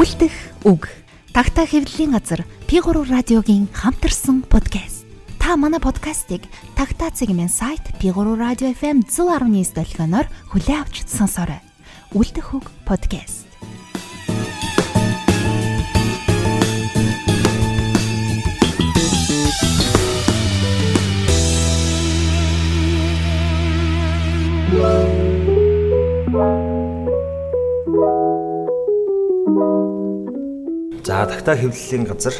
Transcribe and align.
Үлдэх 0.00 0.32
үг. 0.64 0.88
Тагтаа 1.36 1.68
хэвлэлийн 1.68 2.16
газар 2.16 2.48
P3 2.64 3.04
радиогийн 3.04 3.68
хамтарсан 3.68 4.40
подкаст. 4.48 5.04
Та 5.36 5.60
манай 5.60 5.76
подкастыг 5.76 6.48
Тагтаа 6.72 7.12
цэгмэн 7.12 7.52
сайт 7.52 7.84
P3 8.00 8.16
радио 8.32 8.72
FM 8.72 9.04
119 9.04 9.76
долгионоор 9.76 10.24
хүлээн 10.56 10.88
авч 10.88 11.04
сонсоорой. 11.04 11.60
Үлдэх 12.16 12.56
үг 12.56 12.72
подкаст. 12.88 13.49
За 31.10 31.26
тагтаа 31.26 31.58
хэвлэлийн 31.58 32.06
газар 32.06 32.38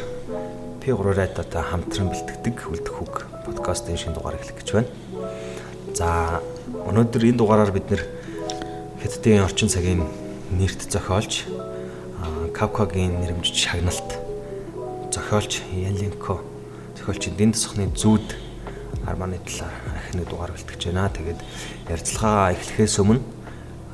P3 0.78 0.94
радиотой 1.02 1.58
хамтран 1.58 2.06
бэлтгэдэг 2.06 2.70
үлдэх 2.70 3.02
үг 3.02 3.26
подкастын 3.42 3.98
шинэ 3.98 4.14
дугаар 4.14 4.38
эхлэх 4.38 4.62
гэж 4.62 4.68
байна. 4.70 4.90
За 5.90 6.38
өнөөдөр 6.86 7.34
энэ 7.34 7.34
дугаараар 7.42 7.74
бид 7.74 7.90
нэр 7.90 8.06
Хятадын 9.02 9.42
орчин 9.42 9.66
цагийн 9.66 10.06
нэрт 10.54 10.86
зохиолч 10.86 11.50
Кавкагийн 12.54 13.18
нэрмжиж 13.18 13.58
шагналт 13.58 14.22
зохиолч 15.10 15.66
Яленко 15.74 16.38
зохиолчийн 16.94 17.34
дэн 17.34 17.50
тосхны 17.58 17.90
зүүд 17.90 18.38
Арманы 19.02 19.42
талаар 19.50 19.74
ахны 19.98 20.22
дугаар 20.22 20.54
бэлтгэж 20.54 20.94
байна. 20.94 21.10
Тэгээд 21.10 21.42
ярилцлагаа 21.90 22.54
эхлэхээс 22.54 23.02
өмнө 23.02 23.18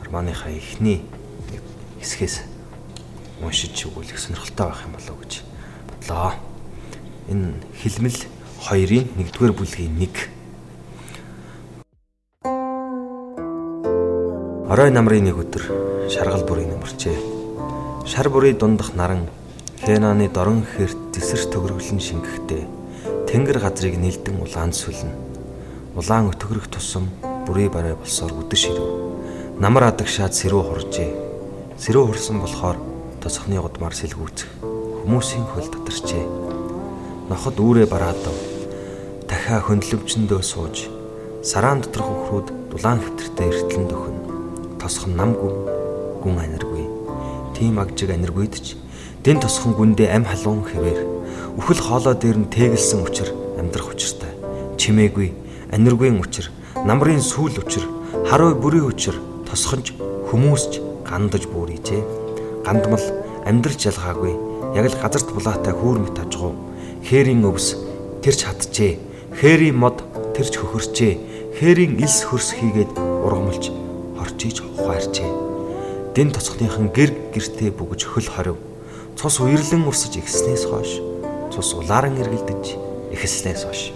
Арманыхаа 0.05 0.53
эхний 0.53 1.01
хэсгээс 1.97 2.56
уншиж 3.43 3.87
өгүүлэх 3.89 4.19
сонирхолтой 4.19 4.67
байх 4.71 4.85
юм 4.87 4.93
болов 4.97 5.17
гэж 5.21 5.33
бодлоо. 5.89 6.33
Энэ 7.29 7.61
хилмэл 7.83 8.19
2-ын 8.65 9.07
1-р 9.21 9.53
бүлгийн 9.53 9.97
1. 10.01 10.37
Орой 14.73 14.91
намрын 14.91 15.29
нэг 15.29 15.37
өдөр 15.39 15.65
шаргал 16.11 16.43
бүрийн 16.49 16.75
нөмөрчээ. 16.75 17.19
Шар 18.07 18.29
бүрийн 18.31 18.59
дундах 18.59 18.95
наран 18.95 19.29
Хэнаны 19.87 20.27
дорон 20.33 20.65
хэрт 20.65 21.13
тесэрч 21.15 21.53
төгрөглөн 21.53 22.01
шингэхдээ 22.01 22.65
тэнгэр 23.29 23.61
газрыг 23.61 23.95
нэлдэн 24.01 24.41
улаан 24.43 24.73
сүлнэ. 24.73 25.13
Улаан 25.95 26.33
өтгөрөх 26.33 26.67
тусам 26.73 27.07
бүрий 27.47 27.69
барай 27.69 27.95
болсоор 27.95 28.33
үдэш 28.35 28.73
ирэв. 28.73 28.89
Намар 29.63 29.93
адагшаад 29.93 30.35
сэрүү 30.35 30.63
хуржээ. 30.65 31.11
Сэрүү 31.79 32.05
хурсан 32.09 32.41
болохоор 32.43 32.96
тосхны 33.23 33.61
гудмаар 33.61 33.95
сэлгүүцэх 33.97 34.51
хүмүүсийн 35.07 35.47
хөл 35.47 35.71
татарчээ. 35.71 36.25
Ноход 37.31 37.57
үүрээ 37.63 37.87
бараадав. 37.87 38.35
Дахиа 39.31 39.63
хөндлөвчөндөө 39.63 40.43
сууж 40.43 40.91
сараан 41.47 41.79
доторх 41.79 42.11
өхрүүд 42.11 42.49
дулаан 42.75 42.99
хэвтэртэй 42.99 43.47
эртлэн 43.47 43.87
дөхөн. 43.87 44.17
Тосхон 44.83 45.15
намгүй 45.15 45.55
гүн 46.27 46.43
аниргүй. 46.43 46.85
Тим 47.55 47.79
агжиг 47.79 48.11
аниргүйд 48.11 48.55
ч 48.59 48.75
дэн 49.23 49.39
тосхон 49.39 49.79
гүндээ 49.79 50.11
ам 50.11 50.27
халуун 50.27 50.67
хэвээр 50.67 51.01
үхэл 51.55 51.83
хоолой 51.87 52.19
дээр 52.19 52.39
нь 52.43 52.51
тэгэлсэн 52.51 53.07
учир 53.07 53.31
амьдрах 53.63 53.95
учиртай. 53.95 54.35
Чимээгүй 54.75 55.31
аниргүй 55.71 56.11
учир 56.19 56.51
намрын 56.83 57.23
сүүл 57.23 57.63
учир 57.63 57.87
харуу 58.27 58.59
бүрийн 58.59 58.91
учир 58.91 59.15
тосхонж 59.47 59.95
хүмүүсч 60.31 60.83
гандаж 61.07 61.47
бүрийжээ 61.47 62.26
гандмал 62.67 63.07
амьдрал 63.47 63.79
жалгаагүй 63.79 64.35
яг 64.75 64.91
л 64.91 64.99
газарт 64.99 65.31
булаатай 65.31 65.73
хүүр 65.73 66.03
мэт 66.03 66.19
ажгуу 66.19 66.53
хээрийн 67.07 67.47
өвс 67.47 67.79
тэрч 68.27 68.43
хатжээ 68.43 69.07
хээрийн 69.41 69.77
мод 69.77 70.01
тэрч 70.33 70.57
хөхөрчээ. 70.57 71.15
Хээрийн 71.61 72.01
элс 72.01 72.25
хөрс 72.25 72.57
хийгээд 72.57 72.93
ургамалж 72.97 73.69
хорчиж 74.17 74.65
ухаарчээ. 74.65 75.33
Дэн 76.17 76.33
тоцхныхан 76.33 76.89
гэр 76.93 77.13
гертэ 77.33 77.73
бүгж 77.73 78.09
хөл 78.09 78.29
хорив 78.29 78.57
цус 79.17 79.41
уйрлан 79.41 79.85
урсаж 79.85 80.17
ихснээс 80.17 80.65
хойш. 80.69 81.01
Цус 81.53 81.73
улааран 81.77 82.17
эргэлдэж 82.17 82.65
ихснээс 83.13 83.65
хойш. 83.69 83.93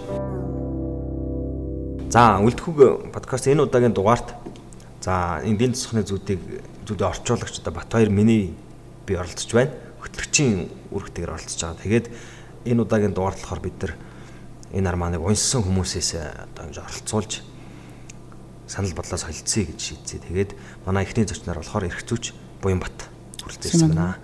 За 2.13 2.37
үлдэхүүг 2.41 3.13
подкаст 3.13 3.49
энэ 3.49 3.65
удаагийн 3.65 3.97
дугаарт 3.97 4.40
за 5.01 5.41
энэ 5.41 5.57
дэн 5.57 5.73
цэцхны 5.73 6.05
зүүдийг 6.05 6.41
зүүдээ 6.85 7.09
орчуулагч 7.09 7.65
одоо 7.65 7.73
Батбаяр 7.73 8.09
миний 8.13 8.53
би 9.09 9.17
оролцож 9.17 9.49
байна. 9.49 9.73
Хөтлөгчийн 10.05 10.69
үүрэгтэйгээр 10.93 11.33
оролцож 11.33 11.57
байгаа. 11.57 11.81
Тэгээд 11.81 12.07
энэ 12.69 12.81
удаагийн 12.85 13.13
дугаар 13.17 13.33
болохоор 13.33 13.61
бид 13.65 13.77
нар 13.81 13.93
энэ 14.71 14.89
арманыг 14.89 15.21
унссан 15.25 15.65
хүмүүсээс 15.65 16.09
одоо 16.53 16.69
ингэж 16.69 16.79
оролцуулж 16.85 17.41
санал 18.69 18.93
бодлоо 18.93 19.17
солилцъя 19.17 19.65
гэж 19.65 19.79
шийдсэн. 19.81 20.21
Тэгээд 20.29 20.51
манай 20.85 21.03
эхний 21.03 21.25
зочноор 21.25 21.59
болохоор 21.59 21.89
эрх 21.89 22.05
зүйч 22.05 22.31
Буянбат 22.61 23.09
хүрэлцээсэн 23.41 23.89
байна. 23.89 24.21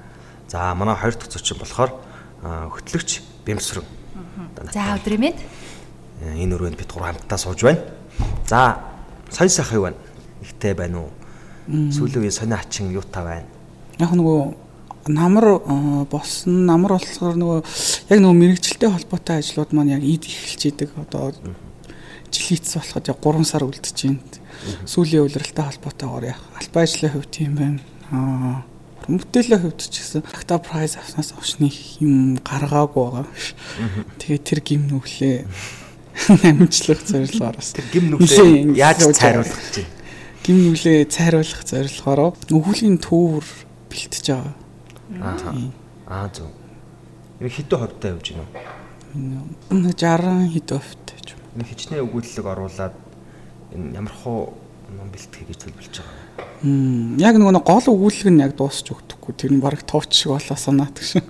За 0.48 0.74
манай 0.78 0.96
хоёр 0.96 1.18
дахь 1.18 1.34
зочин 1.34 1.58
болохоор 1.58 1.92
хөтлөгч 2.42 3.22
Бямсрын. 3.44 3.84
За 4.72 4.96
өдрийн 4.96 5.20
мэд. 5.20 5.38
Энэ 6.22 6.56
өрөөнд 6.56 6.78
бид 6.78 6.94
гурав 6.94 7.18
хамтдаа 7.18 7.38
сууж 7.38 7.66
байна. 7.66 7.82
За 8.48 8.80
сонь 9.34 9.50
сайхан 9.50 9.78
юу 9.82 9.84
байна? 9.92 10.00
Ихтэй 10.48 10.74
байна 10.74 11.04
уу? 11.04 11.12
Сүүлийн 11.68 12.24
үеийн 12.24 12.36
сони 12.36 12.56
ачин 12.56 12.92
юу 12.96 13.04
та 13.04 13.24
байна? 13.28 13.46
Яг 14.00 14.16
нөгөө 14.16 14.68
намар 15.12 15.46
болсон 16.12 16.66
намар 16.68 16.98
болохоор 16.98 17.36
нөгөө 17.40 17.60
яг 18.12 18.20
нөгөө 18.24 18.40
мэрэгчлэлтэй 18.42 18.90
холбоотой 18.92 19.40
ажлууд 19.44 19.72
маань 19.76 19.96
яг 19.96 20.04
ид 20.04 20.28
эхэлж 20.28 20.62
идэг 20.72 20.92
одоо 20.96 21.32
жил 22.32 22.46
хийц 22.48 22.76
болоход 22.76 23.08
яг 23.08 23.20
3 23.24 23.44
сар 23.48 23.64
үлдэж 23.68 23.98
байна. 24.04 24.20
Сүүлийн 24.88 25.24
үйлрэлтэй 25.28 25.64
холбоотойгоор 25.64 26.26
яг 26.32 26.40
албан 26.60 26.84
ажлын 26.84 27.14
хувьд 27.14 27.32
тийм 27.32 27.56
байна. 27.56 27.80
Аа 28.12 28.64
мөтөлийн 29.08 29.62
хувьд 29.64 29.80
ч 29.80 30.04
гэсэн 30.04 30.24
Octa 30.28 30.60
Prize 30.60 31.00
авснаас 31.00 31.32
хойш 31.32 31.60
нэг 31.64 31.76
юм 32.04 32.36
гаргаагүй 32.44 33.24
байгаа. 33.24 33.28
Тэгээд 34.20 34.44
тэр 34.44 34.60
гим 34.60 34.82
нүглээ 34.92 35.48
амжилтлах 36.52 37.02
зорилгоор 37.08 37.56
бас 37.56 37.72
гим 37.94 38.12
нүглээ 38.12 38.76
яаж 38.76 39.08
цайруулах 39.16 39.56
гэж 39.56 39.76
байна. 39.80 39.97
Гим 40.48 40.64
нүглээ 40.64 41.12
цайруулах 41.12 41.68
зорилгоор 41.68 42.32
өвөлийн 42.48 43.04
төвөр 43.04 43.44
бэлтэж 43.92 44.32
байгаа. 44.32 44.56
Аа. 45.20 45.52
Аа 46.08 46.32
зөв. 46.32 46.48
Энэ 47.44 47.52
хэдэн 47.52 47.76
хувьтай 47.84 48.16
явж 48.16 48.32
уу? 48.32 48.48
60 49.76 50.48
хэдэн 50.56 50.80
хувьтай 50.80 51.16
гэж. 51.20 51.36
Энэ 51.52 51.68
хичнээн 51.68 52.04
өгүүлэлэг 52.08 52.48
оруулаад 52.48 52.96
энэ 53.76 53.92
ямар 53.92 54.16
хуу 54.24 54.56
ном 54.96 55.12
бэлтгэе 55.12 55.52
гэж 55.52 55.60
төлөвлөж 55.68 55.96
байгаа. 56.00 56.16
Мм 56.64 57.20
яг 57.20 57.36
нөгөө 57.36 57.68
гол 57.68 57.88
өгүүлэлэг 57.92 58.32
нь 58.32 58.40
яг 58.48 58.56
дуусч 58.56 58.88
өгдөхгүй. 58.88 59.36
Тэр 59.36 59.52
нь 59.52 59.60
баг 59.60 59.84
товч 59.84 60.16
шиг 60.16 60.32
болоо 60.32 60.56
санаад 60.56 60.96
гэж. 60.96 61.28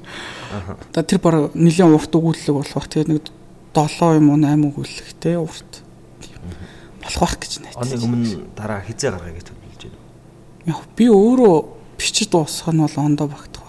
Аа. 0.53 0.77
Одоо 0.93 1.01
тэр 1.01 1.25
баг 1.25 1.57
нэлийн 1.57 1.89
урт 1.89 2.13
өгүүлэлэг 2.13 2.53
болох. 2.53 2.85
Тэгээ 2.85 3.17
нэг 3.17 3.25
7 3.73 4.21
юм 4.21 4.29
уу 4.29 4.37
8 4.45 4.61
өгүүлэлэгтэй 4.61 5.41
урт. 5.41 5.81
Болох 7.07 7.23
байх 7.23 7.39
гэж 7.39 7.53
найдаж. 7.63 7.79
Оны 7.79 7.95
өмнө 8.03 8.51
дараа 8.53 8.83
хизээ 8.83 9.11
гаргая 9.15 9.33
гэж 9.39 9.45
төлөвлөж 9.47 9.83
байна. 9.87 9.99
Яг 10.67 10.79
би 10.99 11.05
өөрөө 11.07 11.55
бичиж 11.95 12.27
дуусгах 12.27 12.75
нь 12.75 12.83
бол 12.83 12.97
ондоо 12.99 13.27
багтах 13.31 13.67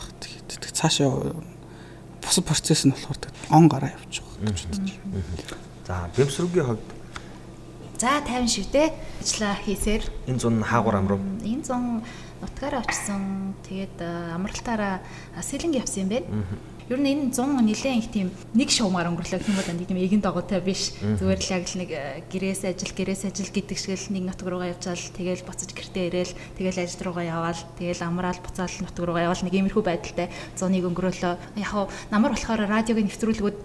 цаашаа 0.78 1.34
бус 2.22 2.38
процесс 2.46 2.86
нь 2.86 2.94
болохоор 2.94 3.18
он 3.50 3.66
гараа 3.68 3.90
явчих 3.90 4.22
гэж 4.38 4.70
бодож 4.70 4.94
байна. 5.02 5.22
За, 5.86 6.06
бэмсрүүгийн 6.14 6.66
хувьд 6.66 6.86
За 7.98 8.22
50 8.22 8.46
шивтэй 8.46 8.94
ажиллаа 9.18 9.54
хийсээр 9.58 10.02
энэ 10.30 10.38
зун 10.38 10.62
хаагур 10.62 10.94
амруу. 10.94 11.18
Энэ 11.42 11.66
зун 11.66 12.06
нутгаараа 12.38 12.86
очсон. 12.86 13.58
Тэгээд 13.66 13.98
амралтаараа 14.38 15.02
сэлэнг 15.42 15.82
явсан 15.82 16.06
юм 16.06 16.10
байна. 16.14 16.26
Ер 16.88 16.96
нь 17.04 17.12
энэ 17.12 17.36
100 17.36 17.60
нилээн 17.68 18.00
их 18.00 18.08
тийм 18.08 18.32
нэг 18.56 18.72
шуумаар 18.72 19.12
өнгөрлөө 19.12 19.44
гэх 19.44 19.52
юм 19.52 19.60
бол 19.60 19.68
нэг 19.76 19.88
тийм 19.92 20.00
эгэн 20.00 20.24
дагуутай 20.24 20.64
биш. 20.64 20.96
Зүгээр 20.96 21.40
л 21.44 21.52
яг 21.52 21.64
л 21.68 21.78
нэг 21.84 21.90
гэрээс 22.32 22.64
ажил, 22.64 22.96
гэрээс 22.96 23.28
ажил 23.28 23.52
гэдэг 23.52 23.76
шиг 23.76 24.00
л 24.00 24.16
нэг 24.16 24.24
нутг 24.32 24.48
руугаа 24.48 24.72
явжаал 24.72 25.04
тэгэл 25.12 25.44
буцаж 25.44 25.68
гэртээ 25.76 26.08
ирээл 26.08 26.32
тэгэл 26.56 26.80
ажил 26.80 27.04
руугаа 27.04 27.28
яваал 27.28 27.60
тэгэл 27.76 28.08
амраал 28.08 28.40
буцаал 28.40 28.72
нутг 28.80 29.04
руугаа 29.04 29.28
яваал 29.28 29.44
нэг 29.44 29.52
иймэрхүү 29.52 29.84
байдалтай 29.84 30.32
100-ыг 30.56 30.84
өнгөрөөлөө. 30.88 31.34
Яг 31.60 31.92
намар 32.08 32.32
болохоор 32.32 32.64
радиогийн 32.64 33.12
нэвтрүүлгүүд 33.12 33.58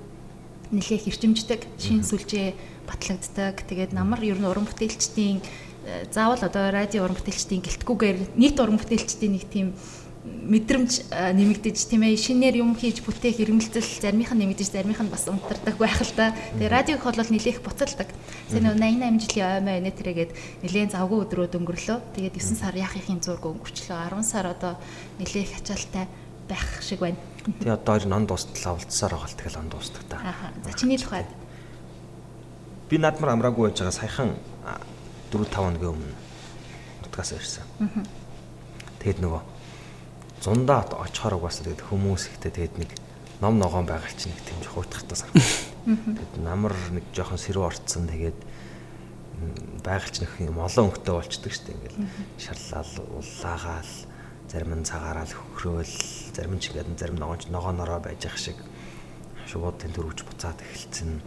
нэлээх 0.76 1.08
эрчимждэг, 1.08 1.62
шин 1.80 2.04
сүлжээ 2.04 2.52
батлагддаг. 2.92 3.64
Тэгээд 3.64 3.96
намар 3.96 4.20
ер 4.20 4.36
нь 4.36 4.44
уран 4.44 4.68
бүтээлчдийн 4.68 5.40
заавал 6.12 6.44
одоо 6.44 6.72
радио 6.72 7.04
уран 7.04 7.16
бүтээлчдийн 7.16 7.64
гэлтгүүгээр 7.64 8.18
нийт 8.40 8.60
уран 8.60 8.80
бүтээлчдийн 8.80 9.34
нэг 9.36 9.46
тийм 9.52 9.76
мэдрэмж 10.24 11.12
нэмэгдэж 11.12 11.78
тийм 11.92 12.08
ээ 12.08 12.16
шинээр 12.16 12.64
юм 12.64 12.80
хийж 12.80 13.04
бүтээх 13.04 13.44
ирмэлцэл 13.44 13.84
заримийнх 13.84 14.32
нь 14.32 14.40
нэмэгдэж 14.40 14.68
заримийнх 14.72 15.04
нь 15.04 15.12
бас 15.12 15.28
унтардаг 15.28 15.76
байх 15.76 16.00
л 16.00 16.16
та. 16.16 16.32
Тэгээ 16.56 16.72
радиог 16.72 17.04
бол 17.04 17.20
нэлээх 17.20 17.60
буцалдаг. 17.60 18.08
Сайн 18.48 18.72
нэг 18.72 18.80
88 18.80 19.20
жилийн 19.20 19.48
оймоо 19.60 19.76
инэ 19.84 19.92
тэрэгээд 19.92 20.32
нэлээд 20.64 20.96
завгүй 20.96 21.20
өдрүүд 21.28 21.54
өнгөрлөө. 21.60 21.98
Тэгээд 22.16 22.40
9 22.40 22.56
сар 22.56 22.76
яах 22.80 22.96
их 22.96 23.12
юм 23.12 23.20
зург 23.20 23.44
өнгөрчлөө. 23.44 24.00
10 24.16 24.24
сар 24.24 24.48
одоо 24.48 24.80
нэлээх 25.20 25.60
ачаалтай 25.60 26.08
байх 26.48 26.70
шиг 26.80 27.04
байна. 27.04 27.20
Тэгээ 27.44 27.76
одоо 27.76 27.92
хоёр 28.00 28.08
нонд 28.08 28.32
дуустал 28.32 28.80
авалцсаар 28.80 29.12
байгаа 29.12 29.28
л 29.28 29.40
тэгэл 29.44 29.60
он 29.60 29.68
дуустдаг 29.68 30.04
та. 30.08 30.24
Аха. 30.24 30.56
За 30.64 30.72
чиний 30.72 30.96
тухайд 30.96 31.28
Би 32.94 33.00
наадмар 33.02 33.32
амраагүй 33.34 33.72
байж 33.72 33.80
байгаа 33.82 33.96
саяхан 33.96 34.36
4 35.34 35.48
5 35.50 35.56
хоногийн 35.58 35.98
өмнө 35.98 36.14
утгаас 37.08 37.32
ирсэн. 37.34 37.66
Тэгэд 39.02 39.24
нөгөө 39.24 39.53
зундаа 40.44 40.84
очихоор 40.92 41.40
угаасаа 41.40 41.72
тэгэд 41.72 41.88
хүмүүс 41.88 42.36
ихтэй 42.36 42.52
тэгэд 42.52 42.76
нэг 42.76 42.92
ном 43.40 43.64
ногоон 43.64 43.88
байгаль 43.88 44.12
чинь 44.12 44.36
нэг 44.36 44.44
тийм 44.44 44.60
жоох 44.60 44.84
уйтахтай 44.84 45.16
санагдав. 45.16 45.56
Тэгэд 45.88 46.34
намар 46.44 46.76
нэг 46.92 47.06
жоохон 47.16 47.40
сэрүү 47.40 47.64
орцсон 47.64 48.12
тэгээд 48.12 48.40
байгаль 49.88 50.12
чинь 50.12 50.28
их 50.28 50.36
юм 50.44 50.60
олон 50.60 50.92
өнгөтэй 50.92 51.16
болчдөг 51.16 51.54
дээ. 51.64 51.76
Ингээл 51.80 52.00
шарлал, 52.44 52.92
уллаагаал, 53.24 53.94
зарим 54.52 54.72
нь 54.76 54.84
цагаараа 54.84 55.28
хөхрөөл, 55.32 55.96
зарим 56.36 56.60
ч 56.60 56.76
ингээд 56.76 57.00
зарим 57.00 57.18
ногоонч 57.24 57.48
ногоонороо 57.48 58.04
байж 58.04 58.28
ах 58.28 58.36
шиг 58.36 58.60
шууд 59.48 59.80
тэнтөрвч 59.80 60.28
буцаад 60.28 60.60
эхэлсэн. 60.60 61.24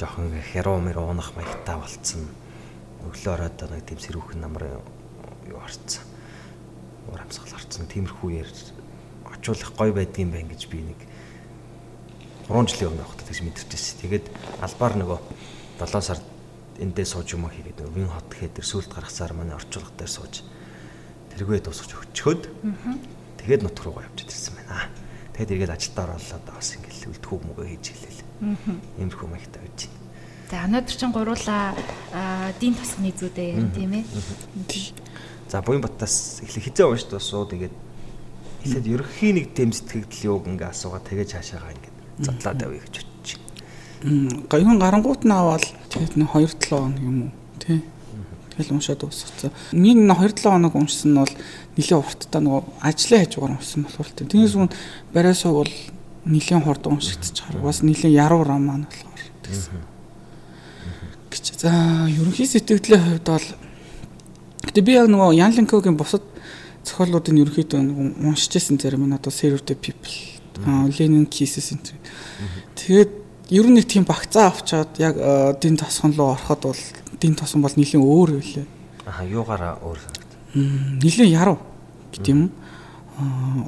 Жохон 0.00 0.32
херуу 0.40 0.80
мэр 0.80 0.96
уунах 0.96 1.36
маягтай 1.36 1.76
болцсон. 1.76 2.32
Өглөө 3.04 3.32
ороод 3.36 3.60
нэг 3.68 3.84
тийм 3.84 4.00
сэрүүхэн 4.00 4.40
намар 4.40 4.80
юу 5.48 5.60
орцсон. 5.60 6.13
Уур 7.10 7.20
амьсгал 7.20 7.56
орцсон. 7.56 7.86
Тиймэрхүү 7.88 8.30
яар 8.32 8.50
очуулах 9.34 9.72
гой 9.76 9.90
байдгийн 9.92 10.30
бай 10.30 10.44
гэж 10.44 10.62
би 10.68 10.84
нэг 10.84 11.00
3 12.48 12.68
жилийн 12.68 12.92
өмнө 12.92 13.04
явахдаа 13.04 13.26
тэгж 13.28 13.40
мэдэрчээсэн. 13.44 14.00
Тэгээд 14.04 14.26
албаар 14.60 14.94
нөгөө 15.00 15.18
7 15.80 16.00
сард 16.00 16.24
эндээ 16.80 17.06
сууж 17.06 17.28
юм 17.34 17.48
хийгээд 17.48 17.80
нөгөө 17.80 17.94
вин 17.94 18.10
хот 18.10 18.28
гэхэд 18.28 18.60
сүлд 18.60 18.90
гаргасаар 18.90 19.32
манай 19.32 19.54
орчуулга 19.56 19.94
дээр 19.94 20.10
сууж 20.10 20.42
тэргээ 21.34 21.62
дуусгаж 21.66 21.90
өчгөөд 22.14 22.42
тэгээд 23.42 23.62
нутг 23.62 23.82
руугаа 23.84 24.06
явж 24.06 24.26
ирсэн 24.26 24.54
байна. 24.58 24.90
Тэгээд 25.34 25.66
эргээд 25.66 25.74
ажилдаа 25.74 26.04
оролоод 26.14 26.46
бас 26.46 26.68
ингээл 26.78 27.10
үлдэхүү 27.10 27.38
мөгөө 27.42 27.66
хийж 27.74 27.86
хэлээл. 27.90 28.22
Иймэрхүү 29.02 29.28
маягтай 29.30 29.60
байж 29.62 29.78
байна. 29.86 30.02
За 30.50 30.62
өнөөдөр 30.68 30.94
чинь 30.94 31.14
гуруула 31.14 31.58
дийн 32.62 32.74
тосгоны 32.78 33.10
ярина 33.10 33.74
тийм 33.74 33.92
ээ. 33.98 34.04
За 35.54 35.62
буян 35.62 35.86
батаас 35.86 36.42
эхлээ 36.42 36.66
хизээ 36.66 36.90
уншд 36.90 37.14
басуу 37.14 37.46
тэгээд 37.46 37.70
эхлээд 38.66 38.90
ерөнхий 38.90 39.30
нэг 39.38 39.54
тэм 39.54 39.70
сэтгэгдэл 39.70 40.26
юуг 40.34 40.50
ингээ 40.50 40.74
асуугаа 40.74 40.98
тэгээд 40.98 41.30
цаашаагаа 41.30 41.70
ингээ 41.78 41.94
задлаад 42.26 42.58
авъя 42.66 42.82
гэж 42.82 42.94
бодчих. 43.06 43.38
Гаюн 44.50 44.82
гарангуут 44.82 45.22
нь 45.22 45.30
аваад 45.30 45.62
тэгээд 45.94 46.18
нэг 46.18 46.26
2 46.34 46.58
7 46.58 46.74
хоног 46.74 46.98
юм 46.98 47.30
уу 47.30 47.32
тий. 47.62 47.86
Тэгэл 48.50 48.74
уншаад 48.74 48.98
дуусчихсан. 48.98 49.54
Нэг 49.70 49.94
2 50.02 50.42
7 50.42 50.42
хоног 50.42 50.74
уншсан 50.74 51.14
нь 51.14 51.20
бол 51.22 51.34
нэлээд 51.78 52.02
урттай 52.02 52.40
нөгөө 52.42 52.62
ажлын 52.82 53.22
хажуугаар 53.22 53.54
уншсан 53.54 53.86
болохоор 53.86 54.10
тий. 54.10 54.26
Тэгээс 54.26 54.54
үн 54.58 54.74
барайсаа 55.14 55.54
бол 55.54 55.70
нэлээд 56.26 56.66
хурд 56.66 56.82
уншигдчихаар 56.90 57.62
бас 57.62 57.86
нэлээд 57.86 58.10
яруу 58.10 58.42
роман 58.42 58.90
болохоор 58.90 59.22
тэгсэн. 59.46 59.86
Гэж. 61.30 61.44
За 61.62 61.70
ерөнхий 62.10 62.50
сэтгэлийн 62.50 63.22
хувьд 63.22 63.30
бол 63.30 63.46
гэтээ 64.68 64.84
би 64.84 64.92
яг 64.96 65.08
нөгөө 65.08 65.34
Ян 65.36 65.52
Линкогийн 65.52 65.96
бусад 65.96 66.22
зохиолуудыг 66.84 67.34
ерөнхийдөө 67.34 67.80
уншиж 68.24 68.52
байсан 68.56 68.78
зарим 68.80 69.08
нь 69.08 69.16
одоо 69.16 69.32
Save 69.32 69.60
the 69.64 69.74
People 69.74 70.34
Ленин 70.98 71.26
Kisses 71.26 71.72
энэ. 71.72 71.98
Тэгээд 72.76 73.12
ер 73.50 73.66
нь 73.66 73.76
нэг 73.76 73.86
тийм 73.88 74.04
багцаа 74.04 74.48
авчаад 74.52 74.96
яг 74.98 75.16
дин 75.60 75.76
тосгон 75.76 76.14
руу 76.14 76.32
ороход 76.36 76.60
бол 76.62 76.82
дин 77.20 77.34
тосон 77.34 77.62
бол 77.62 77.74
нэлийн 77.74 78.02
өөр 78.02 78.38
байлээ. 78.38 78.66
Аха 79.06 79.24
юугаараа 79.24 79.80
өөр 79.82 79.98
санагд. 79.98 80.30
Нэлийн 81.02 81.32
яруу 81.34 81.58
гэдэг 82.12 82.30
юм. 82.30 82.52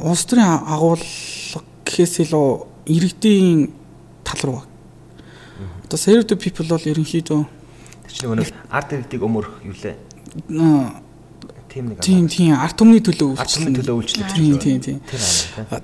Улс 0.03 0.25
төрийн 0.25 0.63
агуулга 0.63 1.61
гэхээс 1.85 2.27
илүү 2.27 2.47
иргэдийн 2.87 3.73
тал 4.25 4.41
руу. 4.45 4.63
Одоо 5.85 5.99
Save 5.99 6.25
the 6.25 6.37
People 6.39 6.69
бол 6.71 6.83
ерөнхийдөө 6.83 7.57
Тэр 8.07 8.15
чинь 8.15 8.31
нөгөө 8.31 8.71
арт 8.71 8.91
иргэдийг 8.95 9.23
өмөрөх 9.27 9.67
юу 9.67 9.75
лээ? 9.75 9.99
Тийм 11.77 11.93
нэг 11.93 12.01
тийм 12.01 12.25
тийм 12.25 12.57
арт 12.57 12.81
түмний 12.81 13.05
төлөө 13.05 13.37
үйлчлэл. 13.37 13.77
төлөө 13.77 13.97
үйлчлэх. 14.01 14.33
Тийм 14.33 14.57
тийм 14.57 14.81
тийм. 14.81 14.99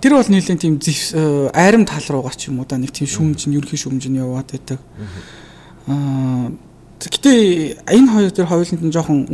Тэр 0.00 0.16
бол 0.16 0.24
нэлээд 0.24 0.60
тийм 0.64 0.80
э, 0.80 1.50
айрам 1.52 1.84
тал 1.84 2.00
руугаа 2.08 2.32
ч 2.32 2.48
юм 2.48 2.64
уу 2.64 2.66
да 2.66 2.80
нэг 2.80 2.96
тийм 2.96 3.04
шүүмжин 3.04 3.52
ерхий 3.60 3.76
шүүмжин 3.76 4.16
яваад 4.16 4.48
байдаг. 4.56 4.80
Аа 5.84 6.48
гэтээ 6.96 7.84
энэ 7.92 8.08
хоёр 8.08 8.32
төр 8.32 8.48
хоёуланд 8.48 8.82
нь 8.88 8.94
жоохон 8.94 9.28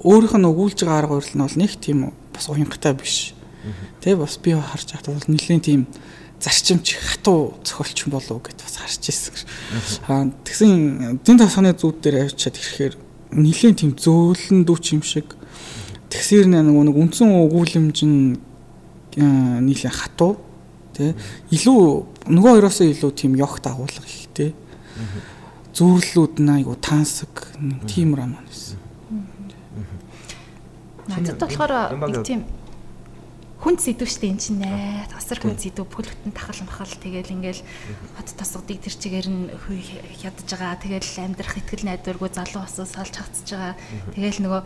өөрийнх 0.00 0.36
нь 0.40 0.48
өгүүлж 0.48 0.80
байгаа 0.80 0.98
арга 1.04 1.20
барил 1.20 1.36
нь 1.36 1.44
бол 1.44 1.60
нэг 1.60 1.72
тийм 1.76 1.98
бас 2.32 2.48
уянгатай 2.48 2.96
биш. 2.96 3.36
Тэ 4.00 4.16
бас 4.16 4.40
би 4.40 4.56
харж 4.56 4.96
байхдаа 4.96 5.12
бол 5.12 5.28
нэлээд 5.28 5.60
тийм 5.60 5.84
зарчимч 6.40 6.96
хатуу 6.96 7.60
зохиолч 7.68 8.08
болов 8.08 8.40
гэд 8.40 8.64
бас 8.64 8.80
харж 8.80 9.02
ирсэн. 9.12 9.36
Аа 10.08 10.32
тэгсэн 10.40 11.20
дэн 11.20 11.36
тасганы 11.36 11.76
зүуд 11.76 12.00
дээр 12.00 12.32
авчиад 12.32 12.56
ирэхээр 12.56 12.94
нэлээд 13.32 13.76
тийм 13.80 13.92
зөөлөн 13.96 14.64
дүүч 14.68 14.84
юм 14.96 15.02
шиг. 15.02 15.36
Тэгсэр 16.12 16.46
нэг 16.48 16.68
нэг 16.68 16.96
үндсэн 16.96 17.28
өгүүлэмж 17.28 17.98
нь 18.04 18.36
аа, 19.16 19.60
нийлэн 19.64 19.92
хатуу 19.92 20.36
тий 20.92 21.16
илүү 21.56 22.28
нөгөө 22.28 22.52
хоёроосоо 22.52 22.86
илүү 22.92 23.10
тийм 23.16 23.32
ёгт 23.40 23.64
агуулга 23.64 24.04
ихтэй 24.04 24.52
зүүрлүүд 25.72 26.34
нь 26.44 26.52
айгу 26.52 26.76
тансаг 26.76 27.32
нэг 27.56 27.88
тийм 27.88 28.12
роман 28.12 28.44
байсан. 28.44 28.76
Надад 31.08 31.40
болохоор 31.40 31.72
нэг 31.96 32.24
тийм 32.28 32.44
хүн 33.62 33.78
сэдв 33.78 34.10
штэ 34.10 34.26
эн 34.26 34.38
чинь 34.42 34.58
нэ. 34.58 35.06
Тасар 35.06 35.38
хүн 35.38 35.54
сэдв 35.54 35.86
бүл 35.86 36.10
бүтэн 36.10 36.34
тахал 36.34 36.66
махал. 36.66 36.90
Тэгэл 36.98 37.30
ингээл 37.30 37.62
хот 38.18 38.28
тосгодыг 38.34 38.82
тэр 38.82 38.94
чигээр 38.98 39.28
нь 39.30 39.54
хүй 39.54 39.78
ядж 40.18 40.50
байгаа. 40.50 40.82
Тэгэл 40.82 41.06
амьдрах 41.22 41.54
ихтгэл 41.62 41.86
найдваргүй 41.86 42.30
залуу 42.34 42.66
осоо 42.66 42.82
салж 42.90 43.14
хатж 43.14 43.54
байгаа. 43.54 43.78
Тэгэл 44.18 44.42
нөгөө 44.42 44.62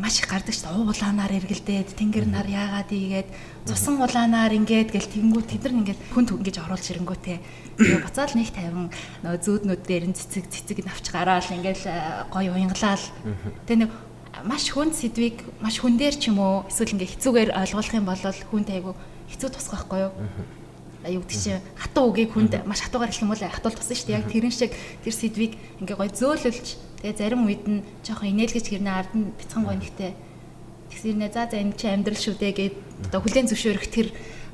маш 0.00 0.24
их 0.24 0.32
гардаг 0.32 0.56
штэ. 0.56 0.72
Уулаанаар 0.72 1.36
эргэлдээд 1.44 1.92
тэнгэр 1.92 2.24
нар 2.24 2.48
яагаад 2.48 2.88
ийгээд 2.88 3.28
цусан 3.68 4.00
улаанаар 4.00 4.56
ингээд 4.56 4.96
гэл 4.96 5.12
тэнгүү 5.12 5.42
тэд 5.44 5.68
нар 5.68 5.76
ингээд 5.84 6.00
хүн 6.16 6.24
түн 6.24 6.40
гэж 6.40 6.56
оруулж 6.64 6.88
ирэнгүүтээ. 6.88 7.38
Тэгээ 7.76 8.00
буцаал 8.08 8.32
нэг 8.32 8.48
50 8.56 9.28
нөгөө 9.28 9.40
зүүднүүд 9.44 9.82
дээр 9.84 10.04
нь 10.08 10.16
цэцэг 10.16 10.48
цэцэг 10.48 10.88
навч 10.88 11.04
гараал 11.12 11.44
ингээл 11.52 11.84
э, 11.84 12.24
гоё 12.32 12.56
уянгалаал. 12.56 13.04
Тэгээ 13.68 13.80
нэг 13.84 13.92
маш 14.44 14.70
хүнд 14.70 14.94
сэдвийг 14.94 15.42
маш 15.58 15.80
хүн 15.80 15.98
дээр 15.98 16.14
ч 16.14 16.30
юм 16.30 16.38
уу 16.38 16.66
эсвэл 16.68 16.94
ингээ 16.94 17.12
хэцүүгээр 17.16 17.50
ойлгох 17.56 17.94
юм 17.94 18.06
бол 18.06 18.22
хүнд 18.22 18.68
айгу 18.70 18.92
хэцүү 19.32 19.48
тусах 19.50 19.86
байхгүй 19.88 20.00
юу? 20.06 20.12
Аюу 21.06 21.22
гэдэг 21.22 21.38
чинь 21.38 21.62
хатуу 21.78 22.10
үгийг 22.10 22.30
хүнд 22.34 22.52
маш 22.66 22.82
хатуугаар 22.82 23.10
бол 23.10 23.42
хатуул 23.42 23.76
тусан 23.78 23.96
шүү 23.96 24.06
дээ. 24.10 24.18
Яг 24.18 24.26
тэрэн 24.30 24.54
шиг 24.54 24.72
тэр 25.02 25.14
сэдвийг 25.14 25.52
ингээ 25.82 25.96
гоё 25.98 26.10
зөөлөлж 26.10 26.66
тэгээ 27.02 27.18
зарим 27.18 27.46
үед 27.46 27.64
нь 27.66 27.86
жоохон 28.02 28.30
инээлгэж 28.34 28.66
гэрнэ 28.68 28.90
ард 28.90 29.12
нь 29.14 29.30
бяцхан 29.38 29.62
гоё 29.62 29.78
нэгтэй 29.78 30.12
тэгсэрнэ 30.90 31.28
за 31.30 31.46
за 31.46 31.56
энэ 31.62 31.76
чи 31.78 31.86
амьдрал 31.86 32.18
шүү 32.18 32.34
дээ 32.38 32.52
гэд 32.52 32.74
одоо 33.08 33.20
хүлэн 33.22 33.46
зөвшөөрөх 33.46 33.86
тэр 33.86 34.08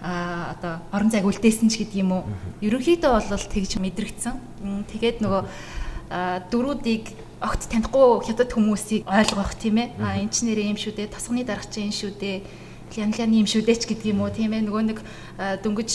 а 0.04 0.52
одоо 0.52 0.74
орон 0.92 1.08
зайг 1.08 1.24
үлдээсэн 1.24 1.72
ч 1.72 1.80
гэдэг 1.80 2.04
юм 2.04 2.12
уу. 2.12 2.24
Ерөнхийдөө 2.60 3.08
бол 3.08 3.24
тэгж 3.24 3.80
мэдрэгдсэн. 3.80 4.36
Тэгээд 4.92 5.24
нөгөө 5.24 5.42
дөрүүдийг 6.52 7.04
огт 7.40 7.66
танихгүй 7.70 8.22
хятад 8.26 8.50
хүмүүсийг 8.52 9.08
ойлгох 9.08 9.54
тийм 9.58 9.82
ээ. 9.82 9.88
А 9.98 10.18
энэ 10.20 10.30
ч 10.30 10.46
нэрээ 10.46 10.70
юм 10.70 10.78
шүү 10.78 10.94
дээ. 10.94 11.14
Тосгоны 11.14 11.42
дарга 11.42 11.66
чинь 11.70 11.90
юм 11.90 11.94
шүү 11.94 12.12
дээ. 12.18 12.42
Янланы 12.94 13.42
юм 13.42 13.48
шүү 13.48 13.66
дээ 13.66 13.78
ч 13.80 13.82
гэдэг 13.90 14.12
юм 14.14 14.22
уу 14.22 14.30
тийм 14.30 14.54
ээ. 14.54 14.66
Нөгөө 14.66 14.82
нэг 14.86 14.98
дөнгөж 15.62 15.90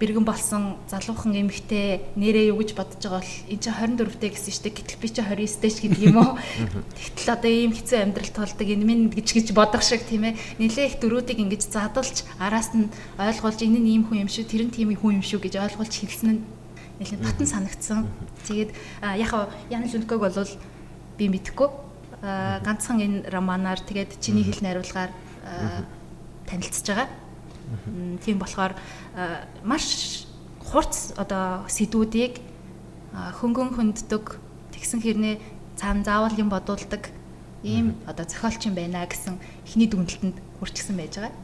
бэргэн 0.00 0.24
болсон 0.24 0.76
залуухан 0.88 1.36
эмэгтэй 1.36 2.16
нэрээ 2.16 2.50
юу 2.50 2.58
гэж 2.60 2.74
бодож 2.74 2.98
байгаа 3.00 3.20
бол 3.20 3.34
энэ 3.52 3.60
чинь 3.60 3.76
24-тэй 3.76 4.30
гэсэн 4.32 4.62
дээ. 4.66 4.74
Гэтэл 4.76 5.00
би 5.00 5.08
чинь 5.08 5.28
29-тэй 5.28 5.70
ч 5.70 5.78
гэдэг 5.84 6.02
юм 6.10 6.16
уу. 6.18 6.32
Тэгтэл 6.96 7.34
одоо 7.36 7.50
ийм 7.50 7.72
хэцүү 7.76 7.98
амьдралд 8.00 8.34
толдог 8.34 8.66
энэ 8.66 8.84
минь 8.88 9.12
гэж 9.12 9.28
гэж 9.30 9.46
бодох 9.54 9.84
шиг 9.84 10.02
тийм 10.08 10.26
ээ. 10.26 10.38
Нилээ 10.58 10.86
их 10.90 10.96
дөрүүдийг 10.98 11.38
ингэж 11.44 11.62
задалж 11.70 12.24
араас 12.40 12.72
нь 12.74 12.90
ойлгуулж 13.20 13.60
энэ 13.62 13.78
нь 13.78 13.90
ийм 14.00 14.02
хүн 14.08 14.26
юм 14.26 14.30
шүү, 14.32 14.48
тэр 14.48 14.66
нь 14.66 14.74
тийм 14.74 14.90
хүн 14.96 15.20
юм 15.20 15.24
шүү 15.24 15.38
гэж 15.38 15.54
ойлгуулж 15.60 15.94
хэлсэн 15.94 16.28
нь 16.34 16.40
нэлээд 17.00 17.24
татан 17.24 17.48
санагдсан. 17.48 18.06
Тэгээд 18.44 18.70
яг 19.16 19.28
хав 19.32 19.48
Ян 19.72 19.88
Лүнког 19.88 20.20
бол 20.20 20.52
би 21.16 21.24
мэдэхгүй. 21.32 21.68
А, 22.22 22.60
ганцхан 22.60 23.00
энэ 23.00 23.32
романаар 23.32 23.80
тэгээд 23.80 24.20
чиний 24.20 24.44
хэл 24.44 24.60
найруулгаар 24.60 25.10
танилцж 26.46 26.86
байгаа. 26.86 27.08
Тийм 28.24 28.38
болохоор 28.38 28.76
маш 29.64 30.26
хурц 30.60 31.16
одоо 31.16 31.64
сэдвүүдийг 31.66 32.38
хөнгөн 33.14 33.74
хөнддөг 33.74 34.38
тэгсэн 34.74 35.00
хэрнээ 35.00 35.40
цаана 35.80 36.04
заавал 36.04 36.36
юм 36.36 36.50
бодуулдаг 36.50 37.10
ийм 37.62 37.96
одоо 38.06 38.24
зохиолч 38.26 38.66
юм 38.66 38.74
байна 38.74 39.06
гэсэн 39.06 39.38
эхний 39.66 39.88
дүгнэлтэнд 39.88 40.36
хүрчихсэн 40.58 40.96
байж 40.96 41.14
байгаа. 41.16 41.34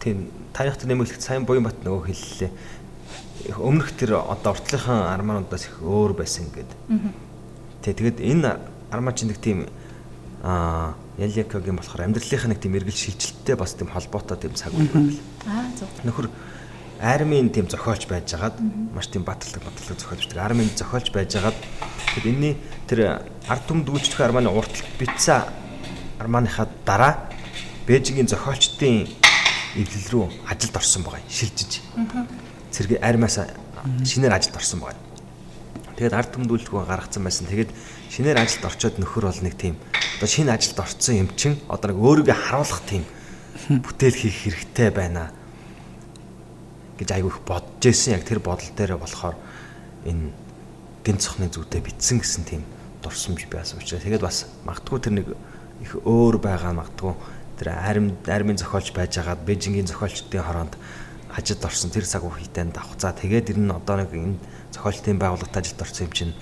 Тийм 0.00 0.30
таних 0.52 0.76
тэр 0.76 0.88
нэмэлт 0.88 1.22
сайн 1.22 1.44
буян 1.44 1.64
бат 1.64 1.78
нөгөө 1.84 2.06
хэллээ. 2.06 2.50
Өмнөх 3.56 3.92
тэр 3.92 4.20
одоо 4.20 4.52
уртлынхан 4.56 5.12
армаануудаас 5.12 5.68
их 5.68 5.82
өөр 5.82 6.16
байсан 6.16 6.48
гэдэг. 6.50 6.78
Тэ 7.82 7.92
тэгэд 7.92 8.18
энэ 8.20 8.58
армаа 8.90 9.12
чинь 9.12 9.30
нэг 9.30 9.38
тийм 9.38 9.68
аа 10.42 10.94
Ялякогийн 11.16 11.76
болохоор 11.76 12.04
амьдралынхаа 12.04 12.50
нэг 12.52 12.60
тийм 12.60 12.76
эргэл 12.76 12.92
шилжилттэй 12.92 13.56
бас 13.56 13.72
тийм 13.72 13.88
холбоотой 13.88 14.36
тийм 14.36 14.52
цаг 14.52 14.72
үе 14.76 14.84
байл. 14.92 15.20
Аа 15.48 15.72
зөв. 15.72 15.88
Нөхөр 16.04 16.28
армийн 17.00 17.48
тийм 17.48 17.68
зохиолч 17.68 18.04
байжгаад 18.04 18.60
маш 18.92 19.08
тийм 19.08 19.24
баталдаг 19.24 19.64
баталдаг 19.64 19.96
зохиолч 19.96 20.28
байдаг. 20.28 20.44
Армийн 20.44 20.68
зохиолч 20.76 21.08
байжгаад 21.12 21.56
тэгэхээр 21.56 22.28
энэний 22.28 22.54
тэр 22.84 23.24
ард 23.48 23.64
түмд 23.64 23.88
үйлчлэх 23.88 24.28
арманы 24.28 24.52
урталт 24.52 24.84
битсэн 25.00 25.48
арманыхаа 26.20 26.68
дараа 26.84 27.32
Бээжингийн 27.86 28.26
зохиолчдын 28.26 29.06
эвлэл 29.78 30.08
рүү 30.10 30.26
ажилд 30.50 30.74
орсон 30.74 31.06
байгаа 31.06 31.22
шилжиж. 31.30 31.80
Цэрэг 32.76 33.00
армиас 33.00 33.40
шинээр 34.04 34.36
ажилд 34.36 34.56
орсон 34.60 34.84
байгаа. 34.84 35.00
Тэгээд 35.96 36.12
ард 36.12 36.30
түмд 36.36 36.52
үйлчлэгөө 36.52 36.84
гаргацсан 36.84 37.24
байсан. 37.24 37.48
Тэгээд 37.48 37.72
шинээр 38.12 38.36
ажилд 38.36 38.68
орчоод 38.68 39.00
нөхөр 39.00 39.32
бол 39.32 39.40
нэг 39.40 39.56
тийм 39.56 39.80
одоо 40.20 40.28
шинэ 40.28 40.52
ажилд 40.52 40.78
орсон 40.84 41.24
юм 41.24 41.28
чин 41.40 41.56
одоо 41.72 41.96
нэг 41.96 41.98
өөрийгөө 42.04 42.36
харуулах 42.36 42.84
тийм 42.84 43.08
бүтээл 43.80 44.20
хийх 44.20 44.36
хэрэгтэй 44.44 44.92
байна 44.92 45.32
гэж 47.00 47.08
айгүй 47.16 47.32
их 47.32 47.40
бодож 47.48 47.80
байсан. 47.80 48.20
Яг 48.20 48.28
тэр 48.28 48.44
бодол 48.44 48.68
дээр 48.76 49.00
болохоор 49.00 49.40
энэ 50.04 50.36
гин 51.00 51.16
цохны 51.16 51.48
зүйтэй 51.48 51.80
битсэн 51.80 52.20
гэсэн 52.20 52.44
тийм 52.44 52.62
дурсамж 53.00 53.48
байсан 53.48 53.80
учраас 53.80 54.04
тэгээд 54.04 54.20
бас 54.20 54.52
магтгүй 54.68 55.00
тэр 55.00 55.14
нэг 55.16 55.26
их 55.80 55.92
өөр 56.04 56.40
байгаа 56.42 56.76
магтгүй 56.76 57.14
тэр 57.56 57.72
арим 57.72 58.16
армийн 58.26 58.58
зохиолч 58.58 58.92
байжгаад 58.92 59.44
Бээжингийн 59.46 59.86
зохиолчдын 59.86 60.44
хороонд 60.44 60.74
хажид 61.36 61.60
орсон. 61.60 61.92
Тэр 61.92 62.08
цаг 62.08 62.24
үеийнтэй 62.24 62.72
давхцаа 62.72 63.12
тэгээд 63.12 63.52
ер 63.52 63.58
нь 63.60 63.68
одоо 63.68 64.00
нэг 64.00 64.10
энэ 64.16 64.40
зохиолчдын 64.72 65.20
байгууллагад 65.20 65.60
ажилд 65.60 65.84
орсон 65.84 66.08
юм 66.08 66.12
чинь 66.16 66.34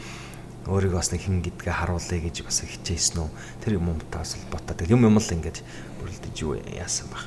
өөрийгөө 0.70 1.02
бас 1.02 1.10
нэг 1.10 1.26
хин 1.26 1.42
гэдгээ 1.42 1.74
харуулъя 1.74 2.20
гэж 2.22 2.46
бас 2.46 2.62
хичээсэн 2.62 3.18
үү? 3.26 3.30
Тэр 3.66 3.82
юм 3.82 3.90
юмтай 3.90 4.22
бас 4.22 4.38
ботоо 4.48 4.78
тэг 4.78 4.88
юм 4.94 5.02
юм 5.02 5.18
л 5.18 5.34
ингэж 5.34 5.66
бүрэлдэж 5.98 6.34
юу 6.46 6.54
яасан 6.62 7.10
баг 7.10 7.26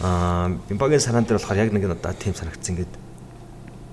аа 0.00 0.48
бимбагийн 0.68 1.00
санаан 1.00 1.26
дээр 1.26 1.38
болохоор 1.38 1.58
яг 1.58 1.70
нэг 1.72 1.84
нь 1.84 1.94
одоо 1.94 2.12
тийм 2.14 2.34
санагдсан 2.34 2.74
ингээд 2.74 2.92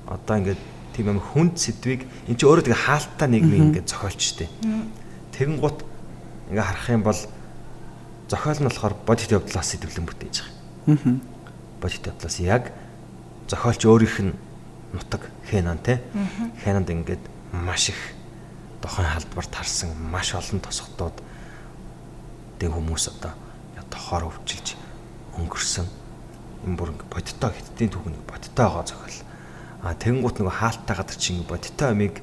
одоо 0.08 0.36
ингээд 0.38 0.62
тийм 0.96 1.06
юм 1.12 1.20
хүнд 1.20 1.60
сэдвийг 1.60 2.08
эн 2.26 2.36
чинь 2.40 2.50
өөрөө 2.50 2.66
тэгээ 2.66 2.86
хаалттай 2.88 3.28
нийгмийн 3.30 3.66
ингээд 3.70 3.88
зохиолч 3.92 4.22
штэ. 4.22 4.48
Тэгэн 5.38 5.60
гут 5.62 5.86
ингээ 6.50 6.66
харах 6.66 6.90
юм 6.90 7.04
бол 7.04 7.20
зохиол 8.26 8.60
нь 8.64 8.68
болохоор 8.70 8.96
бодит 9.06 9.30
явдлаас 9.30 9.68
сэтгэлэн 9.70 10.08
бүтээж 10.08 10.36
байгаа. 10.42 10.98
Аа. 10.98 11.18
Бодит 11.78 12.04
явдлаас 12.10 12.38
яг 12.42 12.64
зохиолч 13.50 13.82
өөрийнх 13.86 14.18
нь 14.22 14.34
нутаг 14.94 15.30
Хэнан 15.50 15.78
те. 15.82 16.02
Хэнанд 16.64 16.90
ингээд 16.90 17.24
маш 17.52 17.90
их 17.90 18.00
дохойн 18.82 19.10
халдвар 19.10 19.48
тарсан 19.50 19.90
маш 19.98 20.34
олон 20.34 20.62
тосготууд 20.62 21.18
тэг 22.60 22.70
хүмүүс 22.72 23.10
одоо 23.18 23.34
тохоор 23.90 24.30
өвчилж 24.30 24.78
өнгөрсөн 25.38 25.88
юм 26.66 26.76
бүр 26.78 26.94
бодиттой 27.10 27.52
хэдтийн 27.56 27.90
түүхний 27.90 28.22
бодиттой 28.28 28.66
байгаа 28.68 28.86
зохиол. 28.86 29.20
А 29.82 29.96
тэгэнгუут 29.96 30.38
нөгөө 30.40 30.56
хаалттай 30.60 30.96
гадар 30.96 31.18
чинь 31.18 31.48
бодиттой 31.48 31.90
амиг 31.90 32.22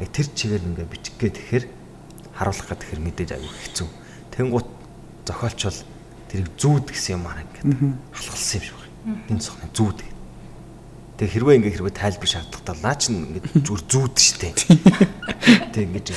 тэр 0.00 0.26
чигээр 0.32 0.64
ингээ 0.64 0.88
бичих 0.88 1.14
гээд 1.20 1.36
тэгэхээр 1.36 1.64
харуулах 2.34 2.68
гэдэг 2.72 2.88
хэр 2.88 3.00
мэдээж 3.04 3.30
аюу 3.36 3.52
хэцүү. 3.52 3.88
Тэгэнгуут 4.32 4.68
зохиолч 5.28 5.60
бол 5.62 5.80
тэрийг 6.32 6.48
зүүд 6.56 6.84
гэсэн 6.90 7.20
юм 7.20 7.24
аа 7.28 7.44
ингээд 7.44 7.66
халахалсан 8.16 8.56
юм 8.56 8.64
шиг 8.64 8.76
байна. 8.80 9.20
Энэ 9.28 9.44
цохны 9.44 9.68
зүүд. 9.76 9.98
Тэг 11.16 11.32
хэрвээ 11.32 11.56
ингээ 11.64 11.74
хэрвээ 11.80 11.94
тайлбар 11.96 12.28
шаардлагатай 12.28 12.76
лаа 12.76 12.96
чинь 13.00 13.24
ингээ 13.24 13.64
зүр 13.64 13.80
зүуд 13.88 14.14
штэ. 14.20 14.52
Тэг 15.72 15.88
ингээ 15.88 16.12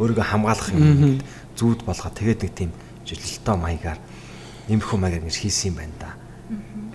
өөрийгөө 0.00 0.24
хамгаалах 0.24 0.72
юм 0.72 1.20
зүуд 1.52 1.84
болгоо 1.84 2.08
тэгээд 2.08 2.40
нэг 2.48 2.52
тийм 2.56 2.72
жилэлтэй 3.04 3.56
маягаар 3.60 4.00
нэмэх 4.72 4.88
маягаар 4.96 5.28
ингээ 5.28 5.44
хийсэн 5.44 5.76
юм 5.76 5.76
байна 5.76 5.96
да. 6.00 6.10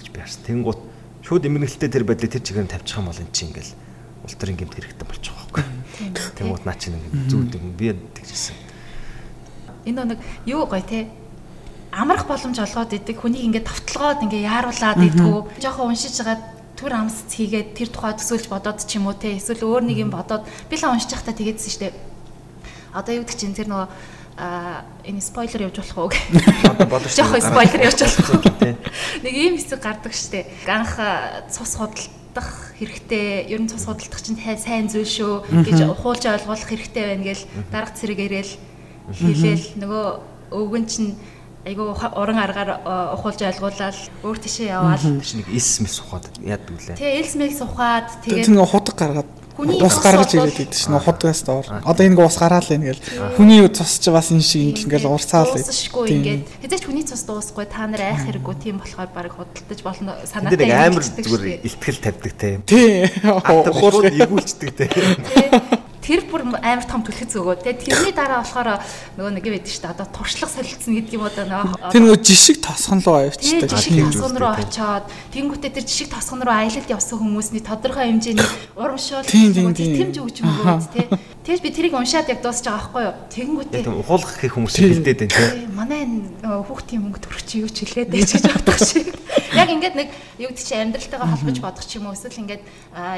гэж 0.02 0.08
би 0.10 0.18
харсан. 0.26 0.42
Тэнгуут 0.42 0.82
шууд 1.22 1.46
эмгэнэлтэй 1.46 1.90
тэр 1.94 2.02
байдлыг 2.02 2.34
тэр 2.34 2.42
чигээр 2.42 2.66
нь 2.66 2.74
тавьчих 2.74 2.98
юм 2.98 3.14
бол 3.14 3.22
эн 3.22 3.30
чинь 3.30 3.54
ингээл 3.54 3.74
ултрын 4.26 4.58
гэмт 4.58 4.74
хэрэгтэй 4.74 5.06
болчих 5.06 5.34
واخгүй. 5.38 5.64
Тэнгуут 6.42 6.66
наа 6.66 6.78
чинь 6.82 6.98
ингээ 6.98 7.30
зүуд 7.30 7.54
би 7.78 7.94
тэгжсэн. 7.94 8.58
Энэ 9.86 10.18
нэг 10.18 10.20
юу 10.50 10.66
гоё 10.66 10.82
те 10.82 11.14
амрах 11.94 12.26
боломж 12.26 12.58
олгоод 12.58 12.90
идэг 12.90 13.22
хүнийг 13.22 13.54
ингээд 13.54 13.70
тавталгаад 13.70 14.26
ингээ 14.26 14.50
яаруулад 14.50 14.98
идэггүй. 14.98 15.62
Жохон 15.62 15.94
уншиж 15.94 16.18
байгаа 16.26 16.55
төр 16.76 16.92
амс 16.94 17.26
хийгээд 17.32 17.74
тэр 17.76 17.90
тухай 17.90 18.14
төсөөлж 18.20 18.52
бодоод 18.52 18.84
ч 18.84 19.00
юм 19.00 19.08
уу 19.08 19.16
те. 19.16 19.36
Эсвэл 19.36 19.64
өөр 19.64 19.84
нэг 19.88 19.98
юм 20.04 20.12
бодоод 20.12 20.44
би 20.70 20.76
л 20.76 20.88
уншиж 20.92 21.12
байхдаа 21.16 21.36
тэгээдсэн 21.36 21.72
штэ 21.72 21.88
одоо 22.96 23.14
юу 23.20 23.24
гэдэг 23.28 23.36
чинь 23.40 23.56
тэр 23.56 23.68
нөгөө 23.68 23.88
а 24.36 24.84
энэ 25.04 25.24
спойлер 25.24 25.68
явж 25.68 25.80
болох 25.80 25.98
уу 26.08 26.12
бодож 26.88 27.12
жоохон 27.12 27.44
спойлер 27.44 27.88
явж 27.88 28.00
болох 28.04 28.30
уу? 28.36 28.76
нэг 29.24 29.34
ийм 29.36 29.56
хэсэг 29.60 29.80
гардаг 29.84 30.16
штэ 30.16 30.48
анх 30.68 30.96
цус 31.52 31.76
худалдах 31.76 32.76
хэрэгтэй. 32.80 33.52
Ер 33.52 33.64
нь 33.64 33.72
цус 33.72 33.88
худалдах 33.88 34.20
чинь 34.24 34.40
сайн 34.40 34.88
зүйл 34.88 35.08
шүү 35.08 35.64
гэж 35.64 35.88
ухуулж 35.92 36.24
ойлгуулах 36.24 36.68
хэрэгтэй 36.68 37.04
байна 37.16 37.24
гээл 37.24 37.44
дарга 37.72 37.96
цэрэг 37.96 38.20
ирээл 38.28 38.54
хэлээл 39.12 39.66
нөгөө 39.80 40.06
өвгөн 40.52 40.86
чинь 40.88 41.16
айгүй 41.66 41.86
уран 41.90 42.38
аргаар 42.38 42.70
ухуулж 43.18 43.42
ойлгуулаад 43.42 43.98
өөр 44.22 44.38
тишээ 44.38 44.70
яваал. 44.78 45.02
Тэш 45.02 45.34
нэг 45.34 45.50
элс 45.50 45.74
мэс 45.82 45.98
ухаад 45.98 46.26
яадаг 46.46 46.70
үлээ. 46.78 46.98
Тэгээ 47.02 47.20
элс 47.26 47.34
мэс 47.34 47.60
ухаад 47.66 48.08
тэгээ 48.22 48.54
нэг 48.54 48.70
худаг 48.70 48.94
гаргаад 48.94 49.30
ус 49.58 49.98
гаргаж 50.04 50.36
ирээд 50.36 50.62
идэв 50.68 50.78
чинь 50.78 51.00
худгаас 51.00 51.42
доор. 51.48 51.66
Одоо 51.82 52.04
энэ 52.06 52.20
ус 52.22 52.38
гараал 52.38 52.68
байна 52.70 52.92
гэл. 52.92 53.02
Хүний 53.40 53.66
цус 53.72 53.98
ч 53.98 54.12
бас 54.12 54.30
энэ 54.30 54.44
шиг 54.44 54.84
ингээл 54.84 55.10
урсаал. 55.10 55.56
Дуусахгүй 55.56 56.06
ингээд. 56.12 56.44
Хэзээ 56.60 56.80
ч 56.80 56.84
хүний 56.86 57.06
цус 57.08 57.24
дуусахгүй 57.24 57.66
та 57.66 57.88
нар 57.88 58.04
айх 58.04 58.28
хэрэггүй 58.28 58.56
тийм 58.60 58.84
болохоор 58.84 59.10
баг 59.16 59.32
худалдаж 59.32 59.80
болно 59.80 60.12
санаатай. 60.28 60.60
Тэр 60.60 60.76
амар 60.76 61.04
зүгээр 61.08 61.64
ихтгэл 61.64 62.04
тавьдаг 62.04 62.34
те. 62.36 62.60
Тий. 62.68 63.08
Ухуулж 63.24 64.12
игүүлцдэг 64.12 64.70
те 64.76 64.86
тэр 66.06 66.22
бүр 66.30 66.46
амар 66.62 66.86
том 66.86 67.02
түлхэц 67.02 67.34
өгөө. 67.34 67.66
Тэгээ 67.66 67.82
тэрний 67.82 68.14
дараа 68.14 68.46
болохоор 68.46 68.78
нөгөө 69.18 69.32
нэг 69.34 69.46
байдаг 69.50 69.74
шүү 69.74 69.82
дээ. 69.82 69.94
Одоо 69.98 70.08
туршлага 70.14 70.54
солилцсон 70.54 70.94
гэдэг 71.02 71.18
юм 71.18 71.26
одоо 71.26 71.46
нөгөө 71.50 71.90
тэр 71.90 72.02
нөгөө 72.06 72.20
жишг 72.22 72.62
тосгон 72.62 73.02
руу 73.02 73.18
авчдаг. 73.26 73.70
Жишг 73.74 73.98
тосгон 74.14 74.38
руу 74.38 74.54
очоод 74.54 75.06
тэнгуүтээ 75.34 75.72
тэр 75.74 75.86
жишг 75.90 76.14
тосгон 76.14 76.46
руу 76.46 76.54
аялалд 76.54 76.94
явсан 76.94 77.18
хүмүүсний 77.18 77.64
тодорхой 77.66 78.14
хэмжээний 78.14 78.46
урамшуул 78.78 79.26
тэмж 79.26 80.18
өгч 80.22 80.38
мөгөөд 80.46 80.86
тий. 80.94 81.10
Тэгэж 81.46 81.62
би 81.62 81.70
тэрийг 81.70 81.94
уншаад 81.94 82.26
яг 82.26 82.42
дуусч 82.42 82.66
байгаа 82.66 82.90
байхгүй 82.90 83.04
юу? 83.06 83.14
Тэгэнгүүтээ 83.30 83.86
тийм 83.86 84.02
ухуулах 84.02 84.34
гэх 84.34 84.58
хүмүүс 84.58 84.82
хэлдээд 84.82 85.30
байна 85.30 85.38
тий. 85.38 85.70
Манай 85.78 86.02
хүүхдийн 86.42 87.02
мөнгө 87.06 87.22
төрөх 87.22 87.46
чи 87.46 87.62
юу 87.62 87.70
ч 87.70 87.86
хэлээд 87.86 88.10
байж 88.10 88.34
гэж 88.34 88.46
бодох 88.50 88.82
шиг. 88.82 89.14
Яг 89.54 89.70
ингээд 89.70 89.94
нэг 89.94 90.10
юу 90.42 90.50
гэдэг 90.50 90.66
чи 90.66 90.74
амьдралтайгаа 90.74 91.30
холбож 91.30 91.58
бодох 91.62 91.86
ч 91.86 92.02
юм 92.02 92.10
уу 92.10 92.18
эсвэл 92.18 92.42
ингээд 92.50 92.64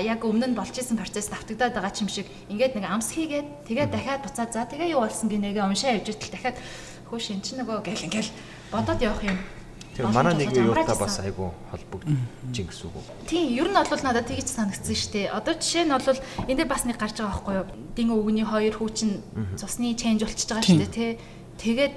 яг 0.03 0.19
өмнө 0.27 0.51
нь 0.51 0.59
болж 0.59 0.75
исэн 0.75 0.99
процесс 0.99 1.31
давтагдаад 1.31 1.71
байгаа 1.79 1.93
ч 1.95 2.03
юм 2.03 2.11
шиг 2.11 2.27
ингээд 2.51 2.75
нэг 2.75 2.91
амс 2.91 3.15
хийгээд 3.15 3.47
тэгээд 3.63 3.95
дахиад 3.95 4.27
буцаад 4.27 4.51
за 4.51 4.67
тэгээ 4.67 4.91
юу 4.91 5.07
болсон 5.07 5.31
гинэгээ 5.31 5.63
уншаа 5.63 5.95
явж 5.95 6.11
итэл 6.11 6.35
дахиад 6.35 6.59
хөөш 7.07 7.31
эн 7.31 7.39
чинь 7.39 7.63
нөгөө 7.63 7.79
гэл 7.79 8.11
ингээл 8.11 8.31
бодоод 8.75 8.99
явах 9.07 9.23
юм 9.23 9.39
Тэр 9.97 10.13
манай 10.13 10.37
нэг 10.37 10.53
юутай 10.53 10.93
бас 10.93 11.17
айгу 11.25 11.49
холбогдож 11.73 12.53
гэсэн 12.53 12.93
үг. 12.93 13.01
Тийм, 13.25 13.49
ер 13.57 13.67
нь 13.67 13.73
бол 13.73 14.03
надад 14.05 14.29
тэгж 14.29 14.45
санагдсан 14.45 14.93
шүү 14.93 15.11
дээ. 15.17 15.33
Одоо 15.33 15.57
жишээ 15.57 15.89
нь 15.89 15.93
бол 15.97 16.21
энэ 16.45 16.57
дээр 16.61 16.69
бас 16.69 16.85
нэг 16.85 17.01
гарч 17.01 17.17
байгаа 17.17 17.33
байхгүй 17.33 17.55
юу? 17.57 17.67
Дин 17.97 18.13
өвгний 18.13 18.45
хоёр 18.45 18.77
хүүчин 18.77 19.25
цусны 19.57 19.97
ченж 19.97 20.21
болчихж 20.21 20.53
байгаа 20.53 20.69
шүү 20.69 20.81
дээ, 20.85 20.93
тий. 20.93 21.11
Тэгээд 21.57 21.93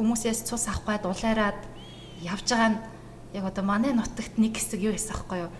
хүмүүсээс 0.00 0.48
цус 0.48 0.64
авах 0.72 0.88
гад 0.88 1.04
улайраад 1.04 1.60
явж 2.24 2.48
байгаа 2.48 2.70
нь 2.72 2.78
яг 3.36 3.44
одоо 3.44 3.64
манай 3.66 3.92
нутагт 3.92 4.40
нэг 4.40 4.56
хэсэг 4.56 4.80
юу 4.80 4.96
байсан 4.96 5.12
байхгүй 5.12 5.38
юу? 5.44 5.52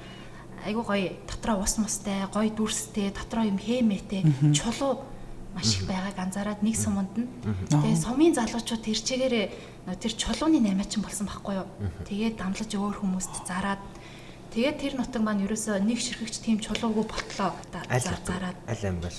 Айгу 0.64 0.83
гоё 0.88 1.12
дотроо 1.28 1.61
ус 1.61 1.76
мустай, 1.76 2.25
гоё 2.33 2.49
дүрстэй, 2.49 3.12
дотроо 3.12 3.45
юм 3.45 3.61
хэмээтэй, 3.61 4.25
чулуу 4.57 5.05
маш 5.52 5.76
их 5.76 5.85
байгааг 5.85 6.16
анзаараад 6.16 6.61
нэг 6.64 6.76
суманд 6.76 7.12
нь. 7.16 7.28
Тэгээ 7.69 7.97
сумын 7.97 8.33
залуучууд 8.33 8.83
тэр 8.83 8.99
чигээрээ 8.99 9.47
тэр 9.95 10.12
чулууны 10.19 10.59
наймаачин 10.59 11.02
болсон 11.07 11.31
байхгүй 11.31 11.62
юу. 11.62 11.66
Тэгээд 12.11 12.43
дамлаж 12.43 12.71
өөр 12.75 12.99
хүмүүст 13.07 13.47
зараад 13.47 13.83
тэгээд 14.50 14.76
тэр 14.83 14.93
нутаг 14.99 15.23
маань 15.23 15.47
ерөөсөө 15.47 15.78
нэг 15.78 16.02
ширхэгч 16.02 16.43
тийм 16.43 16.59
чулуугүй 16.59 17.07
болтлоо 17.07 17.55
зараад 17.71 18.59
аль 18.66 18.87
амгал 18.90 19.14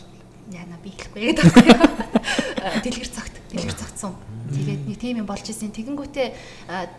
яна 0.51 0.75
би 0.83 0.91
хэлэхгүй 0.91 1.21
яг 1.23 1.39
таахгүй 1.39 1.63
юу. 1.71 1.79
Дэлгэр 2.83 3.09
цагт 3.11 3.35
дэлгэр 3.51 3.75
цагтсан. 3.75 4.15
Тэгээд 4.51 4.81
нэг 4.87 4.97
тийм 4.99 5.15
юм 5.23 5.27
болж 5.27 5.47
исэн. 5.47 5.71
Тэгэнгүүтээ 5.75 6.27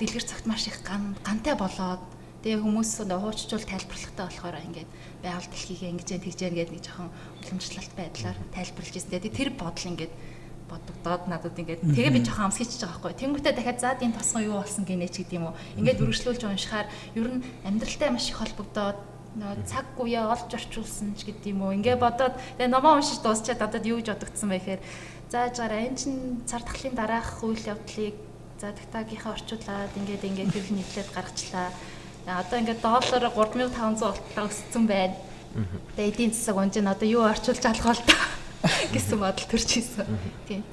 дэлгэр 0.00 0.24
цагт 0.24 0.44
маш 0.44 0.68
их 0.68 0.80
ган 0.84 1.16
гантай 1.24 1.56
болоод 1.56 2.00
тэгээ 2.44 2.60
хүмүүс 2.60 3.08
хууччул 3.08 3.64
тайлбарлахтай 3.64 4.24
болохоор 4.28 4.56
ингээд 4.68 4.90
байгаль 5.24 5.48
дэлхийгээ 5.48 5.92
ингэж 5.96 6.08
тэгж 6.22 6.38
яа 6.44 6.52
гэдэг 6.52 6.72
нэг 6.76 6.84
жоохон 6.84 7.10
уламжлалт 7.40 7.92
байдлаар 7.96 8.38
тайлбарлаж 8.52 8.94
ирсэн. 8.94 9.12
Тэгээд 9.16 9.36
тэр 9.36 9.50
бодол 9.56 9.90
ингээд 9.96 10.12
бодогдоод 10.68 11.24
надад 11.26 11.56
ингээд 11.56 11.82
тэгээ 11.96 12.12
би 12.12 12.20
жоохон 12.22 12.52
амс 12.52 12.60
хийчихэж 12.60 12.84
байгаа 12.84 13.00
байхгүй. 13.00 13.20
Тэнгүүтээ 13.20 13.54
дахиад 13.56 13.80
заа 13.80 13.94
дийн 13.96 14.12
тосгон 14.12 14.44
юу 14.44 14.60
болсон 14.60 14.84
гинэ 14.84 15.08
ч 15.08 15.24
гэдэг 15.24 15.36
юм 15.40 15.50
уу. 15.50 15.58
Ингээд 15.80 16.02
үргэлжлүүлж 16.04 16.42
уншихаар 16.44 16.86
ер 17.16 17.28
нь 17.28 17.44
амьдралтай 17.64 18.10
маш 18.12 18.28
их 18.28 18.38
холбогдоод 18.38 18.98
нөө 19.38 19.64
цаг 19.64 19.86
үеэ 19.96 20.24
олж 20.28 20.50
орчуулсан 20.52 21.16
ч 21.16 21.28
гэдэг 21.28 21.52
юм 21.56 21.64
уу. 21.64 21.76
Ингээ 21.76 21.96
бодоод 21.96 22.36
тэгээ 22.60 22.68
номоо 22.68 23.00
уншиж 23.00 23.24
дуусчаад 23.24 23.60
надад 23.64 23.84
юу 23.88 23.98
гэж 24.00 24.12
бодогдсон 24.12 24.48
бэ 24.52 24.58
гэхээр 24.60 24.82
зааж 25.32 25.54
гараа 25.56 25.80
энэ 25.84 25.98
чинь 25.98 26.20
цар 26.48 26.62
тахлын 26.64 26.94
дараах 26.96 27.40
үйл 27.44 27.64
явдлыг 27.64 28.16
за 28.60 28.72
тагтагийнхаа 28.72 29.32
орчуулад 29.36 29.92
ингээд 29.94 30.24
ингээд 30.28 30.52
хэл 30.52 30.76
нийтлээд 30.76 31.08
гаргачлаа. 31.14 31.68
Одоо 32.26 32.56
ингээд 32.58 32.80
доллар 32.82 33.24
3500 33.30 34.02
болтлоо 34.02 34.46
өссөн 34.48 34.84
байна. 34.88 35.16
Тэгээ 35.96 36.10
эдийн 36.12 36.32
засаг 36.32 36.56
унж 36.56 36.74
ин 36.76 36.90
одоо 36.90 37.08
юу 37.08 37.22
орчуулж 37.24 37.62
алах 37.64 37.86
бол 37.86 38.02
та 38.04 38.16
гэсэн 38.92 39.18
бодол 39.20 39.46
төрж 39.50 39.70
исэн. 39.78 40.18
Тийм. 40.48 40.64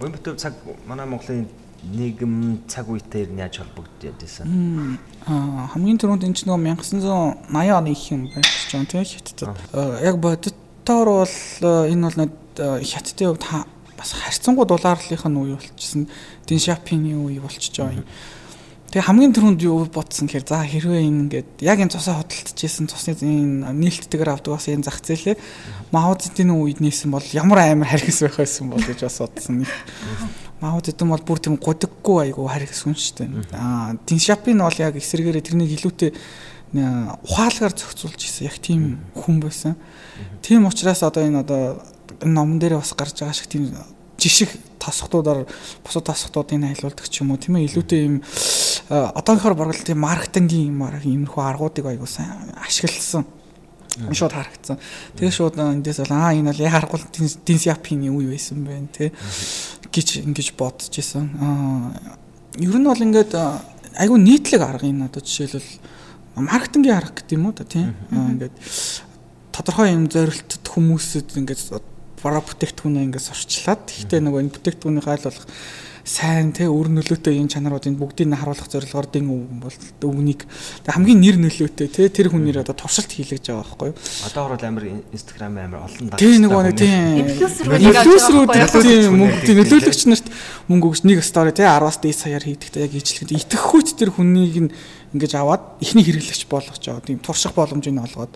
Бөмбөт 0.00 0.38
цаг 0.40 0.54
манай 0.86 1.06
Монголын 1.06 1.46
нийгэм 1.82 2.62
цаг 2.70 2.88
үетэй 2.88 3.26
яаж 3.26 3.58
холбогдож 3.58 4.14
байсан? 4.18 4.98
Аа 5.26 5.66
хамгийн 5.74 5.98
түрүүнд 5.98 6.26
энэ 6.26 6.36
ч 6.38 6.46
нөгөө 6.46 6.78
1980 6.78 7.50
оны 7.50 7.90
их 7.90 8.04
юм 8.14 8.30
байна 8.30 8.46
гэж 8.46 8.70
байна 8.70 8.86
тийм 8.86 9.04
хятадд. 9.04 9.40
Яг 10.02 10.16
бодиттоор 10.22 11.08
бол 11.10 11.36
энэ 11.90 12.06
бол 12.06 12.82
хятадын 12.86 13.34
хувьд 13.34 13.44
бас 13.98 14.10
харьцангуй 14.14 14.66
дулаарлынхын 14.66 15.36
үе 15.42 15.54
болчихсон. 15.58 16.06
Дин 16.46 16.58
шапины 16.58 17.18
үе 17.18 17.42
болчихж 17.42 17.82
байгаа 17.82 17.98
юм. 17.98 18.06
Тэгээ 18.92 19.08
хамгийн 19.08 19.32
түрүүнд 19.32 19.60
юу 19.64 19.88
бодсон 19.88 20.28
гэхээр 20.28 20.44
за 20.44 20.68
хэрвээ 20.68 21.00
ингээд 21.00 21.64
яг 21.64 21.80
энэ 21.80 21.96
цусаа 21.96 22.20
хөдөлтөжсэн 22.20 22.92
цусны 22.92 23.16
энэ 23.16 23.72
нээлттэйгээр 23.72 24.36
авдаг 24.36 24.52
бас 24.52 24.68
энэ 24.68 24.84
зах 24.84 25.00
зээлээ 25.00 25.40
Мао 25.96 26.12
Цзэдийн 26.12 26.52
үед 26.52 26.84
нээсэн 26.84 27.08
бол 27.08 27.24
ямар 27.32 27.72
амар 27.72 27.88
харгас 27.88 28.20
байх 28.20 28.36
байсан 28.36 28.68
бол 28.68 28.84
гэж 28.84 29.00
бас 29.08 29.16
бодсон. 29.24 29.64
Мао 30.60 30.76
Цзэдэн 30.84 31.08
бол 31.08 31.24
бүр 31.24 31.40
тийм 31.40 31.56
годаггүй 31.56 32.36
айгу 32.36 32.44
харгас 32.44 32.84
хүн 32.84 32.92
шүү 32.92 33.16
дээ. 33.16 33.56
Аа 33.56 33.96
Дин 34.04 34.20
Шапин 34.20 34.60
бол 34.60 34.76
яг 34.76 34.92
эсрэгээрээ 35.00 35.40
тэрнийг 35.40 35.72
илүүтэй 35.80 36.12
ухаалгаар 36.76 37.72
зохицуулж 37.72 38.20
исэн 38.20 38.52
яг 38.52 38.60
тийм 38.60 39.00
хүн 39.16 39.40
байсан. 39.40 39.80
Тийм 40.44 40.68
учраас 40.68 41.00
одоо 41.00 41.24
энэ 41.24 41.40
одоо 41.40 41.80
номон 42.28 42.60
дээр 42.60 42.76
бас 42.76 42.92
гарч 42.92 43.24
байгаа 43.24 43.36
шиг 43.36 43.48
тийм 43.48 43.72
жишг 44.22 44.54
тасхдуудаар 44.78 45.46
бусад 45.82 46.06
тасхдуудыг 46.06 46.62
айлуулдаг 46.62 47.06
ч 47.10 47.22
юм 47.22 47.34
уу. 47.34 47.40
Тийм 47.42 47.58
ээ 47.58 47.66
илүүтэй 47.70 48.00
юм 48.06 48.16
одоохоор 48.90 49.54
боргол 49.54 49.82
тийм 49.82 50.02
маркетингийн 50.02 50.74
юм 50.74 50.82
аа 50.82 50.98
иймэрхүү 50.98 51.42
аргуудыг 51.42 51.86
аягүй 51.86 52.06
сайн 52.06 52.54
ашигласан. 52.58 53.26
Шууд 53.92 54.32
харагдсан. 54.32 54.80
Тэгээ 55.20 55.30
шууд 55.36 55.60
эндээс 55.60 56.00
бол 56.02 56.16
аа 56.16 56.32
энэ 56.32 56.50
бол 56.50 56.64
яг 56.64 56.72
харгуул 56.72 57.04
динсиапины 57.44 58.08
үе 58.08 58.32
байсан 58.32 58.64
байна 58.64 58.88
тий 58.88 59.12
гэж 59.92 60.24
ингэж 60.24 60.48
бодож 60.56 60.92
исэн. 60.96 61.28
Аа 61.36 62.16
ер 62.56 62.72
нь 62.72 62.88
бол 62.88 62.96
ингээд 62.96 63.36
айгүй 63.36 64.18
нийтлэг 64.18 64.62
арга 64.64 64.88
энэ 64.88 65.12
одоо 65.12 65.20
жишээлбэл. 65.20 65.78
Маркетингийн 66.40 66.96
арга 66.96 67.20
гэдэг 67.20 67.36
юм 67.36 67.46
уу 67.46 67.52
та 67.52 67.68
тий 67.68 67.84
ингээд 68.10 68.56
тодорхой 69.52 69.92
юм 69.92 70.08
зорилттой 70.08 70.56
хүмүүсэд 70.72 71.36
ингээд 71.36 71.60
бараа 72.22 72.42
бүтээгдэхүүнээ 72.46 73.04
ингээд 73.10 73.26
сурчлаад 73.26 73.82
гэхдээ 73.90 74.20
нөгөө 74.22 74.40
энэ 74.46 74.54
бүтээгдэхүүнийг 74.54 75.06
хайлуулах 75.06 75.46
сайн 76.04 76.50
те 76.50 76.66
өр 76.66 76.90
нөлөөтэй 76.90 77.38
энэ 77.38 77.52
чанаруудыг 77.54 77.94
бүгдийг 77.94 78.26
нь 78.26 78.38
харуулах 78.38 78.66
зорилгоор 78.66 79.06
дин 79.06 79.30
өвгөн 79.30 79.60
бол 79.62 79.76
өвгнийг 80.02 80.46
хамгийн 80.90 81.20
нэр 81.22 81.36
нөлөөтэй 81.38 81.88
те 81.88 82.10
тэр 82.10 82.34
хүнээр 82.34 82.66
одоо 82.66 82.74
туршилт 82.74 83.10
хийлгэж 83.10 83.54
байгаа 83.54 83.62
байхгүй 83.62 83.88
юу? 83.94 83.96
Одоо 84.26 84.42
орол 84.50 84.64
амар 84.66 84.84
инстаграм 85.14 85.54
амар 85.54 85.86
олон 85.86 86.10
дагагчтай 86.10 86.26
тийм 86.26 86.42
нөгөө 86.42 86.62
нэг 86.66 86.76
тийм 86.82 87.14
инфлюенсерүүд 87.86 88.50
тийм 88.82 89.14
мөнгө 89.22 89.38
тийм 89.46 89.56
нөлөөлөгч 89.62 90.02
нарт 90.10 90.26
мөнгө 90.66 90.86
өгч 90.90 91.00
нэг 91.06 91.22
стори 91.22 91.54
те 91.54 91.70
10-аас 91.70 92.02
дээд 92.02 92.18
саяар 92.18 92.42
хийдэгтэй 92.42 92.82
яг 92.82 92.92
ижлэхэд 92.98 93.30
итгэхүйт 93.38 93.94
тэр 93.94 94.10
хүнийг 94.10 94.58
нь 94.58 94.74
ингэж 95.12 95.32
аваад 95.36 95.76
ихний 95.84 96.04
хэрэглэгч 96.08 96.48
болгож 96.48 96.80
байгаа 96.80 97.04
тийм 97.04 97.20
турших 97.20 97.52
боломжийг 97.52 98.00
олгоод. 98.00 98.32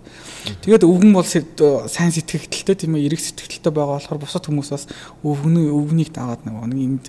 Тэгээд 0.61 0.85
өвгөн 0.85 1.13
бол 1.17 1.25
сайн 1.25 2.13
сэтгэгдэлтэй 2.13 2.77
тийм 2.77 3.01
ээ 3.01 3.09
эрэг 3.09 3.21
сэтгэгдэлтэй 3.25 3.73
байгаа 3.73 3.97
болохоор 3.97 4.21
бусад 4.21 4.45
хүмүүс 4.45 4.71
бас 4.77 4.85
өвгөний 5.25 5.73
өвгнийг 5.73 6.13
дагаад 6.13 6.45
нэг 6.45 6.77
энд 6.77 7.09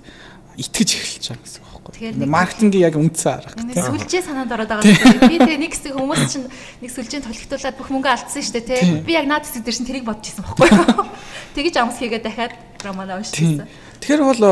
итгэж 0.58 0.90
эхэлж 0.98 1.24
байгаа 1.30 1.44
гэсэн 1.46 1.62
үг 1.62 1.82
байхгүй. 1.88 2.26
Маркетингийн 2.26 2.84
яг 2.90 2.96
үндсэн 2.98 3.32
арга. 3.38 3.62
Сүлжээ 3.62 4.22
санаанд 4.26 4.52
ороод 4.52 4.70
байгаа. 4.74 5.30
Би 5.30 5.38
тэгээ 5.38 5.58
нэг 5.62 5.72
хэсэг 5.72 5.94
хүмүүс 5.94 6.22
чинь 6.28 6.46
нэг 6.82 6.90
сүлжээнд 6.90 7.26
толигтуулаад 7.30 7.76
бүх 7.78 7.88
мөнгө 7.94 8.10
алдсан 8.10 8.42
шүү 8.42 8.54
дээ 8.58 8.66
тий. 8.66 9.02
Би 9.06 9.14
яг 9.14 9.26
наад 9.30 9.46
хэсэг 9.46 9.62
дээр 9.62 9.76
чинь 9.78 9.88
тэрийг 9.88 10.06
бодож 10.06 10.26
исэн 10.28 10.44
байхгүй. 10.44 11.06
Тэгэж 11.56 11.74
амс 11.78 11.96
хийгээд 12.02 12.26
дахиад 12.26 12.54
романа 12.82 13.22
уншижсэн. 13.22 13.70
Тэгэхээр 14.02 14.22
бол 14.26 14.42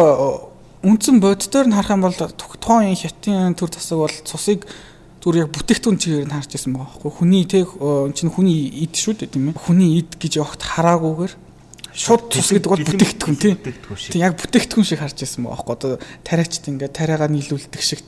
үндсэн 0.87 1.19
боддоор 1.19 1.67
нь 1.67 1.77
харах 1.77 1.93
юм 1.93 2.03
бол 2.07 2.15
тухайн 2.15 2.95
хятадын 2.95 3.59
төр 3.59 3.71
засаг 3.75 3.99
бол 4.07 4.17
цусыг 4.23 4.63
зүгээр 5.27 5.43
яг 5.43 5.51
бүтээгдэхүүн 5.51 5.99
чигээр 5.99 6.27
нь 6.31 6.35
харж 6.39 6.51
байсан 6.55 6.73
байгаа 6.79 6.87
байхгүй 6.87 7.13
хүний 7.19 7.45
тэг 7.51 7.67
чинь 8.15 8.31
хүний 8.31 8.71
ид 8.87 8.95
шүү 8.95 9.27
дээ 9.27 9.35
тийм 9.35 9.51
ээ 9.51 9.59
хүний 9.59 9.99
ид 9.99 10.15
гэж 10.23 10.39
явахт 10.39 10.63
хараагүйгээр 10.63 11.35
шууд 11.97 12.29
цус 12.29 12.53
гэдэг 12.53 12.69
бол 12.69 12.85
бүтээгдэхүүн 12.85 13.37
тийм 13.41 13.57
тийм 13.65 14.21
яг 14.21 14.37
бүтээгдэхүүн 14.37 14.85
шиг 14.85 15.01
харж 15.01 15.17
байсан 15.25 15.49
байгаа 15.49 15.57
байхгүй 15.57 15.75
одоо 15.81 15.93
тариачд 16.29 16.69
ингээд 16.69 16.93
тариагаа 16.93 17.33
нийлүүлдэг 17.33 17.81
шиг. 17.81 18.05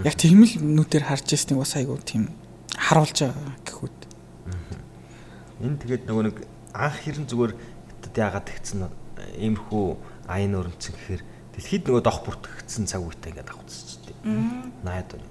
Яг 0.00 0.16
тийм 0.16 0.48
л 0.48 0.56
нүдээр 0.56 1.04
харж 1.04 1.36
байсныг 1.36 1.60
бас 1.60 1.76
айгуу 1.76 2.00
тийм 2.00 2.32
харуулж 2.72 3.28
байгаа 3.28 3.52
гэхүүд 3.68 3.98
энэ 5.60 5.76
тэгээд 5.82 6.02
нөгөө 6.06 6.24
нэг 6.30 6.36
анх 6.72 6.96
хэрэн 7.02 7.26
зүгээр 7.26 7.52
хятад 7.52 8.14
яагаад 8.16 8.46
тэгсэн 8.46 8.80
иймэрхүү 9.42 9.86
аян 10.30 10.54
өрөмцөн 10.54 10.94
гэхээр 10.94 11.22
дэлхийд 11.58 11.84
нөгөө 11.90 12.02
дох 12.06 12.22
бүртгэгдсэн 12.22 12.86
цаг 12.86 13.02
үетэй 13.02 13.34
ингээд 13.34 13.50
авчихсан 13.50 13.86
ч 13.90 14.14
тийм 14.14 14.72
80-ад 14.86 15.10
оны. 15.18 15.28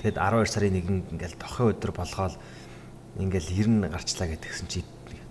Тэгэд 0.00 0.16
12 0.16 0.48
сарын 0.48 0.76
1-нд 0.80 1.06
ингээл 1.12 1.36
тохын 1.36 1.70
өдөр 1.76 1.92
болгоол 1.92 2.36
ингээл 3.20 3.52
90 3.84 3.92
гарчлаа 3.92 4.28
гэдгсэн 4.32 4.66
чи 4.72 4.80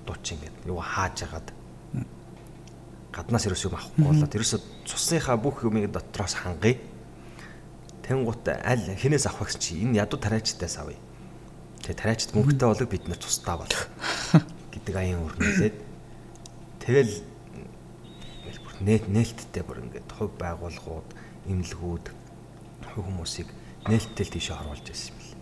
дууч 0.06 0.26
ингээд 0.38 0.70
юу 0.70 0.78
хааж 0.78 1.26
агаад 1.26 1.50
гаднаас 3.14 3.46
ерөөс 3.50 3.66
юм 3.66 3.76
авахгүй 3.76 4.06
болоод 4.06 4.36
ерөөсө 4.38 4.58
цусныхаа 4.86 5.38
бүх 5.38 5.66
юмыг 5.66 5.90
дотроос 5.90 6.38
хангая. 6.38 6.78
Тэнгуут 8.06 8.46
аль 8.50 8.86
хинээс 8.94 9.26
авах 9.26 9.50
гэсэн 9.50 9.62
чи 9.62 9.82
энэ 9.82 10.06
ядуу 10.06 10.22
тариачтаас 10.22 10.78
авъя. 10.78 10.98
Тэгээ 11.82 11.98
тариачт 11.98 12.34
мөнгөтэй 12.38 12.68
болог 12.70 12.90
бид 12.90 13.08
нар 13.10 13.18
тусдаа 13.18 13.58
бол 13.66 13.76
гэдэг 14.74 14.96
аян 14.96 15.26
өрнөлээд 15.26 15.76
тэгэл 16.86 17.14
бүр 18.62 18.76
нэт 18.86 19.06
нээлттэй 19.10 19.64
бүр 19.66 19.82
ингээд 19.90 20.10
хувь 20.14 20.34
байгууллагууд, 20.38 21.10
эмнэлгүүд 21.50 22.06
хувь 22.94 23.06
хүмүүсийг 23.10 23.50
нээлттэй 23.90 24.26
тийшээ 24.26 24.58
оруулж 24.58 24.86
байсан 24.86 25.14
юм 25.14 25.20
л. 25.20 25.34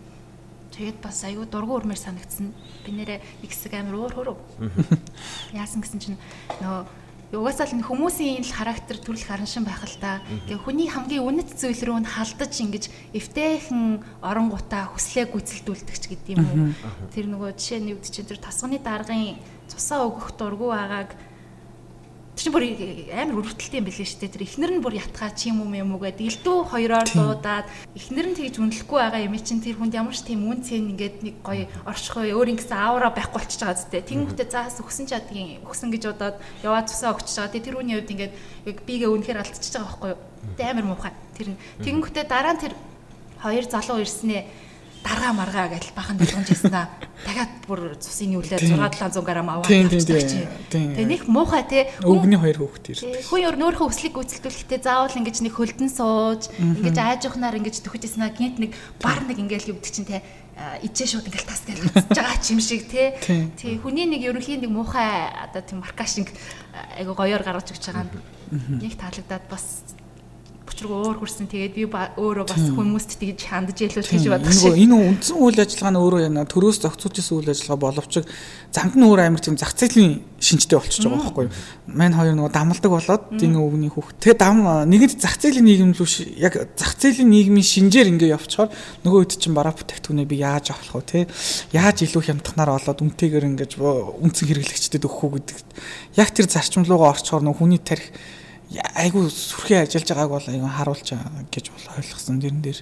Тэгээд 0.72 0.98
бас 1.02 1.18
аюу 1.26 1.44
дургу 1.44 1.78
өрмөр 1.78 1.98
санагдсан. 1.98 2.54
Би 2.86 2.90
нэрээ 2.94 3.18
нэг 3.42 3.50
хэсэг 3.50 3.74
амир 3.74 3.98
өөр 3.98 4.12
хөрөв. 4.14 4.38
Яасан 5.52 5.82
гэсэн 5.82 5.98
чинь 5.98 6.18
нөгөө 6.62 7.07
угаасаа 7.28 7.68
л 7.68 7.84
хүмүүсийн 7.84 8.40
л 8.40 8.56
характер 8.56 8.96
төрөл 8.96 9.20
хараншин 9.20 9.68
байх 9.68 9.84
л 9.84 10.00
та. 10.00 10.24
Тэгээ 10.48 10.64
хүний 10.64 10.88
хамгийн 10.88 11.28
үнэт 11.28 11.60
зүйл 11.60 11.84
рүү 11.84 11.98
нь 12.00 12.08
халдаж 12.08 12.52
ингэж 12.56 12.84
эвтэйхэн 13.12 14.00
оронгуудаа 14.24 14.88
хүслээ 14.96 15.28
гүйцэлдүүлдэг 15.28 15.96
ч 16.00 16.04
гэдэг 16.08 16.40
юм. 16.40 16.72
Тэр 17.12 17.28
нөгөө 17.28 17.52
жишээ 17.60 17.80
нь 17.84 17.92
юу 17.92 18.00
гэдэг 18.00 18.12
чинь 18.16 18.28
тэр 18.32 18.40
тасганы 18.40 18.80
даргын 18.80 19.36
цусаа 19.68 20.08
өгөх 20.08 20.40
дургу 20.40 20.72
агааг 20.72 21.12
чинь 22.48 22.56
бүр 22.56 22.64
амар 23.12 23.44
өрөвдөлттэй 23.44 23.80
юм 23.80 23.86
билээ 23.88 24.08
шүү 24.08 24.20
дээ. 24.24 24.32
Тэр 24.32 24.44
эхнэр 24.48 24.72
нь 24.72 24.82
бүр 24.82 24.96
ятгаа 24.96 25.30
чи 25.36 25.52
юм 25.52 25.68
юм 25.68 25.92
уу 25.92 26.00
гэдэг 26.00 26.40
элдүү 26.40 26.56
хоёроор 26.72 27.08
дуудаад 27.12 27.66
эхнэр 27.92 28.26
нь 28.32 28.36
тэгж 28.40 28.56
үнэлэхгүй 28.56 28.98
байгаа 28.98 29.20
юм 29.28 29.36
чинь 29.36 29.60
тэр 29.60 29.76
хүнд 29.76 29.92
ямар 29.92 30.16
ч 30.16 30.24
тийм 30.24 30.48
үн 30.48 30.64
цэн 30.64 30.96
ингээд 30.96 31.16
нэг 31.28 31.36
гоё 31.44 31.68
оршихой 31.84 32.32
өөр 32.32 32.56
ингэсэн 32.56 32.78
аавра 32.80 33.12
байхгүй 33.12 33.36
болчихж 33.36 33.60
байгаа 33.60 33.76
зү. 33.76 34.00
Тэнгүүтээ 34.00 34.48
заас 34.48 34.80
өгсөн 34.80 35.04
ч 35.04 35.12
адгийн 35.12 35.60
өгсөн 35.68 35.92
гэж 35.92 36.02
бодоод 36.08 36.36
яваа 36.64 36.82
цусаа 36.88 37.12
өгч 37.12 37.28
байгаа. 37.36 37.52
Тэр 37.52 37.76
хүний 37.76 37.96
хувьд 38.00 38.12
ингээд 38.16 38.32
яг 38.64 38.76
бигээ 38.88 39.12
үнэхээр 39.12 39.40
алдчихж 39.44 39.74
байгаа 39.76 39.88
байхгүй 39.92 40.08
юу. 40.16 40.20
Тэ 40.56 40.64
амар 40.72 40.86
муухай. 40.88 41.12
Тэр 41.36 41.48
нь 41.52 41.60
тэнгүүтээ 41.84 42.24
дараа 42.24 42.56
нь 42.56 42.62
тэр 42.64 42.74
хоёр 43.44 43.64
залуу 43.68 44.00
ирснээ 44.00 44.67
дарга 45.04 45.32
маргаа 45.32 45.66
гэж 45.72 45.92
бахан 45.94 46.16
болгоомж 46.18 46.48
яснаа. 46.50 46.88
Дахиад 47.24 47.52
бүр 47.66 47.96
цусын 47.98 48.34
үлээ 48.38 48.58
6 48.58 48.78
700 48.78 49.22
г 49.22 49.30
аваад 49.38 49.66
тавьчих. 49.66 50.48
Тэгээ 50.70 51.06
нэг 51.06 51.22
муухай 51.26 51.64
те. 51.66 51.90
Өвгний 52.02 52.38
хоёр 52.38 52.58
хүүхэд 52.62 52.86
ир. 52.92 52.98
Хүн 53.26 53.40
өөр 53.48 53.56
нөөрхөө 53.58 53.88
өслийг 53.90 54.14
гүйцэлдүүлэхдээ 54.14 54.80
заавал 54.82 55.18
ингэж 55.18 55.36
нэг 55.42 55.54
хөлдөн 55.54 55.90
сууж, 55.90 56.50
ингэж 56.58 56.96
ааж 56.98 57.22
ухнаар 57.26 57.58
ингэж 57.58 57.82
төхөж 57.82 58.06
яснаа 58.06 58.30
гинт 58.30 58.58
нэг 58.62 58.72
бар 59.02 59.22
нэг 59.26 59.38
ингээл 59.38 59.74
юу 59.74 59.78
гэдэг 59.78 59.94
чинь 59.94 60.08
те 60.08 60.22
ичээ 60.58 61.06
шууд 61.06 61.26
ингээл 61.30 61.46
тас 61.46 61.62
гэж 61.62 61.78
хацж 61.86 62.18
байгаа 62.18 62.38
ч 62.42 62.46
юм 62.50 62.60
шиг 62.60 62.90
те. 62.90 63.14
Тий 63.54 63.78
хүний 63.78 64.10
нэг 64.10 64.26
ерөнхийн 64.26 64.66
нэг 64.66 64.74
муухай 64.74 65.30
одоо 65.30 65.62
тийм 65.62 65.86
маркашинг 65.86 66.34
айгу 66.98 67.14
гоёор 67.14 67.46
гаргаж 67.46 67.70
өгч 67.70 67.94
байгаа 67.94 68.10
нь 68.10 68.82
яг 68.82 68.98
таалагдаад 68.98 69.44
бас 69.46 69.94
учруу 70.78 71.02
уур 71.02 71.18
хүрсэн 71.18 71.50
тэгээд 71.50 71.74
би 71.74 71.84
өөрөө 71.90 72.46
бас 72.46 72.62
хүмүүст 72.70 73.18
тэгж 73.18 73.40
хандж 73.50 73.82
ялуул 73.82 74.06
гэж 74.06 74.22
Нөгөө 74.30 74.54
шиг. 74.54 74.78
энэ 74.78 74.94
үндсэн 74.94 75.36
үйл 75.42 75.58
ажиллагаа 75.58 75.90
нь 75.90 75.98
өөрөө 75.98 76.20
яна 76.30 76.46
төрөөс 76.46 76.78
зохицуулж 76.86 77.16
исэн 77.18 77.34
үйл 77.42 77.50
ажиллагаа 77.50 77.82
боловч 77.82 78.14
замд 78.70 78.94
нь 78.94 79.02
өөр 79.02 79.20
амир 79.26 79.42
тийм 79.42 79.58
зах 79.58 79.74
зээлийн 79.74 80.22
шинжтэй 80.38 80.78
болчихж 80.78 81.02
байгаа 81.10 81.26
байхгүй 81.26 81.44
юу. 81.50 81.54
Мань 81.90 82.14
хоёр 82.14 82.34
нөгөө 82.38 82.52
дамалдаг 82.54 82.90
болоод 82.94 83.22
дин 83.34 83.58
өвгний 83.58 83.90
хүүхд. 83.90 84.22
Тэгээ 84.22 84.38
дам 84.38 84.56
нэгд 84.86 85.18
зах 85.18 85.34
зээлийн 85.42 85.66
нийгэм 85.66 85.90
рүү 85.98 86.06
ши- 86.06 86.30
яг 86.38 86.54
зах 86.78 86.94
зээлийн 86.94 87.26
нийгмийн 87.26 87.66
шинжээр 87.66 88.06
ингээ 88.14 88.38
явчихаар 88.38 88.70
нөгөө 89.02 89.18
хэд 89.26 89.34
чинь 89.42 89.56
бараа 89.58 89.74
бүтээгдэхүүнээ 89.74 90.28
би 90.30 90.36
яаж 90.46 90.70
авах 90.70 91.02
вэ 91.02 91.26
те? 91.26 91.26
Яаж 91.74 92.06
илүү 92.06 92.22
хямдханаар 92.30 92.78
олоод 92.78 93.02
үнэтэйгээр 93.02 93.48
ингэж 93.50 93.72
үндсэн 93.82 94.46
хэрэглэгчдэд 94.46 95.02
өгөх 95.02 95.22
үү 95.26 95.32
гэдэг. 95.42 95.58
Яг 96.22 96.28
тэр 96.30 96.46
зарчим 96.46 96.86
руугаа 96.86 97.18
орчхоор 97.18 97.42
нөгөө 97.42 97.58
хүний 97.66 97.82
тарих 97.82 98.14
айгу 98.94 99.28
сүрхээ 99.28 99.86
ажиллаж 99.86 100.08
байгааг 100.12 100.30
бол 100.30 100.46
айгу 100.48 100.68
харуулж 100.68 101.08
байгаа 101.12 101.44
гэж 101.50 101.64
бол 101.72 101.86
ойлгосон 101.96 102.38
дэрэн 102.40 102.62
дээр. 102.62 102.80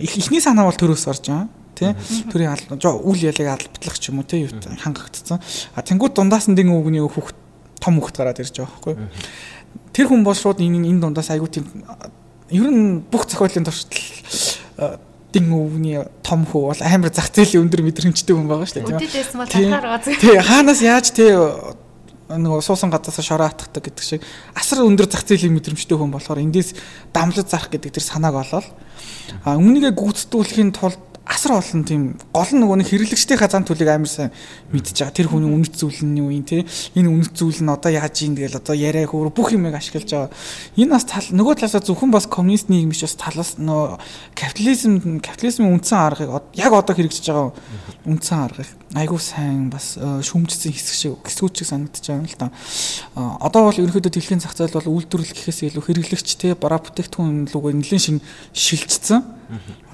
Их 0.00 0.14
ихний 0.16 0.40
санаа 0.40 0.64
бол 0.68 0.78
төрөөс 0.78 1.06
орж 1.08 1.28
байгаа 1.28 1.48
тий? 1.74 1.92
Төрийн 2.32 2.56
үл 2.80 3.20
ялыг 3.20 3.48
албатлах 3.48 3.98
ч 4.00 4.08
юм 4.08 4.22
уу 4.22 4.28
тий? 4.28 4.48
Юу 4.48 4.54
хангагдсан 4.56 5.40
а 5.74 5.82
тэнгууд 5.82 6.14
дундаас 6.16 6.48
нь 6.48 6.56
дин 6.56 6.72
өвгний 6.72 7.04
хүүхд 7.04 7.36
том 7.84 8.00
хүүхд 8.00 8.16
гараад 8.16 8.40
ирж 8.40 8.56
байгаа 8.56 8.72
байхгүй 8.72 8.96
тэр 9.92 10.08
хүн 10.10 10.24
бол 10.24 10.34
шууд 10.34 10.58
энэ 10.62 10.88
энэ 10.90 11.00
дундаас 11.02 11.30
айгу 11.30 11.46
тийм 11.50 11.66
ер 12.50 12.70
нь 12.70 13.02
бүх 13.10 13.26
зохиолын 13.28 13.66
туршдал 13.66 14.98
дин 15.34 15.50
өвгний 15.50 16.02
том 16.22 16.46
хүү 16.46 16.62
бол 16.70 16.82
амар 16.82 17.10
зах 17.14 17.30
зээлийн 17.30 17.66
өндөр 17.66 17.82
мэдрэмжтэй 17.86 18.34
хүн 18.34 18.48
байгаа 18.50 18.66
шүү 18.70 18.78
дээ 18.80 18.88
Тийм. 19.50 19.70
Тий 20.18 20.38
хаанаас 20.38 20.80
яаж 20.82 21.10
тий 21.10 21.30
нөгөө 22.28 22.64
суусан 22.64 22.88
гадаас 22.88 23.20
шороо 23.20 23.48
атахдаг 23.52 23.84
гэдэг 23.84 24.04
шиг 24.04 24.22
асар 24.56 24.84
өндөр 24.84 25.08
зах 25.12 25.28
зээлийн 25.28 25.52
мэдрэмжтэй 25.60 25.96
хүн 25.96 26.08
болохоор 26.08 26.40
эндээс 26.40 26.72
дамлаж 27.12 27.46
зарах 27.48 27.68
гэдэг 27.68 28.00
тэр 28.00 28.04
санааг 28.04 28.40
олоод 28.40 28.66
а 29.44 29.60
өмнөгээ 29.60 29.92
гүйцэтгүүлэхийн 29.92 30.72
тулд 30.72 31.13
асар 31.24 31.56
олон 31.56 31.84
тийм 31.88 32.02
гол 32.32 32.50
нь 32.52 32.60
нөгөө 32.60 32.84
нэг 32.84 32.88
хэрэглэгчдийн 32.92 33.40
хазаан 33.40 33.64
төлөг 33.64 33.88
амар 33.88 34.08
сайн 34.12 34.30
мэдж 34.68 34.92
байгаа. 34.92 35.16
Тэр 35.16 35.28
хүний 35.32 35.48
үнэт 35.48 35.72
зүйл 35.72 36.04
нь 36.04 36.20
юу 36.20 36.28
юм 36.28 36.44
те. 36.44 36.68
Энэ 36.92 37.08
үнэт 37.08 37.32
зүйл 37.32 37.64
нь 37.64 37.72
одоо 37.72 37.88
яаж 37.88 38.20
ийн 38.20 38.36
тэгэл 38.36 38.60
одоо 38.60 38.76
яриа 38.76 39.08
хөөр 39.08 39.32
бүх 39.32 39.56
юмыг 39.56 39.72
ашиглаж 39.72 40.04
байгаа. 40.04 40.30
Энэ 40.76 40.92
бас 40.92 41.08
тал 41.08 41.24
нөгөө 41.32 41.64
талаасаа 41.64 41.80
зөвхөн 41.80 42.12
бас 42.12 42.28
коммунист 42.28 42.68
нийгэм 42.68 42.92
биш 42.92 43.08
бас 43.08 43.16
талаас 43.16 43.56
нөө 43.56 43.96
капитализм 44.36 45.20
капитализмын 45.24 45.72
үндсэн 45.80 45.96
аргыг 45.96 46.28
яг 46.60 46.72
одоо 46.76 46.92
хэрэгжиж 46.92 47.24
байгаа 47.32 47.56
үндсэн 48.04 48.38
аргыг 48.44 48.68
айгуу 48.94 49.18
сайн 49.18 49.70
бас 49.70 49.98
э, 49.98 50.22
шүмжсэн 50.22 50.70
хэсэг 50.70 50.94
шиг 50.94 51.18
хэсгүүд 51.26 51.54
шиг 51.58 51.66
санагдаж 51.66 52.04
байгаа 52.06 52.22
юм 52.22 52.30
л 52.30 52.38
да. 52.38 52.50
Э, 53.18 53.42
Одоо 53.42 53.66
бол 53.66 53.80
ерөнхийдөө 53.82 54.12
дэлхийн 54.14 54.38
зах 54.38 54.54
зээл 54.54 54.78
бол 54.78 55.02
үйлдвэрлэл 55.02 55.34
гэхээс 55.34 55.66
илүү 55.74 55.82
хэрэглэгч 55.82 56.28
те 56.38 56.54
бараа 56.54 56.78
бүтээгдэхүүн 56.78 57.50
лугаа 57.50 57.74
нэлээд 57.74 58.02
шин 58.06 58.22
шилжчихсэн. 58.54 59.26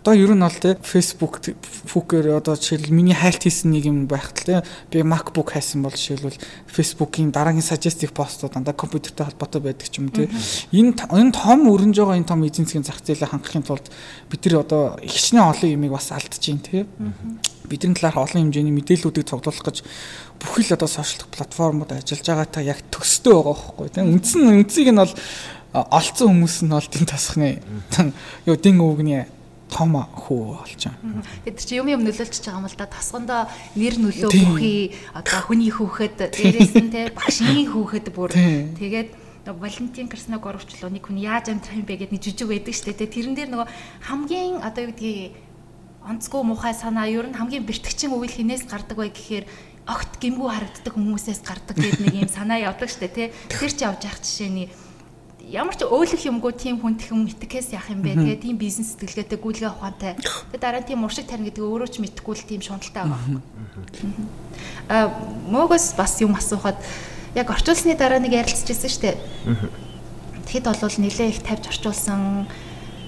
Одоо 0.01 0.17
ер 0.17 0.33
нь 0.33 0.41
бол 0.41 0.57
те 0.57 0.81
Facebook 0.81 1.45
фүүкээр 1.93 2.41
одоо 2.41 2.57
жишээл 2.57 2.89
миний 2.89 3.13
хайлт 3.13 3.45
хийсэн 3.45 3.69
нэг 3.69 3.85
юм 3.85 4.09
байхад 4.09 4.41
те. 4.41 4.65
Би 4.89 5.05
MacBook 5.05 5.53
хайсан 5.53 5.85
бол 5.85 5.93
жишээлбэл 5.93 6.41
Facebook-ийн 6.65 7.29
дараагийн 7.29 7.61
suggestive 7.61 8.17
постууд 8.17 8.57
дандаа 8.57 8.73
компьютертэй 8.73 9.29
холбоотой 9.29 9.61
байдаг 9.61 9.93
ч 9.93 10.01
юм 10.01 10.09
те. 10.09 10.33
Энэ 10.73 10.97
энэ 11.05 11.37
том 11.37 11.69
өрнж 11.69 12.01
байгаа 12.01 12.17
энэ 12.17 12.31
том 12.33 12.41
эзэн 12.49 12.65
засгийн 12.65 12.89
зах 12.89 13.05
зээлээ 13.05 13.29
хангахын 13.29 13.69
тулд 13.69 13.93
бид 14.33 14.41
нар 14.49 14.65
одоо 14.65 14.97
ихчнээ 15.05 15.45
олон 15.45 15.69
юмыг 15.69 15.93
бас 15.93 16.09
алдаж 16.17 16.41
байна 16.41 16.65
те. 16.65 16.89
Бидний 17.69 17.93
талаар 17.93 18.25
олон 18.25 18.49
хэмжээний 18.49 18.73
мэдээллүүдийг 18.73 19.29
цуглуулах 19.29 19.69
гэж 19.69 19.85
бүхэл 20.41 20.81
одоо 20.81 20.89
сошиал 20.89 21.29
платформуд 21.29 21.93
ажиллаж 21.93 22.25
байгаатай 22.25 22.65
яг 22.73 22.81
төстэй 22.89 23.37
байгаа 23.37 23.53
байхгүй 23.53 23.89
тийм 23.93 24.17
үндсэн 24.17 24.49
үндсийг 24.49 24.89
нь 24.91 24.97
бол 24.97 25.13
олцсон 25.73 26.33
хүмүүс 26.33 26.57
нь 26.65 26.73
бол 26.73 26.89
тийм 26.89 27.05
тасхны 27.07 27.61
юу 28.49 28.57
дин 28.57 28.81
өвгний 28.81 29.29
том 29.71 29.95
хүү 29.95 30.41
болж 30.59 30.83
байгаа. 30.91 31.23
Тэр 31.47 31.65
чи 31.65 31.79
юм 31.79 31.89
юм 31.89 32.03
нөлөөлчихөж 32.03 32.45
байгаа 32.45 32.61
юм 32.61 32.69
л 32.69 32.77
да. 32.77 32.87
Тасгандаа 32.91 33.43
нэр 33.79 33.95
нөлөө 34.03 34.31
бүхий 34.35 34.93
одоо 35.15 35.41
хүний 35.47 35.71
хүүхэд 35.71 36.19
дээрээс 36.35 36.75
нь 36.77 36.91
те 36.91 37.15
багшийн 37.15 37.71
хүүхэд 37.71 38.07
бүр 38.11 38.35
тэгээд 38.35 39.11
Валентин 39.51 40.07
Красног 40.07 40.45
оруулчлаа 40.47 40.91
нэг 40.93 41.07
хүн 41.09 41.19
яаж 41.19 41.51
амьдрах 41.51 41.81
юм 41.81 41.87
бэ 41.89 41.97
гэдэг 42.07 42.15
нэг 42.15 42.23
жижиг 42.23 42.47
байдаг 42.47 42.75
шүү 42.77 42.93
дээ. 42.93 43.09
Тэрэн 43.09 43.35
дээр 43.35 43.51
нөгөө 43.51 43.69
хамгийн 44.07 44.63
одоо 44.63 44.83
юу 44.85 44.93
гэдгийг 44.95 45.35
онцгой 46.05 46.43
муухай 46.45 46.75
санаа 46.77 47.09
ер 47.09 47.27
нь 47.27 47.35
хамгийн 47.35 47.65
бэртгчин 47.67 48.15
үйл 48.15 48.31
хинээс 48.31 48.69
гардаг 48.69 49.01
бай 49.01 49.11
гэхээр 49.11 49.49
огт 49.91 50.13
гимгүү 50.21 50.49
харагддаг 50.49 50.93
хүмүүсээс 50.95 51.41
гардаг 51.43 51.77
гэдэг 51.77 52.01
нэг 52.05 52.15
юм 52.25 52.31
санаа 52.31 52.61
явдаг 52.63 52.89
шүү 52.93 53.11
дээ. 53.11 53.33
Тэр 53.49 53.73
чи 53.73 53.83
явж 53.85 54.01
явах 54.07 54.23
жишээний 54.23 54.69
ямар 55.51 55.75
ч 55.75 55.83
өөлөх 55.83 56.23
юмгүй 56.31 56.53
тийм 56.55 56.79
хүн 56.79 56.95
тэхэн 56.95 57.27
итгэхээс 57.27 57.75
яах 57.75 57.91
юм 57.91 58.07
бэ 58.07 58.15
тэгээ 58.15 58.39
тийм 58.39 58.57
бизнес 58.57 58.95
сэтгэлгээтэй 58.95 59.39
гүйлгээ 59.43 59.71
ухаантай 59.75 60.15
тэгээ 60.55 60.63
дараа 60.63 60.81
нь 60.81 60.89
тийм 60.89 61.03
уршиг 61.03 61.27
тарин 61.27 61.51
гэдэг 61.51 61.67
өөрөө 61.67 61.91
ч 61.91 61.99
мэдхгүй 61.99 62.35
л 62.39 62.47
тийм 62.47 62.63
шуналтай 62.63 63.03
байгаа. 63.03 63.43
Аа 64.87 65.11
мөгөөс 65.51 65.99
бас 65.99 66.23
юм 66.23 66.39
асуухад 66.39 66.79
яг 67.35 67.51
орчуулсны 67.51 67.99
дараа 67.99 68.23
нэг 68.23 68.39
ярилцчихсан 68.39 68.91
шүү 68.91 69.03
дээ. 69.03 69.17
Тэгэхэд 70.47 70.67
бол 70.71 70.97
нилээ 71.03 71.29
их 71.35 71.43
тавьж 71.43 71.67
орчуулсан. 71.71 72.47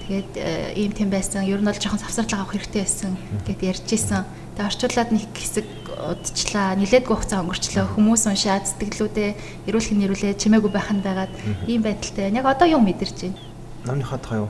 Тэгээд 0.03 0.31
э, 0.35 0.75
ийм 0.83 0.91
тийм 0.91 1.07
байсан. 1.07 1.47
Ер 1.47 1.63
нь 1.63 1.67
бол 1.67 1.79
жоохон 1.79 1.99
савсарлага 2.03 2.43
авах 2.43 2.59
хэрэгтэй 2.59 2.83
байсан 2.83 3.15
гэд 3.47 3.59
ярьж 3.63 3.87
исэн. 3.87 4.27
Тэгээд 4.53 4.69
орчуулад 4.69 5.09
нэг 5.09 5.33
хэсэг 5.33 5.65
удчлаа. 5.97 6.77
Нилээдгүй 6.77 7.09
хугацаа 7.09 7.41
өнгөрчлөө. 7.41 7.97
Хүмүүс 7.97 8.29
уншаад 8.29 8.69
сэтгэлүүдээ 8.69 9.65
эрүүл 9.65 9.89
хин 9.89 9.99
нэрүүлээ 10.05 10.37
чимээгүй 10.37 10.69
байх 10.69 10.93
нь 10.93 11.01
байгаад 11.01 11.33
ийм 11.65 11.81
байдалтай. 11.81 12.29
Яг 12.29 12.45
одоо 12.45 12.69
юу 12.69 12.81
мэдэрч 12.85 13.33
байна? 13.33 13.41
Намныхаа 13.89 14.21
таа 14.21 14.45
юу? 14.45 14.49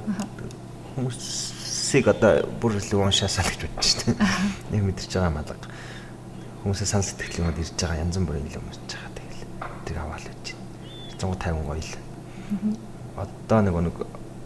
Хүмүүсийг 1.00 2.06
одоо 2.12 2.44
бүр 2.60 2.84
илүү 2.84 3.00
уншаасаа 3.00 3.48
л 3.48 3.52
гэж 3.56 3.64
бодож 3.64 3.88
шүү 3.88 4.12
дээ. 4.12 4.76
Нэг 4.76 4.82
мэдэрч 4.92 5.12
байгаа 5.16 5.32
юм 5.32 5.40
алга. 5.40 5.72
Хүмүүсээ 6.68 6.88
санал 6.92 7.08
сэтгэл 7.08 7.40
юмуд 7.48 7.64
ирж 7.64 7.72
байгаа 7.80 8.04
янз 8.04 8.20
бүрийн 8.20 8.48
илүү 8.52 8.60
мэдж 8.60 8.92
байгаа 8.92 9.12
тэгэл. 9.24 9.48
Тэр 9.88 9.98
аваал 10.04 10.28
гэж 10.28 10.44
байна. 10.52 11.32
150 11.32 11.64
гоё 11.64 11.80
л. 11.80 11.96
Одоо 13.24 13.60
нэг 13.64 13.76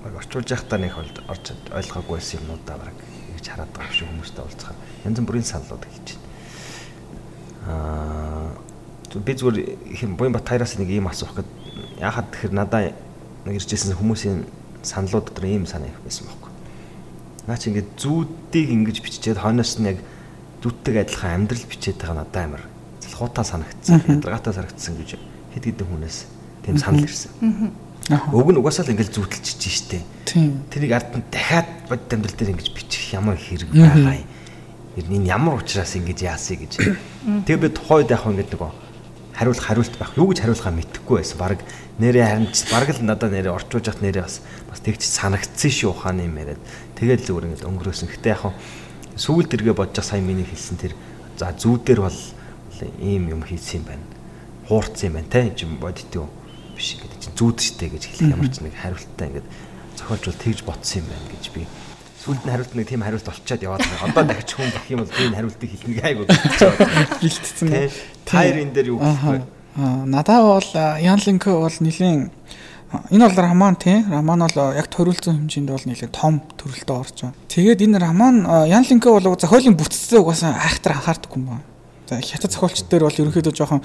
нэг 0.05 0.13
орчуулж 0.21 0.53
явахдаа 0.53 0.77
нэг 0.77 0.93
орж 1.01 1.45
ойлгоогүй 1.73 2.21
байсан 2.21 2.45
юмнуудаа 2.45 2.77
бараг 2.77 2.97
ингэж 3.33 3.45
хараад 3.49 3.71
байгаа 3.73 3.95
шүү 3.97 4.05
хүмүүстэй 4.05 4.45
уулзахаар 4.45 4.86
янз 5.05 5.19
бүрийн 5.21 5.45
саналууд 5.45 5.83
хийж 5.85 6.07
байна. 6.15 6.25
Аа 7.67 9.17
би 9.17 9.33
зүгээр 9.33 9.57
хэм 9.97 10.17
буян 10.17 10.33
батайраас 10.33 10.77
нэг 10.77 10.89
ийм 10.89 11.07
асуух 11.07 11.35
гээд 11.35 11.49
яхад 12.01 12.29
тэгэхээр 12.31 12.53
надаа 12.53 12.93
нэг 13.45 13.55
иржсэн 13.57 13.97
хүмүүсийн 13.97 14.45
саналууд 14.83 15.25
дотор 15.31 15.45
ийм 15.45 15.65
санаа 15.65 15.89
их 15.89 15.99
байсан 16.03 16.27
байхгүй. 16.27 16.51
Наа 17.47 17.57
чи 17.57 17.69
ингээд 17.71 17.89
зүүдийг 17.97 18.67
ингэж 18.69 18.97
биччихээд 19.01 19.41
хойноос 19.41 19.79
нь 19.79 19.89
яг 19.89 19.99
зүүдтэй 20.61 21.01
адилхан 21.01 21.47
амьдрал 21.47 21.65
бичээд 21.65 21.97
байгаа 21.97 22.17
надад 22.21 22.37
амар 22.43 22.63
хутаа 23.17 23.43
санагдсан. 23.43 24.03
Ядаргаатай 24.05 24.53
санагдсан 24.53 24.93
гэж 25.01 25.09
хэд 25.55 25.63
хэдэн 25.65 25.87
хүнээс 25.89 26.17
тийм 26.61 26.77
санал 26.77 27.01
ирсэн. 27.01 27.31
Өг 28.07 28.47
нь 28.53 28.59
угаасаа 28.61 28.85
л 28.85 28.93
ингээд 28.93 29.15
зүүдэлчихэж. 29.15 30.05
Тийм. 30.29 30.61
Тэрийг 30.69 30.93
ард 30.93 31.17
нь 31.17 31.25
дахиад 31.31 31.67
бодит 31.89 32.13
амьдрал 32.13 32.37
дээр 32.37 32.53
ингэж 32.53 32.69
бичих 32.75 33.15
ямар 33.15 33.39
хэрэг 33.39 33.73
байгаа 33.73 34.21
юм. 34.21 34.27
Энэ 34.97 35.29
ямар 35.29 35.61
учраас 35.61 35.93
ингэж 35.93 36.19
яасыг 36.25 36.65
гэж. 36.65 36.73
Тэгээ 37.45 37.61
би 37.61 37.69
тухайд 37.69 38.09
яг 38.09 38.25
ингэж 38.25 38.49
нөгөө 38.57 38.71
хариулах 39.37 39.61
хариулт 39.61 39.93
байх. 40.01 40.17
Юу 40.17 40.33
гэж 40.33 40.41
хариулахаа 40.41 40.73
мэдэхгүй 40.73 41.15
байсан. 41.21 41.37
Бараг 41.37 41.61
нэрээ 42.01 42.25
харин 42.25 42.49
бараг 42.73 42.89
л 42.89 43.05
надад 43.05 43.31
нэрээ 43.31 43.53
орчуулж 43.53 43.85
явах 43.85 44.01
нэрээ 44.01 44.25
бас 44.25 44.41
бас 44.65 44.79
тэгч 44.81 45.01
санагдсан 45.05 45.69
шүү 45.69 45.93
ухааны 45.93 46.25
юм 46.25 46.41
яриад. 46.41 46.61
Тэгэл 46.97 47.21
зүгээр 47.21 47.45
ингэж 47.53 47.61
өнгөрөөсөн. 47.69 48.09
Гэтэ 48.09 48.33
яг 48.33 48.57
сүүлд 49.13 49.53
эргээ 49.53 49.77
бодож 49.77 50.01
сайн 50.01 50.25
миний 50.25 50.45
хэлсэн 50.49 50.81
тэр 50.81 50.97
за 51.37 51.53
зүүдэр 51.53 52.01
бол 52.01 52.19
ийм 52.97 53.29
юм 53.29 53.45
хийсэн 53.45 53.85
юм 53.85 53.85
байна. 53.85 54.05
Хуурцсан 54.65 55.13
юм 55.13 55.21
байна 55.21 55.29
те 55.29 55.65
бодит 55.77 56.09
юу 56.17 56.25
биш 56.77 56.97
чинь 56.97 57.33
зүүд 57.33 57.57
штэ 57.57 57.89
гэж 57.89 58.03
хэлэх 58.05 58.33
ямар 58.37 58.49
ч 58.53 58.61
нэг 58.61 58.73
хариулттай 58.77 59.33
ингээд 59.33 59.47
зохиолч 59.97 60.23
бол 60.29 60.41
тэгж 60.45 60.59
ботсон 60.61 61.01
юм 61.01 61.07
байна 61.09 61.27
гэж 61.33 61.43
би 61.57 61.61
сүүлд 62.27 62.43
нь 62.43 62.51
хариулт 62.51 62.73
нэг 62.75 62.87
тийм 62.91 63.01
хариулт 63.07 63.27
олчоод 63.31 63.63
яваад 63.63 63.87
байна. 63.87 64.11
Одоо 64.11 64.23
дахиж 64.27 64.51
хүн 64.51 64.71
бах 64.75 64.87
юм 64.91 64.99
бол 64.99 65.15
би 65.15 65.23
энэ 65.31 65.37
хариултыг 65.39 65.69
хэлнэ 65.71 66.27
бэлтцсэн. 67.23 67.67
Тэ. 67.71 67.91
Тайр 68.27 68.55
энэ 68.67 68.73
дээр 68.75 68.87
юу 68.91 68.99
гэх 68.99 69.23
вэ? 69.23 69.39
Аа 69.79 70.03
надаа 70.03 70.39
бол 70.43 70.69
Ян 70.99 71.19
Линк 71.23 71.47
бол 71.47 71.77
нэлийн 71.79 72.31
энэ 73.07 73.23
бол 73.31 73.37
роман 73.39 73.75
тий. 73.79 74.03
Роман 74.03 74.43
бол 74.43 74.75
яг 74.75 74.91
төрүүлсэн 74.91 75.47
хэмжээнд 75.47 75.71
бол 75.71 75.87
нэлээд 75.87 76.11
том 76.11 76.43
төрөлтөд 76.59 76.91
орж 76.91 77.15
байгаа. 77.31 77.39
Тэгээд 77.47 77.83
энэ 77.87 77.97
роман 78.03 78.43
Ян 78.67 78.83
Линк 78.83 79.07
бол 79.07 79.23
зохиолын 79.23 79.79
бүтцтэй 79.79 80.19
угаасаа 80.19 80.59
айхтар 80.67 80.99
анхаардаггүй 80.99 81.39
юм 81.39 81.47
байна. 81.47 81.65
За 82.11 82.19
хятад 82.19 82.51
зохиолч 82.51 82.83
дээр 82.91 83.07
бол 83.07 83.21
ерөнхийдөө 83.23 83.55
жоохон 83.55 83.83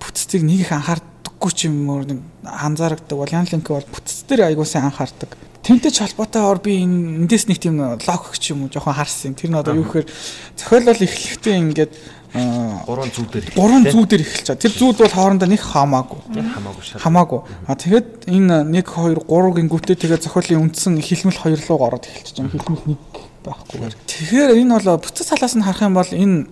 бүтцийг 0.00 0.48
нэг 0.48 0.64
их 0.64 0.72
анхаардаггүй 0.72 1.52
ч 1.52 1.68
юм 1.68 1.92
уу 1.92 2.08
нэг 2.08 2.24
анзаардаг 2.40 3.16
бол 3.20 3.28
Ян 3.28 3.44
Линк 3.52 3.68
бол 3.68 3.84
бүтц 3.84 4.24
дээр 4.24 4.48
айгуу 4.48 4.64
сайн 4.64 4.88
анхаардаг. 4.88 5.51
Тэнтэй 5.62 5.94
ч 5.94 6.02
холбоотойгоор 6.02 6.58
би 6.58 6.82
энэ 6.82 7.22
эндээс 7.22 7.46
нэг 7.46 7.58
тийм 7.62 7.78
логик 7.78 8.34
ч 8.38 8.50
юм 8.50 8.66
уу 8.66 8.70
жоохон 8.74 8.98
харсан. 8.98 9.38
Тэр 9.38 9.54
нь 9.54 9.58
одоо 9.58 9.78
юу 9.78 9.86
гэхээр 9.86 10.10
зохиол 10.58 10.86
бол 10.90 11.06
эхлэхдээ 11.06 11.56
ингээд 11.62 11.94
Гурван 12.32 13.12
зүү 13.12 13.26
дээр. 13.28 13.46
Гурван 13.52 13.84
зүү 13.84 14.04
дээр 14.08 14.24
эхэлж 14.24 14.46
байгаа. 14.56 14.64
Тэр 14.64 14.72
зүүд 14.72 14.96
бол 15.04 15.12
хоорондоо 15.12 15.48
нэг 15.52 15.60
хамаагүй. 15.60 16.20
Хамаагүй. 16.32 16.84
Хамаагүй. 16.96 17.40
А 17.68 17.76
тэгээд 17.76 18.08
энэ 18.24 18.72
1 18.72 18.88
2 18.88 19.28
3 19.28 19.56
гингүүтээ 19.60 19.96
тэгээд 20.00 20.24
зохиолын 20.24 20.72
үндсэн 20.72 20.96
хилмэл 20.96 21.36
2 21.36 21.68
руу 21.68 21.78
ороод 21.84 22.08
эхэлж 22.08 22.40
байгаа. 22.40 22.56
Хилмэл 22.56 22.88
1 22.88 22.96
байхгүй. 23.44 23.78
Тэгэхээр 24.08 24.50
энэ 24.64 24.74
бол 24.80 24.96
бүтц 24.96 25.28
салаас 25.28 25.54
нь 25.60 25.66
харах 25.66 25.84
юм 25.84 25.94
бол 26.00 26.08
энэ 26.08 26.48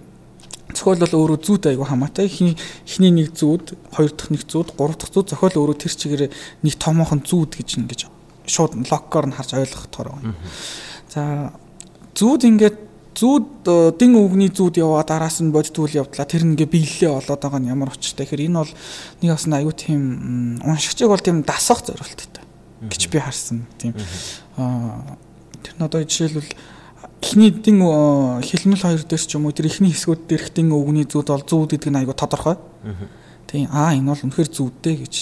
зохиол 0.76 1.00
бол 1.00 1.16
өөрөө 1.16 1.38
зүүд 1.40 1.64
айгу 1.72 1.88
хамаатай. 1.88 2.28
Эхний 2.28 3.10
нэг 3.16 3.32
зүүд, 3.32 3.72
хоёр 3.96 4.12
дахь 4.12 4.30
нэг 4.36 4.44
зүүд, 4.44 4.76
гурав 4.76 5.00
дахь 5.00 5.16
зүүд 5.16 5.32
зохиол 5.32 5.64
өөрөө 5.64 5.76
тэр 5.80 5.96
чигээр 5.96 6.22
нэг 6.60 6.74
томоохон 6.76 7.24
зүүд 7.24 7.56
гэж 7.56 7.80
ингэж 7.80 8.19
шууд 8.50 8.72
локкоор 8.90 9.30
нь 9.30 9.36
харж 9.36 9.54
ойлгох 9.54 9.86
тоор 9.94 10.08
байна. 10.18 10.34
За 11.08 11.52
зүүд 12.18 12.42
ингээд 12.50 12.78
зүүд 13.14 13.46
э, 13.66 13.92
дин 13.98 14.14
үгний 14.16 14.50
зүүд 14.50 14.80
яваа 14.80 15.04
дараас 15.04 15.40
нь 15.42 15.52
бодтгүүл 15.54 16.02
явдлаа 16.02 16.26
тэр 16.26 16.46
нэгэ 16.46 16.66
биелэлээ 16.70 17.10
болоод 17.10 17.42
байгаа 17.42 17.60
нь 17.60 17.70
ямар 17.70 17.90
очтой. 17.90 18.26
Тэгэхээр 18.26 18.46
энэ 18.48 18.60
бол 18.62 18.72
нэг 19.22 19.30
бас 19.34 19.46
аюу 19.46 19.74
тийм 19.74 20.02
уншигчийг 20.62 21.10
бол 21.10 21.20
тийм 21.20 21.42
дасах 21.42 21.82
зорилттой 21.84 22.42
гэж 22.80 23.02
би 23.10 23.18
харсан. 23.18 23.66
Тийм 23.78 23.94
аа 24.56 25.18
тэр 25.62 25.74
нь 25.76 25.84
одоо 25.84 26.00
жишээлбэл 26.06 26.54
эхний 27.20 27.50
дин 27.50 27.84
хэлмэл 28.40 28.84
хоёр 28.84 29.02
дээрс 29.04 29.26
ч 29.28 29.36
юм 29.36 29.46
уу 29.46 29.52
тэр 29.52 29.68
эхний 29.68 29.92
хэсгүүд 29.92 30.24
дээрх 30.24 30.48
дин 30.56 30.72
үгний 30.72 31.04
зүүд 31.04 31.28
бол 31.28 31.44
зүүд 31.44 31.76
гэдэг 31.76 31.90
нь 31.92 32.00
аюу 32.00 32.16
тодорхой. 32.16 32.56
Тийм 33.50 33.66
аа 33.74 33.98
энэ 33.98 34.14
бол 34.14 34.24
үнэхээр 34.30 34.46
зүүдтэй 34.46 34.94
гэж 35.02 35.14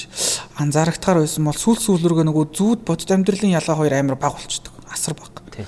анзаарахтаар 0.60 1.24
байсан 1.24 1.48
бол 1.48 1.56
сүүл 1.56 1.80
сүүлрүүгээ 1.80 2.28
нөгөө 2.28 2.44
зүүд 2.52 2.80
бодит 2.84 3.08
амьдралын 3.08 3.56
ялгаа 3.56 3.76
хоёр 3.80 3.96
амар 3.96 4.20
баг 4.20 4.36
болчдөг. 4.36 4.68
Асар 4.92 5.16
баг. 5.16 5.32
Тийм. 5.48 5.64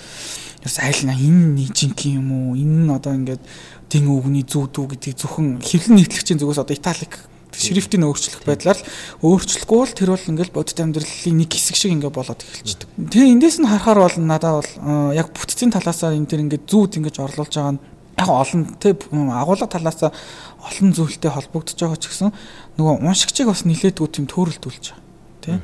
Яс 0.61 0.77
айлна 0.77 1.17
энэ 1.17 1.57
нэг 1.57 1.73
жинхэнэ 1.73 2.21
юм 2.21 2.29
уу? 2.37 2.61
Энэ 2.61 2.85
нь 2.85 2.93
одоо 2.93 3.17
ингээд 3.17 3.41
дин 3.89 4.13
үгний 4.13 4.45
зүүд 4.45 4.77
үү 4.77 4.87
гэдгийг 4.93 5.17
зөвхөн 5.17 5.65
хэвлэн 5.65 6.05
нийтлэгчийн 6.05 6.37
зүгээс 6.37 6.61
одоо 6.61 6.77
италик 6.77 7.17
шрифтийг 7.57 8.05
өөрчлөх 8.05 8.45
байдлаар 8.45 8.79
л 8.79 8.89
өөрчлөхгүй 9.25 9.79
бол 9.81 9.97
тэр 9.97 10.11
бол 10.15 10.31
ингээл 10.31 10.55
бодит 10.55 10.79
амьдралын 10.79 11.37
нэг 11.41 11.51
хэсэг 11.51 11.77
шиг 11.81 11.93
ингээ 11.97 12.13
болоод 12.13 12.45
эхэлчихдэг. 12.45 12.89
Тэгээ 13.11 13.33
эндээс 13.35 13.59
нь 13.59 13.69
харахаар 13.69 14.01
бол 14.07 14.17
надад 14.21 14.55
бол 14.63 14.71
яг 15.17 15.33
бүтцийн 15.35 15.75
талаасаа 15.75 16.15
энэ 16.15 16.31
тэр 16.31 16.45
ингээ 16.47 16.63
зүүд 16.69 17.03
ингэж 17.03 17.17
орлуулж 17.25 17.53
байгаа 17.57 17.75
нь 17.75 17.83
яг 18.21 18.29
олон 18.29 18.77
тэг 18.77 19.09
агуулга 19.11 19.67
талаас 19.67 20.01
олон 20.05 20.93
зүйлтэй 20.93 21.31
холбогдож 21.33 21.81
байгаа 21.81 21.99
ч 21.99 22.13
гэсэн 22.13 22.31
нөгөө 22.77 22.95
уншигчийг 23.01 23.49
бас 23.49 23.65
нилээдгүй 23.65 24.09
тийм 24.13 24.27
төөрөлдүүлж 24.29 24.85
байгаа. 24.93 25.09
Тэ. 25.41 25.59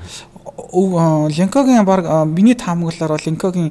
Ленкогийн 1.36 1.84
баг 1.84 2.08
миний 2.26 2.56
таамаглалаар 2.56 3.12
бол 3.14 3.26
Ленкогийн 3.28 3.70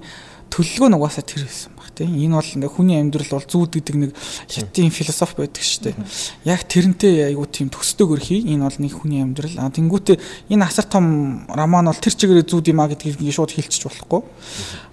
төлөлгөө 0.54 0.90
нь 0.90 0.98
угаасаа 0.98 1.26
тэр 1.26 1.50
байсан 1.50 1.75
тийм 1.96 2.12
энэ 2.20 2.36
бол 2.36 2.52
ингээ 2.60 2.72
хүний 2.76 3.00
амьдрал 3.00 3.32
бол 3.32 3.48
зүүд 3.48 3.72
гэдэг 3.80 3.96
нэг 3.96 4.12
хятадын 4.52 4.92
философи 4.92 5.36
байдаг 5.40 5.64
шүү 5.64 5.82
дээ. 5.88 5.96
Яг 6.44 6.62
тэрнтэй 6.68 7.32
айгуу 7.32 7.48
тийм 7.48 7.72
төсдөг 7.72 8.12
өрхий 8.12 8.44
энэ 8.44 8.68
бол 8.68 8.80
нэг 8.84 8.94
хүний 8.94 9.24
амьдрал. 9.24 9.56
А 9.58 9.72
тэнгуүтээ 9.72 10.20
энэ 10.52 10.68
асар 10.68 10.86
том 10.92 11.48
роман 11.48 11.88
бол 11.88 12.04
тэр 12.04 12.14
чигээр 12.14 12.44
зүүд 12.44 12.76
юм 12.76 12.84
а 12.84 12.92
гэдгийг 12.92 13.24
шууд 13.32 13.56
хэлчих 13.56 13.88
болохгүй. 13.88 14.22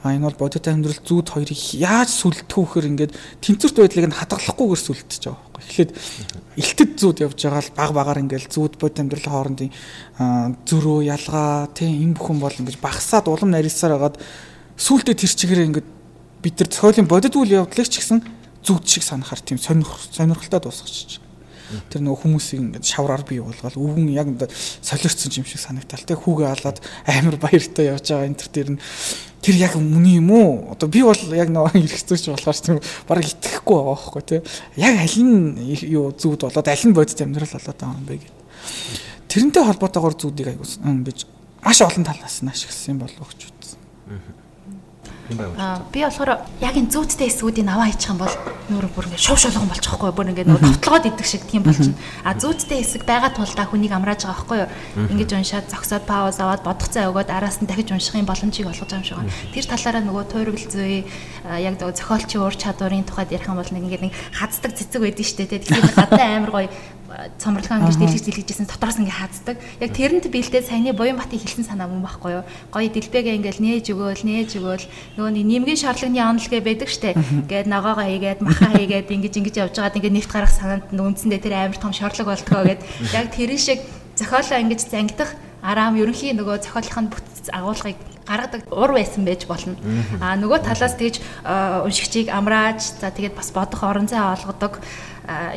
А 0.07 0.15
энэ 0.15 0.27
бол 0.31 0.39
бодит 0.39 0.67
амьдрал 0.71 1.03
зүүд 1.03 1.27
хоёрыг 1.35 1.61
яаж 1.75 2.11
сүлдэх 2.11 2.55
вөхөр 2.55 2.87
ингээд 2.95 3.13
тэнцвэрт 3.43 3.77
байдлыг 3.83 4.07
нь 4.11 4.19
хадгалахгүйгээр 4.19 4.83
сүлдэж 4.83 5.21
байгаа 5.27 5.43
байхгүй. 5.51 5.63
Эхлээд 5.63 5.91
элтэд 6.59 6.91
зүүд 6.99 7.19
явж 7.23 7.39
байгаа 7.39 7.63
л 7.63 7.77
баг 7.77 7.91
багаар 7.95 8.23
ингээл 8.23 8.51
зүүд 8.51 8.75
бодит 8.83 9.03
амьдралын 9.03 9.33
хоорондын 9.33 9.71
зөрөө 10.67 10.99
ялгаа 11.07 11.71
тийм 11.71 12.13
энэ 12.13 12.17
бүхэн 12.19 12.39
бол 12.43 12.61
ингэж 12.61 12.77
багасаад 12.83 13.31
улам 13.31 13.55
нарийсаар 13.55 13.97
хагаад 13.97 14.17
сүултээ 14.77 15.15
тэр 15.15 15.33
чигээр 15.33 15.67
ингээд 15.71 15.89
бид 16.43 16.59
нар 16.59 16.69
зохиолын 16.69 17.07
бодит 17.07 17.37
үйл 17.39 17.63
явдлыг 17.63 17.87
ч 17.87 18.03
гэсэн 18.03 18.21
зүгд 18.67 18.87
шиг 18.87 19.03
санахаар 19.07 19.41
тийм 19.41 19.59
сонирхолтой 19.59 20.61
дуусгачих. 20.61 21.23
Тэр 21.89 22.05
нөгөө 22.05 22.21
хүмүүсийг 22.27 22.61
ингээд 22.61 22.85
шавраар 22.85 23.25
бий 23.25 23.41
болгоод 23.41 23.79
өвгөн 23.81 24.13
яг 24.13 24.29
ингээд 24.29 24.53
солиорцсон 24.53 25.33
юм 25.41 25.47
шиг 25.49 25.63
санагтал. 25.63 26.05
Тэг 26.05 26.21
хүүгээ 26.21 26.51
алаад 26.53 26.79
амар 27.09 27.37
баяртай 27.41 27.89
явж 27.89 28.13
байгаа 28.13 28.29
энэ 28.29 28.39
төр 28.43 28.51
дээр 28.53 28.71
нь 28.77 28.81
тэр 29.41 29.57
яг 29.57 29.73
үний 29.81 30.21
юм 30.21 30.31
уу? 30.37 30.69
Одоо 30.75 30.93
би 30.93 31.01
бол 31.01 31.17
яг 31.33 31.49
нөгөө 31.49 31.73
хэрэгцээч 31.81 32.29
болохоор 32.29 32.59
тийм 32.61 32.79
бараг 33.09 33.25
итгэхгүй 33.25 33.73
байгаа 33.73 33.89
байхгүй 33.89 34.23
тий. 34.29 34.41
Яг 34.77 34.95
аль 35.01 35.17
нь 35.17 35.57
юу 35.89 36.13
зүгд 36.13 36.45
болоод 36.45 36.69
аль 36.69 36.85
нь 36.85 36.93
бодит 36.93 37.25
амьдрал 37.25 37.57
болоод 37.57 37.79
байгаа 37.81 37.97
юм 37.97 38.05
бэ 38.05 38.21
гэдэг. 38.21 38.37
Тэрнтэй 39.33 39.65
холбоотойгоор 39.65 40.15
зүудийг 40.21 40.53
аягүй 40.53 40.69
ингэж 40.85 41.19
маш 41.65 41.81
олон 41.81 42.05
талаас 42.05 42.45
нь 42.45 42.53
ашигласан 42.53 43.01
болов 43.01 43.33
гэж 43.33 43.49
үзсэн. 43.49 43.81
Аа 44.13 44.42
юм 45.31 45.39
байв 45.39 45.51
үү? 45.55 45.93
Би 45.93 46.01
болохоор 46.03 46.31
яг 46.59 46.75
энэ 46.75 46.91
зөөцтэй 46.91 47.29
эсвүүдийг 47.31 47.69
аваа 47.69 47.87
хийчих 47.87 48.11
юм 48.11 48.19
бол 48.19 48.35
нөр 48.73 48.87
бүр 48.91 49.07
ингэ 49.07 49.23
шов 49.23 49.39
шолгон 49.39 49.71
болчих 49.71 49.93
واخгүй 49.93 50.13
бүр 50.17 50.31
ингэ 50.35 50.47
нөгөө 50.49 50.67
товтлогоод 50.83 51.07
идэх 51.13 51.29
шиг 51.29 51.47
тийм 51.47 51.63
болчихно. 51.63 51.95
А 52.27 52.35
зөөцтэй 52.35 52.83
эсэг 52.83 53.07
байгаа 53.07 53.31
тулдаа 53.31 53.67
хүнийг 53.71 53.93
амрааж 53.95 54.27
байгаа 54.27 54.35
байхгүй 54.43 54.59
юу? 54.59 54.71
Ингээд 55.15 55.37
уншаад 55.39 55.67
зогсоод 55.71 56.05
пауз 56.09 56.39
аваад 56.43 56.67
бодох 56.67 56.89
цай 56.91 57.07
өгөөд 57.07 57.31
араас 57.31 57.63
нь 57.63 57.69
дахиж 57.71 57.95
унших 57.95 58.19
юм 58.19 58.27
боломжийг 58.27 58.67
олгож 58.67 58.91
байгаа 58.91 58.99
юм 58.99 59.07
шиг 59.07 59.19
байна. 59.23 59.35
Тэр 59.55 59.65
талаараа 59.71 60.03
нөгөө 60.03 60.25
туургал 60.27 60.67
зүй 60.67 61.07
яг 61.47 61.75
нөгөө 61.79 61.97
зохиолчийн 62.03 62.43
ур 62.43 62.55
чадварын 62.57 63.07
тухайд 63.07 63.31
ярих 63.31 63.47
юм 63.47 63.59
бол 63.59 63.71
нэг 63.71 63.83
ингэ 63.87 64.03
нэг 64.11 64.15
хаддаг 64.35 64.73
цэцэг 64.75 65.01
байдэн 65.03 65.27
штэ 65.27 65.47
тий. 65.47 65.59
Тэгэхээр 65.63 65.95
гадтай 65.99 66.31
амар 66.39 66.51
гоё 66.51 66.69
цомрлогоо 67.39 67.79
ингэж 67.83 67.97
дэлгэж 67.99 68.25
дэлгэжсэн 68.25 68.69
дотроос 68.69 68.99
ингээ 69.01 69.19
хаацдаг. 69.19 69.57
Яг 69.81 69.91
тэрэнд 69.93 70.27
бэлдээ 70.33 70.63
саяны 70.65 70.93
буян 70.97 71.19
батын 71.21 71.41
хэлсэн 71.41 71.67
санаа 71.67 71.89
мөн 71.89 72.03
байхгүй 72.05 72.41
юу? 72.41 72.45
Гоё 72.73 72.89
дэлбэгээ 72.89 73.37
ингээл 73.41 73.63
нээж 73.63 73.87
өгөөл, 73.93 74.25
нээж 74.25 74.51
өгөөл 74.61 74.85
нөгөө 75.21 75.33
нэмгийн 75.33 75.81
шаардлагын 75.81 76.37
онолгээ 76.37 76.63
байдаг 76.65 76.89
штэ. 76.89 77.17
Ингээд 77.47 77.69
ногоогоо 77.69 78.07
хийгээд, 78.07 78.41
маха 78.41 78.73
хийгээд 78.73 79.09
ингэж 79.13 79.35
ингэж 79.39 79.55
явж 79.61 79.75
байгаад 79.77 79.99
ингээ 79.99 80.17
нэвт 80.17 80.31
гарах 80.33 80.53
санаанд 80.53 80.89
үндсэндээ 80.93 81.41
тэр 81.43 81.55
амар 81.57 81.79
том 81.79 81.93
шорлог 81.93 82.27
болтгоо 82.29 82.63
гэд 82.65 82.81
яг 83.13 83.27
тэрэн 83.35 83.61
шиг 83.61 83.81
зохиолоо 84.17 84.59
ингэж 84.61 84.81
зангидах 84.89 85.33
араам 85.63 85.97
ерөнхийн 85.97 86.37
нөгөө 86.37 86.67
зохиолын 86.67 87.09
бүтц 87.13 87.49
агуулгыг 87.55 88.12
гаргадаг 88.27 88.67
ур 88.71 88.93
байсан 88.93 89.25
байж 89.25 89.47
болно. 89.47 89.77
А 90.21 90.37
нөгөө 90.37 90.63
талаас 90.63 90.95
тэгж 90.99 91.21
уншигчийг 91.87 92.29
амрааж 92.31 93.01
за 93.01 93.11
тэгээд 93.11 93.35
бас 93.35 93.51
бодох 93.51 93.83
орон 93.83 94.09
зай 94.09 94.21
олгодог 94.21 94.81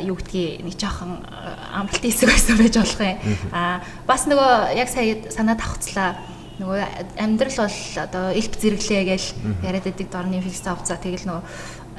юу 0.02 0.14
гэдгийг 0.14 0.62
нэг 0.62 0.74
жоохон 0.78 1.22
амралтын 1.74 2.10
хэсэг 2.10 2.28
байсан 2.30 2.56
байж 2.58 2.74
болох 2.78 3.00
юм. 3.02 3.18
Аа 3.52 3.82
бас 4.06 4.26
нөгөө 4.26 4.78
яг 4.78 4.88
сая 4.88 5.30
санаа 5.30 5.56
давхцлаа 5.58 6.16
нөгөө 6.56 6.80
амьдрал 7.20 7.68
бол 7.68 7.78
одоо 8.00 8.24
элп 8.32 8.54
зэрэглээ 8.56 9.04
гэж 9.04 9.24
яриад 9.66 9.84
байдаг 9.84 10.08
дорны 10.08 10.40
философи. 10.40 10.86
За 10.88 10.96
тэгэл 10.96 11.28
нөгөө 11.28 11.42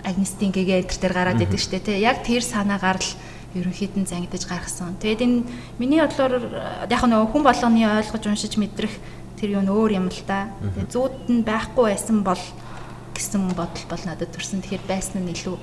агнистийн 0.07 0.51
гэгээ 0.55 0.87
энэ 0.87 0.91
төр 0.97 1.13
гараад 1.13 1.41
идэг 1.41 1.59
штэ 1.59 1.79
тий 1.83 2.01
яг 2.01 2.23
тэр 2.23 2.41
санаагаар 2.41 2.97
л 2.97 3.11
ерөнхийд 3.53 3.93
нь 3.97 4.09
зангидаж 4.09 4.47
гаргасан. 4.47 4.97
Тэгээд 5.01 5.21
энэ 5.21 5.43
миний 5.77 6.01
бодлоор 6.01 6.87
яг 6.89 7.01
нөгөө 7.03 7.27
хүн 7.31 7.43
болгоны 7.43 7.81
ойлгож 7.85 8.23
уншиж 8.25 8.57
мэдрэх 8.57 8.93
тэр 9.37 9.49
юу 9.57 9.63
н 9.63 9.69
өөр 9.69 9.91
юм 10.01 10.07
л 10.09 10.21
да. 10.25 10.51
Тэгээд 10.59 10.91
зүүд 10.91 11.15
нь 11.29 11.45
байхгүй 11.45 11.93
байсан 11.93 12.25
бол 12.25 12.43
гэсэн 13.13 13.53
бодол 13.53 13.85
бол 13.89 14.03
надад 14.05 14.33
төрсэн. 14.33 14.65
Тэгэхээр 14.65 14.85
байсан 14.89 15.23
нь 15.23 15.31
илүү 15.31 15.57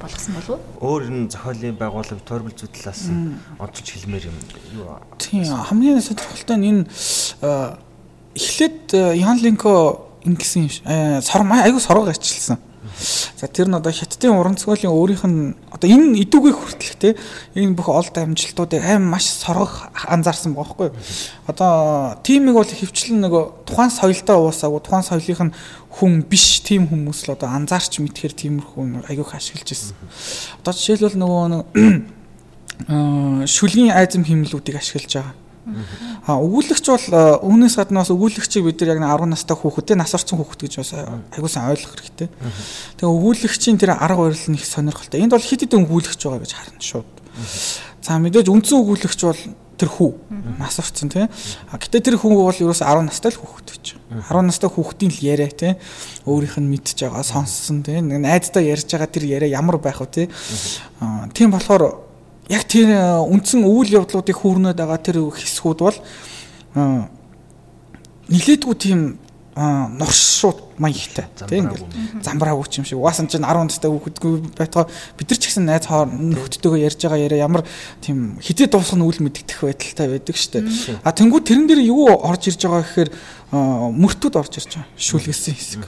болгосон 0.00 0.34
болов 0.34 0.60
уу? 0.60 0.60
Өөр 0.82 1.02
энэ 1.08 1.30
зохиолын 1.32 1.76
байгууллага 1.80 2.22
тойрбол 2.26 2.52
зүтлээс 2.52 3.08
онцолж 3.58 3.88
хэлмээр 3.88 4.28
юм? 4.28 4.36
Тийм 5.18 5.44
хамгийн 5.48 6.02
сонирхолтой 6.04 6.56
нь 6.60 6.68
энэ 6.68 6.82
эхлээд 8.36 8.92
Ян 9.16 9.38
Линко 9.40 10.04
ингэсэн 10.26 11.22
сор 11.22 11.42
айгу 11.48 11.80
сорго 11.80 12.12
ачилсан. 12.12 12.58
За 13.36 13.46
тэр 13.46 13.68
нь 13.68 13.76
одоо 13.76 13.92
хятадын 13.92 14.36
уран 14.38 14.56
зохиолын 14.56 14.94
өөрийнх 14.94 15.24
нь 15.28 15.54
одоо 15.70 15.88
энэ 15.90 16.24
идүүгийн 16.24 16.56
хүртэлх 16.56 16.96
те 16.96 17.08
энэ 17.54 17.76
бүх 17.76 17.88
олд 17.92 18.16
амжилтуудыг 18.16 18.80
аим 18.80 19.10
маш 19.10 19.28
соргох 19.28 19.92
анзаарсан 20.08 20.56
байгаа 20.56 20.64
байхгүй. 20.64 20.88
Одоо 21.50 22.16
тимийг 22.24 22.56
бол 22.56 22.64
хөвчлэн 22.64 23.20
нөгөө 23.20 23.68
тухайн 23.68 23.92
соёлтой 23.92 24.36
уусаагүй 24.40 24.80
тухайн 24.80 25.04
соёлынх 25.04 25.42
нь 25.50 25.54
хүн 25.96 26.24
биш 26.24 26.64
тийм 26.64 26.88
хүмүүс 26.88 27.28
л 27.28 27.36
одоо 27.36 27.52
анзаарч 27.52 28.00
мэдхээр 28.00 28.34
тиймэрхүү 28.36 29.08
аягүй 29.08 29.36
ашиглаж 29.36 29.68
ирсэн. 29.68 29.96
Одоо 30.64 30.72
жишээлбэл 30.72 31.20
нөгөө 31.20 31.44
нэг 31.52 31.64
шүлгийн 33.54 33.92
айзам 33.92 34.24
хэмнэлүүдийг 34.24 34.76
ашиглаж 34.76 35.12
байгаа 35.12 35.45
А 36.26 36.38
өгүүлэгч 36.38 36.86
бол 36.86 37.06
үүнээс 37.42 37.74
гадна 37.74 38.06
бас 38.06 38.10
өгүүлэгчийг 38.14 38.64
бид 38.66 38.78
нар 38.86 38.94
яг 38.94 39.00
10 39.02 39.34
настай 39.34 39.56
хүүхэд, 39.58 39.98
нас 39.98 40.14
орсон 40.14 40.38
хүүхэд 40.38 40.60
гэж 40.62 40.74
бас 40.78 40.90
аягүй 41.34 41.50
сайн 41.50 41.74
ойлгох 41.74 41.94
хэрэгтэй. 41.98 42.28
Тэгээ 43.02 43.10
өгүүлэгчийн 43.10 43.78
тэр 43.82 43.98
арга 43.98 44.30
барил 44.30 44.46
нь 44.46 44.58
их 44.58 44.66
сонирхолтой. 44.66 45.18
Энд 45.26 45.34
бол 45.34 45.42
хэд 45.42 45.66
хэдэн 45.66 45.82
өгүүлэгч 45.90 46.20
байгаа 46.22 46.42
гэж 46.46 46.52
харна 46.54 46.82
шууд. 46.82 47.10
За 47.98 48.22
мэдээж 48.22 48.46
үндсэн 48.46 48.78
өгүүлэгч 48.78 49.20
бол 49.26 49.42
тэр 49.76 49.90
хүү 49.92 50.10
нас 50.56 50.78
орсон 50.80 51.10
тий. 51.12 51.26
А 51.68 51.76
гэтээ 51.76 52.00
тэр 52.00 52.16
хүн 52.16 52.32
бол 52.32 52.54
ерөөс 52.54 52.80
10 52.80 53.10
настай 53.10 53.34
л 53.34 53.40
хүүхэд 53.42 53.68
гэж. 53.76 53.86
10 54.08 54.48
настай 54.48 54.70
хүүхдийн 54.72 55.12
л 55.12 55.20
яриа 55.20 55.52
тий. 55.52 55.76
Өөрийнх 56.24 56.56
нь 56.62 56.70
мэдж 56.72 56.96
байгаа, 56.96 57.26
сонссон 57.26 57.84
тий. 57.84 58.00
Найздаа 58.00 58.64
ярьж 58.64 58.88
байгаа 58.88 59.10
тэр 59.12 59.24
яриа 59.28 59.52
ямар 59.52 59.76
байх 59.76 60.00
вэ 60.00 60.08
тий. 60.08 60.26
Тийм 61.36 61.52
болохоор 61.52 62.05
яг 62.48 62.62
тэр 62.70 62.88
э, 62.94 63.02
үндсэн 63.26 63.66
үйл 63.66 64.02
явдлуудыг 64.02 64.36
хүүрнээд 64.38 64.78
байгаа 64.78 65.00
тэр 65.02 65.18
хэсгүүд 65.34 65.78
бол 65.82 65.98
э, 65.98 67.02
нилээдгүй 68.30 68.74
тийм 68.78 69.00
аа 69.56 69.88
нурш 69.88 70.44
шууд 70.44 70.76
маягтай 70.76 71.24
тийм 71.48 71.72
ингээд 71.72 72.20
замбраагүй 72.20 72.68
юм 72.76 72.84
шиг. 72.84 73.00
Угаасан 73.00 73.24
чинь 73.24 73.40
10 73.40 73.72
настай 73.72 73.88
хүүхэдгүй 73.88 74.52
байтгаа 74.52 74.84
бид 75.16 75.32
нар 75.32 75.40
ч 75.40 75.48
гэсэн 75.48 75.64
найз 75.64 75.88
хоор 75.88 76.12
нөхдөдөө 76.12 76.76
ярьж 76.84 77.00
байгаа 77.00 77.24
яриа 77.24 77.48
ямар 77.48 77.64
тийм 78.04 78.36
хитэд 78.36 78.76
дуусах 78.76 79.00
нь 79.00 79.08
үл 79.08 79.16
мэддэх 79.16 79.64
байдалтай 79.64 80.12
байдаг 80.12 80.36
штэ. 80.36 80.60
А 81.00 81.16
тэнгуү 81.16 81.40
тэрэн 81.40 81.72
дээр 81.72 81.88
юу 81.88 82.04
орж 82.20 82.52
ирж 82.52 82.68
байгаа 82.68 82.84
гэхээр 82.84 83.10
мөртүүд 83.52 84.34
орж 84.36 84.58
ирж 84.58 84.72
байгаа 84.74 84.90
шүлгэсэн 84.98 85.54
хэсэг 85.54 85.82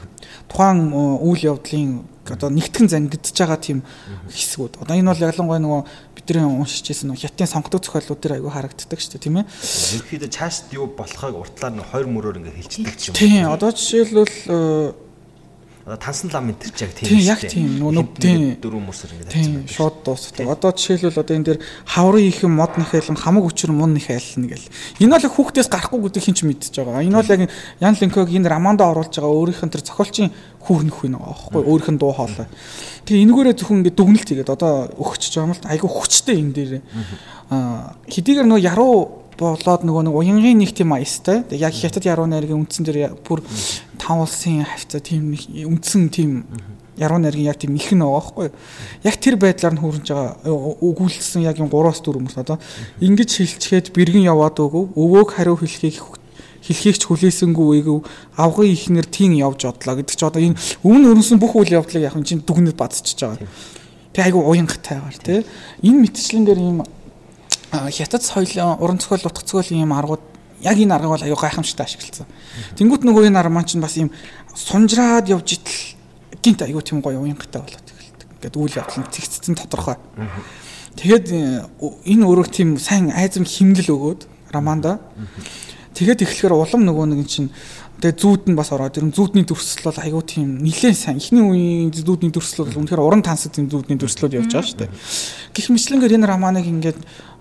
тухайн 0.46 0.94
үйл 0.94 1.42
явдлын 1.42 2.06
одоо 2.28 2.52
нэгтгэн 2.52 2.86
зангидж 2.86 3.34
байгаа 3.34 3.58
тийм 3.58 3.82
хэсгүүд 4.30 4.78
одоо 4.84 4.94
энэ 4.94 5.10
бол 5.10 5.26
ялангуяа 5.26 5.58
нөгөө 5.58 5.82
бидний 6.14 6.44
уншиж 6.44 6.86
ирсэн 6.92 7.16
хятадын 7.16 7.50
сонгодог 7.50 7.82
зохиолууд 7.82 8.20
дээр 8.20 8.36
айгүй 8.38 8.52
харагддаг 8.52 9.00
шүү 9.00 9.12
дээ 9.16 9.24
тийм 9.24 9.36
ээ. 9.40 9.46
Ерөнхийдөө 9.48 10.30
цаашд 10.30 10.70
юу 10.76 10.86
болохыг 10.92 11.34
уртлаар 11.34 11.72
нь 11.72 11.88
хоёр 11.88 12.06
мөрөөр 12.06 12.38
ингээ 12.44 12.56
хэлчихдэг 12.62 13.00
юм. 13.10 13.14
Тийм 13.16 13.48
одоо 13.48 13.70
жишээлбэл 13.72 14.36
тансан 15.96 16.28
лам 16.28 16.52
энэ 16.52 16.68
ч 16.68 16.84
яг 16.84 16.92
тийм 16.92 17.08
шүү 17.08 17.16
дээ. 17.16 17.32
Яг 17.32 17.40
тийм 17.40 17.68
нөгөө 17.80 18.04
тийм 18.20 18.42
дөрөв 18.60 18.82
мөсөр 18.84 19.10
ингэ 19.16 19.24
тавьчихсан. 19.32 19.64
Тийм 19.64 19.72
шууд 19.72 19.96
дуусдаг. 20.04 20.44
Одоо 20.44 20.70
жишээлбэл 20.76 21.22
одоо 21.24 21.34
энэ 21.38 21.46
дээр 21.48 21.60
хаврын 21.88 22.28
их 22.28 22.42
мод 22.44 22.72
нэхэлэн 22.76 23.16
хамаг 23.16 23.44
өчр 23.48 23.72
мун 23.72 23.96
нэхэлнэ 23.96 24.46
гэл. 24.52 24.68
Энэ 25.00 25.12
бол 25.16 25.32
хүүхдээс 25.32 25.68
гарахгүй 25.72 26.00
гэдэг 26.04 26.22
хин 26.28 26.36
ч 26.36 26.40
мэдчихэж 26.44 26.76
байгаа. 26.84 27.06
Энэ 27.08 27.16
бол 27.16 27.32
яг 27.32 27.42
Ян 27.80 27.96
Линког 27.96 28.28
энэ 28.28 28.48
романдо 28.52 28.84
оруулж 28.84 29.14
байгаа 29.16 29.32
өөрийнх 29.32 29.64
нь 29.64 29.72
тэр 29.72 29.82
зохиолчийн 29.88 30.30
хүүрнэх 30.60 30.96
хүн 31.00 31.16
байгаа 31.16 31.32
байхгүй 31.32 31.62
өөрийнх 31.64 31.90
нь 31.96 32.00
дуу 32.02 32.12
хоолой. 32.12 32.48
Тэгээ 33.08 33.24
энэгээрээ 33.24 33.56
зөвхөн 33.56 33.80
ингэ 33.80 33.96
дүгнэлт 33.96 34.28
хийгээд 34.28 34.52
одоо 34.52 34.92
өгчөж 35.00 35.32
байгаа 35.32 35.48
юм 35.48 35.56
л 35.56 35.70
айгүй 35.72 35.88
хүчтэй 35.88 36.36
энэ 36.36 36.52
дээр. 36.52 36.72
Аа 37.48 37.96
хэдийгээр 38.04 38.44
нөгөө 38.44 38.66
яруу 38.68 39.24
болоод 39.38 39.86
нөгөө 39.86 40.10
нэг 40.10 40.14
уянгийн 40.18 40.58
нэг 40.58 40.74
тийм 40.74 40.92
аястай. 40.92 41.46
Тэг 41.46 41.62
яг 41.62 41.74
хятад 41.74 42.04
яруу 42.04 42.26
найргийн 42.26 42.58
үндсэн 42.58 42.84
дээр 42.84 43.14
бүр 43.22 43.40
тав 44.08 44.24
улсын 44.24 44.64
хавцаа 44.64 45.04
тийм 45.04 45.36
үндсэн 45.36 46.08
тийм 46.08 46.48
яруу 46.96 47.20
найргийн 47.20 47.52
яг 47.52 47.60
тийм 47.60 47.76
их 47.76 47.92
нэг 47.92 48.00
байгаа 48.00 48.24
байхгүй. 48.24 48.48
Яг 49.04 49.16
тэр 49.20 49.36
байдлаар 49.36 49.76
нь 49.76 49.82
хүрэж 49.84 50.06
байгаа 50.08 50.48
өгүүлсэн 50.80 51.44
яг 51.44 51.60
юм 51.60 51.68
3-4 51.68 52.16
хүмүүс 52.16 52.40
одоо 52.40 52.56
ингэж 53.04 53.30
хилчгээд 53.36 53.92
бэргэн 53.92 54.24
яваад 54.32 54.56
өгөв. 54.56 54.96
Өвөөг 54.96 55.36
хариу 55.36 55.60
хэлхийг 55.60 56.00
хэлхийгч 56.64 57.04
хүлээсэнгүй 57.04 57.84
эгэв 57.84 58.08
авгын 58.40 58.72
ихнэр 58.72 59.04
тийм 59.04 59.36
явж 59.36 59.68
одлоо 59.68 60.00
гэдэг 60.00 60.16
чи 60.16 60.24
одоо 60.24 60.40
энэ 60.40 60.56
өмнө 60.82 61.12
өрнөсөн 61.12 61.36
бүх 61.36 61.52
үйл 61.54 61.76
явдлыг 61.76 62.02
яг 62.02 62.16
чинь 62.24 62.42
дүгнэд 62.42 62.80
бацчихж 62.80 63.20
байгаа. 63.28 63.48
Тэг 64.16 64.24
айгу 64.24 64.40
уянгатайгаар 64.42 65.16
тий. 65.20 65.44
Энэ 65.84 66.02
мэтчлэн 66.02 66.48
дээр 66.48 66.58
ийм 66.58 66.78
хятад 67.70 68.24
соёлын 68.24 68.80
уран 68.80 68.98
зохиол 68.98 69.28
утга 69.28 69.44
зохиолын 69.44 69.84
юм 69.86 69.92
аргууд 69.92 70.27
яг 70.62 70.76
энэ 70.78 70.94
арга 70.94 71.08
бол 71.08 71.22
аюу 71.22 71.38
гайхамшигтай 71.38 71.86
ашигласан. 71.86 72.26
Тэнгүүт 72.76 73.02
нөгөө 73.06 73.28
энэ 73.30 73.38
арга 73.38 73.54
маань 73.54 73.68
чинь 73.68 73.82
бас 73.82 73.96
ийм 73.96 74.10
сунжраад 74.54 75.28
явж 75.28 75.58
итэл 75.58 75.96
гинт 76.42 76.62
аюу 76.62 76.82
тийм 76.82 77.00
гоё 77.00 77.22
уянгатай 77.22 77.62
болоод 77.62 77.86
эхэлдэг. 77.86 78.28
Ингээд 78.38 78.56
үйл 78.58 78.78
явдал 78.78 79.00
нь 79.02 79.10
цэгцсэн 79.10 79.54
тодорхой. 79.54 79.96
Тэгээд 80.98 81.26
э, 81.30 81.62
энэ 82.10 82.24
өрөг 82.26 82.50
тийм 82.50 82.78
сайн 82.78 83.14
айзам 83.14 83.46
химнэл 83.46 83.94
өгөөд 83.94 84.26
романда. 84.50 84.98
Тэгээд 85.94 86.26
эхлэхээр 86.26 86.54
улам 86.54 86.82
нөгөө 86.86 87.06
нэг 87.14 87.26
чинь 87.30 87.50
Тэгээ 87.98 88.14
зүүд 88.14 88.42
нь 88.46 88.54
бас 88.54 88.70
ороод 88.70 88.94
ирэн 88.94 89.10
зүүдний 89.10 89.42
дүрслэл 89.42 89.90
бол 89.90 89.98
айгүй 89.98 90.22
тийм 90.22 90.62
нилээн 90.62 90.94
сайн. 90.94 91.18
Эхний 91.18 91.42
үеийн 91.42 91.90
зүүдний 91.90 92.30
дүрслэл 92.30 92.70
бол 92.70 92.86
үнэхээр 92.86 93.02
уран 93.02 93.26
тансаг 93.26 93.58
зүүдний 93.58 93.98
дүрслэл 93.98 94.38
явж 94.38 94.54
байгаа 94.54 94.70
шүү 94.70 94.78
дээ. 94.86 94.90
Гэх 95.50 95.66
мэтлэнгээр 95.66 96.14
энэ 96.22 96.30
романыг 96.30 96.62
ингээд 96.62 96.94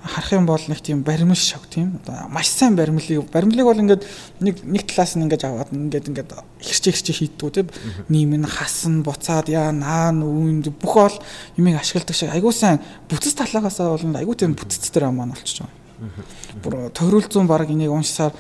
харах 0.08 0.32
юм 0.34 0.46
бол 0.48 0.60
нэг 0.60 0.82
тийм 0.82 1.04
баримл 1.04 1.36
шог 1.36 1.68
тийм. 1.70 2.00
Одоо 2.02 2.28
маш 2.32 2.48
сайн 2.50 2.76
баримлыг 2.76 3.30
баримлыг 3.30 3.66
бол 3.68 3.78
ингээд 3.78 4.04
нэг 4.42 4.56
нэг 4.64 4.84
талаас 4.88 5.16
нь 5.20 5.24
ингээд 5.28 5.44
аваад 5.46 5.70
ингээд 5.76 6.10
ингээд 6.10 6.32
хэрчээ 6.64 6.94
хэрчээ 6.96 7.16
хийдгүү 7.22 7.52
тийм. 7.52 7.68
Нийм 8.10 8.34
нь 8.40 8.48
хасан 8.48 9.04
буцаад 9.04 9.52
яа 9.52 9.70
наан 9.76 10.24
үүнд 10.24 10.72
бүх 10.80 10.96
ол 10.98 11.16
юмыг 11.60 11.78
ашигладаг 11.78 12.16
шиг. 12.16 12.32
Айгүй 12.32 12.54
сайн. 12.56 12.80
Бүтц 13.12 13.36
талаагаас 13.36 13.78
бол 13.84 14.18
айгүй 14.18 14.36
тийм 14.36 14.56
бүтцтэй 14.56 15.04
роман 15.04 15.36
болчихж 15.36 15.68
байгаа. 15.68 15.76
Бүр 16.64 16.74
тойрол 16.96 17.28
зүүн 17.28 17.48
баг 17.48 17.70
энийг 17.70 17.92
уншсаар 17.92 18.34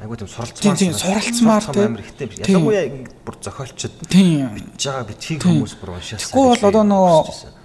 айгуу 0.00 0.16
тийм 0.16 0.28
суралцмаар 0.28 0.76
тийм 0.76 0.92
суралцмаар 0.94 1.64
тийм. 1.64 1.86
амар 1.92 2.00
ихтэй 2.00 2.26
биш. 2.26 2.38
Ялангуяа 2.40 2.84
бүр 3.24 3.36
зохиолчд 3.44 3.94
бич 4.08 4.84
байгаа 4.88 5.04
бичгийг 5.04 5.44
хүмүүс 5.44 5.74
бүр 5.76 5.90
уншаасан. 6.00 6.32
Бол 6.32 6.56
одоо 6.56 6.84
нөгөө 6.88 7.59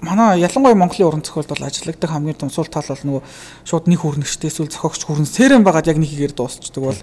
манай 0.00 0.40
ялангуяа 0.40 0.78
Монголын 0.78 1.08
уран 1.08 1.24
зохиолд 1.26 1.50
бол 1.50 1.66
ажилладаг 1.66 2.10
хамгийн 2.10 2.38
том 2.38 2.50
сул 2.50 2.70
тал 2.70 2.86
бол 2.86 3.02
нөгөө 3.02 3.22
шууд 3.66 3.84
нэг 3.90 4.00
хүрнэгчтэй 4.02 4.50
эсвэл 4.50 4.70
зохиогч 4.70 5.02
хүрнсээрэн 5.06 5.66
байгаад 5.66 5.90
яг 5.90 5.98
нэг 5.98 6.12
игээр 6.14 6.34
дуусчдаг 6.38 6.82
бол 6.82 7.00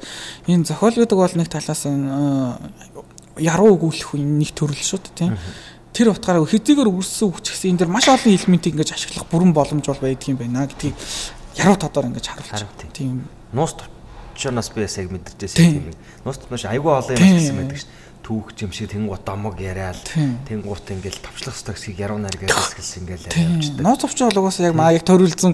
энэ 0.48 0.64
зохиол 0.64 0.96
гэдэг 0.96 1.20
бол 1.20 1.36
нэг 1.36 1.50
талаас 1.52 1.84
нь 1.92 2.08
яруу 3.36 3.76
өгүүлэх 3.76 4.16
нэг 4.16 4.52
төрөл 4.56 4.80
шүү 4.80 5.00
дээ 5.12 5.16
тийм 5.28 5.36
тэр 5.96 6.12
утгаараа 6.12 6.44
хэдийгээр 6.44 6.92
үрсэн 6.92 7.32
хүч 7.32 7.46
гэсэн 7.56 7.70
энэ 7.76 7.80
дэр 7.88 7.92
маш 7.92 8.08
олон 8.12 8.36
элементийг 8.36 8.76
ингэж 8.76 8.96
ашиглах 9.00 9.28
бүрэн 9.32 9.56
боломж 9.56 9.88
бол 9.88 10.04
байдаг 10.04 10.28
юм 10.28 10.40
байна 10.40 10.68
гэдгийг 10.68 10.96
яруу 11.56 11.80
тодор 11.80 12.12
ингэж 12.12 12.26
харуулж 12.28 12.68
тийм. 12.92 13.28
Нуус 13.56 13.80
очоноос 14.36 14.70
би 14.76 14.84
яг 14.84 15.08
мэдэрчээс 15.08 15.56
тийм. 15.56 15.96
нуус 16.28 16.40
маш 16.52 16.68
айгүй 16.68 16.92
олон 16.92 17.16
юм 17.16 17.40
гэсэн 17.40 17.56
байдаг 17.56 17.80
шүү 17.80 18.05
түүх 18.26 18.58
юм 18.58 18.72
шиг 18.74 18.90
тэнгуут 18.90 19.22
домог 19.22 19.62
яриад 19.62 20.02
тэнгуут 20.50 20.90
ингээл 20.90 21.22
товчлох 21.22 21.54
хэсгийг 21.54 22.02
яруу 22.02 22.18
гэж 22.18 22.50
хэлсэн 22.50 23.06
ингээл 23.06 23.30
явчихдаг. 23.30 23.86
Нууц 23.86 24.02
овчоо 24.02 24.34
бол 24.34 24.42
угаасаа 24.50 24.74
яг 24.74 24.76
маяг 24.76 25.06
төрүүлсэн 25.06 25.54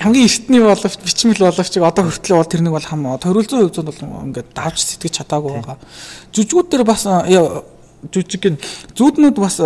хамгийн 0.00 0.24
эртний 0.24 0.62
боловч 0.64 0.96
бичмэл 1.04 1.44
боловч 1.44 1.76
одоо 1.76 2.04
хүртэл 2.08 2.40
бол 2.40 2.48
тэрнийг 2.48 2.72
бол 2.72 2.88
хам 2.88 3.04
төрүүлзэн 3.20 3.60
хувьд 3.60 3.84
бол 3.84 4.24
ингээд 4.32 4.48
давж 4.56 4.78
сэтгэж 4.80 5.20
чадаагүй 5.20 5.52
байгаа. 5.52 5.76
Жүжигүүд 6.32 6.68
дээр 6.72 6.84
бас 6.88 7.04
жүжиг 7.04 8.40
гин 8.40 8.56
зүуднүүд 8.96 9.36
бас 9.36 9.60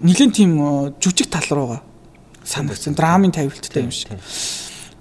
нэгэн 0.00 0.32
тийм 0.32 0.56
жүжиг 0.96 1.28
тал 1.28 1.46
руугаа 1.52 1.80
санагдсан. 2.40 2.96
Драмын 2.96 3.36
тавилттай 3.36 3.84
юм 3.84 3.92
шиг. 3.92 4.16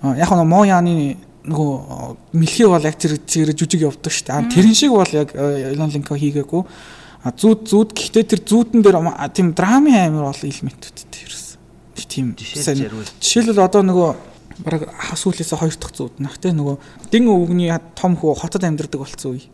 Яг 0.04 0.30
нь 0.30 0.44
Мо 0.44 0.66
Яны 0.68 1.18
нөгөө 1.46 2.36
мэлхий 2.36 2.68
бол 2.68 2.82
яг 2.82 2.98
тэр 2.98 3.18
зэрэг 3.22 3.56
жүжиг 3.56 3.82
явдаг 3.86 4.12
шүү 4.12 4.26
дээ. 4.28 4.50
Тэрэн 4.50 4.76
шиг 4.76 4.92
бол 4.92 5.14
яг 5.14 5.32
Elon 5.36 5.94
Link 5.94 6.10
хийгээгүй. 6.10 6.64
А 7.26 7.34
зүүд 7.34 7.70
зүүд 7.70 7.90
гэхдээ 7.94 8.26
тэр 8.26 8.42
зүүдэн 8.46 8.82
дээр 8.86 8.98
тийм 9.34 9.54
драмын 9.58 10.10
амир 10.10 10.30
бол 10.30 10.42
элементүүдтэй 10.46 11.26
ерөөсөн. 11.26 11.58
Тийм 12.06 12.38
жишээлбэл 12.38 13.66
одоо 13.66 13.82
нөгөө 13.82 14.10
бараг 14.62 14.88
хасуулээсээ 14.94 15.58
хоёр 15.58 15.76
дахь 15.76 15.96
зүүд 15.98 16.22
нах 16.22 16.38
те 16.38 16.54
нөгөө 16.54 17.10
дэн 17.12 17.28
өвгний 17.28 17.74
том 17.98 18.16
хөө 18.16 18.40
хотод 18.40 18.64
амьдардаг 18.64 19.02
болсон 19.02 19.36
үе 19.36 19.50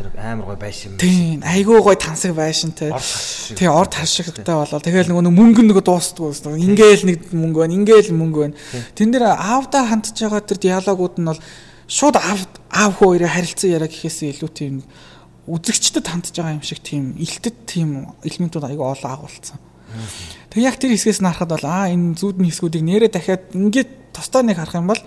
тэр 0.00 0.16
амар 0.16 0.46
гой 0.46 0.56
байшин. 0.56 0.96
Тийм, 0.96 1.42
айгүй 1.44 1.80
гой 1.84 1.96
тансаг 2.00 2.32
байшин 2.34 2.72
те. 2.72 2.88
Тий, 3.52 3.68
орд 3.68 3.94
харшигтай 3.94 4.56
болоо. 4.56 4.80
Тэгэл 4.80 5.12
нөгөө 5.12 5.34
мөнгө 5.36 5.64
нөгөө 5.68 5.84
дуустдаг 5.84 6.24
ус. 6.24 6.40
Ингээл 6.48 7.04
нэг 7.04 7.28
мөнгө 7.36 7.60
байна, 7.60 7.76
ингээл 7.76 8.16
мөнгө 8.16 8.40
байна. 8.40 8.56
Тэн 8.96 9.12
дээр 9.12 9.28
аавда 9.36 9.84
хандж 9.84 10.16
байгаа 10.16 10.40
тэр 10.40 10.58
диалогууд 10.64 11.20
нь 11.20 11.28
бол 11.28 11.40
шууд 11.84 12.16
аав 12.16 12.40
аав 12.72 12.92
хөө 12.96 13.20
хоёроо 13.20 13.28
харилцан 13.28 13.76
яриа 13.76 13.92
гэхээсээ 13.92 14.40
илүү 14.40 14.50
тийм 14.56 14.74
үзэгчдэд 15.44 16.06
хандж 16.08 16.32
байгаа 16.32 16.56
юм 16.56 16.64
шиг 16.64 16.80
тийм 16.80 17.12
илтэд 17.20 17.56
тийм 17.68 18.16
элементүүд 18.24 18.64
айгүй 18.72 18.86
олон 18.88 19.10
агуулсан. 19.12 19.58
Тэг 20.48 20.64
яг 20.64 20.80
тэр 20.80 20.96
хэсгээс 20.96 21.20
нь 21.20 21.28
харахад 21.28 21.52
бол 21.60 21.66
аа 21.66 21.90
энэ 21.92 22.16
зүүдний 22.16 22.48
хэсгүүдийг 22.48 22.84
нэрээ 22.86 23.10
дахиад 23.10 23.52
ингээд 23.52 24.14
тусдаа 24.14 24.46
нэг 24.46 24.62
харах 24.62 24.78
юм 24.78 24.86
бол 24.86 25.02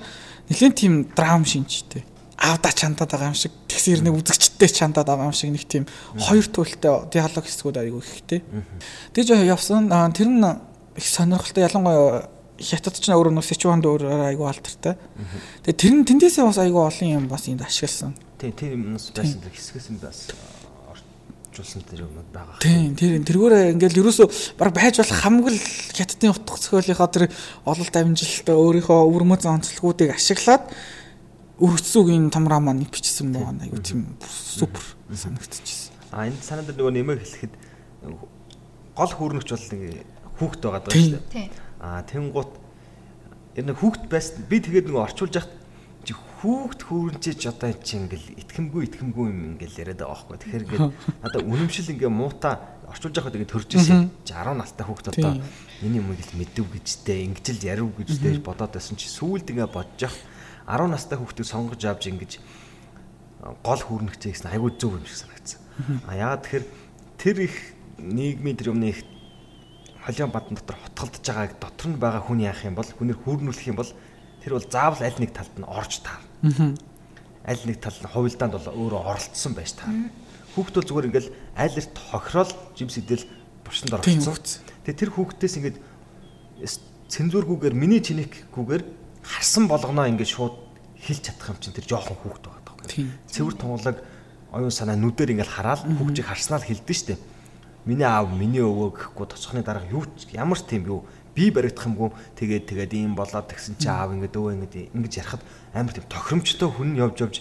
нэлийн 0.52 0.76
тийм 0.76 0.94
драм 1.16 1.48
шинжтэй 1.48 2.04
аавда 2.44 2.70
чандаад 2.76 3.12
байгаа 3.16 3.32
юм 3.32 3.40
шиг 3.40 3.56
тэгсэр 3.72 4.04
нэг 4.04 4.20
үзэгчтэй 4.20 4.68
чандаад 4.68 5.08
байгаа 5.08 5.32
юм 5.32 5.38
шиг 5.38 5.56
нэг 5.56 5.64
тийм 5.64 5.88
хоёр 6.20 6.44
туйлтай 6.52 7.08
диалог 7.08 7.48
хэсгүүд 7.48 7.78
айгүй 7.80 8.04
ихтэй. 8.04 8.44
Тэгж 9.16 9.48
явсан 9.48 9.88
тэр 10.12 10.28
нь 10.28 10.44
их 10.44 11.08
сонирхолтой 11.08 11.64
ялангуяа 11.64 12.28
хятад 12.60 13.00
ч 13.00 13.10
өөрөө 13.10 13.34
нэг 13.34 13.48
Сичванд 13.48 13.88
өөрөөр 13.88 14.28
айгүй 14.36 14.48
алдартай. 14.48 15.00
Тэгээ 15.64 15.80
тэр 15.80 15.94
нь 15.96 16.08
тэндээсээ 16.08 16.44
бас 16.44 16.60
айгүй 16.60 16.84
олон 16.84 17.10
юм 17.10 17.26
бас 17.32 17.48
энд 17.48 17.64
ашигласан. 17.64 18.14
Тий, 18.38 18.52
тэр 18.52 18.76
юмнаас 18.76 19.10
байсан 19.16 19.40
хэсгээс 19.48 19.88
нь 19.96 20.04
бас 20.04 20.30
орчуулсан 21.54 21.82
тэр 21.88 22.06
юмуд 22.06 22.30
байгаа. 22.34 22.62
Тийм, 22.62 22.94
тэр 22.98 23.22
тэргүүрээ 23.26 23.74
ингээл 23.78 24.02
ерөөсөө 24.06 24.28
баг 24.58 24.74
байж 24.74 25.02
болох 25.02 25.20
хамгийн 25.22 25.58
хятадын 25.94 26.34
утга 26.34 26.58
зохиолынхоо 26.58 27.10
тэр 27.14 27.26
ололт 27.66 27.94
амжилттай 27.94 28.56
өөрийнхөө 28.58 29.00
өвөрмөц 29.06 29.44
онцлогуудыг 29.46 30.14
ашиглаад 30.18 30.66
өргөцсөгийн 31.62 32.34
томраа 32.34 32.58
маань 32.58 32.82
бичсэн 32.90 33.30
байгаа 33.30 33.54
айгу 33.62 33.78
тийм 33.78 34.18
супер 34.26 34.82
санагдчихсэн. 35.14 35.94
А 36.10 36.26
энэ 36.26 36.42
санаа 36.42 36.66
дээр 36.66 36.82
нөгөө 36.82 36.94
нэмэг 36.98 37.20
хэлэхэд 37.22 37.54
гол 38.98 39.14
хүүрнэгч 39.14 39.50
бол 39.54 39.68
нэг 39.78 39.84
хүүхд 40.42 40.62
байгаа 40.66 40.82
даа 40.82 40.94
шүү 40.98 41.22
дээ. 41.30 41.50
А 41.78 42.02
тэнгуут 42.10 42.52
ер 43.54 43.66
нь 43.70 43.78
хүүхд 43.78 44.10
байсан 44.10 44.50
би 44.50 44.58
тэгээд 44.66 44.90
нөгөө 44.90 45.06
орчуулж 45.14 45.34
яхад 45.38 45.54
чи 46.02 46.14
хүүхд 46.18 46.80
хүүрнчиж 46.90 47.42
одоо 47.46 47.70
эн 47.70 47.82
чи 47.86 47.94
ингээл 48.02 48.28
итгэмгүй 48.42 48.82
итгэмгүй 48.90 49.26
юм 49.30 49.40
ингээл 49.54 49.82
яриад 49.86 50.02
байгаа 50.02 50.26
байхгүй. 50.26 50.38
Тэгэхээр 50.42 50.66
ингээд 50.66 50.90
надаа 51.22 51.42
үнэмшил 51.46 51.94
ингээ 51.94 52.10
муута 52.10 52.52
орчуулж 52.90 53.14
яхад 53.14 53.38
ингээ 53.38 53.54
төрж 53.54 53.70
ирсэн. 53.78 54.10
10 54.26 54.58
настай 54.58 54.86
хүүхд 54.90 55.06
одоо 55.14 55.38
энэ 55.86 55.98
юм 56.02 56.12
ингээл 56.18 56.34
мэдв 56.34 56.66
гэжтэй 56.66 57.30
ингэж 57.30 57.46
л 57.62 57.68
ярив 57.70 57.94
гэжтэй 57.94 58.42
бодоод 58.42 58.74
байсан 58.74 58.98
чи 58.98 59.06
сүүлд 59.06 59.54
ингээ 59.54 59.70
бодож 59.70 60.02
яхад 60.02 60.33
10 60.68 60.88
настай 60.92 61.18
хүүхдийг 61.18 61.48
сонгож 61.48 61.82
авч 61.84 62.08
ингэж 62.08 62.32
гол 63.64 63.82
хүүрнэгчээ 63.84 64.32
гэсэн 64.32 64.52
айгүй 64.56 64.72
зөв 64.80 64.96
юм 64.96 65.06
шиг 65.06 65.28
санагдсан. 65.28 65.60
А 66.08 66.16
яагаад 66.16 66.44
тэгэхээр 66.48 66.66
тэр 67.20 67.36
их 67.44 67.56
нийгмийн 68.00 68.56
тэр 68.56 68.72
юмны 68.72 68.96
их 68.96 69.04
холион 70.06 70.32
бадан 70.32 70.56
дотор 70.56 70.78
хотголдож 70.80 71.24
байгааг 71.28 71.60
дотор 71.60 71.88
нь 71.92 72.00
байгаа 72.00 72.24
хүн 72.24 72.40
яах 72.44 72.64
юм 72.64 72.76
бол 72.76 72.88
хүнээр 72.88 73.20
хүүрнүүлэх 73.20 73.68
юм 73.68 73.80
бол 73.80 73.92
тэр 74.44 74.56
бол 74.56 74.68
заавал 74.72 75.04
аль 75.04 75.20
нэг 75.20 75.32
талд 75.36 75.56
нь 75.60 75.68
орж 75.68 75.94
таарна. 76.04 76.76
Аль 77.44 77.64
нэг 77.68 77.78
тал 77.84 78.00
нь 78.00 78.12
хувилдаанд 78.12 78.56
бол 78.56 78.68
өөрөө 78.72 79.02
оролцсон 79.04 79.54
байж 79.56 79.76
таарна. 79.76 80.12
Хүүхд 80.56 80.76
бол 80.80 80.88
зүгээр 80.88 81.08
ингээл 81.12 81.32
аль 81.60 81.76
эрт 81.76 81.96
хохирол 82.00 82.52
жимс 82.76 82.96
идэл 83.00 83.28
буршинд 83.64 83.92
оролцсон. 83.92 84.36
Тэгээ 84.88 85.00
тэр 85.00 85.12
хүүхдээс 85.12 85.56
ингээд 85.60 85.78
цензургүйгээр 87.12 87.76
миний 87.76 88.00
чинийхгүйгээр 88.04 88.84
харсан 89.24 89.68
болгоноо 89.72 90.06
ингээд 90.12 90.30
шууд 90.30 90.56
хэлж 91.00 91.22
чадах 91.24 91.50
юм 91.56 91.60
чинь 91.64 91.74
тэр 91.74 91.88
жоохон 91.88 92.18
хүүхд 92.20 92.44
байгаа 92.44 92.64
тоххой. 92.68 93.08
Цэвэр 93.32 93.56
тунгалаг 93.56 93.98
оюун 94.52 94.72
санаа 94.72 94.96
нүдээр 95.00 95.34
ингээд 95.34 95.52
хараад 95.52 95.82
хүүхжийг 95.88 96.28
харснаа 96.28 96.60
л 96.62 96.68
хэлдэж 96.68 96.98
штэ. 97.00 97.18
Миний 97.88 98.08
аав 98.08 98.32
миний 98.32 98.64
өвөө 98.64 99.16
гэхгүй 99.16 99.28
тоцохны 99.28 99.64
дарга 99.64 99.90
юу 99.92 100.08
ямар 100.32 100.60
тийм 100.60 100.88
юу 100.88 101.04
би 101.36 101.50
баригдах 101.52 101.90
юмгүй 101.90 102.10
тэгээд 102.38 102.64
тэгээд 102.70 102.92
ийм 102.94 103.16
болоод 103.18 103.50
тэгсэн 103.50 103.76
чи 103.76 103.90
аав 103.90 104.14
ингээд 104.16 104.38
өвөө 104.38 104.54
ингээд 104.56 104.96
ингэж 104.96 105.14
ярахад 105.20 105.44
амар 105.74 105.92
тийм 105.92 106.08
тохиромжтой 106.08 106.70
хүн 106.70 106.96
явж 106.96 107.18
явж 107.20 107.36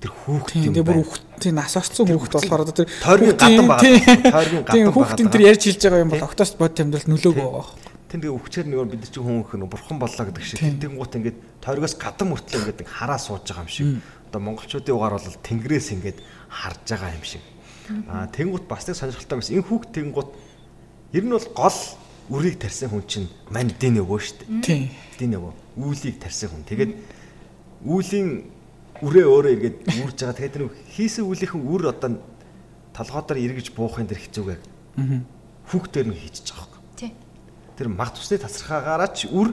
тэр 0.00 0.10
хүүхд 0.10 0.56
юм 0.58 0.72
байна. 0.72 0.76
Тэр 0.80 0.86
бүр 0.88 0.98
хүүхд 1.04 1.22
тийм 1.38 1.54
нас 1.60 1.76
орсон 1.76 2.08
хүүхд 2.08 2.32
болохоор 2.32 2.64
одоо 2.64 2.74
тэр 2.74 2.88
тойргийн 2.90 3.36
гадан 3.38 3.68
байгаа. 3.68 3.84
Тойргийн 4.34 4.64
гадан 4.64 4.82
байгаа. 4.82 4.96
Хүүхдийн 4.96 5.30
тэр 5.30 5.46
ярьж 5.46 5.62
хэлж 5.62 5.82
байгаа 5.84 6.04
юм 6.04 6.12
бол 6.12 6.26
октоос 6.26 6.52
бод 6.58 6.74
амьдралд 6.80 7.08
нөлөөг 7.08 7.36
байгаа. 7.38 7.66
Тэн 8.14 8.22
тэгээ 8.22 8.38
өвчээр 8.38 8.66
нөгөө 8.70 8.94
бид 8.94 9.10
чинь 9.10 9.26
хүн 9.26 9.42
хөн 9.42 9.66
бурхан 9.66 9.98
боллоо 9.98 10.30
гэдэг 10.30 10.46
шиг 10.46 10.62
тэнгуут 10.62 11.18
ингээд 11.18 11.38
тойргоос 11.58 11.98
гадан 11.98 12.30
мөртлөө 12.30 12.78
ингээд 12.78 12.86
хараа 12.86 13.18
сууж 13.18 13.42
байгаа 13.42 13.66
юм 13.66 13.74
шиг. 13.74 13.98
Одоо 14.30 14.38
монголчуудын 14.38 14.94
угаар 14.94 15.18
бол 15.18 15.42
тэнгэрээс 15.42 15.88
ингээд 15.98 16.18
харж 16.46 16.94
байгаа 16.94 17.10
юм 17.10 17.26
шиг. 17.26 17.42
Аа 18.06 18.30
тэнгуут 18.30 18.70
бас 18.70 18.86
нэг 18.86 18.94
сонирхолтой 18.94 19.42
байсан. 19.42 19.58
Энэ 19.58 19.66
хүүхд 19.66 19.90
тэнгуут 19.90 20.30
ер 21.10 21.24
нь 21.26 21.34
бол 21.34 21.48
гол 21.58 21.78
үрийг 22.30 22.56
тарьсан 22.62 22.94
хүн 22.94 23.02
чинь 23.02 23.26
мань 23.50 23.74
дин 23.82 23.98
өвөө 23.98 24.18
шүү 24.22 24.38
дээ. 24.46 24.62
Тийм. 24.62 24.82
Дин 25.18 25.34
өвөө. 25.34 25.52
Үүлийг 25.74 26.22
тарьсан 26.22 26.54
хүн. 26.54 26.62
Тэгээд 26.70 26.94
үүлийн 27.82 28.46
үрээ 29.02 29.26
өөрөө 29.26 29.52
эргээд 29.58 29.76
үүрж 29.90 30.18
байгаа. 30.22 30.38
Тэгээд 30.38 30.54
тэр 30.54 30.70
хийсэн 30.70 31.26
үүлийнхэн 31.26 31.66
үр 31.66 31.90
одоо 31.90 32.22
толгойдоор 32.94 33.42
эргэж 33.42 33.74
буухын 33.74 34.06
дэр 34.06 34.22
хэцүүгээ. 34.22 34.58
Аа. 35.02 35.18
Хүүхдээр 35.66 36.14
нь 36.14 36.14
хийчихэж 36.14 36.54
байгаа 36.54 36.73
тэр 37.76 37.88
мах 37.90 38.14
тусны 38.14 38.38
тасархаагаараа 38.38 39.10
ч 39.10 39.26
үр 39.30 39.52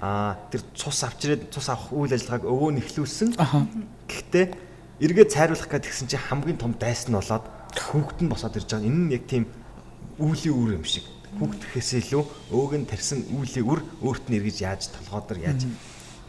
а 0.00 0.36
тэр 0.52 0.62
цус 0.76 1.02
авчирээд 1.02 1.48
цус 1.50 1.68
авах 1.72 1.92
үйл 1.92 2.12
ажиллагааг 2.12 2.44
өвөө 2.44 2.70
нэхлүүлсэн. 2.78 3.36
Гэхдээ 4.06 4.44
эргээ 5.00 5.26
цайруулах 5.32 5.68
гэж 5.72 5.88
тэгсэн 5.88 6.08
чинь 6.08 6.20
хамгийн 6.20 6.60
том 6.60 6.76
дайс 6.76 7.08
нь 7.08 7.16
болоод 7.16 7.44
хүүхэд 7.72 8.20
нь 8.24 8.30
босоод 8.30 8.56
ирж 8.60 8.68
байгаа. 8.76 8.88
Энэ 8.88 9.00
нь 9.08 9.12
яг 9.16 9.24
тийм 9.24 9.44
үүлийн 10.20 10.52
үр 10.52 10.70
юм 10.76 10.84
шиг. 10.84 11.04
Хүүхэд 11.40 11.62
гэхээсээ 11.64 12.00
илүү 12.12 12.24
өвөг 12.52 12.72
нь 12.76 12.88
тарьсан 12.88 13.24
үүлийн 13.32 13.64
үр 13.64 13.80
өөрт 14.04 14.24
нь 14.28 14.36
эргэж 14.36 14.56
яаж 14.64 14.92
толгойдор 14.92 15.38
яаж 15.40 15.64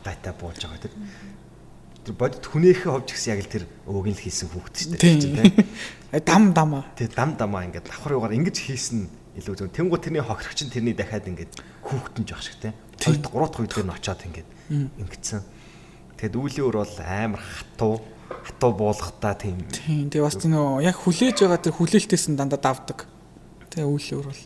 дата 0.03 0.31
буулж 0.31 0.63
байгаа 0.63 0.83
тэр 0.87 0.95
тэр 2.07 2.15
бодит 2.15 2.43
хүнийхээ 2.47 2.91
ховж 2.91 3.07
гисэн 3.11 3.31
яг 3.35 3.41
л 3.43 3.51
тэр 3.51 3.63
өвөг 3.83 4.05
нь 4.11 4.15
л 4.15 4.23
хийсэн 4.23 4.47
хүүхэд 4.51 4.75
шүү 4.79 4.95
дээ. 4.95 6.23
Дам 6.23 6.55
дамаа. 6.55 6.87
Тэг 6.95 7.11
дам 7.11 7.35
дамаа 7.35 7.67
ингээд 7.67 7.87
давхар 7.91 8.15
югаар 8.15 8.35
ингэж 8.35 8.57
хийсэн 8.63 9.11
илүү 9.37 9.55
зөв. 9.55 9.69
Тэнгуут 9.69 10.03
тэрний 10.03 10.25
хохирогч 10.25 10.65
нь 10.65 10.73
тэрний 10.73 10.95
дахиад 10.97 11.29
ингээд 11.29 11.53
хүүхдэн 11.85 12.25
жоох 12.25 12.41
шиг 12.41 12.57
те. 12.57 12.73
Хоёр 12.97 13.21
дахь 13.21 13.31
гурав 13.31 13.49
дахь 13.53 13.61
үед 13.61 13.85
нь 13.85 13.93
очиод 13.93 14.21
ингээд 14.25 14.49
ингэсэн. 14.97 15.41
Тэгэд 16.17 16.33
үүлийн 16.33 16.65
өр 16.65 16.77
бол 16.81 16.95
амар 17.05 17.41
хатуу 17.41 18.01
хатуу 18.27 18.71
буулгахтаа 18.73 19.37
тийм. 19.37 19.61
Тэгээ 19.69 20.25
бас 20.25 20.41
нөө 20.41 20.81
яг 20.81 20.97
хүлээж 20.97 21.45
байгаа 21.45 21.61
тэр 21.61 21.77
хүлээлтээс 21.77 22.25
нь 22.33 22.37
дандаа 22.39 22.57
давдаг. 22.57 23.05
Тэгээ 23.69 23.85
үүлийн 23.85 24.17
өр 24.25 24.27
бол. 24.33 24.43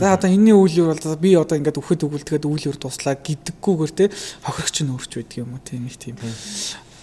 За 0.00 0.16
одоо 0.16 0.28
энэний 0.32 0.56
үүлийн 0.56 0.88
өр 0.88 0.96
бол 0.96 1.20
би 1.20 1.36
одоо 1.36 1.56
ингээд 1.60 1.76
үхэт 1.76 2.04
өгвөл 2.08 2.24
тэгээд 2.24 2.48
үүлийн 2.48 2.72
өр 2.72 2.80
туслаа 2.80 3.14
гэдэггүйгээр 3.20 3.92
те 3.92 4.08
хохирогч 4.48 4.76
нь 4.80 4.92
өөрч 4.96 5.12
байдаг 5.20 5.36
юм 5.36 5.52
уу 5.52 5.60
тийм 5.60 5.84
их 5.84 6.00
тийм 6.00 6.16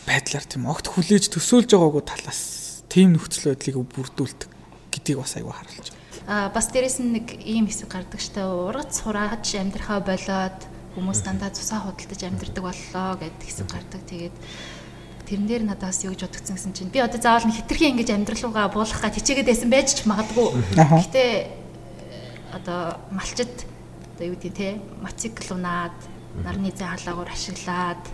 байдлаар 0.10 0.46
тийм 0.50 0.66
огт 0.66 0.90
хүлээж 0.90 1.30
төсөөлж 1.30 1.70
байгаагүй 1.70 2.04
талаас 2.10 2.42
тийм 2.90 3.14
нөхцөл 3.14 3.54
байдлыг 3.54 3.78
бүрдүүлдэг 3.94 4.50
гэдгийг 4.90 5.22
бас 5.22 5.38
аюу 5.38 5.54
харуулж 5.54 5.94
байна. 5.94 5.99
А 6.30 6.54
бас 6.54 6.70
дээрэс 6.70 7.02
нь 7.02 7.18
нэг 7.18 7.42
ийм 7.42 7.66
хэсэг 7.66 7.90
гардаг 7.90 8.22
штэ. 8.22 8.46
Ургац 8.46 9.02
сурааж 9.02 9.50
амьдрахаа 9.50 9.98
болоод 9.98 10.62
хүмүүс 10.94 11.26
дандаа 11.26 11.50
цусаа 11.50 11.90
худалдаж 11.90 12.22
амьдрдаг 12.22 12.64
боллоо 12.70 13.18
гэдэг 13.18 13.46
хэсэг 13.50 13.66
гардаг. 13.66 14.02
Тэгээд 14.06 14.38
тэрэн 15.26 15.50
дээр 15.50 15.64
надаас 15.66 16.06
юу 16.06 16.14
гэж 16.14 16.30
бодгдсон 16.30 16.54
гэсэн 16.54 16.74
чинь 16.78 16.94
би 16.94 17.02
одоо 17.02 17.18
заавал 17.18 17.50
нэг 17.50 17.66
хитрхийн 17.66 17.98
ингэж 17.98 18.14
амьдралуугаа 18.14 18.70
буулгах 18.70 19.10
гэж 19.10 19.26
хичээгээд 19.26 19.50
байсан 19.50 19.70
байж 19.74 19.90
ч 19.90 20.06
магадгүй. 20.06 20.48
Гэтэ 20.78 21.24
одоо 22.54 23.02
малчид 23.10 23.50
одоо 24.14 24.26
юу 24.30 24.38
гэдэг 24.38 24.54
те 24.54 24.78
мотоцикл 25.02 25.58
унаад 25.58 25.98
нарны 26.46 26.70
зэ 26.70 26.86
халаагуур 26.86 27.30
ашиглаад 27.34 28.06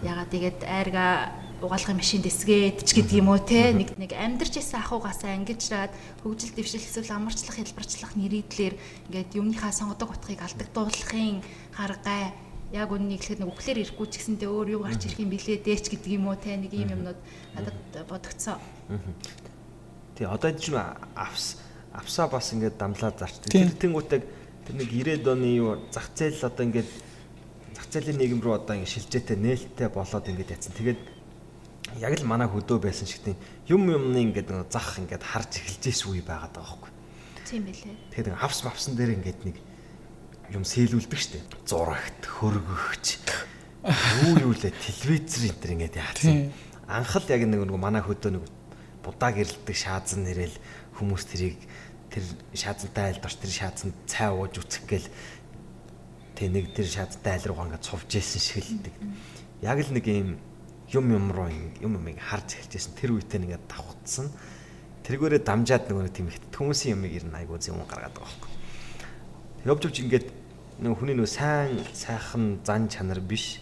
ягаад 0.00 0.32
тэгээд 0.32 0.60
айрга 0.64 1.36
угаалгын 1.62 1.98
машин 1.98 2.22
дэсгээд 2.22 2.86
ч 2.86 2.94
гэдэг 2.94 3.18
юм 3.18 3.34
уу 3.34 3.42
те? 3.42 3.74
Нэг 3.74 3.98
нэг 3.98 4.14
амьдарч 4.14 4.62
исэн 4.62 4.78
ахуйгаасаа 4.78 5.34
ангижраад 5.34 5.90
хөгжил 6.22 6.54
дэвшил 6.54 6.78
эсвэл 6.78 7.10
амарчлах 7.10 7.58
хэлбэрчлах 7.58 8.14
нэрийдлэр 8.14 8.74
ингээд 9.10 9.34
юмныхаа 9.34 9.74
сонгодог 9.74 10.14
утгыг 10.14 10.38
алдагдуулахын 10.38 11.42
харгай 11.74 12.30
яг 12.70 12.88
үннийг 12.94 13.26
хэлэхэд 13.26 13.42
нэг 13.42 13.50
үхлээр 13.50 13.82
ирэхгүй 13.82 14.06
ч 14.06 14.14
гэсэндээ 14.22 14.50
өөр 14.54 14.68
юу 14.78 14.82
гарч 14.86 15.10
ирэх 15.10 15.18
юм 15.18 15.34
билээ 15.34 15.58
дээч 15.66 15.84
гэдэг 15.90 16.12
юм 16.14 16.30
уу 16.30 16.38
те? 16.38 16.54
Нэг 16.54 16.70
ийм 16.70 16.94
юмнууд 16.94 17.18
надад 17.58 17.76
бодогцсон. 18.06 18.62
Тий 20.14 20.30
одоо 20.30 20.52
чинь 20.54 20.78
авс 20.78 21.58
авсаа 21.90 22.30
бас 22.30 22.54
ингээд 22.54 22.78
дамлаад 22.78 23.18
зарчдаг. 23.18 23.50
Тэр 23.50 23.74
тэнгуутаг 23.74 24.22
тэр 24.62 24.74
нэг 24.78 24.88
90-ад 24.94 25.26
оны 25.26 25.48
юу 25.58 25.82
зах 25.90 26.12
зээл 26.14 26.44
одоо 26.46 26.64
ингээд 26.70 26.90
зах 27.74 27.86
зээлийн 27.90 28.18
нийгэм 28.20 28.40
рүү 28.46 28.54
одоо 28.62 28.78
ингээд 28.78 28.94
шилжээтэй 28.94 29.36
нээлттэй 29.42 29.88
болоод 29.88 30.28
ингээд 30.28 30.54
яцсан. 30.54 30.76
Тэгээд 30.76 31.17
яг 31.96 32.12
л 32.20 32.28
манай 32.28 32.48
хөдөө 32.48 32.84
байсан 32.84 33.08
шиг 33.08 33.24
тийм 33.24 33.36
юм 33.64 33.88
юмны 33.88 34.20
ингээд 34.28 34.52
нэг 34.52 34.68
зах 34.68 35.00
ингээд 35.00 35.24
харж 35.24 35.64
эхэлжээс 35.64 36.04
үе 36.04 36.20
байгаад 36.20 36.52
байгаа 36.52 36.76
байхгүй. 36.76 36.92
Тийм 37.48 37.64
байлээ. 37.64 37.96
Тэгэхээр 38.12 38.44
авс 38.44 38.60
мавсан 38.68 38.92
дээр 38.92 39.16
ингээд 39.16 39.40
нэг 39.48 39.56
юм 40.52 40.64
сэлүүлдэг 40.68 41.20
штеп. 41.20 41.48
Зурагт, 41.64 42.22
хөргөгч. 42.28 43.06
Юу 44.28 44.52
юу 44.52 44.52
лээ 44.52 44.72
телевизэр 44.76 45.48
энэ 45.48 45.60
төр 45.64 45.72
ингээд 45.76 45.96
яатсан. 45.96 46.52
Анхал 46.84 47.24
яг 47.32 47.42
нэг 47.48 47.64
нэг 47.64 47.76
манай 47.80 48.04
хөдөө 48.04 48.36
нэг 48.36 48.44
будаа 49.00 49.32
гэрэлдэг 49.32 49.76
шаазан 49.76 50.28
нэрэл 50.28 50.56
хүмүүс 51.00 51.24
тэрийг 51.24 51.56
тэр 52.12 52.24
шаазантай 52.52 53.12
айлд 53.12 53.24
орч 53.24 53.36
тэр 53.40 53.52
шаазан 53.52 53.92
цай 54.04 54.28
ууж 54.32 54.60
үцэх 54.60 54.84
гээл 54.84 55.08
тэг 56.36 56.48
нэг 56.52 56.64
тэр 56.76 56.88
шаазантай 56.88 57.32
айл 57.36 57.48
руугаа 57.48 57.66
ингээд 57.72 57.88
цувж 57.88 58.10
исэн 58.18 58.42
шиг 58.42 58.64
л 58.64 58.84
нэг 58.84 58.94
яг 59.64 59.78
л 59.80 59.92
нэг 59.92 60.04
юм 60.08 60.36
юм 60.92 61.12
юм 61.12 61.32
руу 61.32 61.48
юм 61.80 61.92
юмыг 61.96 62.18
харж 62.18 62.56
эхэлжсэн. 62.56 62.94
Тэр 62.96 63.16
үедээ 63.16 63.44
ингээд 63.44 63.64
давхцсан. 63.68 64.32
Тэргээрээ 65.04 65.42
дамжаад 65.44 65.88
нөгөө 65.88 66.12
тийм 66.12 66.28
ихт 66.32 66.52
хүмүүсийн 66.52 66.96
юмыг 66.96 67.12
ер 67.12 67.24
нь 67.28 67.36
айгүй 67.36 67.58
зөвөн 67.60 67.84
гаргаад 67.88 68.12
байгаа 68.16 68.28
байхгүй. 68.28 68.52
Явж 69.68 69.82
явж 69.88 69.96
ингээд 70.00 70.26
нөгөө 70.80 70.98
хүний 71.00 71.16
нөгөө 71.16 71.32
сайн 71.32 71.80
сайхан 71.92 72.60
зан 72.64 72.88
чанар 72.88 73.20
биш. 73.20 73.60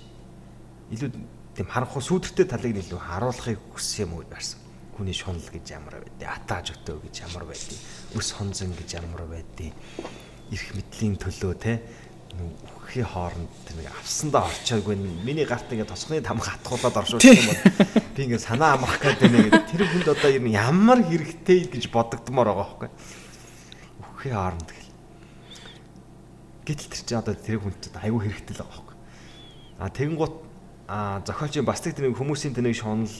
Илүү 0.90 1.10
тийм 1.58 1.66
харанхуй 1.66 2.02
сүйдэртэй 2.02 2.46
талыг 2.46 2.78
илүү 2.82 3.00
харуулахыг 3.00 3.58
хүссэн 3.74 4.06
юм 4.06 4.20
уу 4.20 4.26
байсан 4.26 4.66
хүний 4.96 5.12
шунал 5.12 5.44
гэж 5.52 5.66
ямар 5.76 6.00
байдгийг 6.00 6.30
атааж 6.32 6.72
өтөө 6.72 7.04
гэж 7.04 7.14
ямар 7.28 7.44
байдгийг 7.44 7.80
өс 8.16 8.32
хонзон 8.32 8.72
гэж 8.72 8.96
ямар 8.96 9.28
байдгийг 9.28 9.76
эрх 10.48 10.68
мэдлийн 10.72 11.20
төлөө 11.20 11.52
те 11.60 11.84
үхий 12.96 13.04
хооронд 13.04 13.52
тэр 13.68 13.76
нэг 13.76 13.92
авсандаа 13.92 14.48
орчоогүй 14.48 14.96
миний 14.96 15.44
гарт 15.44 15.68
ингээд 15.68 15.92
тосхны 15.92 16.24
там 16.24 16.40
хатгуулаад 16.40 16.96
оршуулсан 16.96 17.36
юм 17.36 17.52
бол 17.52 17.60
би 18.16 18.24
ингээд 18.24 18.40
санаа 18.40 18.80
амрах 18.80 18.96
гэдэг 19.04 19.28
нэг 19.36 19.52
тэр 19.68 19.84
хүнд 19.84 20.08
одоо 20.16 20.30
ер 20.32 20.40
нь 20.40 20.56
ямар 20.56 21.04
хэрэгтэй 21.04 21.68
гэж 21.68 21.92
бодогдмоор 21.92 22.48
байгаа 22.56 22.88
байхгүй 22.88 22.90
үхий 24.16 24.32
хооронд 24.32 24.70
гэл. 24.72 24.92
Гэтэл 26.64 26.88
тэр 26.88 27.02
чинь 27.04 27.20
одоо 27.20 27.34
тэр 27.36 27.60
хүнд 27.60 27.76
чинь 27.84 28.00
аюу 28.00 28.20
хэрэгтэй 28.24 28.54
л 28.56 28.64
байгаа 28.64 28.80
байхгүй 28.80 28.96
а 29.76 29.92
тэгэн 29.92 30.16
гут 30.16 30.34
а 30.88 31.20
зохиолчийн 31.20 31.68
бас 31.68 31.84
тэр 31.84 32.00
нэг 32.00 32.16
хүмүүсийн 32.16 32.56
тэр 32.56 32.64
нэг 32.64 32.80
шунал 32.80 33.12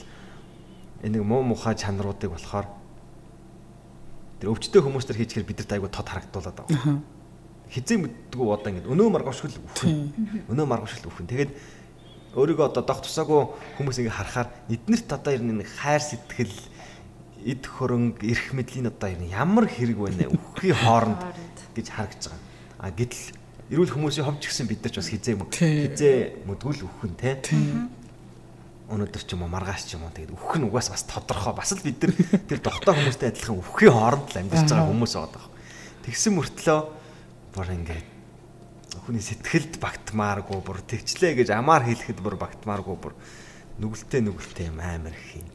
энэ 1.04 1.20
нэг 1.20 1.22
муу 1.28 1.44
мухай 1.44 1.76
чанаруудыг 1.76 2.32
болохоор 2.32 2.64
тэр 4.40 4.56
өвчтөе 4.56 4.80
хүмүүс 4.80 5.04
төр 5.04 5.20
хийчихэр 5.20 5.44
бидэрт 5.44 5.76
аюу 5.76 5.92
тод 5.92 6.08
харагдуулаад 6.08 6.64
байгаа 6.64 7.15
хизээ 7.76 7.98
мэддгүү 8.00 8.48
одоо 8.48 8.70
ингэ 8.72 8.88
өнөө 8.88 9.08
маргавшгүй 9.12 9.52
л 9.52 9.60
үхэн. 9.60 9.92
Өнөө 10.48 10.64
маргавшгүй 10.64 11.04
л 11.04 11.10
үхэн. 11.12 11.28
Тэгээд 11.28 11.52
өөрийгөө 12.32 12.66
одоо 12.72 12.82
дох 12.88 13.04
тусаагүй 13.04 13.40
хүмүүс 13.76 14.00
ингэ 14.00 14.16
харахаар 14.16 14.48
эднэрт 14.72 15.08
одоо 15.12 15.32
ер 15.36 15.44
нь 15.44 15.60
хайр 15.60 16.00
сэтгэл 16.00 16.56
эд 17.44 17.62
хөрөнгө 17.68 18.24
эрх 18.24 18.46
мэдлийн 18.56 18.88
одоо 18.88 19.08
ер 19.12 19.20
нь 19.20 19.32
ямар 19.32 19.68
хэрэг 19.68 19.96
байна 20.00 20.32
үхий 20.32 20.72
хооронд 20.72 21.20
гэж 21.76 21.86
харагдаж 21.92 22.32
байгаа. 22.32 22.40
А 22.80 22.88
гэтэл 22.92 23.36
эрүүл 23.72 23.92
хүмүүсийн 23.92 24.24
ховч 24.24 24.48
гисэн 24.48 24.68
бид 24.68 24.80
нар 24.80 24.92
ч 24.92 24.96
бас 25.00 25.12
хизээ 25.12 25.36
хизээ 25.36 26.16
мэдгүл 26.48 26.80
үхэн 26.88 27.12
те. 27.20 27.40
өнөөдөр 28.86 29.22
ч 29.26 29.34
юм 29.34 29.42
уу 29.42 29.50
маргааш 29.50 29.82
ч 29.90 29.98
юм 29.98 30.06
уу 30.06 30.14
тэгээд 30.14 30.30
үхэх 30.30 30.62
нь 30.62 30.66
угаас 30.70 30.94
бас 30.94 31.02
тодорхой 31.10 31.54
бас 31.58 31.74
л 31.74 31.82
бид 31.82 31.98
нар 31.98 32.14
тэр 32.46 32.60
дохтой 32.62 32.94
хүмүүстэй 32.94 33.34
адилхан 33.34 33.58
үхэхийн 33.58 33.90
хооронд 33.90 34.28
л 34.30 34.40
амьдарч 34.46 34.70
байгаа 34.70 34.90
хүмүүс 34.94 35.12
байгаа 35.18 35.34
даа. 35.34 35.46
Тэгсэн 36.06 36.32
мөртлөө 36.38 36.78
бүр 37.56 37.72
ингээд 37.72 38.04
хүний 39.08 39.24
сэтгэлд 39.24 39.80
багтмааргүй 39.80 40.60
бүр 40.60 40.84
тэгчлээ 40.84 41.40
гэж 41.40 41.48
амаар 41.56 41.88
хэлэхэд 41.88 42.20
бүр 42.20 42.36
багтмааргүй 42.36 42.96
бүр 43.00 43.14
нүгэлтэй 43.80 44.20
нүгэлтэй 44.20 44.68
юм 44.68 44.80
амар 44.84 45.16
их 45.16 45.40
юм. 45.40 45.48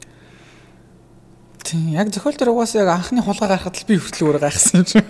Тийм 1.62 1.94
яг 1.94 2.10
зохиол 2.10 2.34
дээр 2.34 2.50
угаасаа 2.50 2.82
яг 2.82 2.90
анхны 2.90 3.22
хулгай 3.22 3.54
гарахад 3.54 3.78
л 3.78 3.86
би 3.86 4.02
хүртэл 4.02 4.34
өөрөө 4.34 4.42
гайхсан 4.42 4.82
юм 4.82 4.86
чинь. 4.90 5.06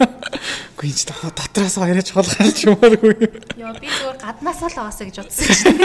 Үгүй 0.76 0.86
энэ 0.92 1.00
ч 1.00 1.08
дотроос 1.08 1.76
хоёроо 1.80 2.04
хулгай 2.12 2.52
чимээргүй. 2.52 3.14
Йоо 3.56 3.72
би 3.80 3.88
зүгээр 3.88 4.18
гаднаасаа 4.20 4.68
л 4.68 4.80
аваасаа 4.84 5.06
гэж 5.08 5.16
бодсон 5.16 5.48
чинь. 5.48 5.80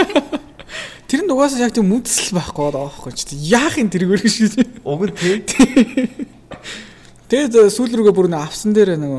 Тэр 1.08 1.24
нь 1.24 1.32
угаасаа 1.32 1.64
яг 1.64 1.72
тийм 1.72 1.88
мэдсэл 1.88 2.36
байхгүй 2.36 2.68
байгаа 2.68 2.84
байхгүй 2.84 3.12
чи. 3.16 3.32
Яахын 3.48 3.88
тэргээр 3.88 4.22
шүү. 4.28 4.84
Уг 4.84 5.02
нь 5.08 5.16
тий. 5.48 5.72
Тэгээд 7.28 7.68
сүүл 7.68 7.92
рүүгээ 7.92 8.16
бүр 8.16 8.28
нэг 8.32 8.40
авсан 8.40 8.72
дээр 8.72 8.96
нэг 8.96 9.12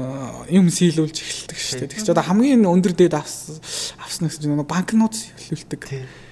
юм 0.50 0.74
сийлүүлж 0.74 1.14
эхэлдэг 1.14 1.58
шүү 1.62 1.78
дээ. 1.86 1.94
Тэгч 1.94 2.10
одоо 2.10 2.26
хамгийн 2.26 2.66
өндөр 2.66 2.98
дээд 2.98 3.14
авсан 3.14 3.62
авсан 4.02 4.26
гэсэн 4.26 4.50
чинь 4.50 4.58
нэг 4.58 4.66
банкнот 4.66 5.14
сийлүүлдэг. 5.14 5.82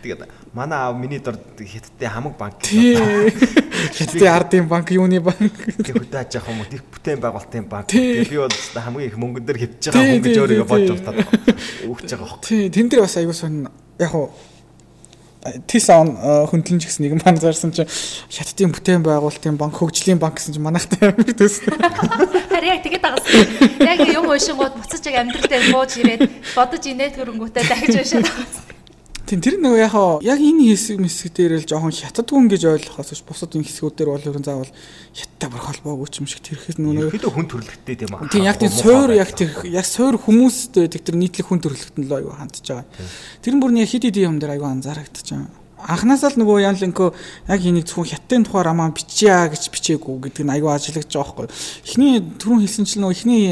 Тэгээд 0.01 0.25
манай 0.57 0.89
аав 0.89 0.97
миний 0.97 1.21
дор 1.21 1.37
хятадын 1.37 2.09
хамаг 2.09 2.33
банк 2.33 2.65
хятадын 2.65 4.33
ардын 4.33 4.65
банк, 4.65 4.89
юуны 4.89 5.21
банк 5.21 5.53
хөдөөж 5.85 6.33
яах 6.33 6.49
юм 6.49 6.65
уу? 6.65 6.69
Тэг 6.71 6.81
бүтээн 6.81 7.21
байгуулалтын 7.21 7.69
банк. 7.69 7.93
Тэгээд 7.93 8.25
би 8.25 8.41
бол 8.41 8.57
хамгийн 8.57 9.09
их 9.13 9.17
мөнгөн 9.21 9.45
дээр 9.45 9.61
хөвж 9.61 9.93
байгаа 9.93 10.17
хүн 10.17 10.25
гэж 10.25 10.37
өөрөө 10.41 10.65
бодож 10.65 10.99
байна. 11.05 11.29
Өгч 11.85 12.09
байгаа 12.09 12.25
хөө. 12.25 12.41
Тий, 12.41 12.73
тэн 12.73 12.89
дээр 12.89 13.05
бас 13.05 13.21
аягүй 13.21 13.37
сонь 13.37 13.69
яг 14.01 14.09
хуу 14.09 14.33
Тисон 15.67 16.15
хөндлөнч 16.51 16.83
гэсэн 16.87 17.03
нэгэн 17.07 17.21
банк 17.23 17.39
зарсан 17.39 17.71
чинь 17.71 17.89
хятадын 18.31 18.73
бүтээн 18.75 19.03
байгуулалтын 19.05 19.57
банк 19.57 19.79
хөгжлийн 19.79 20.19
банк 20.19 20.37
гэсэн 20.39 20.57
чинь 20.57 20.65
манайхтай 20.65 21.11
амар 21.11 21.31
төссөн. 21.31 21.71
Харин 22.51 22.73
яг 22.75 22.81
тэгээд 22.83 23.03
дагасан. 23.03 23.47
Яг 23.79 23.99
юм 24.11 24.27
уушингууд 24.27 24.75
буцаж 24.75 25.03
яг 25.07 25.23
амьдрал 25.23 25.47
дээр 25.47 25.65
бууж 25.71 25.91
ирээд 25.97 26.21
бодож 26.55 26.83
инээд 26.83 27.15
хөрөнгөтэй 27.15 27.63
дахиж 27.63 27.95
уушаад 27.95 28.27
дагасан. 28.27 28.66
Тийм 29.27 29.43
тэр 29.43 29.59
нөгөө 29.59 29.79
яг 29.83 29.95
яг 30.23 30.39
энэ 30.39 30.71
хэсэг 30.71 31.03
мэсэг 31.03 31.35
дээр 31.35 31.59
л 31.59 31.67
жоохон 31.67 31.91
хятад 31.91 32.31
хүн 32.31 32.47
гэж 32.47 32.63
ойлгохоос 32.63 33.11
биш 33.11 33.23
бусад 33.27 33.51
энэ 33.59 33.67
хэсгүүд 33.67 33.95
дээр 33.99 34.09
бол 34.15 34.23
ерэн 34.23 34.47
заавал 34.47 34.71
хятадтай 35.11 35.49
борхолбоогүй 35.51 36.07
ч 36.07 36.23
юм 36.23 36.31
шиг 36.31 36.47
тэрхээс 36.47 36.79
нөгөө 36.79 37.11
хэдэн 37.11 37.35
хүн 37.35 37.47
төрлөختтэй 37.51 37.95
тийм 37.99 38.15
аа. 38.15 38.31
Тийм 38.31 38.47
яг 38.47 38.55
тийм 38.55 38.71
суур 38.71 39.11
яг 39.11 39.35
тэр 39.35 39.51
яг 39.67 39.83
суур 39.83 40.15
хүмүүстэй 40.15 40.87
тэр 40.87 41.19
нийтлэг 41.19 41.43
хүн 41.43 41.59
төрлөخت 41.59 41.99
нь 41.99 42.07
л 42.07 42.15
аюу 42.15 42.39
хандж 42.39 42.63
байгаа. 42.71 42.87
Тэр 43.43 43.59
нь 43.59 43.59
бүр 43.59 43.75
нэг 43.75 43.91
хит 43.91 44.07
хит 44.07 44.15
юм 44.15 44.39
дээр 44.39 44.55
аюу 44.55 44.71
анзаарэгдэж 44.71 45.27
байгаа 45.35 45.67
анханасаа 45.77 46.33
л 46.33 46.39
нөгөө 46.41 46.63
яан 46.65 46.77
линкөө 46.79 47.09
яг 47.53 47.61
энийг 47.61 47.85
зөвхөн 47.85 48.09
хятадын 48.09 48.43
тухай 48.49 48.63
роман 48.65 48.97
бичээ 48.97 49.53
гэж 49.53 49.69
бичээгүй 49.69 50.15
гэдэг 50.25 50.43
нь 50.47 50.53
аюу 50.57 50.73
ажиллаж 50.73 51.05
байгаа 51.05 51.45
байхгүй. 51.45 51.53
Эхний 51.85 52.17
түрүүн 52.41 52.61
хэлсэн 52.65 52.85
чинь 52.89 53.01
нөгөө 53.05 53.13
эхний 53.13 53.45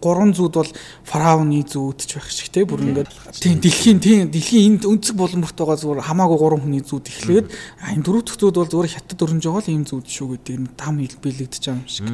гурван 0.00 0.32
зүүд 0.36 0.54
бол 0.60 0.72
фараоны 1.04 1.64
зүүд 1.64 1.98
ч 2.04 2.20
байх 2.20 2.28
шиг 2.28 2.52
те 2.52 2.68
бүр 2.68 2.84
ингээд 2.84 3.10
тийм 3.40 3.58
дэлхийн 3.64 3.98
тийм 4.00 4.18
дэлхийн 4.28 4.76
энд 4.76 4.82
өнцөг 4.84 5.16
боломжтой 5.16 5.64
байгаа 5.64 5.80
зүгээр 5.80 6.08
хамаагүй 6.08 6.38
гурван 6.38 6.62
хүний 6.62 6.84
зүүд 6.84 7.06
эхлээд 7.08 7.46
энэ 7.96 8.04
дөрөв 8.04 8.22
дэх 8.28 8.36
зүүд 8.36 8.56
бол 8.60 8.70
зүгээр 8.70 8.92
хятад 8.92 9.24
өрнж 9.24 9.44
байгаа 9.48 9.64
л 9.64 9.72
ийм 9.72 9.84
зүүд 9.88 10.06
шүү 10.06 10.28
гэдэг 10.36 10.56
нь 10.60 10.68
там 10.76 10.94
бэлэгдэж 11.00 11.62
байгаа 11.64 11.80
юм 11.80 11.88
шиг. 11.88 12.06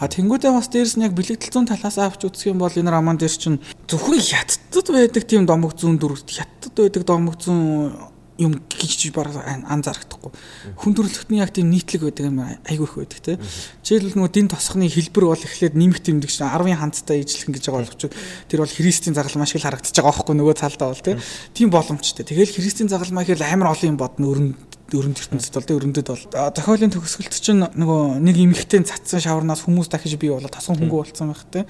А 0.00 0.08
тэнгуүдээ 0.08 0.52
бас 0.56 0.68
дээрэс 0.72 0.96
нь 0.96 1.04
яг 1.04 1.12
бэлэгдэлцэн 1.12 1.68
талаас 1.68 1.98
авч 2.00 2.24
үзэх 2.24 2.50
юм 2.56 2.64
бол 2.64 2.72
энэ 2.72 2.88
роман 2.88 3.20
дээр 3.20 3.36
чинь 3.36 3.60
зөвхөн 3.84 4.20
хятадд 4.20 4.88
байдаг 4.88 5.24
тийм 5.28 5.44
домог 5.44 5.76
зүүн 5.76 6.00
дөрөвт 6.00 6.28
хятадд 6.32 6.74
байдаг 6.74 7.04
домог 7.04 7.36
зүүн 7.36 8.09
юм 8.40 8.56
гэж 8.66 9.12
баг 9.12 9.36
анзаарахдаггүй. 9.36 10.32
Хүн 10.80 10.96
төрөлхтний 10.96 11.44
яг 11.44 11.52
тийм 11.52 11.68
нийтлэг 11.68 12.08
байдаг 12.08 12.26
юм 12.26 12.40
айгүй 12.40 12.88
их 12.88 12.96
байдаг 12.96 13.20
те. 13.20 13.36
Жишээлбэл 13.84 14.16
нөгөө 14.16 14.32
дин 14.32 14.48
тосхны 14.48 14.88
хэлбэр 14.88 15.28
бол 15.28 15.44
эхлээд 15.44 15.76
нэмэх 15.76 16.00
тэмдэг 16.00 16.32
чинь 16.32 16.48
10-ын 16.48 16.80
хандтай 16.80 17.20
ижлэх 17.20 17.52
гэж 17.52 17.64
байгаа 17.68 17.84
боловч 17.84 18.02
тэр 18.48 18.64
бол 18.64 18.72
христийн 18.72 19.12
загалмаа 19.12 19.44
шиг 19.44 19.60
харагдаж 19.60 19.92
байгаа 19.92 20.16
байхгүй 20.16 20.34
нөгөө 20.40 20.56
талдаа 20.56 20.88
бол 20.88 21.04
те. 21.04 21.20
Тийм 21.52 21.68
боломжтой. 21.68 22.24
Тэгэл 22.24 22.56
христийн 22.56 22.88
загалмаа 22.88 23.28
гэхэл 23.28 23.44
амар 23.44 23.76
олон 23.76 23.92
юм 23.92 24.00
бодно 24.00 24.32
өрн 24.32 24.48
өрөнд 24.90 25.20
ертөнцид 25.22 25.54
бол 25.54 25.70
өрөндөд 25.78 26.08
бол 26.10 26.24
зохиолын 26.34 26.90
төгсгөлт 26.90 27.36
чинь 27.38 27.62
нөгөө 27.62 28.18
нэг 28.26 28.36
эмэгтэй 28.42 28.82
цацсан 28.82 29.22
шаварнаас 29.22 29.62
хүмүүс 29.62 29.86
дахиж 29.86 30.18
бий 30.18 30.34
болоод 30.34 30.50
тасган 30.50 30.80
хөнгө 30.82 30.98
болцсон 30.98 31.30
байх 31.30 31.46
те. 31.46 31.62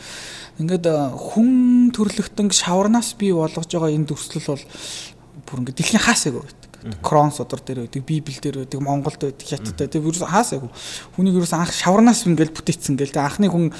Ингээд 0.57 0.89
хүн 0.89 1.93
төрлөختөн 1.93 2.49
шаварнаас 2.49 3.13
бий 3.21 3.37
болгож 3.37 3.69
байгаа 3.69 3.93
энэ 3.93 4.09
дүрслэл 4.09 4.57
бол 4.57 4.65
бүр 5.45 5.61
ингээд 5.61 5.79
дэлхийн 5.85 6.01
хаасаагүй 6.01 6.60
Крон 7.03 7.33
содор 7.33 7.61
дээр 7.61 7.85
байдаг, 7.85 8.05
Библи 8.05 8.37
дээр 8.41 8.65
байдаг, 8.65 8.81
Монголд 8.81 9.21
байдаг, 9.21 9.47
Хятадд 9.47 9.77
байдаг. 9.77 10.01
Юу 10.01 10.13
хаасаагүй. 10.13 10.71
Хүнийг 11.17 11.37
юу 11.37 11.47
анх 11.53 11.73
шаварнаас 11.73 12.25
ингээл 12.25 12.57
бүтээгдсэн 12.57 12.97
гэл. 12.97 13.13
Тэ 13.13 13.21
анхны 13.21 13.49
хүн 13.53 13.73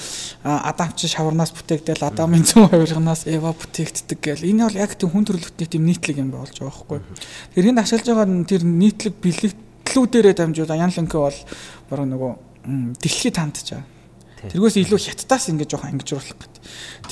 Адам 0.45 0.93
чи 0.93 1.09
шаварнаас 1.09 1.51
бүтээгдэл 1.57 2.05
Адамын 2.05 2.45
зүүн 2.45 2.69
хувирганаас 2.69 3.25
Эва 3.25 3.53
бүтээгддэг 3.57 4.19
гэл. 4.21 4.45
Энэ 4.45 4.69
бол 4.69 4.77
яг 4.77 4.93
тийм 4.93 5.09
хүн 5.09 5.25
төрлөختний 5.25 5.67
тийм 5.67 5.85
нийтлэг 5.89 6.21
юм 6.21 6.29
болж 6.29 6.53
байгаа 6.53 6.69
байхгүй. 6.69 6.99
Тэр 7.57 7.69
энд 7.73 7.81
ашиглаж 7.81 8.05
байгаа 8.05 8.45
тэр 8.45 8.63
нийтлэг 8.65 9.13
бэлэгдлүүдээрээ 9.17 10.35
дамжуулаад 10.37 10.81
Ян 10.81 10.93
Ленке 10.93 11.17
бол 11.17 11.39
баруун 11.89 12.13
нөгөө 12.13 12.31
дэлхийд 13.01 13.37
хандж 13.41 13.73
байгаа. 13.73 13.99
Тэргээс 14.41 14.77
илүү 14.81 14.99
хятадаас 15.01 15.53
ингэж 15.53 15.69
жоохон 15.69 15.93
ангижруулах 15.93 16.33
гэдэг. 16.33 16.61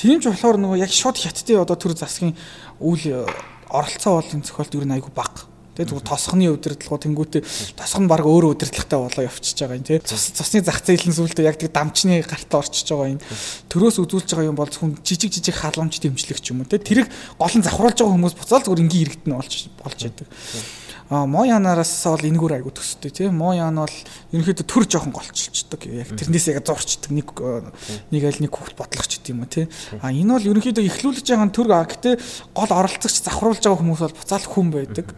Тийм 0.02 0.18
ч 0.18 0.26
болохоор 0.26 0.58
нөгөө 0.58 0.82
яг 0.82 0.90
шууд 0.90 1.14
хятадын 1.14 1.62
одоо 1.62 1.78
төр 1.78 1.94
засгийн 1.94 2.34
үйл 2.82 3.22
оролцоо 3.70 4.18
бол 4.18 4.34
энэ 4.34 4.46
зохиолт 4.50 4.74
юу 4.74 4.82
нэг 4.82 4.98
айгу 4.98 5.14
баг. 5.14 5.46
Тэгээд 5.80 5.96
зүгээр 5.96 6.12
тосхны 6.12 6.44
удирдлагуу 6.52 7.00
тэнгуүтээ 7.00 7.42
тосхон 7.72 8.04
баг 8.04 8.28
өөрөө 8.28 8.52
удирдлагатай 8.52 9.00
болоо 9.00 9.24
явчихж 9.24 9.64
байгаа 9.64 9.80
юм 9.80 9.88
тий. 9.88 9.96
Цус 10.04 10.36
цусны 10.36 10.60
зах 10.60 10.84
зээлийн 10.84 11.16
сүлдээ 11.16 11.48
яг 11.48 11.56
тэг 11.56 11.72
дамчны 11.72 12.20
гартаа 12.20 12.60
орчиж 12.60 12.84
байгаа 12.92 13.16
юм. 13.16 13.20
Төрөөс 13.72 13.96
үзүүлж 14.04 14.28
байгаа 14.28 14.52
юм 14.52 14.60
бол 14.60 14.68
хүн 14.68 15.00
жижиг 15.00 15.32
жижиг 15.32 15.56
халамж 15.56 15.96
дэмжлэг 16.04 16.36
ч 16.44 16.52
юм 16.52 16.60
уу 16.60 16.68
тий. 16.68 16.84
Тэрийг 16.84 17.08
гол 17.40 17.56
нь 17.56 17.64
завхруулж 17.64 17.96
байгаа 17.96 18.12
хүмүүс 18.12 18.36
буцаал 18.36 18.60
зүгээр 18.60 18.84
ингийн 18.84 19.04
иргэдэн 19.08 19.32
болж 19.32 19.52
болж 19.80 19.98
яадаг. 20.04 20.28
А 21.10 21.26
Моянараас 21.26 21.90
бол 22.06 22.22
энэгээр 22.22 22.62
айгу 22.62 22.70
төстэй 22.70 23.10
тий. 23.10 23.28
Моян 23.34 23.74
бол 23.74 23.96
ерөнхийдөө 24.30 24.62
төр 24.62 24.86
жоохон 24.86 25.10
голчилчдаг. 25.10 25.82
Яг 25.90 26.14
тэрнээс 26.14 26.54
яг 26.54 26.62
зурчдаг 26.62 27.10
нэг 27.10 27.34
нэг 28.14 28.22
аль 28.30 28.38
нэг 28.38 28.54
хүүхд 28.54 28.78
бодлогч 28.78 29.18
гэдэг 29.18 29.34
юм 29.34 29.42
уу 29.42 29.50
тий. 29.50 29.66
А 29.98 30.14
энэ 30.14 30.38
бол 30.38 30.48
ерөнхийдөө 30.54 30.86
ихлүүлж 30.86 31.26
байгаа 31.26 31.50
төр 31.50 31.66
гэтээ 31.66 32.14
гол 32.54 32.70
оролцогч 32.70 33.26
завхруулж 33.26 33.58
байгаа 33.58 33.82
хүмүүс 33.82 34.02
бол 34.06 34.18
буцаал 34.22 34.46
хүн 34.46 34.70
байдаг. 34.70 35.10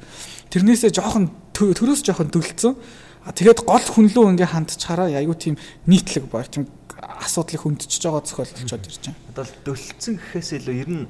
Тэрнээсээ 0.52 0.92
жоохон 0.92 1.32
төрөөс 1.56 2.04
жоохон 2.04 2.28
дөлцсөн. 2.28 2.76
А 3.24 3.32
тэгээд 3.32 3.64
гол 3.64 3.80
хүнлөө 3.80 4.36
ингээ 4.36 4.52
хандчихаараа 4.52 5.08
айгу 5.16 5.32
тийм 5.32 5.56
нийтлэг 5.88 6.28
боо 6.28 6.44
тийм 6.44 6.68
асуудлыг 7.00 7.64
хөндчихөж 7.64 8.02
байгаа 8.04 8.22
зохиолчод 8.28 8.84
ирж 8.84 9.00
байна. 9.08 9.18
Одоо 9.32 9.46
дөлцсөн 9.64 10.20
гэхээс 10.20 10.50
илүү 10.60 10.76
ер 10.76 10.90
нь 10.92 11.04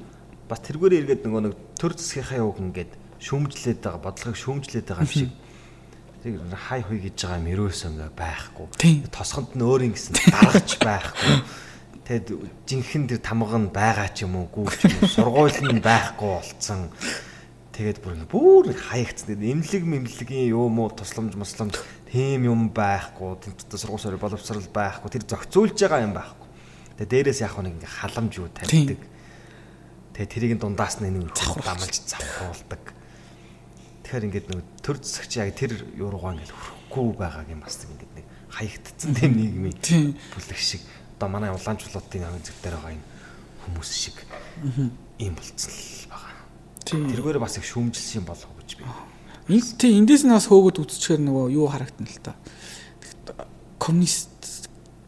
бас 0.47 0.61
тэргүүрээ 0.63 1.01
эргээд 1.03 1.21
нөгөө 1.27 1.41
нэг 1.43 1.55
төр 1.75 1.93
засгийнхаа 1.97 2.45
үг 2.47 2.57
ингээд 2.63 2.91
шүүмжлээд 3.19 3.79
байгаа 3.83 4.01
бодлогыг 4.01 4.37
шүүмжлээд 4.37 4.87
байгаа 4.87 5.03
юм 5.03 5.11
шиг 5.11 5.31
тэг 6.23 6.33
хай 6.55 6.81
хуй 6.87 6.99
гэж 7.03 7.15
байгаа 7.19 7.39
юм 7.43 7.47
ерөөсөө 7.51 7.91
байхгүй. 8.15 8.65
Тосгонд 9.11 9.51
нь 9.59 9.65
өөрийн 9.67 9.91
гэсэн 9.91 10.15
дарагч 10.31 10.71
байхгүй. 10.79 11.35
Тэгэд 12.07 12.27
жинхэнэ 12.67 13.07
тэр 13.15 13.21
тамга 13.23 13.59
нь 13.59 13.71
байгаа 13.71 14.07
ч 14.11 14.23
юм 14.23 14.39
уу 14.39 14.47
гүү 14.47 14.71
ч 14.71 14.87
юм 14.87 15.03
уу 15.03 15.11
сургууль 15.11 15.59
нь 15.67 15.83
байхгүй 15.83 16.29
болцсон. 16.31 16.91
Тэгээд 17.73 18.05
бүр 18.05 18.21
бүр 18.29 18.69
хаягдсан. 18.69 19.41
Имлэг 19.41 19.81
мэмлэгийн 19.81 20.53
юм 20.53 20.77
уу 20.77 20.93
тусламж 20.93 21.33
мусламж 21.33 21.81
тийм 22.05 22.45
юм 22.45 22.69
байхгүй. 22.69 23.33
Тэмцээ 23.41 23.81
сургууль 23.81 24.21
боловсрал 24.21 24.61
байхгүй. 24.69 25.09
Тэр 25.09 25.25
зохицуулж 25.25 25.73
байгаа 25.81 26.05
юм 26.05 26.13
байхгүй. 26.13 26.47
Тэгээд 27.01 27.09
дээрээс 27.09 27.41
яг 27.41 27.57
нэг 27.57 27.81
ингээ 27.81 27.97
халамж 27.97 28.33
юу 28.37 28.53
тавьдаг. 28.53 29.01
Тэгээд 30.13 30.29
тэрийг 30.37 30.61
дундаас 30.61 31.01
нь 31.01 31.09
нэг 31.09 31.33
дамалж 31.33 31.97
завхуулдаг. 32.05 32.93
Тэгэхээр 34.05 34.25
ингээд 34.29 34.47
нэг 34.53 34.61
төр 34.85 35.01
засагч 35.01 35.41
яг 35.41 35.57
тэр 35.57 35.73
юуруугаа 35.97 36.37
ингээд 36.37 36.53
хөрөхгүй 36.53 37.17
байгааг 37.17 37.49
юм 37.49 37.65
бас 37.65 37.81
ингээд 37.81 38.13
нэг 38.21 38.25
хаягдцсан 38.53 39.17
тийм 39.17 39.33
нийгмийн 39.33 40.13
бүлэг 40.37 40.61
шиг 40.61 40.85
одоо 41.17 41.25
манай 41.33 41.49
улаанчлуудын 41.49 42.29
амин 42.29 42.45
зүг 42.45 42.61
дээр 42.61 42.77
байгаа 42.77 42.93
энэ 42.93 43.07
хүмүүс 43.65 43.89
шиг 43.89 44.17
ийм 45.17 45.33
болцсон 45.33 45.73
л. 45.73 46.12
Тэргээр 46.85 47.39
бас 47.39 47.57
их 47.57 47.65
шүүмжилсэн 47.65 48.21
юм 48.21 48.25
болов 48.27 48.47
уу 48.47 48.59
гэж 48.61 48.77
би. 48.79 48.85
Энд 49.53 49.75
тийм 49.79 50.03
эндээс 50.03 50.23
нь 50.23 50.35
бас 50.35 50.47
хөөгд 50.47 50.83
үзчихээр 50.83 51.21
нөгөө 51.23 51.45
юу 51.55 51.67
харагдана 51.67 52.07
л 52.07 52.21
та. 52.23 52.35
Коммунист 53.79 54.33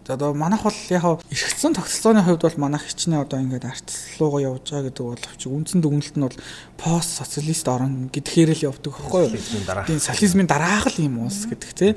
одоо 0.08 0.34
манайх 0.34 0.62
бол 0.64 0.74
яг 0.90 1.04
эргэцсэн 1.32 1.74
тогтолцооны 1.74 2.22
хувьд 2.22 2.42
бол 2.42 2.58
манайх 2.70 2.86
хичнээн 2.86 3.26
одоо 3.26 3.42
ингээд 3.42 3.66
артлуугаа 3.66 4.42
явж 4.42 4.70
байгаа 4.70 4.86
гэдэг 4.92 5.06
боловч 5.06 5.42
үндсэн 5.50 5.82
дүгнэлт 5.82 6.16
нь 6.18 6.26
бол 6.26 6.38
пост 6.78 7.10
социалист 7.18 7.66
орн 7.66 8.10
гэдгээр 8.14 8.52
л 8.54 8.66
явдаг 8.70 8.94
байхгүй 8.94 9.22
юу? 9.26 9.86
Тийм 9.90 10.00
социализмын 10.00 10.46
дараах 10.46 10.94
л 10.94 11.02
юм 11.02 11.26
уус 11.26 11.50
гэдэг 11.50 11.72
тий. 11.74 11.92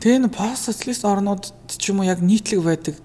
Тэгээ 0.00 0.24
энэ 0.24 0.32
пост 0.32 0.72
социалист 0.72 1.04
орнууд 1.04 1.52
ч 1.68 1.92
юм 1.92 2.00
уу 2.00 2.08
яг 2.08 2.24
нийтлэг 2.24 2.64
байдаг 2.64 2.96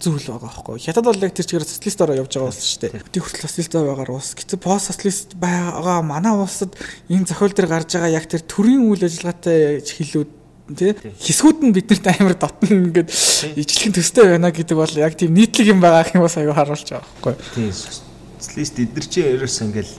зүйл 0.00 0.28
байгаа 0.28 0.52
байхгүй. 0.52 0.76
Хятад 0.80 1.04
бол 1.08 1.24
яг 1.24 1.32
тэр 1.32 1.46
чигээр 1.48 1.64
социалистоор 1.64 2.12
явж 2.20 2.32
байгаа 2.36 2.50
улс 2.52 2.60
шүү 2.60 2.80
дээ. 2.84 3.00
Өдөө 3.08 3.22
хүртэл 3.24 3.48
социалистаар 3.48 3.86
байгаа 3.88 4.12
улс. 4.12 4.36
Гэтэл 4.36 4.60
пост 4.60 4.92
социалист 4.92 5.28
байгаа 5.40 5.98
манай 6.04 6.36
улсад 6.36 6.76
энэ 7.08 7.24
зохиол 7.24 7.56
дээр 7.56 7.68
гарч 7.72 7.96
байгаа 7.96 8.12
яг 8.12 8.28
тэр 8.28 8.44
төрийн 8.44 8.84
үйл 8.84 9.00
ажиллагаатай 9.08 9.80
хилүүд 9.80 10.30
тий 10.74 10.92
хэсгүүд 10.98 11.58
нь 11.62 11.74
биднэрт 11.76 12.06
амар 12.10 12.34
дотно 12.34 12.66
ингээд 12.66 13.08
ижлэхэн 13.54 13.94
төстэй 13.94 14.34
байна 14.34 14.50
гэдэг 14.50 14.76
бол 14.76 14.94
яг 14.98 15.14
тийм 15.14 15.32
нийтлэг 15.38 15.70
юм 15.70 15.78
байгаа 15.78 16.10
юм 16.10 16.26
бас 16.26 16.36
аюу 16.36 16.52
харуулж 16.52 16.90
байгаа 16.90 17.06
байхгүй. 17.06 17.34
Тийм 17.54 17.70
социалист 17.72 18.74
эдгэр 18.82 19.06
чи 19.06 19.20
ерөөс 19.22 19.62
ингээл 19.62 19.94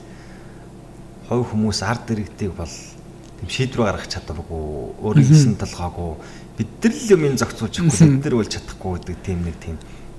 хой 1.32 1.40
хүмүүс 1.40 1.80
ард 1.88 2.12
иргэдийг 2.12 2.52
бол 2.52 2.68
тийм 2.68 3.48
шийдвэр 3.48 3.96
гаргах 3.96 4.12
чадваргүй 4.12 4.64
өөрийн 5.00 5.28
хийсэн 5.28 5.56
талгаагүй 5.56 6.20
бид 6.58 6.70
нар 6.82 6.92
л 6.92 7.12
юм 7.14 7.22
зохицуулж 7.38 7.74
чадахгүй 7.78 8.10
бид 8.18 8.24
нар 8.26 8.34
бол 8.34 8.50
чадахгүй 8.50 8.92
гэдэг 8.98 9.18
тийм 9.22 9.38
нэг 9.46 9.56
тийм 9.62 9.76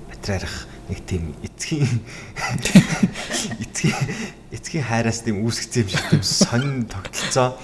материалах 0.08 0.56
нэг 0.88 1.00
тийм 1.04 1.22
эцгийн 1.44 2.00
эцгийн 3.64 4.00
эцгийн 4.48 4.84
хайраас 4.88 5.20
тийм 5.20 5.44
үүсгэсэн 5.44 5.84
юм 5.84 5.88
шиг 5.92 6.04
тийм 6.08 6.24
сонин 6.24 6.88
тогтолцоо 6.88 7.60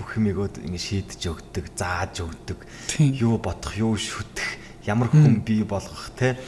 бүх 0.00 0.16
юмэгод 0.16 0.64
ингэ 0.64 0.80
шийдэж 0.80 1.22
өгдөг, 1.28 1.64
зааж 1.76 2.24
өгдөг. 2.24 2.58
Юу 2.98 3.36
бодох, 3.36 3.76
юу 3.76 4.00
шүтэх, 4.00 4.56
ямар 4.88 5.12
хүн 5.12 5.44
бий 5.44 5.60
болгох 5.60 6.08
те? 6.16 6.40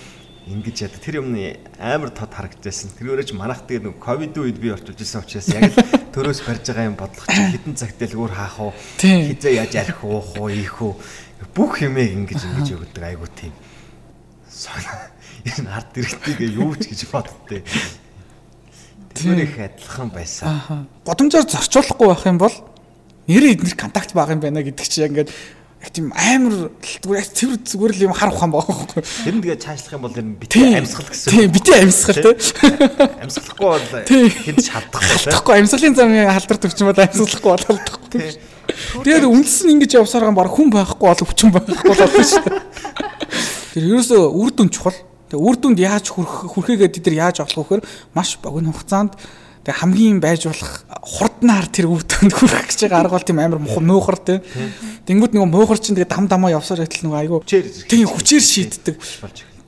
Ингэж 0.49 0.89
яд 0.89 0.97
тэр 0.99 1.21
юмны 1.23 1.61
амар 1.79 2.11
тод 2.11 2.33
харагдажсэн. 2.33 2.97
Тэрээрээ 2.99 3.29
ч 3.29 3.37
манах 3.37 3.63
дээр 3.69 3.93
нэг 3.93 4.01
ковид 4.03 4.35
үед 4.35 4.59
би 4.59 4.73
орчуулж 4.75 4.99
ирсэн 4.99 5.23
учраас 5.23 5.53
яг 5.55 5.71
л 5.71 5.79
төрөөс 6.11 6.43
барьж 6.43 6.67
байгаа 6.67 6.91
юм 6.91 6.99
бодлого 6.99 7.31
чи 7.31 7.43
хідэн 7.55 7.79
цагт 7.79 8.03
л 8.03 8.19
өөр 8.19 8.33
хаах 8.35 8.59
уу? 8.59 8.73
Хизээ 8.99 9.63
яаж 9.63 9.75
арих 9.79 10.03
уух 10.03 10.35
уу 10.35 10.51
ийх 10.51 10.83
үү 10.83 10.99
бүх 11.51 11.83
юмээ 11.83 12.15
ингэж 12.15 12.41
ингэж 12.47 12.69
өгдөг 12.79 13.03
айгу 13.03 13.27
тийм. 13.33 13.53
Энэ 15.43 15.71
ард 15.71 15.91
дэрэгтэйгээ 15.95 16.51
юу 16.55 16.77
ч 16.79 16.95
гэж 16.95 17.01
боддтой. 17.11 17.67
Тэр 19.13 19.39
их 19.43 19.59
адилхан 19.59 20.11
байсан. 20.15 20.87
Годомжоор 21.03 21.47
зорчуулахгүй 21.51 22.07
байх 22.09 22.25
юм 22.27 22.39
бол 22.39 22.55
нэр 23.27 23.59
эднэр 23.59 23.75
контакт 23.75 24.15
байгаа 24.15 24.39
юм 24.39 24.43
байна 24.43 24.63
гэдэг 24.63 24.87
чи 24.87 25.03
ингээд 25.03 25.31
тийм 25.91 26.15
амар 26.15 26.71
цэвэр 26.79 27.59
зүгээр 27.67 27.93
л 27.99 28.05
юм 28.07 28.15
хар 28.15 28.31
ухаан 28.31 28.55
байгаа 28.55 28.71
байхгүй. 28.71 29.03
Тэр 29.03 29.35
нь 29.35 29.43
тэгээ 29.43 29.59
цаашлах 29.59 29.99
юм 29.99 30.03
бол 30.07 30.15
энэ 30.15 30.39
битээ 30.39 30.79
амьсгал 30.79 31.11
гэсэн. 31.11 31.31
Тийм 31.35 31.51
битээ 31.51 31.79
амьсгал 31.83 32.23
тий. 32.23 32.35
Амьсгалахгүй 33.27 33.67
бол 33.67 33.87
хэд 34.07 34.59
ч 34.63 34.67
шалдахгүй 34.71 35.11
тий. 35.11 35.19
Шалдахгүй 35.27 35.55
амьсгалын 35.59 35.97
замын 35.99 36.31
халдвар 36.31 36.59
төвчин 36.63 36.87
бол 36.87 37.03
амьсгалахгүй 37.03 37.51
бололдохгүй 37.51 38.11
тий. 38.15 38.31
Тэгээд 39.03 39.27
нь 39.27 39.73
ингэж 39.77 40.01
явсараа 40.01 40.33
баг 40.33 40.53
хүн 40.53 40.71
байхгүй 40.73 41.07
бол 41.09 41.25
өвчин 41.27 41.51
байхгүй 41.53 41.87
болоо 41.89 42.09
шүү 42.09 42.43
дээ. 42.47 42.61
Тэр 43.73 43.85
ерөөсөө 43.89 44.23
үр 44.37 44.51
дүн 44.53 44.69
чухал. 44.69 44.99
Тэгээ 45.33 45.43
үр 45.43 45.57
дүнд 45.57 45.79
яаж 45.81 46.07
хүрхээгээд 46.13 46.95
бид 46.97 47.07
нар 47.09 47.33
яаж 47.33 47.37
олох 47.43 47.69
вэ 47.73 47.81
гэхээр 47.81 47.89
маш 48.13 48.37
богино 48.39 48.73
хугацаанд 48.73 49.17
Тэгээ 49.63 49.79
хамгийн 49.79 50.19
байж 50.19 50.51
болох 50.51 50.83
хурднаар 50.91 51.71
тэр 51.71 51.87
өвдөнд 51.87 52.35
хүрэх 52.35 52.67
гэж 52.67 52.91
байгаа 52.91 53.07
арга 53.07 53.15
бол 53.15 53.29
тийм 53.31 53.39
амар 53.39 53.63
муухар 53.63 54.19
тий. 54.19 54.43
Тэнгүүд 55.07 55.39
нөгөө 55.39 55.51
муухар 55.55 55.79
чинь 55.79 55.95
тэгээ 55.95 56.11
дам 56.11 56.27
дамаа 56.27 56.51
явсаар 56.51 56.83
байтал 56.83 57.07
нөгөө 57.07 57.21
айгүй 57.23 57.39
тийм 57.87 58.11
хүчээр 58.11 58.43
шийддэг. 58.43 58.99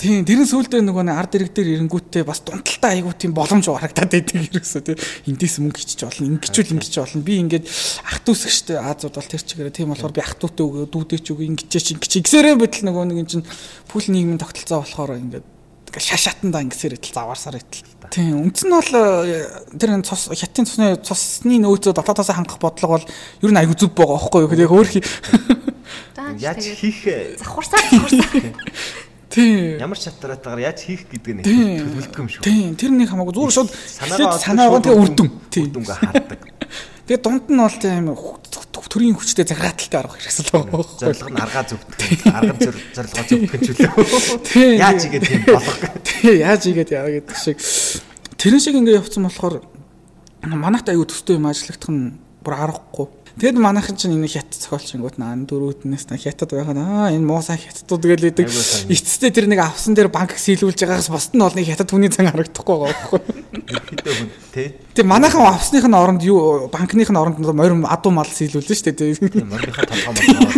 Тийм 0.05 0.21
тэрэн 0.29 0.45
сүулдэ 0.45 0.85
нөгөө 0.85 1.09
ард 1.17 1.33
ирэг 1.33 1.57
дээр 1.57 1.81
ирэнгүүтээ 1.81 2.29
бас 2.29 2.45
дунталтай 2.45 3.01
айгүй 3.01 3.17
тийм 3.17 3.33
боломж 3.33 3.73
харагдаад 3.73 4.13
байдаг 4.13 4.37
ерөөсөө 4.53 4.83
тий. 4.85 5.01
Эндээс 5.33 5.57
мөнгө 5.65 5.81
хичиж 5.81 6.05
болно, 6.05 6.29
ингэчүүл 6.29 6.77
ингэч 6.77 6.95
болно. 7.01 7.25
Би 7.25 7.41
ингээд 7.41 7.65
ах 8.05 8.21
дүүс 8.21 8.45
гэжтэй 8.45 8.77
Азууд 8.85 9.17
бол 9.17 9.33
тэр 9.33 9.41
чигээр 9.41 9.73
тийм 9.73 9.97
болохоор 9.97 10.13
би 10.13 10.21
ах 10.21 10.37
дүүтэй 10.37 10.61
өгөө, 10.61 10.85
дүүдээч 10.93 11.27
өгөө, 11.33 11.49
ингэчээч 11.57 11.87
ингэч. 11.97 12.13
Игсэрэн 12.21 12.61
байтал 12.61 12.85
нөгөө 12.85 13.05
нэг 13.17 13.33
чинь 13.33 13.49
пүүл 13.89 14.13
нийгмийн 14.13 14.43
тогтолцоо 14.45 14.85
болохоор 14.85 15.17
ингээд 15.17 15.47
Ингээл 15.95 16.11
шашаатандаа 16.11 16.63
ингэсээр 16.67 16.99
идэл 16.99 17.15
заваарсаар 17.15 17.63
идэл. 17.63 17.87
Тийм 18.11 18.51
үндс 18.51 18.67
нь 18.67 18.75
бол 18.75 18.93
э, 19.31 19.47
тэр 19.79 20.03
цус 20.03 20.27
хятадын 20.35 20.67
цусны 20.67 20.89
цусны 20.99 21.63
нөөцөө 21.63 21.95
дотоодоос 21.95 22.35
хангах 22.35 22.59
бодлого 22.59 22.99
бол 22.99 23.07
ер 23.07 23.51
нь 23.55 23.61
аягүй 23.63 23.79
зүв 23.79 23.95
байгаа 23.95 24.19
байхгүй 24.19 24.43
юу? 24.43 24.59
Яг 24.59 24.75
өөр 24.75 24.89
хий. 24.91 25.05
Яаж 26.43 26.67
хийх 26.67 26.99
завхарсаар 27.39 27.87
завхарсаар. 27.95 28.59
Тийм. 29.35 29.83
Ямар 29.83 29.99
шатраатаагаар 29.99 30.71
яаж 30.71 30.79
хийх 30.87 31.11
гэдэг 31.11 31.33
нь 31.35 31.43
төлөвлөдөг 31.43 32.19
юм 32.23 32.29
шүү. 32.31 32.47
Тийм. 32.47 32.79
Тэр 32.79 32.95
нэг 32.95 33.11
хамаагүй 33.11 33.35
зүгээр 33.35 33.57
шууд 33.59 33.71
санаагаа 33.75 34.79
тэгээ 34.79 35.03
үрдүн. 35.03 35.29
Тийм. 35.51 35.65
Үрдүнгээ 35.75 35.99
хаардаг. 35.99 36.41
Тэгээ 37.05 37.21
дунд 37.21 37.45
нь 37.51 37.61
бол 37.61 37.77
тийм 37.83 38.07
төрийн 38.95 39.19
хүчтэй 39.19 39.43
захиргааталтай 39.43 39.99
арга 39.99 40.15
хэрэгсэл 40.15 40.55
байгаа 40.55 40.71
байхгүй. 40.71 40.99
Зорилго 41.03 41.31
нь 41.35 41.43
аргаа 41.43 41.65
зөвдөх. 41.67 41.99
Арга 42.31 42.55
зорилгоо 42.63 43.25
зөвдөх 43.27 43.51
гэж 43.51 43.67
үлээ. 43.75 44.79
Яаж 44.79 45.03
игээд 45.11 45.25
тийм 45.27 45.43
болох. 45.51 45.79
Тий, 46.07 46.35
яаж 46.39 46.63
игээд 46.71 46.91
яа 46.95 47.11
гэдэг 47.11 47.35
шиг. 47.35 47.59
Тэрэн 48.39 48.63
шиг 48.63 48.79
ингэ 48.79 48.95
явцсан 49.03 49.27
болохоор 49.27 49.67
манайхт 50.47 50.95
аюу 50.95 51.11
төстэй 51.11 51.43
юм 51.43 51.51
ажиллагдах 51.51 51.91
нь 51.91 52.15
бүр 52.47 52.55
аргагүй 52.55 53.07
Тэгэд 53.35 53.59
манайхан 53.59 53.99
чинь 53.99 54.15
энэ 54.15 54.31
хятад 54.31 54.55
зохиолчингууд 54.55 55.19
наа 55.19 55.35
дөрүүднээс 55.35 56.07
на 56.07 56.15
хятад 56.15 56.55
байгаа 56.55 56.71
наа 56.71 57.11
энэ 57.11 57.27
муусаа 57.27 57.59
хятадууд 57.59 58.07
гээл 58.07 58.31
идэг. 58.31 58.47
Эцэстээ 58.47 59.35
тэр 59.35 59.51
нэг 59.51 59.59
авсан 59.59 59.99
дээр 59.99 60.07
банк 60.07 60.39
сийлүүлж 60.39 60.79
байгаагаас 60.79 61.11
босд 61.11 61.35
нь 61.35 61.43
бол 61.43 61.51
нэг 61.51 61.67
хятад 61.67 61.91
хүний 61.91 62.15
цан 62.15 62.31
харагдахгүй 62.31 62.77
байгаа 62.79 62.95
байхгүй. 62.95 63.21
Тэгээ 64.95 65.03
манайхан 65.03 65.51
авсных 65.51 65.83
нь 65.83 65.99
оронд 65.99 66.23
юу 66.23 66.71
банкных 66.71 67.11
нь 67.11 67.19
оронд 67.19 67.43
морин 67.43 67.83
адуу 67.91 68.15
мал 68.15 68.31
сийлүүлж 68.31 68.71
штэ 68.71 68.95
тий. 68.95 69.19
Морийнхаа 69.19 69.83
толгой 69.83 70.15
мал. 70.15 70.55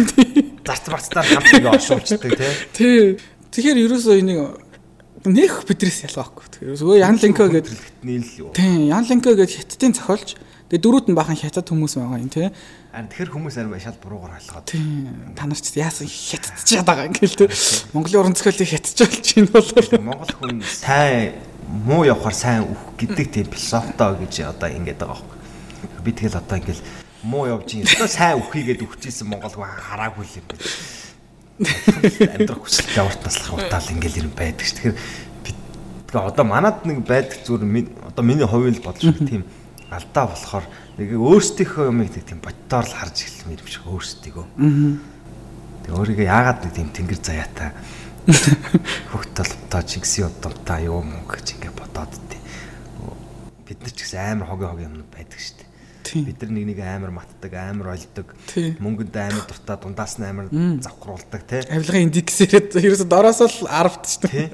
Зарц 0.60 0.84
барцтаар 0.92 1.24
хамтыг 1.32 1.64
оршуулждаг 1.64 2.28
тий. 2.28 2.52
Тий. 2.76 3.00
Тэгэхээр 3.56 3.88
ерөөсөө 3.88 4.20
энийг 4.20 4.60
нэх 5.24 5.64
бидрээс 5.64 6.12
ялгаахгүй. 6.12 6.44
Тэгэхээр 6.60 6.76
өө 6.76 7.00
Ян 7.00 7.16
Ленко 7.16 7.48
гэдэг 7.48 7.72
нийл 8.04 8.30
юу. 8.36 8.50
Тий, 8.52 8.92
Ян 8.92 9.08
Ленко 9.08 9.32
гэдэг 9.32 9.64
хятадын 9.64 9.96
зохиолч 9.96 10.36
Тэгээ 10.66 10.82
дөрүүд 10.82 11.06
нь 11.06 11.14
бахан 11.14 11.38
хятад 11.38 11.70
хүмүүс 11.70 11.94
байгаа 11.94 12.18
юм 12.18 12.26
тий. 12.26 12.50
Харин 12.90 13.06
тэгэхээр 13.06 13.30
хүмүүс 13.38 13.54
арай 13.54 13.78
шал 13.78 14.02
буруугаар 14.02 14.34
ойлгоод. 14.34 14.66
Тий. 14.66 14.82
Та 15.38 15.46
нар 15.46 15.60
ч 15.62 15.70
яасан 15.78 16.10
хятадчаад 16.10 16.82
байгаа 16.82 17.06
ингээл 17.06 17.38
тий. 17.38 17.48
Монголын 17.94 18.18
уран 18.18 18.34
зохиолыг 18.34 18.66
хятадчуулж 18.74 19.26
ийн 19.38 19.46
бол 19.46 19.70
Монгол 20.02 20.32
хүн 20.34 20.66
сайн 20.66 21.38
муу 21.86 22.02
явахаар 22.02 22.34
сайн 22.34 22.62
үх 22.66 22.82
гэдэг 22.98 23.26
тийм 23.30 23.46
философтоо 23.46 24.18
гэж 24.18 24.50
одоо 24.50 24.66
ингэж 24.74 24.98
байгаа 25.06 25.22
байхгүй. 25.22 26.02
Би 26.02 26.10
тэгэл 26.10 26.42
одоо 26.42 26.58
ингээл 26.58 26.82
муу 27.22 27.46
явж 27.46 27.68
ийн. 27.70 27.86
Одоо 27.86 28.10
сайн 28.10 28.42
үхийгээд 28.42 28.82
үхчихсэн 28.82 29.30
монгол 29.30 29.54
хүн 29.54 29.70
хараагүй 29.70 30.26
юм 30.26 30.46
байна. 30.50 30.66
Амьдрах 32.42 32.58
хүсэлтэй 32.58 33.06
урт 33.06 33.22
таслах 33.22 33.54
уртаал 33.54 33.94
ингээл 33.94 34.26
юм 34.26 34.34
байдаг 34.34 34.66
ш. 34.66 34.74
Тэгэхээр 34.82 34.98
тэгээ 36.10 36.26
одоо 36.26 36.42
манад 36.42 36.82
нэг 36.82 37.06
байдаг 37.06 37.38
зүгээр 37.46 37.86
одоо 38.10 38.22
миний 38.26 38.46
хувийн 38.50 38.74
л 38.74 38.82
бодож 38.82 39.06
байгаа 39.06 39.30
тийм 39.30 39.46
алдаа 39.90 40.26
болохоор 40.26 40.66
нэг 40.98 41.14
өөрсдийнхөө 41.14 41.90
юмыг 41.92 42.10
тийм 42.18 42.40
боддоор 42.42 42.86
л 42.86 42.96
харж 42.98 43.22
эхэлсэн 43.22 43.54
юм 43.54 43.68
шиг 43.70 43.86
өөрсдийгөө. 43.86 44.46
Тэг 45.86 45.92
өөрийгөө 45.94 46.26
яагаад 46.26 46.66
нэг 46.66 46.72
тийм 46.74 46.90
тэнгэр 46.90 47.20
заяатай 47.22 47.70
хөхт 49.14 49.30
толботоо 49.38 49.82
чингсийн 49.86 50.26
удамтай 50.26 50.90
юу 50.90 50.98
мөнгө 51.06 51.38
гэж 51.38 51.46
ингэ 51.54 51.70
бодоод 51.70 52.10
тий. 52.26 52.42
Бид 53.62 53.78
нар 53.78 53.94
ч 53.94 54.02
гэсэн 54.02 54.42
амар 54.42 54.50
хогийн 54.50 54.70
хогийн 54.74 54.94
юм 54.98 55.06
байдаг 55.14 55.38
шүү 55.38 55.62
дээ. 55.62 56.26
Бид 56.26 56.42
нар 56.42 56.50
нэг 56.50 56.66
нэг 56.74 56.80
амар 56.82 57.12
матдаг, 57.14 57.52
амар 57.54 57.94
ойлдог, 57.94 58.34
мөнгөнд 58.82 59.14
амар 59.14 59.46
дуртай, 59.46 59.78
дундаас 59.78 60.18
нь 60.18 60.26
амар 60.26 60.50
завхруулдаг 60.82 61.42
тий. 61.46 61.62
Авилгын 61.70 62.10
индексээр 62.10 62.74
ерөөсө 62.74 63.06
дороос 63.06 63.38
л 63.46 63.70
10 63.70 63.94
шүү 64.10 64.26
дээ. 64.26 64.46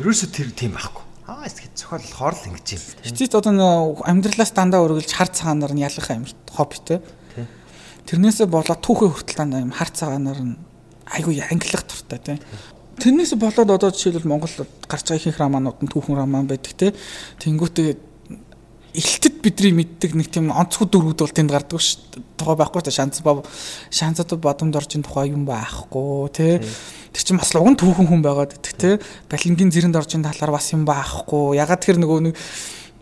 Ерөөсө 0.00 0.32
тэр 0.32 0.48
тийм 0.56 0.72
байхгүй 0.80 1.09
Аа 1.30 1.46
эсгэд 1.46 1.78
зохиолохоор 1.78 2.34
л 2.34 2.46
ингэж 2.50 2.66
юм. 2.74 2.82
Хичээт 3.06 3.38
одоо 3.38 3.54
нөө 3.54 4.02
амьдралаас 4.02 4.50
дандаа 4.50 4.82
өргөлж 4.82 5.14
хар 5.14 5.30
цагаанаар 5.30 5.78
нь 5.78 5.86
ялах 5.86 6.10
амир 6.10 6.34
хоббитэй. 6.50 6.98
Тэрнээсээ 8.10 8.50
болоод 8.50 8.82
түүхээ 8.82 9.10
хүртэл 9.14 9.38
дандаа 9.38 9.62
юм 9.62 9.70
хар 9.70 9.94
цагаанаар 9.94 10.42
нь 10.42 10.58
айгүй 11.06 11.38
ангилах 11.38 11.86
туртай 11.86 12.18
тий. 12.18 12.38
Тэрнээс 12.98 13.38
болоод 13.38 13.70
одоо 13.70 13.94
жишээлбэл 13.94 14.26
Монгол 14.26 14.50
гарч 14.90 15.06
байгаа 15.06 15.22
ихэнх 15.22 15.38
романууд 15.38 15.78
нь 15.78 15.92
түүхэн 15.94 16.18
роман 16.18 16.50
байдаг 16.50 16.74
тий. 16.74 16.90
Тэнгүүтээ 17.38 18.09
элтэд 18.94 19.42
бидний 19.42 19.72
мэддэг 19.72 20.14
нэг 20.18 20.28
тийм 20.30 20.50
онцгой 20.50 20.88
дөрвүүд 20.90 21.22
бол 21.22 21.34
тэнд 21.34 21.50
гардаг 21.50 21.78
ш. 21.78 21.98
Тухай 22.34 22.56
байхгүй 22.58 22.82
та 22.82 22.90
шанц 22.90 23.22
шанцад 23.22 24.34
бодомд 24.40 24.74
орчин 24.74 25.06
тухай 25.06 25.30
юм 25.30 25.46
байхгүй 25.46 26.30
тий. 26.34 26.58
Тэр 27.14 27.22
чинь 27.22 27.38
бас 27.38 27.54
луган 27.54 27.78
түүхэн 27.78 28.10
хүн 28.10 28.22
байгаад 28.22 28.58
идэх 28.58 28.74
тий. 28.74 28.94
Балингийн 29.30 29.70
зэрэнд 29.70 29.96
орчин 29.96 30.26
талаар 30.26 30.50
бас 30.50 30.72
юм 30.74 30.82
байхгүй. 30.82 31.58
Ягаад 31.58 31.82
тэр 31.86 32.02
нөгөө 32.02 32.18
нэг 32.30 32.34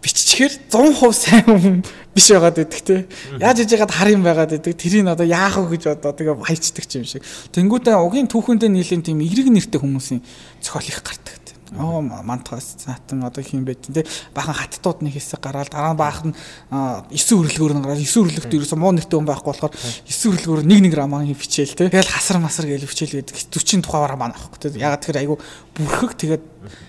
биччихээр 0.04 0.52
100% 0.70 1.12
сайн 1.16 1.44
хүн 1.48 1.76
биш 2.12 2.28
байгаад 2.30 2.60
идэх 2.62 2.82
тий. 2.84 3.00
Яаж 3.40 3.64
иж 3.64 3.72
яагаад 3.72 3.96
хар 3.96 4.12
юм 4.12 4.22
байгаад 4.22 4.54
идэх. 4.60 4.76
Тэрийг 4.76 5.08
одоо 5.08 5.24
яах 5.24 5.56
вэ 5.56 5.74
гэж 5.74 5.96
одоо 5.96 6.12
тэгээ 6.12 6.36
хайчдаг 6.44 6.84
юм 6.94 7.08
шиг. 7.08 7.24
Тэнгүүтээ 7.56 7.96
угийн 7.96 8.28
түүхэндээ 8.28 8.70
нийлэн 8.70 9.02
тийм 9.02 9.24
эерэг 9.24 9.48
нэртэй 9.48 9.80
хүмүүсийн 9.80 10.20
зохиол 10.62 10.88
их 10.92 11.02
гардаг. 11.02 11.38
Оо 11.78 12.02
мантаас 12.02 12.74
цаатан 12.82 13.22
одоо 13.22 13.44
хин 13.44 13.64
байт 13.64 13.86
те 13.86 14.04
бахан 14.34 14.54
хаттууд 14.54 15.02
нэг 15.06 15.14
хэсэг 15.14 15.38
гараад 15.38 15.70
дараа 15.70 15.94
нь 15.94 16.00
баахан 16.02 16.34
9 16.70 17.14
өрлөгөөр 17.14 17.74
нь 17.78 17.82
гараад 17.86 18.02
9 18.02 18.18
өрлөгт 18.18 18.50
ерөөсө 18.50 18.74
муу 18.74 18.90
нэртэй 18.90 19.14
хүн 19.14 19.30
байхгүй 19.30 19.46
болохоор 19.54 19.70
9 19.70 20.34
өрлөгөөр 20.34 20.66
нэг 20.66 20.80
нэг 20.90 20.94
рамагийн 20.98 21.38
хичээл 21.38 21.78
те. 21.78 21.86
Тэгэл 21.86 22.10
хасар 22.10 22.42
масар 22.42 22.66
гэж 22.66 22.82
хичээл 22.82 23.22
гэдэг 23.22 23.54
40 23.54 23.86
тухай 23.86 24.10
рам 24.10 24.26
аахгүй 24.26 24.58
те. 24.58 24.74
Ягаад 24.74 25.06
тэгэхээр 25.06 25.22
айгу 25.22 25.38
бүрхэг 25.78 26.12
тэгээд 26.18 26.44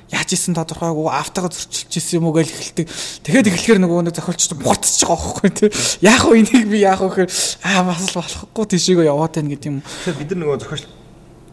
яаж 0.10 0.30
исэн 0.34 0.58
тодорхойгүй 0.58 1.06
автагаа 1.06 1.54
зөрчилж 1.54 1.94
исэн 1.94 2.18
юм 2.18 2.34
уу 2.34 2.34
гэж 2.34 2.50
эхэлдэг 2.50 2.88
тэгээд 3.30 3.50
эхлэхээр 3.54 3.80
нөгөө 3.86 4.10
нэг 4.10 4.18
зохиолч 4.18 4.42
муутчих 4.58 5.06
байгаа 5.06 5.22
байхгүй 5.22 5.50
те. 5.54 5.66
Яах 6.02 6.26
вэ 6.26 6.42
энийг 6.42 6.66
би 6.66 6.82
яах 6.82 7.06
вэ 7.06 7.30
гэхээр 7.30 7.32
аа 7.62 7.86
бас 7.86 8.10
л 8.10 8.18
болохгүй 8.18 8.66
тийшээгээ 8.74 9.06
яваад 9.06 9.38
байна 9.38 9.54
гэдэг 9.54 9.70
юм. 9.70 9.86
Бид 9.86 10.30
нар 10.34 10.40
нөгөө 10.42 10.58
зохиолч 10.66 10.84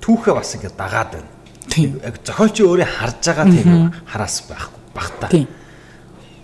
түүхээ 0.01 0.32
бас 0.32 0.57
ингэ 0.57 0.72
дагаад 0.72 1.11
байна 1.12 1.36
Зохиолчийн 1.71 2.69
өөрөө 2.71 2.89
харж 2.89 3.23
байгаа 3.27 3.47
тийм 3.51 3.93
хараас 4.07 4.37
байхгүй 4.47 4.81
багтаа. 4.95 5.31
Тийм. 5.31 5.49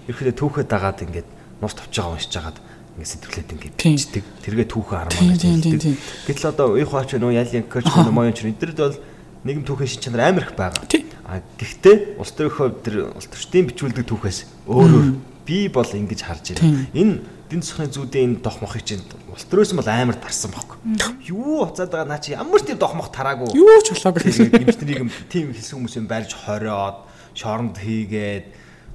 Ирэхдээ 0.08 0.36
түүхээ 0.36 0.64
дагаад 0.66 0.98
ингээд 1.06 1.28
нус 1.62 1.74
тавьж 1.78 1.94
байгаа 1.96 2.12
уншиж 2.18 2.34
хагаад 2.36 2.58
ингээд 2.98 3.10
сэтгэлээд 3.12 3.52
ингээд 3.54 3.74
бичдэг. 3.78 4.24
Тэргээ 4.44 4.68
түүхээ 4.68 4.98
армаа 4.98 5.24
гэж 5.32 5.42
хэлдэг. 5.42 5.96
Гэтэл 6.26 6.50
одоо 6.52 6.66
уй 6.76 6.84
хаач 6.84 7.10
нөө 7.16 7.32
ялын 7.32 7.66
коч 7.70 7.86
нөө 7.88 8.12
моёч 8.12 8.38
эднэрд 8.44 8.78
бол 8.82 8.98
нэгэн 9.46 9.64
түүхийн 9.66 9.90
шин 9.90 10.02
чанар 10.02 10.28
амар 10.28 10.44
их 10.46 10.54
байгаа. 10.58 10.84
А 11.26 11.40
гэхдээ 11.56 12.18
улс 12.20 12.32
төрийнхөө 12.36 12.68
тэр 12.84 12.94
улс 13.14 13.26
төрчдийн 13.30 13.66
бичүүлдэг 13.72 14.04
түүхээс 14.04 14.38
өөрөөр 14.68 15.08
би 15.46 15.68
бол 15.72 15.86
ингэж 15.86 16.20
харж 16.22 16.58
байна. 16.58 16.86
Энэ 16.92 17.14
эдийн 17.52 17.60
засгийн 17.60 17.92
зүүдийн 17.92 18.24
энэ 18.32 18.40
дох 18.40 18.64
мохыг 18.64 18.80
чинь 18.80 19.04
улс 19.28 19.44
төрөөс 19.44 19.76
бол 19.76 19.84
амар 19.84 20.16
тарсан 20.16 20.48
байхгүй. 20.56 20.80
Юу 21.28 21.68
уцаад 21.68 21.92
байгаа 21.92 22.08
наа 22.08 22.16
чи 22.16 22.32
ямар 22.32 22.64
тийм 22.64 22.80
дох 22.80 22.96
мох 22.96 23.12
тараагүй. 23.12 23.52
Юу 23.52 23.76
ч 23.84 23.92
болоогүй. 23.92 24.32
Гимчтрийг 24.32 25.04
юм 25.04 25.10
тийм 25.28 25.52
хэлсэн 25.52 25.76
хүмүүс 25.76 25.96
юм 26.00 26.08
барьж 26.08 26.32
хориод 26.32 27.04
шоронд 27.36 27.76
хийгээд 27.76 28.46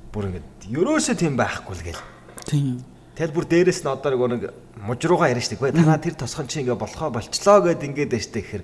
бүр 0.09 0.33
ингээд 0.33 0.73
ерөөсөө 0.73 1.15
тийм 1.21 1.37
байхгүй 1.37 1.73
л 1.77 1.85
гээл. 1.85 2.03
Тийм. 2.49 2.81
Тэгэл 3.13 3.35
бүр 3.37 3.45
дээрэс 3.45 3.85
нь 3.85 3.93
одоо 3.93 4.25
нэг 4.25 4.49
мужрууга 4.81 5.29
ярьж 5.29 5.53
штеп. 5.53 5.61
Танаа 5.61 6.01
тэр 6.01 6.17
тосхон 6.17 6.49
чи 6.49 6.65
ингээ 6.65 6.81
болохоо 6.81 7.13
болчлоо 7.13 7.61
гэд 7.61 7.85
ингээд 7.85 8.09
дэжтэй 8.09 8.41
гэхээр 8.41 8.63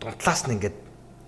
дунтлаас 0.00 0.48
нь 0.48 0.56
ингээд 0.56 0.76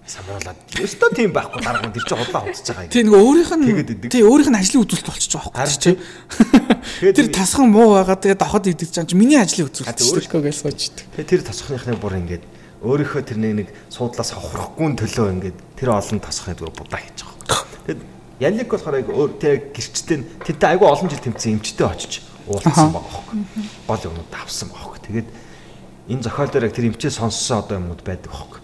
самруулаад 0.06 0.58
өстөө 0.78 1.10
тийм 1.18 1.32
байхгүй 1.34 1.62
дараагийн 1.66 1.94
тэр 1.98 2.06
чинь 2.06 2.20
худлаа 2.22 2.42
хутж 2.46 2.62
байгаа 2.70 2.86
юм. 2.86 2.92
Тий 2.94 3.02
нөгөө 3.02 3.22
өөрийнх 3.26 3.52
нь 3.58 3.66
тий 4.06 4.22
өөрийнх 4.22 4.50
нь 4.54 4.60
ажлын 4.62 4.82
үзүүлэлт 4.86 5.08
болчихж 5.10 5.34
байгаа 5.34 5.52
байхгүй 5.66 5.82
тий. 5.82 5.96
Тэр 7.10 7.28
тасхан 7.34 7.66
муу 7.74 7.98
байгаа 7.98 8.14
тэгээд 8.14 8.38
давхад 8.38 8.70
идэж 8.70 8.90
байгаа 8.94 9.10
чинь 9.10 9.18
миний 9.18 9.40
ажлын 9.42 9.66
үзүүлэлт 9.66 9.98
шүү 9.98 10.42
гэж 10.46 10.56
суучдаг. 10.62 11.04
Тэгээд 11.10 11.26
тэр 11.26 11.42
тасхныхны 11.42 11.98
бүр 11.98 12.14
ингээд 12.22 12.44
өөрийнхөө 12.86 13.22
тэр 13.26 13.38
нэг 13.42 13.68
суудлаас 13.90 14.30
авахрахгүй 14.30 14.94
төлөө 14.94 15.26
ингээд 15.42 15.58
тэр 15.74 15.90
олон 15.90 16.22
тасхны 16.22 16.54
зүгээр 16.54 16.78
будаа 16.78 17.00
хийж 17.02 17.18
байгаа. 17.26 17.66
Тэгээд 17.90 18.02
Ялик 18.36 18.68
болохоор 18.68 19.00
өөр 19.00 19.30
тэр 19.40 19.72
гэрчтэй 19.72 20.20
тэнтэй 20.44 20.76
айгүй 20.76 20.86
олон 20.86 21.08
жил 21.08 21.24
тэмцсэн 21.24 21.56
эмчтэй 21.56 21.88
очиж 21.88 22.20
уулзсан 22.44 22.92
байгаа 22.92 23.08
байхгүй. 23.08 23.40
Гол 23.88 24.06
юмнууд 24.12 24.28
авсан 24.36 24.68
байхгүй. 24.68 25.00
Тэгээд 25.08 25.28
энэ 26.12 26.20
зохиол 26.20 26.52
дээр 26.52 26.68
яг 26.68 26.76
тэр 26.76 26.92
эмчээ 26.92 27.16
сонссон 27.16 27.64
одоо 27.64 27.80
юмнууд 27.80 28.04
байдаг 28.04 28.28
байхгүй 28.28 28.60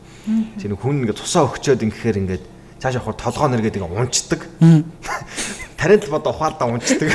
Тэр 0.58 0.78
хүн 0.78 1.02
ингээд 1.02 1.18
тусаа 1.18 1.50
өгчөөд 1.50 1.82
ингэхээр 1.82 2.20
ингээд 2.22 2.44
цааш 2.78 2.98
явахаар 3.02 3.18
толгоо 3.18 3.48
нэргээд 3.50 3.78
ингээ 3.78 3.98
унцдаг. 3.98 4.40
Таринт 5.78 6.06
бод 6.06 6.26
ухаалдаа 6.30 6.70
унцдаг. 6.70 7.10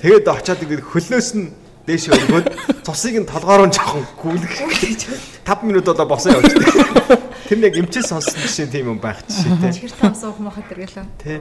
Тэгээд 0.00 0.28
очиад 0.28 0.60
ингээд 0.60 0.84
хөлнөөс 0.84 1.30
нь 1.36 1.48
дээш 1.88 2.12
өргөөд 2.12 2.46
цусыг 2.84 3.24
нь 3.24 3.28
толгоор 3.28 3.68
нь 3.68 3.74
жоохон 3.74 4.04
гүйлгэх. 4.20 5.44
5 5.48 5.64
минут 5.64 5.88
одоо 5.88 6.06
босоо 6.06 6.36
явчихдаг. 6.36 7.20
Тэр 7.48 7.58
нэг 7.58 7.74
эмчээс 7.80 8.12
сонссон 8.12 8.40
жишээ 8.44 8.68
тийм 8.68 8.96
юм 8.96 9.00
байх 9.00 9.24
жишээ 9.24 9.56
тий. 9.72 9.88
Чихэр 9.88 9.96
тав 9.96 10.14
суух 10.16 10.38
махад 10.38 10.68
тэргэлээ. 10.68 11.08
Тий. 11.20 11.40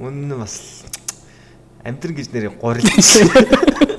Үнэн 0.00 0.36
бас 0.40 0.84
амьдрын 1.84 2.16
гэж 2.16 2.28
нэрийг 2.32 2.56
гурил 2.58 2.84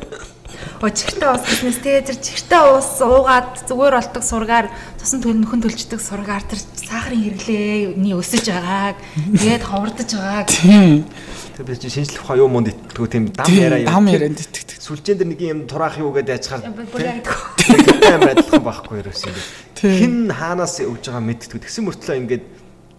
чихтэй 0.87 1.27
ус 1.27 1.43
гэснээс 1.43 1.79
тэгээ 1.83 2.07
тэр 2.07 2.17
чихтэй 2.23 2.63
ус 2.71 3.03
уугаад 3.03 3.67
зүгээр 3.67 3.95
болдог 3.99 4.23
сургаар 4.23 4.67
тусан 4.95 5.19
төл 5.19 5.35
нөхөн 5.35 5.59
төлждөг 5.59 5.99
сургаар 5.99 6.47
тэр 6.47 6.63
сахарын 6.63 7.19
хэрэглээний 7.19 8.15
өсөж 8.15 8.47
байгааг 8.47 8.95
тэгээд 9.35 9.63
ховордож 9.67 10.09
байгааг. 10.15 10.47
Тэр 10.47 11.63
би 11.67 11.75
чинь 11.75 11.91
шинжлэх 11.91 12.23
ухаан 12.23 12.39
юу 12.39 12.47
мунд 12.47 12.71
итгэдэг 12.71 13.11
тийм 13.11 13.27
дам 13.35 13.51
яриа 13.51 13.83
юм 13.83 13.91
дам 13.91 14.05
ярианд 14.07 14.39
итгэдэг. 14.39 14.79
Сүлжээн 14.79 15.19
дээр 15.19 15.29
нэг 15.35 15.41
юм 15.43 15.59
тураах 15.67 15.99
юу 15.99 16.15
гэдээ 16.15 16.39
ачаар 16.39 16.63
амар 16.63 18.31
адилхан 18.39 18.63
байхгүй 18.63 19.03
юу 19.03 19.11
юм 19.11 19.59
хин 19.79 20.31
хаанаас 20.31 20.79
өгж 20.83 21.07
байгаа 21.07 21.23
мэддэг 21.23 21.63
тэгсэн 21.63 21.87
мөртлөө 21.87 22.19
ингээд 22.19 22.43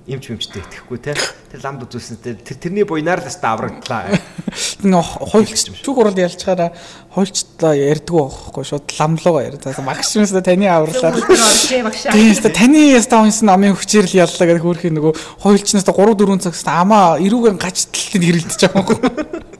эмч 0.08 0.30
мэмчтэй 0.32 0.62
итгэхгүй 0.64 0.98
те. 1.02 1.14
Тэр 1.50 1.60
ламд 1.60 1.84
үзүүлсэн 1.84 2.16
тэр 2.22 2.56
тэрний 2.56 2.84
буйнаар 2.88 3.20
л 3.20 3.28
хаста 3.28 3.52
аврагдлаа 3.52 4.16
хойлч 5.30 5.68
чүг 5.84 5.96
урал 6.00 6.16
ялчгаараа 6.16 6.72
хойлчтлаа 7.12 7.76
ярьдггүй 7.76 8.22
байхгүй 8.22 8.64
шууд 8.64 8.86
ламлууга 8.96 9.44
ярьд 9.44 9.62
таасан 9.66 9.84
магшимс 9.84 10.32
таны 10.32 10.66
авралаа 10.70 11.12
тийм 11.12 12.34
таны 12.38 12.96
яста 12.96 13.20
унсан 13.20 13.52
амын 13.52 13.76
хүчээр 13.76 14.08
л 14.08 14.18
яллаа 14.24 14.46
гэх 14.48 14.64
хөөрхийн 14.64 14.96
нөгөө 14.96 15.12
хойлчнаас 15.44 15.84
3 15.84 16.16
4 16.16 16.44
цагс 16.48 16.64
амаа 16.64 17.20
эрүүгэн 17.20 17.60
гачталтыг 17.60 18.24
хэрэлдэж 18.24 18.60
байгаа 18.72 18.82
байхгүй 18.82 19.50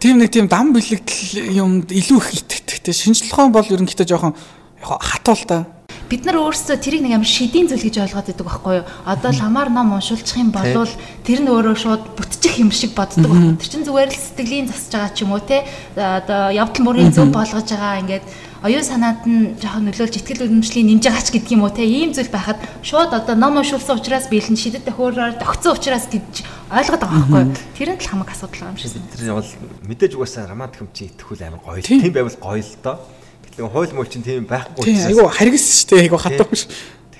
тийм 0.00 0.20
нэг 0.20 0.30
тийм 0.30 0.48
дам 0.48 0.72
бэлэгдэл 0.76 1.56
юмд 1.56 1.88
илүү 1.88 2.18
их 2.20 2.44
итгэдэг 2.44 2.78
те. 2.84 2.92
Шинжлэхуун 2.92 3.52
бол 3.52 3.64
ерөнхийдөө 3.64 4.06
жоохон 4.06 4.36
хатуул 4.80 5.44
та 5.48 5.79
бид 6.10 6.26
нар 6.26 6.42
өөрсдөө 6.42 6.76
тэрийг 6.82 7.06
нэг 7.06 7.22
амар 7.22 7.30
шидийн 7.30 7.70
зүйл 7.70 7.86
гэж 7.86 8.02
ойлгоод 8.02 8.26
байдаг 8.34 8.46
байхгүй 8.50 8.74
юу? 8.82 8.86
Одоо 9.06 9.30
ламаар 9.30 9.70
ном 9.70 9.94
уншуулчих 9.94 10.42
юм 10.42 10.50
бол 10.50 10.90
тэр 11.22 11.38
нь 11.38 11.46
өөрөө 11.46 11.76
шууд 11.78 12.02
бүтчих 12.18 12.58
юм 12.58 12.74
шиг 12.74 12.98
боддог 12.98 13.30
байхгүй. 13.30 13.54
Тэр 13.62 13.70
чинь 13.70 13.86
зүгээр 13.86 14.10
л 14.10 14.18
сэтгэлийн 14.18 14.66
засаж 14.66 14.90
байгаа 14.90 15.14
ч 15.14 15.22
юм 15.22 15.30
уу 15.30 15.42
те. 15.46 15.62
Одоо 15.94 16.50
явдал 16.50 16.82
мөрийн 16.82 17.14
зөв 17.14 17.30
болгож 17.30 17.62
байгаа 17.62 18.02
ингээд 18.02 18.26
оюун 18.66 18.82
санаанд 18.82 19.22
нь 19.22 19.54
жоохон 19.62 19.86
нөлөөлж 19.86 20.14
ихтгэл 20.18 20.50
үнэмшлийн 20.50 20.98
нэмж 20.98 21.04
байгаач 21.06 21.28
гэдэг 21.30 21.54
юм 21.54 21.62
уу 21.62 21.70
те. 21.70 21.86
Ийм 21.86 22.10
зүйл 22.10 22.26
байхад 22.26 22.58
шууд 22.82 23.14
одоо 23.14 23.38
ном 23.38 23.62
уншуулсан 23.62 24.02
учраас 24.02 24.26
биелэн 24.26 24.58
шидэт 24.58 24.90
төхөөрөөр 24.90 25.38
тогтсон 25.38 25.78
учраас 25.78 26.10
гэж 26.10 26.42
ойлгоод 26.74 27.00
байгаа 27.06 27.22
байхгүй 27.22 27.40
юу? 27.46 27.56
Тэр 27.78 27.88
нь 27.94 28.02
л 28.02 28.10
хамаг 28.10 28.34
асуудал 28.34 28.74
юм 28.74 28.76
шиг. 28.76 28.98
Тэр 29.14 29.38
бол 29.38 29.48
мэдээж 29.86 30.12
угаасаа 30.18 30.50
рамад 30.50 30.74
хэмжээ 30.74 31.14
итгэхүүл 31.14 31.46
амар 31.46 31.62
гоё. 31.62 31.80
Тийм 31.80 32.12
байвал 32.12 32.36
гоё 32.36 32.60
л 32.60 32.74
доо 32.82 32.98
нэг 33.58 33.66
хууль 33.70 33.94
мөл 33.96 34.10
чинь 34.10 34.24
тийм 34.26 34.46
байхгүй 34.46 34.84
тийм 34.84 35.06
айгу 35.10 35.28
харгас 35.30 35.66
шүү 35.66 35.88
дээ 35.90 36.04
айгу 36.06 36.18
хатаагүй 36.20 36.58
шүү. 36.60 36.70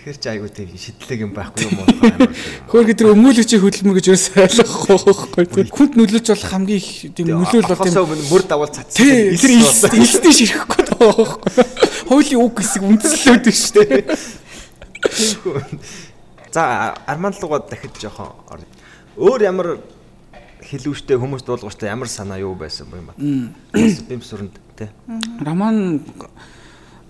Тэгэхэр 0.00 0.16
чи 0.16 0.28
айгу 0.32 0.48
тийм 0.48 0.68
шидлэг 0.76 1.20
юм 1.20 1.32
байхгүй 1.36 1.64
юм 1.68 1.76
уу? 1.80 1.88
Хөөхөд 2.72 2.96
тэр 2.96 3.12
өмүүлэгчийн 3.12 3.60
хөдөлмөр 3.60 3.96
гэж 4.00 4.06
юус 4.08 4.24
ойлгохгүй 4.32 4.96
байхгүй. 5.36 5.68
Хүнд 5.68 5.92
нөлөөж 6.00 6.26
болох 6.32 6.48
хамгийн 6.48 6.80
их 6.80 6.88
тийм 7.12 7.26
нөлөөл 7.36 7.68
бол 7.68 7.84
тийм 7.84 8.24
мөр 8.32 8.42
давал 8.48 8.72
цац 8.72 8.96
тэр 8.96 9.36
илсдэж 9.36 10.40
ширэхгүй 10.40 10.88
байхгүй. 10.96 11.64
Хуулийн 12.08 12.40
үг 12.40 12.64
хэсэг 12.64 12.80
үндэслээд 12.80 13.44
байна 13.44 13.60
шүү 13.60 13.84
дээ 13.84 14.08
За 16.52 16.94
арман 17.06 17.34
лугаа 17.40 17.60
дахиж 17.68 17.94
жоохон 18.00 18.32
өөр 19.16 19.42
ямар 19.42 19.78
хэлүүштэй 20.70 21.18
хүмүүс 21.18 21.42
дуулууштай 21.42 21.90
ямар 21.90 22.08
санаа 22.08 22.38
юу 22.38 22.54
байсан 22.54 22.86
юм 22.94 23.10
бэ? 23.10 23.18
Бим 24.06 24.22
сүрэнд 24.22 24.54
тий. 24.78 24.88
Роман 25.42 26.00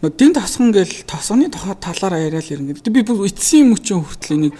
дэн 0.00 0.32
тасган 0.32 0.72
гэл 0.72 1.04
тосгоны 1.04 1.50
талаараа 1.52 2.20
яриад 2.24 2.48
ирнэ. 2.48 2.80
Би 2.80 3.04
бүр 3.04 3.28
эцсийн 3.28 3.68
мөчөн 3.68 4.00
хүртэл 4.00 4.36
энийг 4.36 4.54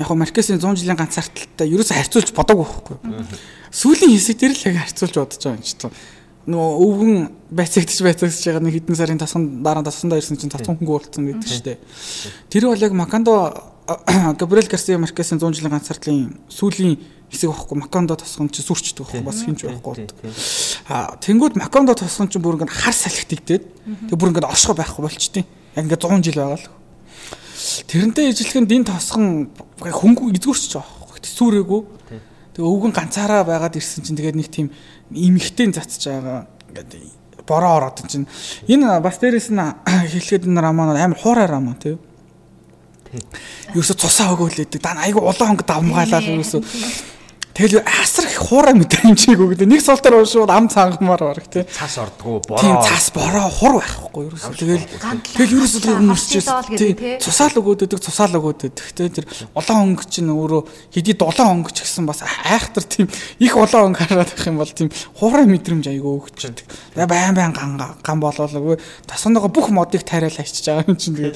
яг 0.00 0.06
хо 0.08 0.14
Маркесийн 0.18 0.58
100 0.58 0.82
жилийн 0.82 0.98
ганцаардталтай 0.98 1.70
ерөөсө 1.70 1.94
харьцуулж 1.94 2.34
бодоагүй 2.34 2.66
байхгүй. 2.66 2.96
Сүүлийн 3.70 4.16
хэсэг 4.16 4.40
дээр 4.40 4.54
л 4.56 4.66
яг 4.66 4.76
харьцуулж 4.82 5.14
бодож 5.14 5.38
байгаа 5.38 5.58
юм 5.60 5.62
чи 5.62 5.76
тоо. 5.78 5.92
Нөгөө 6.50 6.70
өвгөн 6.82 7.14
байцагдж 7.54 8.00
байцагдж 8.02 8.42
байгаа 8.48 8.64
нэг 8.64 8.74
хэдэн 8.80 8.96
сарын 8.98 9.20
тасган 9.20 9.62
дараа 9.62 9.84
тасгандаа 9.86 10.18
ирсэн 10.18 10.40
чинь 10.40 10.50
тасган 10.50 10.80
хөнгө 10.80 10.90
болцсон 10.90 11.28
гэдэг 11.28 11.62
дээ. 11.62 11.78
Тэр 12.48 12.72
бол 12.72 12.80
яг 12.80 12.96
Макандо 12.96 13.52
Габриэл 14.40 14.72
Гарсиа 14.72 14.98
Маркесийн 14.98 15.38
100 15.38 15.60
жилийн 15.60 15.74
ганцаардлын 15.76 16.40
сүүлийн 16.48 16.96
хэсэг 17.30 17.50
байхгүй 17.50 17.78
Макондо 17.78 18.16
тосгон 18.18 18.50
чи 18.50 18.62
сүрчдэг 18.62 19.06
байхгүй 19.06 19.22
бас 19.22 19.42
хинж 19.46 19.62
байхгүй. 19.62 20.10
А 20.90 21.14
тэнгууд 21.22 21.54
Макондо 21.56 21.94
тосгон 21.94 22.28
чи 22.28 22.42
бүр 22.42 22.58
ингээд 22.58 22.74
хар 22.74 22.94
салхитэгдээд 22.94 23.64
тэг 24.10 24.16
бүр 24.18 24.34
ингээд 24.34 24.50
оршихо 24.50 24.74
байхгүй 24.74 25.02
болчтیں۔ 25.06 25.46
Яг 25.78 25.84
ингээд 25.86 26.02
100 26.02 26.26
жил 26.26 26.38
байгаа 26.42 26.58
л. 26.58 26.68
Тэрнтэй 27.86 28.34
ижилхэн 28.34 28.66
дин 28.66 28.82
тосгон 28.82 29.54
хөнгө 29.78 30.34
эзгүрч 30.34 30.74
байгаа 30.74 31.06
байхгүй. 31.06 31.22
Сүрээгүй. 31.22 31.82
Тэг 32.58 32.62
өвгөн 32.66 32.90
ганцаараа 32.90 33.46
байгаад 33.46 33.78
ирсэн 33.78 34.02
чинь 34.02 34.18
тэгээд 34.18 34.34
нэг 34.34 34.50
тийм 34.50 34.74
имхтэн 35.14 35.70
цацж 35.70 36.10
байгаа 36.10 36.50
ингээд 36.74 36.90
бороо 37.46 37.78
ороод 37.78 38.02
чинь 38.10 38.26
энэ 38.66 38.98
бас 38.98 39.22
дээрэс 39.22 39.54
нь 39.54 39.62
хэлэхэд 40.10 40.50
энэ 40.50 40.60
рамаа 40.60 40.98
амар 40.98 41.18
хуурай 41.18 41.46
рамаа 41.46 41.78
тийм 41.78 42.02
Юусо 43.74 43.94
цусаа 43.98 44.34
өгөөлээдэг. 44.34 44.78
Дан 44.82 44.98
айгу 45.02 45.22
улаан 45.22 45.54
хөнгө 45.54 45.66
давмгаалаа 45.66 46.22
юусо 46.30 46.62
Тэгэл 47.50 47.82
асар 47.82 48.30
их 48.30 48.38
хуурай 48.38 48.74
мэдрэмжийг 48.78 49.40
өгдөө. 49.42 49.66
Нэг 49.66 49.82
сул 49.82 49.98
дээр 49.98 50.22
уушууд 50.22 50.50
ам 50.54 50.70
цангамаар 50.70 51.34
бараг 51.34 51.46
тий. 51.50 51.66
Цаас 51.66 51.98
ордгоо 51.98 52.40
Тийм 52.56 52.78
бороо. 52.78 52.86
цаас 52.86 53.10
бороо 53.10 53.50
хур 53.50 53.72
байхгүй 53.82 54.22
ерөөсөө. 54.30 54.54
Тэгэл 54.54 54.86
тэгэл 55.34 55.54
ерөөсөө 55.58 55.80
тэр 55.82 55.98
өмөрчээс 55.98 56.48
тий. 56.78 56.92
Цусаал 57.18 57.58
өгөөд 57.58 57.84
өгдөг, 57.90 58.00
цусаал 58.00 58.38
өгөөд 58.38 58.60
өгдөг. 58.70 58.86
Тэ 58.94 59.10
тэр 59.10 59.26
улаан 59.52 59.82
өнгө 59.92 60.04
чинь 60.06 60.30
өөрөө 60.30 60.62
хэдий 60.94 61.18
дулаан 61.18 61.58
өнгө 61.58 61.74
ч 61.74 61.82
гэсэн 61.82 62.06
бас 62.06 62.22
айхтар 62.22 62.86
тийм 62.86 63.10
их 63.42 63.52
улаан 63.58 63.90
өнгө 63.90 64.08
хараад 64.08 64.30
байх 64.30 64.46
юм 64.46 64.56
бол 64.62 64.70
тийм 64.70 64.88
хуурай 65.18 65.44
мэдрэмж 65.50 65.90
айгүй 65.90 66.12
өгчдөг. 66.22 66.64
Тэгээ 66.94 67.10
байн 67.10 67.34
байн 67.34 67.52
ган 67.52 67.76
ган 67.98 68.18
болоолгүй. 68.22 68.78
Тасгоныгоо 69.10 69.50
бүх 69.50 69.74
модыг 69.74 70.06
тариал 70.06 70.32
хайчиж 70.32 70.70
байгаа 70.70 70.86
юм 70.86 70.96
чинь 70.96 71.18
тэгээ 71.18 71.34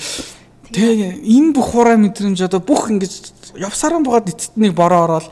Тэгээ 0.75 1.21
энэ 1.23 1.53
бүх 1.53 1.77
хуурай 1.77 2.01
мэдрэмж 2.01 2.41
одоо 2.49 2.59
бүх 2.59 2.89
ингэж 2.89 3.13
явсаран 3.61 4.03
богод 4.03 4.33
эцэд 4.33 4.57
нэг 4.57 4.73
бороо 4.73 5.05
ороод 5.05 5.29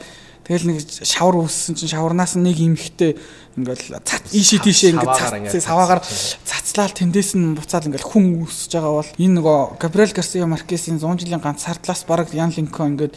тэгэл 0.47 0.75
нэг 0.75 0.79
шавар 0.83 1.39
үүссэн 1.43 1.79
чинь 1.79 1.93
шаварнаас 1.93 2.35
нэг 2.39 2.59
имхтэй 2.59 3.17
ингээл 3.57 4.03
цац 4.03 4.33
ийшээ 4.33 4.61
тийшээ 4.63 4.91
ингээд 4.97 5.63
саваагаар 5.63 6.03
цацлаад 6.03 6.93
тэндээс 6.99 7.37
нь 7.39 7.55
буцаад 7.57 7.87
ингээл 7.87 8.11
хүн 8.11 8.25
үүсэж 8.43 8.71
байгаа 8.75 8.95
бол 9.03 9.11
энэ 9.19 9.37
нөгөө 9.39 9.59
Габриэл 9.79 10.17
Гарсиа 10.17 10.49
Маркесийн 10.51 10.99
100 10.99 11.23
жилийн 11.23 11.43
ганц 11.43 11.63
сардлаас 11.63 12.03
баг 12.09 12.33
Ян 12.35 12.51
Линкон 12.51 12.99
ингээд 12.99 13.15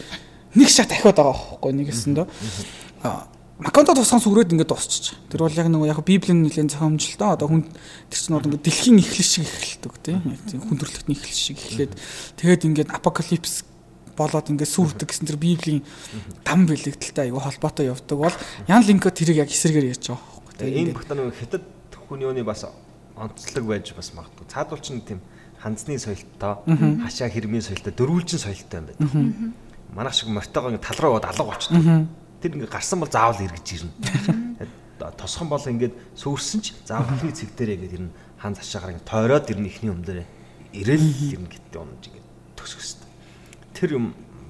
нэг 0.55 0.69
шат 0.69 0.91
ахиад 0.93 1.17
байгаа 1.17 1.33
байхгүй 1.33 1.71
нэгэсэндөө 1.73 2.25
Макондо 3.55 3.95
тусган 3.95 4.19
сүрээд 4.19 4.51
ингээд 4.51 4.67
дуусчих. 4.67 5.15
Тэр 5.31 5.47
бол 5.47 5.55
яг 5.55 5.71
нөгөө 5.71 5.87
яг 5.87 6.03
Библийн 6.03 6.43
нэлийн 6.43 6.67
зохиомжлолтой 6.67 7.39
одоо 7.39 7.47
хүн 7.47 7.63
тэр 8.11 8.19
чинь 8.19 8.35
одоо 8.35 8.51
ингээд 8.51 8.67
дэлхийн 8.67 8.99
эхлэл 8.99 9.23
шиг 9.23 9.47
эхэлдэг 9.47 9.95
тийм. 10.03 10.19
Хүн 10.59 10.75
төрлөختний 10.75 11.15
эхлэл 11.15 11.39
шиг 11.39 11.55
эхлээд. 11.63 11.95
Тэгээд 12.35 12.67
ингээд 12.67 12.91
апокалипс 12.91 13.63
болоод 14.15 14.49
ингээд 14.49 14.71
сүрдэг 14.71 15.11
гэсэн 15.11 15.27
тэр 15.27 15.37
Библийн 15.37 15.83
дам 16.47 16.65
бэлэгдэлтэй 16.65 17.29
аюу 17.29 17.43
холбоотой 17.43 17.91
явдаг 17.91 18.17
бол 18.17 18.35
Ян 18.67 18.83
Линко 18.87 19.11
тэрийг 19.11 19.43
яг 19.43 19.51
эсрэгээр 19.51 19.91
яаж 19.91 20.07
байгаа 20.09 20.23
байхгүй 20.23 20.45
Тэгээ 20.55 20.81
энэ 20.87 20.95
бүх 20.95 21.05
нэг 21.11 21.35
хятад 21.35 21.63
хүний 22.07 22.27
өний 22.27 22.47
бас 22.47 22.63
онцлог 23.15 23.65
байж 23.67 23.91
бас 23.95 24.11
магадгүй. 24.15 24.47
Цаадуул 24.47 24.81
чинь 24.81 25.01
тийм 25.01 25.19
ханзны 25.59 25.99
соёлтой, 25.99 26.63
хашаа 27.03 27.29
хэрмийн 27.31 27.63
соёлтой, 27.63 27.91
дөрвөлжин 27.91 28.39
соёлтой 28.39 28.79
юм 28.79 28.87
байна. 28.87 29.53
Манайх 29.95 30.15
шиг 30.15 30.29
мортойгоо 30.29 30.77
тал 30.77 30.99
руу 30.99 31.15
яваад 31.15 31.27
алга 31.31 31.55
очдог. 31.55 32.07
Тэр 32.39 32.51
ингээ 32.55 32.71
гарсан 32.71 32.99
бол 32.99 33.11
заавал 33.11 33.39
эргэж 33.39 33.67
ирнэ. 33.79 34.67
Тосхон 34.99 35.49
бол 35.49 35.63
ингээд 35.63 35.95
сүрсэн 36.15 36.61
ч 36.61 36.75
заавал 36.87 37.15
ихний 37.15 37.35
цэг 37.35 37.55
дээрээ 37.55 37.75
ингээд 37.75 37.95
ирнэ. 37.99 38.11
Хан 38.39 38.55
цашаагаар 38.55 38.95
ингээд 38.95 39.09
тойроод 39.09 39.49
ирнэ 39.51 39.67
ихний 39.67 39.91
юм 39.91 40.03
дээрээ. 40.03 40.27
Ирээл 40.71 41.39
ирнэ 41.39 41.49
гэдэг 41.51 41.75
юм 41.75 41.89
ингээд 41.95 42.15
хэвээр. 42.15 42.94
Тэр 43.75 43.99
юм 43.99 44.05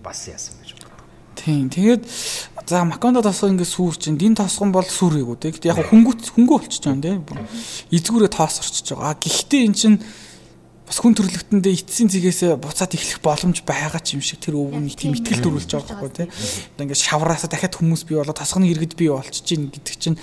бас 0.05 0.29
яасан 0.29 0.61
гэж 0.61 0.77
бодлоо. 0.77 0.93
Тийм. 1.35 1.69
Тэгээд 1.73 2.05
за 2.69 2.85
Макондо 2.85 3.25
тосгоо 3.25 3.49
ингэ 3.49 3.65
сүр 3.65 3.97
чинь 3.97 4.17
дин 4.21 4.37
тосгон 4.37 4.71
бол 4.71 4.85
сүр 4.85 5.19
эгүү 5.19 5.37
те. 5.41 5.51
Гэтэ 5.51 5.73
яг 5.73 5.89
хөнгөт 5.89 6.37
хөнгөө 6.37 6.57
болчихж 6.61 6.85
байгаа 6.85 7.17
юм 7.17 7.25
те. 7.25 7.41
Эзгүүрээ 7.89 8.31
тоос 8.31 8.61
орчиж 8.61 8.93
байгаа. 8.93 9.13
А 9.13 9.19
гэхдээ 9.19 9.61
эн 9.65 9.73
чинь 9.73 9.97
бас 10.85 11.01
хүн 11.01 11.17
төрлөختөндөө 11.17 11.73
эцсийн 11.73 12.09
зэгээсээ 12.13 12.61
буцаад 12.61 12.93
эхлэх 12.93 13.19
боломж 13.25 13.65
байгаа 13.65 14.01
ч 14.05 14.17
юм 14.17 14.21
шиг 14.21 14.37
тэр 14.45 14.53
өвгөний 14.61 14.93
тийм 14.93 15.17
ихтгэл 15.17 15.41
төрүүлж 15.41 15.69
байгаа 15.73 15.97
байхгүй 15.97 16.13
те. 16.13 16.29
Одоо 16.77 16.83
ингээд 16.85 17.01
шавраасаа 17.01 17.49
дахиад 17.49 17.73
хүмүүс 17.81 18.05
бий 18.05 18.21
болоод 18.21 18.37
тосгоны 18.37 18.69
иргэд 18.69 18.93
бий 18.93 19.09
болчих 19.09 19.41
чинь 19.41 19.73
гэдэг 19.73 19.95
чинь 19.97 20.17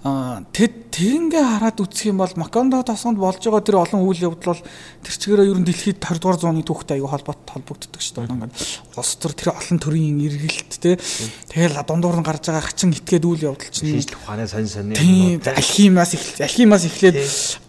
тэгэд 0.00 0.74
тэрнгээ 0.96 1.44
хараад 1.44 1.76
үзэх 1.84 2.08
юм 2.08 2.24
бол 2.24 2.32
Макондо 2.40 2.80
тосгонд 2.80 3.20
болж 3.20 3.44
байгаа 3.44 3.60
тэр 3.60 3.76
олон 3.84 4.00
үйл 4.08 4.32
явдал 4.32 4.56
бол 4.56 4.64
тэр 5.04 5.12
чигээрээ 5.20 5.50
ер 5.52 5.58
нь 5.60 5.68
дэлхийд 5.68 6.00
20 6.00 6.24
дугаар 6.24 6.40
зууны 6.40 6.64
түүхтэй 6.64 6.96
аягүй 6.96 7.10
холбоот 7.12 7.44
холбогддог 7.44 8.00
шүү 8.00 8.24
дээ. 8.24 8.32
Ингээд 8.32 8.96
улс 8.96 9.12
төр 9.20 9.32
тэр 9.36 9.52
олон 9.52 9.76
төрлийн 9.76 10.16
эргэлт 10.24 10.72
те. 10.80 10.96
Тэгэл 11.52 11.84
дундуур 11.84 12.16
нь 12.16 12.24
гарч 12.24 12.48
байгаа 12.48 12.64
хачин 12.64 12.96
итгээд 12.96 13.28
үйл 13.28 13.44
явдал 13.52 13.68
чинь 13.68 13.92
Шинжлэх 14.00 14.24
ухааны 14.24 14.48
сонь 14.48 14.72
сонь 14.72 14.96
Тийм 14.96 15.36
алхимаас 15.44 16.16
эхэл 16.16 16.48
алхимаас 16.48 16.84
эхлээд 16.88 17.16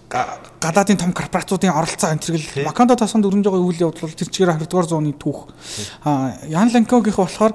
га- 0.08 0.40
гадаадын 0.64 1.04
том 1.04 1.12
корпорациудын 1.12 1.76
оролцоо 1.76 2.16
энэ 2.16 2.24
төрөл 2.24 2.48
Макондо 2.64 2.96
тосгонд 2.96 3.28
өрнөж 3.28 3.44
байгаа 3.44 3.60
үйл 3.60 3.92
явдал 3.92 4.08
бол 4.08 4.16
тэр 4.16 4.32
чигээр 4.32 4.56
20 4.56 4.72
дугаар 4.72 4.88
зууны 4.88 5.12
түүх. 5.20 5.52
Аа 6.08 6.40
Ян 6.48 6.72
Ланкогийнх 6.72 7.20
болохоор 7.20 7.52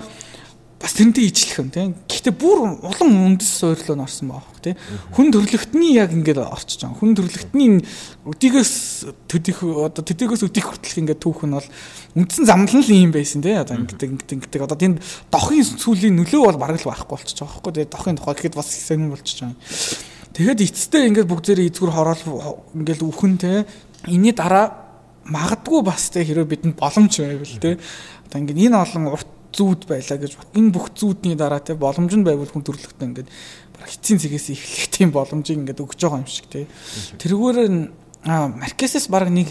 бас 0.76 0.92
тэрнтэй 0.92 1.32
ижилхэн 1.32 1.70
тийм. 1.72 1.94
Гэхдээ 2.04 2.34
бүр 2.36 2.76
улам 2.84 3.10
үндэс 3.32 3.48
суйрлоо 3.64 3.96
норсон 3.96 4.28
баах 4.28 4.60
тийм. 4.60 4.76
Хүн 5.16 5.32
төрлөختний 5.32 5.96
яг 5.96 6.12
ингээд 6.12 6.36
орчиж 6.36 6.84
байгаа. 6.84 7.00
Хүн 7.00 7.16
төрлөختний 7.16 7.80
өдигөөс 8.28 8.72
төдих 9.24 9.64
одоо 9.64 10.04
төдигөөс 10.04 10.44
өдих 10.44 10.68
хүртэлх 10.68 11.00
ингээд 11.00 11.24
түүх 11.24 11.48
нь 11.48 11.56
бол 11.56 11.68
үндсэн 12.12 12.44
замлал 12.44 12.84
нь 12.84 13.08
юм 13.08 13.12
байсан 13.16 13.40
тийм. 13.40 13.64
Одоо 13.64 13.80
ингээд 13.80 14.04
ингээд 14.04 14.36
ингээд 14.36 14.68
одоо 14.68 14.76
тийм 14.76 15.00
дохийн 15.32 15.64
сүлийн 15.64 16.16
нөлөө 16.20 16.44
бол 16.44 16.60
бараг 16.60 16.76
л 16.76 16.92
байхгүй 16.92 17.08
болчихж 17.08 17.40
байгаа 17.40 17.56
байхгүй 17.56 17.72
тийм. 17.72 17.88
Дохийн 17.96 18.16
тухай 18.20 18.34
гэхэд 18.36 18.58
бас 18.60 18.68
хэсэг 18.68 19.00
нь 19.00 19.08
болчихж 19.08 19.38
байгаа. 19.48 19.56
Тэгэхэд 20.36 20.60
эцэстээ 20.60 21.08
ингээд 21.08 21.30
бүгд 21.32 21.46
зэрэг 21.48 21.72
эзгүр 21.72 21.92
хороол 21.96 22.22
ингээд 22.76 23.00
үхэн 23.00 23.34
тийм. 23.40 23.64
Эний 24.04 24.36
дараа 24.36 24.76
магадгүй 25.24 25.80
бас 25.80 26.12
тийм 26.12 26.28
хэрэв 26.28 26.44
бидэнд 26.44 26.76
боломж 26.76 27.16
байвал 27.16 27.56
тийм. 27.56 27.80
Одоо 28.28 28.38
ингээд 28.44 28.60
энэ 28.68 28.76
олон 28.76 29.04
урт 29.16 29.30
зүүд 29.56 29.88
байлаа 29.88 30.18
гэж 30.20 30.32
бат. 30.36 30.52
Энэ 30.52 30.72
бүх 30.72 30.92
зүүдний 30.92 31.34
дараа 31.34 31.64
те 31.64 31.74
боломж 31.74 32.12
нь 32.12 32.26
байвал 32.26 32.52
хүн 32.52 32.64
төрлөختөө 32.64 33.06
ингээд 33.08 33.28
бараг 33.72 33.90
эцсийн 33.90 34.20
цэгээс 34.20 34.52
эхлэх 34.52 34.86
тийм 34.92 35.10
боломжийг 35.16 35.64
ингээд 35.64 35.80
өгж 35.80 35.96
байгаа 35.96 36.20
юм 36.20 36.28
шиг 36.28 36.46
те. 36.52 36.68
Тэргээр 37.16 37.58
нь 37.72 37.90
Маркесэс 38.26 39.08
бараг 39.08 39.32
нэг 39.32 39.48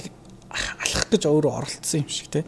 алах 0.55 1.07
гэж 1.11 1.27
өөрөө 1.27 1.51
оролцсон 1.51 2.03
юм 2.05 2.09
шиг 2.09 2.29
те. 2.31 2.45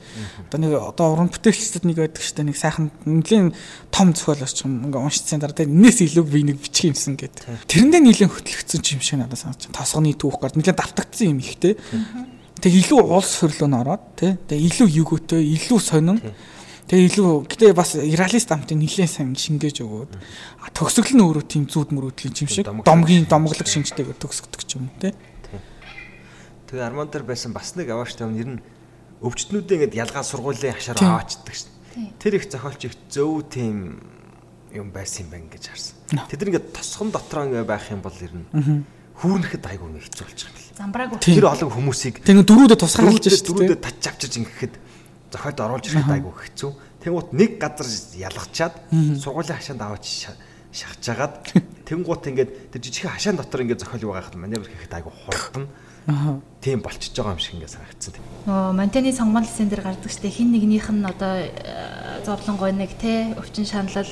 Одоо 0.47 0.59
нэг 0.59 0.71
одоо 0.79 1.07
уран 1.13 1.29
бүтээлчдэд 1.31 1.83
нэг 1.83 1.97
байдаг 1.99 2.23
штэ 2.23 2.43
нэг 2.43 2.57
сайхан 2.57 2.91
нэлийн 3.03 3.51
том 3.91 4.13
зохиолоос 4.15 4.53
ч 4.55 4.63
юм 4.63 4.87
ингээ 4.87 5.01
уншицсан 5.01 5.43
дараа 5.43 5.55
те 5.55 5.67
энэс 5.67 6.03
илүү 6.03 6.25
би 6.27 6.43
нэг 6.47 6.57
бичих 6.61 6.93
юмсан 6.93 7.19
гэдэг. 7.19 7.67
Тэрэндээ 7.67 8.01
нийлэн 8.03 8.31
хөтлөгдсөн 8.31 8.95
юм 8.95 9.03
шиг 9.03 9.19
надад 9.19 9.39
санагдаж 9.39 9.67
байна. 9.67 9.79
Тосгоны 9.81 10.15
түүх 10.15 10.39
гард 10.39 10.55
нэлээд 10.55 10.79
давтагдсан 10.79 11.27
юм 11.35 11.39
их 11.43 11.59
те. 11.59 11.75
Тэг 12.57 12.73
илүү 12.73 13.01
улс 13.01 13.33
хөрлөө 13.43 13.67
н 13.67 13.75
ороод 13.81 14.03
те. 14.15 14.37
Тэг 14.47 14.59
илүү 14.61 14.87
югөөтэй, 15.03 15.43
илүү 15.43 15.79
сонин. 15.83 16.21
Тэг 16.87 17.11
илүү 17.11 17.51
гэтээ 17.51 17.75
бас 17.75 17.99
реалист 17.99 18.47
амтын 18.47 18.79
нэлээд 18.79 19.11
сайн 19.11 19.35
шингээж 19.35 19.83
өгөөд 19.83 20.11
төгсгөл 20.71 21.19
нь 21.19 21.23
өөрөө 21.23 21.43
тийм 21.43 21.67
зүуд 21.67 21.91
мөрөөдлийн 21.91 22.47
юм 22.47 22.47
шиг 22.47 22.63
домгийн 22.63 23.27
домглог 23.27 23.67
шинжтэйгээр 23.67 24.15
төгсгдөг 24.15 24.61
ч 24.63 24.79
юм 24.79 24.87
уу 24.87 24.95
те. 25.03 25.11
Тэгээ 26.71 26.87
Арман 26.87 27.11
дээр 27.11 27.27
байсан 27.27 27.51
бас 27.51 27.75
нэг 27.75 27.91
авааштай 27.91 28.23
юм 28.23 28.39
ер 28.39 28.49
нь 28.55 28.63
өвчтнүүдээ 29.19 29.91
ингээд 29.91 29.99
ялгаа 29.99 30.23
сургуулийн 30.23 30.79
хашаар 30.79 30.95
аваачдаг 31.03 31.55
шин. 31.59 31.75
Тэр 32.23 32.39
их 32.39 32.47
зохиолч 32.47 32.81
их 32.87 32.95
зөв 33.11 33.43
тийм 33.51 33.99
юм 34.71 34.87
байсан 34.95 35.27
юм 35.27 35.31
байна 35.35 35.51
гэж 35.51 35.63
харсан. 35.67 35.95
Тэд 36.31 36.39
нар 36.39 36.49
ингээд 36.55 36.71
тосгон 36.71 37.11
дотроо 37.11 37.51
ингээд 37.51 37.67
байх 37.67 37.83
юм 37.91 37.99
бол 37.99 38.15
ер 38.15 38.31
нь 38.31 38.47
хүүрнэхэд 39.19 39.63
айгүй 39.65 39.89
нэг 39.91 40.07
хэцүү 40.07 40.23
болж 40.23 40.39
байгаа 40.39 40.55
юм. 40.55 40.75
Замбраагүй. 40.77 41.17
Тэр 41.19 41.45
олон 41.51 41.71
хүмүүсийг 41.73 42.21
Тэг 42.23 42.47
дөрүүдэ 42.47 42.75
тусгаарлаж 42.79 43.25
шүү 43.27 43.75
дээ. 43.75 43.81
тач 43.81 44.07
авчирж 44.07 44.35
ингээд 44.39 44.73
зохиолд 45.31 45.59
оруулж 45.59 45.85
ирэхэд 45.87 46.15
айгүй 46.17 46.33
хэцүү. 46.33 46.71
Тэнгуут 47.03 47.29
нэг 47.33 47.51
газар 47.59 47.87
ялгачаад 48.15 48.75
сургуулийн 49.21 49.59
хашаанд 49.59 49.81
аваач 49.81 50.31
шахажгаад 50.71 51.33
тэнгуут 51.87 52.23
ингээд 52.27 52.71
тэр 52.71 52.81
жижигхэн 52.81 53.13
хашаан 53.15 53.37
дотор 53.37 53.61
ингээд 53.63 53.81
зохиол 53.81 54.13
байгаа 54.13 54.27
хэл 54.29 54.41
маневр 54.41 54.67
хийхэд 54.67 54.97
айгүй 54.97 55.13
хурдан. 55.13 55.65
Аа. 56.07 56.39
Тийм 56.61 56.79
болчихж 56.79 57.15
байгаа 57.15 57.35
юм 57.35 57.41
шиг 57.41 57.55
ингээд 57.59 57.75
санагдсан. 57.75 58.13
Нөгөө 58.47 58.73
Монтаны 58.79 59.11
сонгомол 59.11 59.47
хэсэн 59.47 59.67
дээр 59.67 59.83
гардаг 59.83 60.11
штеп 60.11 60.31
хин 60.31 60.51
нэгнийх 60.55 60.87
нь 60.87 61.03
одоо 61.03 61.43
э, 61.43 62.23
зовлонгой 62.23 62.71
нэг 62.71 62.95
те 62.95 63.35
өвчин 63.35 63.67
шаналл 63.67 64.07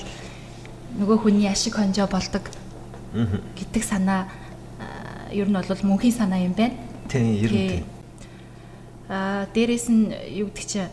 нөгөө 1.00 1.18
хүний 1.24 1.48
ашиг 1.48 1.80
хонжоо 1.80 2.08
болдог 2.12 2.44
гэдэг 3.16 3.84
санаа 3.84 4.28
э, 5.32 5.40
ер 5.40 5.48
нь 5.48 5.56
бол 5.56 5.88
мөнхийн 5.88 6.16
санаа 6.16 6.44
юм 6.44 6.52
байна. 6.52 6.76
Тийм 7.08 7.32
ер 7.40 7.52
нь 7.52 7.68
тийм. 7.80 7.86
Аа 9.08 9.48
дээрэс 9.56 9.88
нь 9.88 10.12
юу 10.36 10.52
гэдэг 10.52 10.68
чи 10.68 10.84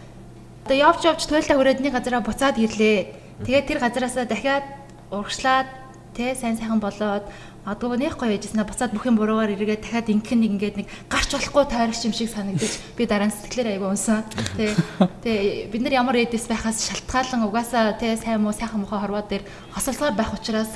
одоо 0.65 0.77
явж 0.77 1.01
явж 1.05 1.23
туйлаа 1.27 1.57
хүрээд 1.59 1.81
нэг 1.83 1.93
газараа 1.95 2.23
буцаад 2.23 2.57
ирлээ. 2.59 3.13
Тэгээд 3.47 3.67
тэр 3.67 3.79
газараасаа 3.83 4.25
дахиад 4.27 4.65
урагшлаад 5.11 5.69
тэ 6.15 6.35
сайн 6.39 6.57
сайхан 6.57 6.79
болоод 6.79 7.27
Адгүй 7.63 7.95
нэг 7.95 8.19
гоё 8.19 8.35
яжснаа 8.35 8.67
буцаад 8.67 8.91
бүх 8.91 9.07
юм 9.07 9.15
буруугаар 9.15 9.55
эргээд 9.55 9.87
дахиад 9.87 10.11
ингэх 10.11 10.35
нэг 10.35 10.51
ингээд 10.59 10.77
нэг 10.83 10.89
гарч 11.07 11.31
болохгүй 11.31 11.63
тойрогч 11.71 12.03
юм 12.03 12.11
шиг 12.11 12.27
санагдаж 12.35 12.75
би 12.99 13.07
дараа 13.07 13.31
нь 13.31 13.37
сэтгэлээр 13.39 13.79
айгу 13.79 13.87
унсан. 13.87 14.27
Тэ 14.59 14.75
тэ 15.23 15.71
бид 15.71 15.83
нар 15.87 15.95
ямар 15.95 16.19
эдэс 16.27 16.51
байхаас 16.51 16.83
шалтгаалan 16.91 17.47
угаасаа 17.47 17.95
тэ 17.95 18.19
сайн 18.19 18.43
муу 18.43 18.51
сайхан 18.51 18.83
мохоо 18.83 18.99
хорвоо 18.99 19.23
дээр 19.23 19.47
хосолцоор 19.79 20.11
байх 20.11 20.35
учраас 20.35 20.75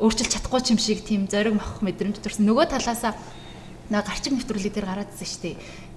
өөрчилж 0.00 0.32
чадахгүй 0.32 0.72
юм 0.72 0.80
шиг 0.80 1.04
тийм 1.04 1.28
зориг 1.28 1.52
мох 1.52 1.84
мэдрэмж 1.84 2.16
төрсөн. 2.24 2.48
Нөгөө 2.48 2.80
талаасаа 2.80 3.12
наа 3.92 4.00
гарчиг 4.00 4.32
нэвтрүүлэг 4.32 4.72
дээр 4.72 4.88
гараадсэн 4.88 5.28
шүү 5.28 5.40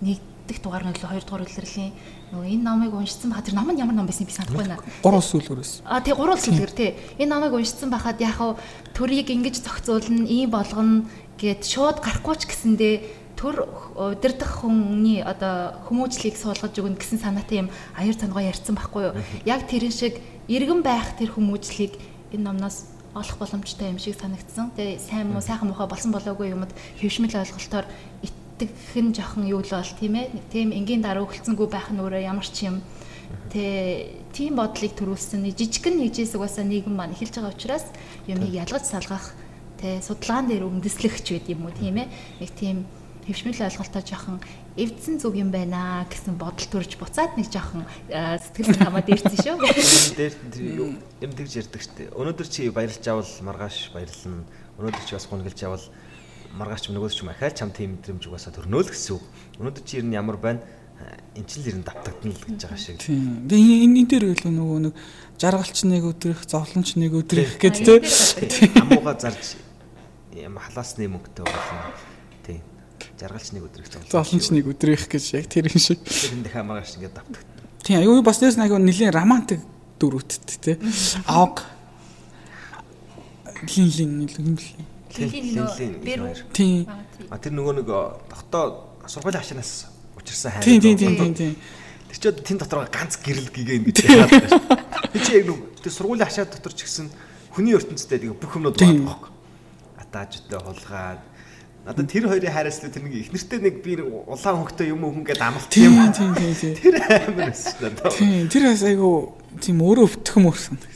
дээ. 0.03 0.19
Нэгдэх 0.45 0.61
дугаар 0.61 0.85
нь 0.85 0.93
лөө 0.93 1.09
хоёр 1.09 1.25
дугаар 1.25 1.45
үлрэлийн 1.49 1.93
нөгөө 2.29 2.53
энэ 2.53 2.61
номыг 2.69 2.93
уншсан 2.93 3.33
баха 3.33 3.49
тэр 3.49 3.57
ном 3.57 3.73
нь 3.73 3.81
ямар 3.81 3.97
ном 3.97 4.05
байсан 4.05 4.29
би 4.29 4.37
санахгүй 4.37 4.61
байна. 4.61 4.77
Гурван 5.01 5.25
сүүлгэрээс. 5.25 5.81
А 5.89 6.05
тий 6.05 6.13
гурван 6.13 6.37
сүлгэр 6.37 6.69
тий. 6.77 6.93
Энэ 7.17 7.33
номыг 7.33 7.57
уншсан 7.57 7.89
байхад 7.89 8.21
яг 8.21 8.37
хав 8.37 8.61
төрийг 8.93 9.33
ингэж 9.33 9.65
зохицуулна, 9.65 10.29
ийм 10.29 10.53
болгоно 10.53 11.09
гэд 11.41 11.65
шууд 11.65 11.97
гарахгүй 11.97 12.37
ч 12.37 12.45
гэсэндээ 12.45 12.95
төр 13.41 13.65
удирдах 13.97 14.61
хүний 14.61 15.25
одоо 15.25 15.81
хүмүүжлийг 15.89 16.37
суулгаж 16.37 16.77
өгнө 16.77 17.01
гэсэн 17.01 17.25
санаатай 17.25 17.65
юм 17.65 17.73
аяр 17.97 18.13
цангоо 18.13 18.45
ярьсан 18.45 18.77
байхгүй 18.77 19.01
юу? 19.01 19.13
Яг 19.49 19.65
тэрэн 19.65 19.89
шиг 19.89 20.21
иргэн 20.45 20.85
байх 20.85 21.17
тэр 21.17 21.33
хүмүүжлийг 21.33 21.97
энэ 22.37 22.45
номноос 22.53 22.85
олох 23.17 23.37
боломжтой 23.41 23.91
юм 23.91 23.99
шиг 23.99 24.15
санагдсан. 24.19 24.71
Тэгээ 24.77 24.99
сайн 24.99 25.31
муу 25.31 25.41
сайхан 25.41 25.67
муухай 25.67 25.87
болсон 25.87 26.11
болоогүй 26.15 26.51
юмд 26.51 26.71
хөвшмөл 26.99 27.33
ойлголтоор 27.33 27.87
итгэх 28.55 28.95
нь 29.03 29.15
жоохон 29.15 29.45
юу 29.47 29.59
л 29.59 29.71
бол 29.71 29.91
тийм 29.99 30.13
ээ. 30.15 30.31
Тийм 30.51 30.71
энгийн 30.71 31.03
дараа 31.03 31.27
өгөлцөнгүү 31.27 31.67
байх 31.67 31.91
нь 31.91 31.99
өөрөө 31.99 32.23
ямар 32.23 32.47
ч 32.47 32.71
юм 32.71 32.79
Тэ 33.51 34.21
тийм 34.33 34.59
бодлыг 34.59 34.93
төрүүлсэн 34.97 35.45
нэг 35.45 35.55
жижигхэн 35.57 35.97
нэг 35.97 36.13
жийс 36.13 36.35
угаасаа 36.35 36.65
нийгэм 36.65 36.93
маань 36.93 37.15
эхэлж 37.15 37.39
байгаа 37.39 37.55
учраас 37.55 37.85
юмыг 38.27 38.51
ялгаж 38.51 38.85
салгах 38.85 39.33
тэ 39.79 40.01
судалгаан 40.03 40.49
дээр 40.49 40.67
үндэслэгч 40.67 41.25
байд 41.33 41.47
юм 41.49 41.65
уу 41.65 41.73
тийм 41.73 42.03
ээ. 42.03 42.09
Нэг 42.41 42.51
тийм 42.53 42.77
хөвшмөл 43.25 43.65
ойлголтоо 43.65 44.01
жоохон 44.05 44.37
эвдсэн 44.75 45.17
зүг 45.23 45.39
юм 45.39 45.49
байна 45.49 46.05
гэсэн 46.09 46.35
бодол 46.35 46.67
төрж 46.67 46.99
буцаад 46.99 47.39
нэг 47.39 47.47
жоохон 47.49 47.87
сэтгэл 48.11 48.75
хамаад 48.75 49.09
ирсэн 49.09 49.37
шүү. 49.39 49.57
Дээр 50.19 50.35
юм 51.23 51.31
тэгж 51.31 51.65
ярьдаг 51.65 51.81
штэ. 51.81 52.11
Өнөөдөр 52.11 52.47
чи 52.49 52.69
баярлж 52.69 53.05
авал 53.07 53.31
маргааш 53.41 53.95
баярлна. 53.95 54.43
Өнөөдөр 54.77 55.03
чи 55.07 55.15
бас 55.15 55.25
гонглж 55.31 55.59
авал 55.63 55.85
маргааш 56.55 56.87
ч 56.87 56.95
нөгөөс 56.95 57.15
ч 57.15 57.21
махаа 57.27 57.51
чам 57.51 57.69
тийм 57.75 57.99
мэдрэмж 57.99 58.23
угаасаа 58.31 58.55
төрнөө 58.55 58.81
л 58.87 58.91
гэсэн 58.91 59.19
үг. 59.19 59.23
Өнөөдөр 59.59 59.83
чи 59.83 59.99
ер 59.99 60.05
нь 60.07 60.15
ямар 60.15 60.39
байна? 60.39 60.63
эн 61.35 61.43
чинь 61.43 61.63
л 61.63 61.69
ер 61.69 61.77
нь 61.79 61.83
давтагдана 61.83 62.31
л 62.31 62.45
гэж 62.47 62.61
байгаа 62.63 62.79
шиг. 62.79 62.97
Тийм. 63.03 63.43
Тэгээ 63.51 63.83
энэ 63.83 63.95
энэ 63.99 64.09
дээр 64.09 64.25
гэлөө 64.31 64.53
нөгөө 64.55 64.79
нэг 64.87 64.93
жаргалч 65.35 65.77
нэг 65.83 66.03
өдрөх, 66.07 66.39
зовлонч 66.47 66.95
нэг 66.95 67.11
өдрөх 67.11 67.59
гэдэг 67.59 68.03
тийм. 68.47 68.71
Амууга 68.79 69.19
зарж 69.19 69.59
юм 70.31 70.55
халаасны 70.55 71.11
мөнгөтэй 71.11 71.43
болно. 71.43 71.91
Тийм. 72.47 72.63
Жаргалч 73.19 73.47
нэг 73.51 73.63
өдрөх, 73.67 73.87
зовлонч 74.07 74.45
нэг 74.55 74.65
өдрөх 74.71 75.03
гэж 75.11 75.25
яг 75.35 75.45
тэр 75.51 75.67
юм 75.67 75.79
шиг. 75.83 75.99
Тэр 75.99 76.39
энэ 76.39 76.43
дахиад 76.47 76.67
маргааш 76.71 76.95
ингээд 76.95 77.15
давтагдана. 77.19 77.67
Тийм. 77.83 77.99
Аюу 77.99 78.23
бас 78.23 78.39
нэс 78.39 78.55
нэг 78.55 78.71
нэлийн 78.71 79.11
романтик 79.11 79.59
дүрүүттэй 79.99 80.79
тийм. 80.79 80.79
Авг 81.27 81.67
лин 83.75 83.91
лин 83.91 84.11
лин 84.31 84.55
лин. 84.55 84.94
Тийм. 86.51 86.87
А 87.31 87.39
тэр 87.39 87.55
нөгөө 87.55 87.73
нэг 87.79 87.89
тогтоо 88.27 88.91
сургуулийн 89.07 89.41
хашаанаас 89.41 89.87
учирсан 90.19 90.51
хайр. 90.51 90.63
Тийм 90.63 90.79
тийм 90.83 90.97
тийм 90.97 91.33
тийм. 91.33 91.55
Тэр 92.11 92.19
ч 92.19 92.43
тэн 92.43 92.57
дотор 92.59 92.87
ганц 92.91 93.15
гэрэл 93.23 93.49
ингэж 93.49 93.97
яагаад 94.03 94.31
байна. 94.51 94.83
Би 95.13 95.19
чи 95.23 95.39
яг 95.39 95.47
нэг 95.47 95.59
тэр 95.79 95.93
сургуулийн 95.95 96.27
хашаа 96.27 96.45
дотор 96.45 96.73
ч 96.75 96.83
гэсэн 96.83 97.07
хүний 97.55 97.75
ертөнцтэй 97.75 98.19
тэгээ 98.19 98.35
бүх 98.35 98.55
юмнууд 98.59 98.75
байгаа 98.75 99.03
байхгүй. 99.07 99.31
Атаажтай 100.03 100.59
хулгаад 100.59 101.21
Надад 101.85 102.09
тэр 102.09 102.25
хоёрын 102.25 102.49
хайраас 102.49 102.81
тэр 102.81 102.97
нэг 103.05 103.13
их 103.13 103.29
нэртэй 103.29 103.61
нэг 103.61 103.85
би 103.85 104.01
улаан 104.01 104.57
хөнгөтэй 104.57 104.89
юм 104.89 105.05
уу 105.05 105.13
хүн 105.13 105.21
гээд 105.21 105.37
амлт 105.37 105.69
юм. 105.77 105.93
Тийм 106.09 106.33
тийм 106.33 106.53
тийм. 106.57 106.73
Тэр 106.81 106.97
амар 106.97 107.53
байсан 107.53 107.93
даа. 107.93 108.09
Тийм 108.09 108.49
тэр 108.49 108.73
бас 108.73 108.81
айгу 108.81 109.37
тийм 109.61 109.85
өөрөө 109.85 110.09
өвтгөх 110.09 110.41
мөр 110.41 110.57
санагдсан. 110.57 110.94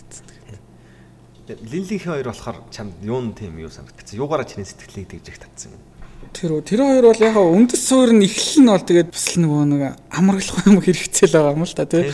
Линлихийн 1.49 2.13
хоёр 2.13 2.29
болохоор 2.29 2.61
чамд 2.69 2.93
юун 3.01 3.33
тийм 3.33 3.57
юу 3.57 3.73
санагдсан. 3.73 4.19
Юугаараа 4.21 4.45
чиний 4.45 4.69
сэтгэлийг 4.69 5.09
тэгж 5.09 5.27
их 5.33 5.39
татсан 5.41 5.73
юм. 5.73 5.81
Тэр 6.29 6.61
тэр 6.61 6.85
хоёр 6.85 7.05
бол 7.09 7.25
яг 7.25 7.37
үндэс 7.41 7.81
суурь 7.89 8.13
нь 8.13 8.21
эхлэл 8.21 8.61
нь 8.61 8.69
бол 8.69 8.85
тэгээд 8.85 9.09
бас 9.09 9.25
л 9.33 9.41
нөгөө 9.41 9.63
нэг 9.65 9.81
амарлах 10.13 10.61
юм 10.69 10.77
хэрэгцээ 10.77 11.25
л 11.25 11.35
байгаа 11.41 11.57
юм 11.57 11.65
л 11.65 11.73
та 11.73 11.89
тий. 11.89 12.13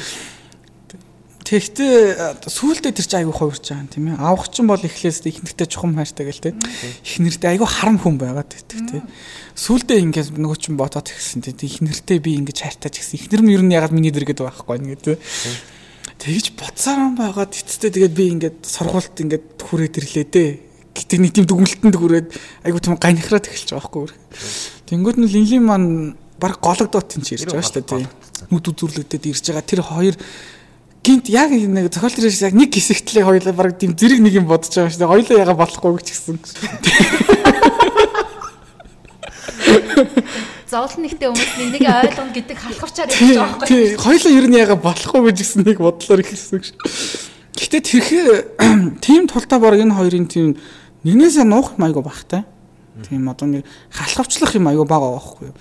Тэгэхдээ 1.46 2.48
сүүлдээ 2.48 2.94
тэр 2.96 3.06
чинь 3.06 3.20
айгүй 3.22 3.36
хувирч 3.36 3.70
байгаа 3.70 3.84
юм 3.84 3.92
тийм 3.92 4.06
ээ. 4.10 4.24
Авах 4.24 4.50
чинь 4.50 4.66
бол 4.66 4.82
эхлээс 4.82 5.22
ихнэртэй 5.30 5.68
чухам 5.70 5.94
хайртай 5.94 6.26
гэл 6.26 6.42
тий. 6.42 6.54
Ихнэртэй 7.06 7.50
айгүй 7.54 7.70
харам 7.70 8.00
хүн 8.02 8.18
байгаад 8.18 8.50
байдаг 8.50 8.82
тий. 8.90 9.02
Сүүлдээ 9.54 10.00
ингээд 10.10 10.42
нөгөө 10.42 10.58
чинь 10.58 10.80
бодоод 10.80 11.06
ирсэн 11.12 11.46
тий. 11.46 11.54
Ихнэртэй 11.54 12.18
би 12.18 12.40
ингэж 12.42 12.66
хайртай 12.66 12.90
ч 12.90 13.04
гэсэн 13.04 13.20
ихнэр 13.22 13.42
нь 13.46 13.54
ер 13.54 13.62
нь 13.62 13.76
ягаад 13.78 13.94
миний 13.94 14.10
дэргэд 14.10 14.42
байхгүй 14.42 14.82
нэг 14.82 15.06
тий. 15.06 15.22
Тэгж 16.26 16.58
юм 16.90 17.14
байгаад 17.14 17.54
эцэстээ 17.54 17.94
тэгээд 17.94 18.18
би 18.18 18.34
ингээд 18.34 18.66
сургуульд 18.66 19.14
ингээд 19.14 19.62
хүрээд 19.62 20.02
ирлээ 20.02 20.26
дээ 20.26 20.50
гэтэг 20.98 21.20
нэг 21.22 21.38
тийм 21.38 21.46
дүгнэлтэнд 21.46 21.94
хүрээд 21.94 22.34
айгу 22.66 22.82
тийм 22.82 22.98
ганихраад 22.98 23.46
эхэлж 23.46 23.78
байгаа 23.78 23.86
байхгүй. 23.86 24.10
Тэнгүүд 24.90 25.22
нь 25.22 25.30
линлин 25.30 25.70
маань 25.70 26.18
баг 26.42 26.58
гологдоод 26.66 27.14
тийч 27.14 27.38
ирж 27.38 27.54
байгаа 27.54 27.62
шүү 27.62 27.78
дээ 27.78 27.90
тийм. 27.94 28.10
Нүд 28.50 28.66
үзүрлэгдээд 28.74 29.30
ирж 29.30 29.54
байгаа 29.54 29.70
тэр 29.70 29.86
хоёр 29.86 30.18
гинт 31.06 31.30
яг 31.30 31.54
нэг 31.54 31.94
зохиол 31.94 32.18
төрөөс 32.18 32.42
яг 32.42 32.58
нэг 32.58 32.74
хэсэгтлээ 32.74 33.22
хоёлаа 33.22 33.54
баг 33.54 33.78
тийм 33.78 33.94
зэрэг 33.94 34.18
нэг 34.18 34.34
юм 34.34 34.50
бодож 34.50 34.74
байгаа 34.74 34.90
шүү 34.90 35.06
дээ. 35.06 35.14
Хоёлаа 35.14 35.46
яга 35.46 35.54
болохгүй 35.54 36.02
ч 36.02 36.10
гэсэн. 36.10 36.42
зовлон 40.76 41.02
нэгтэй 41.08 41.28
хүмүүс 41.32 41.52
нэг 41.56 41.70
нэг 41.80 41.84
ойлгоно 41.88 42.32
гэдэг 42.36 42.58
халахвчаар 42.60 43.08
ярьж 43.08 43.20
байгаа 43.24 43.48
байхгүй. 43.56 43.68
Тийм. 43.72 43.96
Хоёлаа 44.04 44.32
ер 44.36 44.46
нь 44.52 44.60
яга 44.60 44.76
болохгүй 44.76 45.22
гэж 45.32 45.38
гэсэн 45.40 45.62
нэг 45.64 45.78
бодлоор 45.80 46.20
ихэлсэн 46.20 46.60
гэж. 46.60 46.68
Гэхдээ 47.56 47.82
тэрхээ 47.88 48.28
тийм 49.06 49.32
тултаа 49.32 49.60
баг 49.64 49.80
энэ 49.80 49.96
хоёрын 49.96 50.28
тийм 50.28 50.60
нэгнээсээ 51.08 51.48
нуух 51.48 51.80
юм 51.80 51.88
айгу 51.88 52.04
багтай. 52.04 52.44
Тийм 53.08 53.28
одоо 53.32 53.48
нэг 53.48 53.64
халахвчлах 53.92 54.56
юм 54.60 54.68
айгу 54.68 54.84
байгаа 54.84 55.16
байхгүй 55.16 55.48
юу? 55.48 55.56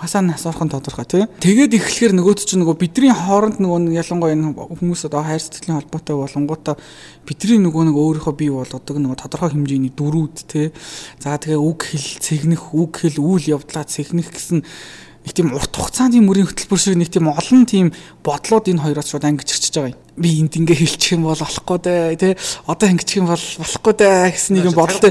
Хасаа 0.00 0.24
насаархан 0.24 0.72
тодорхой 0.72 1.04
тий. 1.04 1.24
Тэгээд 1.44 1.76
эхлэхээр 1.76 2.16
нөгөөд 2.16 2.40
чинь 2.40 2.64
нөгөө 2.64 2.76
бидний 2.80 3.12
хооронд 3.12 3.60
нөгөө 3.60 3.92
ялангуяа 4.00 4.32
энэ 4.32 4.56
хүмүүс 4.56 5.04
одоо 5.12 5.20
хайр 5.20 5.44
сэтгэлийн 5.44 5.76
холбоотой 5.76 6.16
болонгуудаа 6.16 6.80
бидний 7.28 7.60
нөгөө 7.60 7.92
нэг 7.92 7.96
өөрийнхөө 8.00 8.34
бий 8.40 8.48
болгодог 8.48 8.96
нөгөө 8.96 9.20
тодорхой 9.20 9.52
хэмжээний 9.52 9.92
дөрүүд 9.92 10.36
тий. 10.48 10.72
За 11.20 11.36
тэгээ 11.36 11.60
үг 11.60 11.92
хэл 11.92 12.16
цэгнэх, 12.16 12.72
үг 12.72 12.96
хэл 12.96 13.20
үйл 13.20 13.60
явдлаа 13.60 13.84
цэгнэх 13.84 14.32
гэсэн 14.32 14.64
нэг 14.64 15.32
тийм 15.36 15.52
урт 15.52 15.76
хугацааны 15.76 16.24
мөрийн 16.24 16.48
хөтөлбөр 16.48 16.80
шиг 16.80 16.96
нэг 16.96 17.12
тийм 17.12 17.28
олон 17.28 17.68
тийм 17.68 17.92
бодлоод 18.24 18.72
энэ 18.72 18.80
хоёроос 18.80 19.12
шууд 19.12 19.28
ангиж 19.28 19.52
ирчихэж 19.52 19.76
байгаа 19.76 19.92
юм. 19.92 20.00
Би 20.20 20.36
энд 20.44 20.52
ингээ 20.52 20.76
хэлчих 20.84 21.16
юм 21.16 21.24
бол 21.24 21.40
болохгүй 21.40 21.78
дээ 21.80 22.20
тий. 22.20 22.34
Одоо 22.68 22.86
ингэчих 22.92 23.24
юм 23.24 23.32
бол 23.32 23.40
болохгүй 23.40 23.94
дээ 23.96 24.30
гэсэн 24.36 24.52
нэг 24.60 24.68
юм 24.68 24.76
бодолтой. 24.76 25.10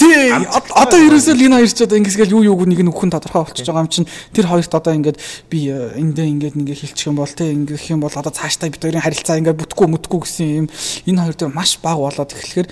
Тий. 0.00 0.32
Одоо 0.32 0.98
ерөөсөө 0.98 1.34
л 1.36 1.44
энэ 1.44 1.56
хоёр 1.60 1.68
ч 1.68 1.84
одоо 1.84 1.98
ингэсгээл 2.00 2.34
юу 2.40 2.42
юуг 2.48 2.64
нэг 2.64 2.80
нь 2.80 2.88
өгөхөн 2.88 3.12
тодорхой 3.12 3.44
болчихж 3.44 3.68
байгаа 3.68 3.84
юм 3.84 3.92
чинь 3.92 4.08
тэр 4.32 4.48
хоёрт 4.48 4.72
одоо 4.72 4.96
ингээд 4.96 5.20
би 5.52 5.68
э, 5.68 6.00
эндээ 6.00 6.24
ингээд 6.24 6.56
ингээ 6.56 6.80
хэлчих 6.88 7.12
юм 7.12 7.20
бол 7.20 7.28
тий 7.28 7.52
ингээх 7.52 7.92
юм 7.92 8.00
бол 8.00 8.16
одоо 8.16 8.32
цаашдаа 8.32 8.72
бид 8.72 8.80
хоёрын 8.80 9.04
харилцаа 9.04 9.36
ингээ 9.44 9.60
бүтэхгүй 9.60 9.88
мүтэхгүй 9.92 10.20
гэсэн 10.24 10.48
юм 10.64 10.66
энэ 11.04 11.20
хоёр 11.28 11.36
дээр 11.36 11.52
маш 11.52 11.76
бага 11.84 12.08
болоод 12.08 12.32
эхлэхээр 12.32 12.68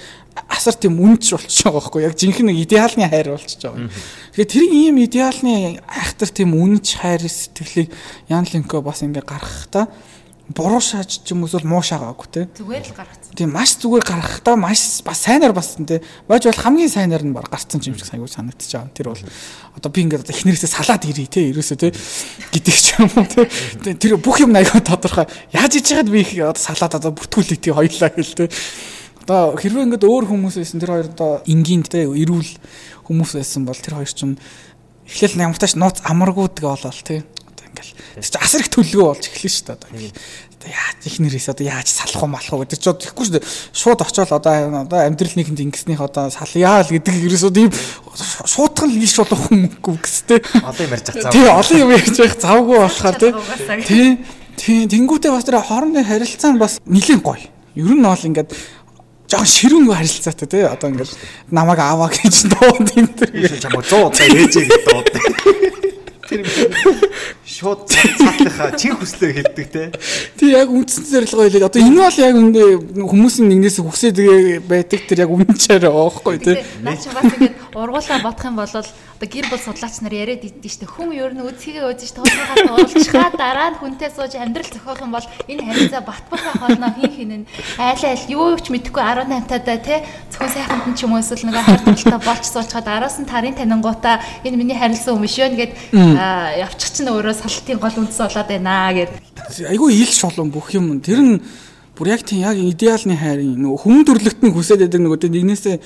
асар 0.48 0.74
тийм 0.76 1.00
үнч 1.00 1.32
болчихж 1.32 1.64
байгаа 1.64 1.80
байхгүй 1.80 2.02
яг 2.04 2.14
жинхэнэ 2.16 2.52
идеалны 2.64 3.08
хайр 3.08 3.28
болчихж 3.32 3.62
байгаа. 3.64 3.88
Тэгэхээр 4.36 4.52
тэр 4.52 4.64
ийм 4.68 4.96
идеалны 5.00 5.80
айхтар 5.88 6.30
тийм 6.30 6.52
үнч 6.52 7.00
хайр 7.00 7.24
сэтгэлийг 7.24 7.88
Ян 8.28 8.44
Ленко 8.44 8.84
бас 8.84 9.00
ингээ 9.00 9.24
гаргах 9.24 9.66
та 9.72 9.88
буруу 10.54 10.80
шааж 10.80 11.26
ч 11.26 11.34
юм 11.34 11.42
уу 11.42 11.60
муу 11.66 11.82
шаагаагүй 11.82 12.28
те. 12.30 12.46
Зүгээр 12.54 12.84
л 12.86 12.94
гаргацсан. 12.94 13.34
Тийм 13.34 13.50
маш 13.50 13.74
зүгээр 13.82 14.04
гаргахтаа 14.06 14.54
маш 14.54 15.02
бас 15.02 15.18
сайнаар 15.26 15.50
бассан 15.50 15.86
те. 15.90 16.02
Бож 16.30 16.46
бол 16.46 16.62
хамгийн 16.62 16.90
сайнаар 16.90 17.26
нь 17.26 17.34
баг 17.34 17.50
гарцсан 17.50 17.82
юм 17.82 17.98
шиг 17.98 18.06
санагдчихж 18.06 18.78
байгаа. 18.78 18.94
Тэр 18.94 19.06
бол 19.10 19.22
одоо 19.74 19.90
би 19.90 20.00
ингээд 20.06 20.30
эхнэрээсээ 20.30 20.70
салаад 20.70 21.02
ирээ 21.02 21.26
те. 21.26 21.50
Ерөөсөө 21.50 21.78
те 21.82 21.90
гэдэг 21.90 22.76
ч 22.78 22.94
юм 22.94 23.10
уу 23.10 23.26
те. 23.26 23.98
Тэр 23.98 24.22
бүх 24.22 24.38
юм 24.38 24.54
аяга 24.54 24.78
тодорхой. 24.78 25.26
Яаж 25.50 25.82
иж 25.82 25.90
яагаад 25.90 26.14
би 26.14 26.22
их 26.22 26.30
одоо 26.38 26.62
салаад 26.62 26.94
одоо 26.94 27.10
бүртгүүлээ 27.10 27.58
тий 27.58 27.74
хоёлаа 27.74 28.10
гэл 28.14 28.38
те. 28.38 28.46
Одоо 29.26 29.58
хэрвээ 29.58 29.90
ингээд 29.90 30.06
өөр 30.06 30.30
хүмүүс 30.30 30.62
байсан 30.62 30.78
тэр 30.78 30.94
хоёр 30.94 31.10
одоо 31.10 31.42
энгийн 31.50 31.82
те 31.82 32.06
эрүүл 32.06 32.50
хүмүүс 33.10 33.34
байсан 33.34 33.66
бол 33.66 33.74
тэр 33.74 33.98
хоёр 33.98 34.06
ч 34.14 34.22
юм 34.22 34.38
эхлээл 35.10 35.50
ямартаач 35.50 35.74
нууц 35.74 36.06
амаргууд 36.06 36.54
гэ 36.62 36.66
болол 36.70 37.02
те 37.02 37.26
ингээл. 37.76 37.92
Тэр 38.16 38.24
чи 38.24 38.40
асар 38.40 38.64
их 38.64 38.72
төлөвөө 38.72 39.06
болж 39.12 39.24
эхэлнэ 39.28 39.52
шүү 39.52 39.66
дээ 39.68 39.76
одоо 39.76 39.90
одоо 40.56 40.70
яаж 40.72 41.06
их 41.06 41.18
нэрээс 41.20 41.48
одоо 41.48 41.66
яаж 41.66 41.88
салах 41.88 42.22
уу 42.22 42.30
малах 42.30 42.52
уу 42.52 42.62
гэдэг 42.64 42.80
чи 42.80 42.90
тэгэхгүй 42.90 43.24
шүү 43.26 43.34
дээ. 43.38 43.46
Шууд 43.72 44.00
очиод 44.02 44.32
одоо 44.32 44.54
одоо 44.82 44.98
амьдрал 44.98 45.36
нэгэнд 45.36 45.60
ингэснийх 45.62 46.00
одоо 46.00 46.30
салъяа 46.30 46.82
л 46.82 46.90
гэдэг 46.90 47.14
ерөөсөө 47.14 47.52
ийм 47.54 47.70
шуудхан 48.46 48.90
л 48.90 48.98
ийш 48.98 49.14
болох 49.20 49.40
хүмүүгүй 49.46 49.96
гэстэй 50.02 50.40
олон 50.64 50.82
юм 50.82 50.92
ярьж 50.96 51.06
байгаа 51.12 51.30
тий 51.30 51.46
олон 51.46 51.78
юм 51.78 51.90
ярьж 51.94 52.16
байгаа 52.16 52.40
завгүй 52.42 52.78
болохоор 52.82 53.16
тий 53.86 54.06
тий 54.56 54.78
тэнгуүтээ 54.90 55.30
бас 55.30 55.44
тэр 55.46 55.60
хоорондын 55.62 56.04
харилцаа 56.06 56.50
нь 56.50 56.58
бас 56.58 56.80
нэлийн 56.82 57.22
гоё. 57.22 57.46
Ер 57.76 57.92
нь 57.94 58.02
бол 58.02 58.26
ингээд 58.26 58.50
жоохон 59.30 59.46
ширүүн 59.46 59.92
харилцаатай 59.92 60.48
тий 60.48 60.64
одоо 60.66 60.88
ингээд 60.90 61.12
намайг 61.52 61.78
аваа 61.78 62.10
гэж 62.10 62.50
дууд 62.50 62.88
энэ 62.96 63.12
төр. 63.14 63.30
Чамаа 63.60 63.84
100 63.84 64.08
удаа 64.08 64.24
ээжээ 64.24 64.64
гэж 64.66 64.82
дууд. 64.88 65.08
тэр 66.26 66.42
шууд 67.56 67.88
цаатлахаа 67.88 68.76
чин 68.76 68.96
хүслээ 69.00 69.32
хэлдэг 69.32 69.68
те. 69.72 69.82
Тий 70.36 70.52
яг 70.52 70.68
үндсэн 70.68 71.08
зорилгоо 71.08 71.48
хэлээд 71.48 71.68
одоо 71.68 71.80
энэ 71.80 72.00
бол 72.04 72.20
яг 72.20 72.36
хүмүүсийн 73.00 73.48
нэгнээс 73.48 73.80
хүсээд 73.80 74.16
байдаг 74.68 75.00
тэр 75.08 75.24
яг 75.24 75.30
үнчээр 75.32 75.88
байхгүй 75.88 76.36
тий. 76.36 76.60
Наа 76.84 76.96
чи 77.00 77.08
бас 77.08 77.24
ингэж 77.24 77.52
ургуулаа 77.72 78.20
бодох 78.20 78.44
юм 78.44 78.56
бол 78.60 78.68
одоо 78.68 79.28
гэр 79.32 79.46
бүл 79.48 79.64
судлаач 79.64 79.96
нар 80.04 80.12
яриад 80.12 80.44
идэв 80.44 80.68
штэ. 80.68 80.84
Хүн 80.84 81.16
ер 81.16 81.32
нь 81.32 81.40
үзхийгээ 81.40 81.88
үзэж 81.88 82.10
тоолгохаа 82.20 82.76
уулзчихаа 82.76 83.32
дараа 83.32 83.72
нь 83.72 83.80
хүнтэй 83.80 84.12
сууж 84.12 84.36
амьдрал 84.36 84.68
зохиох 84.68 85.00
юм 85.00 85.12
бол 85.16 85.26
энэ 85.48 85.64
харилцаа 85.64 86.02
батбах 86.04 86.42
байх 86.44 86.60
болно. 86.60 86.92
Хин 87.00 87.12
хин 87.16 87.32
нь 87.40 87.46
айл 87.80 88.04
айл 88.04 88.24
юу 88.28 88.60
ч 88.60 88.68
мэдэхгүй 88.68 89.00
18 89.00 89.48
тадаа 89.48 89.78
те. 89.80 90.04
Зөвхөн 90.28 90.52
сайханд 90.52 90.84
нь 90.92 90.96
ч 90.96 91.08
юм 91.08 91.16
уу 91.16 91.24
эсвэл 91.24 91.48
нэг 91.48 91.56
хайр 91.64 91.80
талтай 91.80 92.20
болж 92.20 92.44
суучгаад 92.44 92.88
араас 92.92 93.16
нь 93.16 93.24
тарын 93.24 93.56
танингуудаа 93.56 94.20
энэ 94.44 94.60
миний 94.60 94.76
харилцаа 94.76 95.16
юм 95.16 95.24
биш 95.24 95.40
юу 95.40 95.48
гэд 95.48 95.72
явчих 95.96 96.92
чинь 96.92 97.08
өөрөө 97.08 97.45
салтын 97.48 97.78
гол 97.80 97.96
үндэс 98.02 98.20
болоод 98.20 98.48
байна 98.50 98.92
гэд 98.92 99.12
айгүй 99.70 99.90
ил 100.02 100.12
шолон 100.12 100.50
бүх 100.50 100.74
юм 100.74 101.00
тэр 101.00 101.20
нь 101.22 101.40
бүр 101.96 102.12
яг 102.12 102.22
тийм 102.26 102.44
яг 102.44 102.58
идеалны 102.58 103.16
хайрын 103.16 103.56
нөгөө 103.56 103.80
хүн 103.80 104.04
төрлөخت 104.04 104.40
нь 104.44 104.52
хүсээд 104.52 104.84
байдаг 104.84 105.00
нөгөө 105.00 105.20
тийм 105.22 105.32
нэгнээсээ 105.32 105.76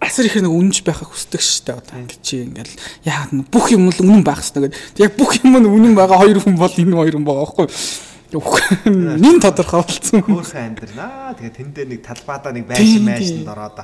асар 0.00 0.26
их 0.26 0.36
нэг 0.38 0.52
үнэнч 0.52 0.86
байхыг 0.86 1.10
хүсдэг 1.10 1.42
шүү 1.42 1.62
дээ 1.66 1.78
одоо 1.78 1.96
ингэ 1.98 2.16
чи 2.22 2.46
ингээл 2.46 2.74
яагаад 3.02 3.32
нь 3.34 3.46
бүх 3.50 3.66
юм 3.74 3.90
л 3.90 3.98
үнэн 3.98 4.22
байх 4.22 4.46
хэрэгтэй 4.46 4.70
гэдэг. 4.70 5.02
Яг 5.02 5.12
бүх 5.18 5.42
юм 5.42 5.58
нь 5.58 5.66
үнэн 5.66 5.94
байгаа 5.98 6.22
хоёр 6.22 6.38
хүн 6.38 6.54
бол 6.54 6.70
энэ 6.70 6.94
хоёр 6.94 7.14
хүн 7.18 7.26
байгаа 7.26 7.46
байхгүй 7.50 7.66
юу? 7.66 9.18
Нин 9.18 9.40
тодорхой 9.42 9.82
болсон. 9.82 10.22
Хөөхөн 10.22 10.78
амьдрнаа. 10.78 11.34
Тэгээ 11.34 11.56
тэндээ 11.58 11.86
нэг 11.88 12.00
талбайдаа 12.06 12.52
нэг 12.54 12.64
байшин 12.70 13.02
майшнд 13.02 13.48
ороод. 13.48 13.82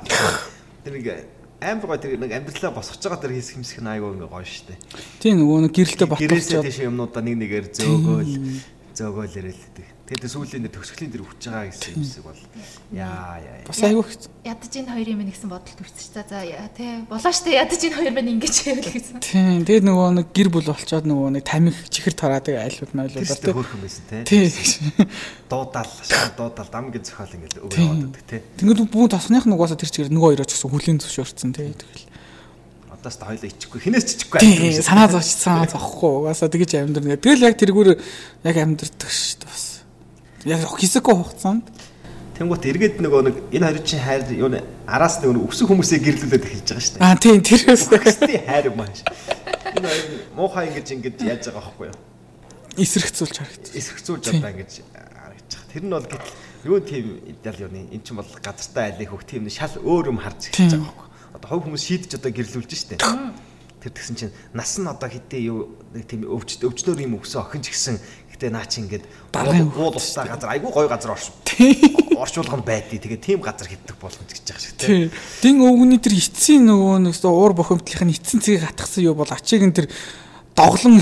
Тэр 0.87 0.93
нэг 0.95 1.05
амар 1.61 1.87
гоо 1.87 1.97
тэр 1.97 2.19
нэг 2.19 2.31
амьдралаа 2.35 2.75
босгож 2.75 2.99
байгаа 2.99 3.21
тэр 3.23 3.33
хийс 3.39 3.55
хэмсэх 3.55 3.79
нь 3.79 3.91
айгүй 3.91 4.11
ингээ 4.11 4.31
гоё 4.31 4.43
дээ. 4.43 4.77
Тийм 5.23 5.35
нөгөө 5.39 5.59
нэг 5.63 5.73
гэрэлтэй 5.75 6.07
ботгож 6.07 6.27
гэрээсээ 6.27 6.61
тийш 6.67 6.79
юмнуудаа 6.83 7.23
нэг 7.23 7.35
нэгээр 7.39 7.65
зөөгөөл 7.71 8.33
зөөгөөл 8.91 9.39
ирэлдэг. 9.39 9.87
Тэгээд 10.05 10.29
сүүлийн 10.29 10.61
дээр 10.69 10.73
төгсгөлийн 10.77 11.11
дээр 11.17 11.25
хүч 11.25 11.49
байгаа 11.49 11.65
гэсэн 11.73 11.97
юмсэг 11.97 12.21
бол 12.29 12.41
яа 12.93 13.41
яа. 13.41 13.65
Бас 13.65 13.81
айгүй 13.81 14.05
ядаж 14.45 14.73
энэ 14.77 14.93
хоёрын 14.93 15.17
минь 15.17 15.33
гэсэн 15.33 15.49
бодолд 15.49 15.79
хүрчих 15.81 16.13
та 16.13 16.21
за 16.29 16.45
тий 16.77 17.01
болоо 17.09 17.33
штэ 17.33 17.57
ядаж 17.57 17.81
энэ 17.81 17.97
хоёр 17.97 18.13
минь 18.13 18.37
ингэж 18.37 18.55
хэвэл 18.69 18.85
гэсэн. 18.85 19.17
Тийм 19.25 19.65
тэгээд 19.65 19.89
нөгөө 19.89 20.07
нэг 20.21 20.27
гэр 20.29 20.49
бүл 20.53 20.69
болчоод 20.69 21.09
нөгөө 21.09 21.41
нэг 21.41 21.43
тамиг 21.49 21.73
чихэр 21.89 22.13
тараадаг 22.13 22.53
айлууд 22.53 22.93
майлууд 22.93 23.25
тий. 23.25 23.49
Хөрхөн 23.49 23.81
байсан 23.81 24.05
тий. 24.29 24.45
Тий. 24.53 25.09
Дуудаал 25.49 25.89
шаа 26.05 26.29
дуудаал 26.37 26.69
дамгийн 26.69 27.01
зохиол 27.01 27.33
ингээл 27.41 27.65
өгөө 27.65 27.81
яваад 27.81 28.21
тий. 28.29 28.41
Тэгээд 28.61 28.85
бүү 28.93 29.05
тосных 29.09 29.49
нугасаа 29.49 29.81
тэр 29.81 29.89
чигээр 29.89 30.13
нөгөө 30.13 30.29
хоёроо 30.37 30.45
ч 30.45 30.53
гэсэн 30.53 30.69
хүлийн 30.69 31.01
зөвшөөрсөн 31.01 31.49
тий. 31.49 31.73
Тэгэл 31.73 32.05
одоос 32.93 33.17
та 33.17 33.25
хоёлаа 33.25 33.49
ичихгүй 33.49 33.79
хинээс 33.89 34.05
ч 34.05 34.09
ичихгүй 34.21 34.37
тийм 34.37 34.85
санаа 34.85 35.09
зовчихсан 35.09 35.65
зовхгүй 35.65 36.29
угаасаа 36.29 36.53
тэгэж 36.53 36.77
амьдрна. 36.77 37.17
Тэгэл 37.17 37.49
яг 37.49 37.57
тэргүүр 37.57 37.97
яг 38.45 38.55
амьдрдаг 38.61 39.09
шүү 39.09 39.41
дээ 39.41 39.49
бас 39.49 39.64
яг 40.45 40.61
хэсэггүй 40.65 41.15
хугацаанд 41.15 41.65
Тэнгуут 42.35 42.67
эргээд 42.67 42.99
нөгөө 42.99 43.21
нэг 43.31 43.35
энэ 43.55 43.63
хоёр 43.63 43.79
чинь 43.79 44.03
хайр 44.03 44.27
юу 44.35 44.51
нэ 44.51 44.59
араас 44.83 45.23
нөгөө 45.23 45.47
өсөх 45.47 45.71
хүмүүсээ 45.71 46.03
гэрлүүлээд 46.03 46.43
эхэлж 46.43 46.67
байгаа 46.67 46.83
шүү 46.83 46.95
дээ. 46.99 47.07
Аа 47.07 47.15
тийм 47.15 47.39
тэрээс 47.39 47.83
өстэй 47.95 48.39
хайр 48.43 48.75
юм 48.75 48.83
ааш. 48.83 49.07
Энэ 49.71 49.87
хоёр 49.87 50.05
муухай 50.35 50.67
ингэж 50.67 50.87
ингэж 50.99 51.15
яаж 51.23 51.47
байгаа 51.47 51.63
байхгүй 51.63 51.87
юу? 51.95 51.99
Эсрэгцүүлж 52.75 53.35
харагдаж. 53.39 53.71
Эсрэгцүүлж 53.71 54.23
одоо 54.35 54.51
ингэж 54.51 54.71
байгаа. 54.83 55.15
Тэр 55.71 55.83
нь 55.87 55.95
бол 55.95 56.03
гэтэл 56.03 56.35
юу 56.67 56.79
тийм 56.83 57.05
идеал 57.23 57.59
юу 57.63 57.71
нэ 57.71 57.95
эн 57.95 58.03
чинь 58.03 58.19
бол 58.19 58.27
газартай 58.43 58.91
айлын 58.91 59.07
хөх 59.15 59.23
тийм 59.23 59.47
шал 59.47 59.71
өөр 59.79 60.11
юм 60.11 60.19
харж 60.19 60.51
эхэлж 60.51 60.75
байгаа 60.75 60.91
байхгүй 60.91 61.07
юу? 61.07 61.39
Одоо 61.39 61.47
хов 61.55 61.63
хүмүүс 61.71 61.83
шийдэж 61.87 62.11
одоо 62.19 62.31
гэрлүүлж 62.35 62.71
шүү 62.75 62.89
дээ. 62.99 63.03
Тэр 63.79 63.91
тэгсэн 63.95 64.15
чинь 64.19 64.33
нас 64.51 64.75
нь 64.75 64.87
одоо 64.89 65.07
хэдий 65.07 65.45
юу 65.45 65.77
нэг 65.95 66.03
тийм 66.03 66.27
өвч 66.27 66.59
өвчнөр 66.63 66.99
юм 67.05 67.21
өсөө 67.21 67.47
охин 67.47 67.63
ч 67.63 67.71
гэсэн 67.71 67.95
Гэтэ 68.35 68.51
наа 68.51 68.67
чи 68.67 68.83
ингээд 68.83 69.07
уул 69.79 69.95
устаа 69.95 70.27
газар 70.27 70.51
айгүй 70.51 70.67
гоё 70.67 70.91
газар 70.91 71.15
орш. 71.15 71.31
Орчуулга 72.19 72.59
нь 72.59 72.67
байдгийг 72.67 73.07
тэгээ 73.07 73.23
тийм 73.23 73.39
газар 73.39 73.71
хитдэг 73.71 73.95
боломж 73.95 74.27
гэж 74.27 74.43
байгаа 74.43 74.59
шиг 74.59 74.75
тийм. 74.75 75.07
Дин 75.39 75.63
өвгөний 75.63 76.03
тэр 76.03 76.19
эцсийн 76.19 76.67
нөгөө 76.67 77.07
нэг 77.07 77.15
уур 77.23 77.55
бохомдлын 77.55 78.11
эцсийн 78.11 78.43
цэгийг 78.43 78.67
хатгсан 78.67 79.07
юу 79.07 79.15
бол 79.15 79.31
ачиг 79.31 79.63
нь 79.63 79.71
тэр 79.71 79.87
доглон 80.51 80.99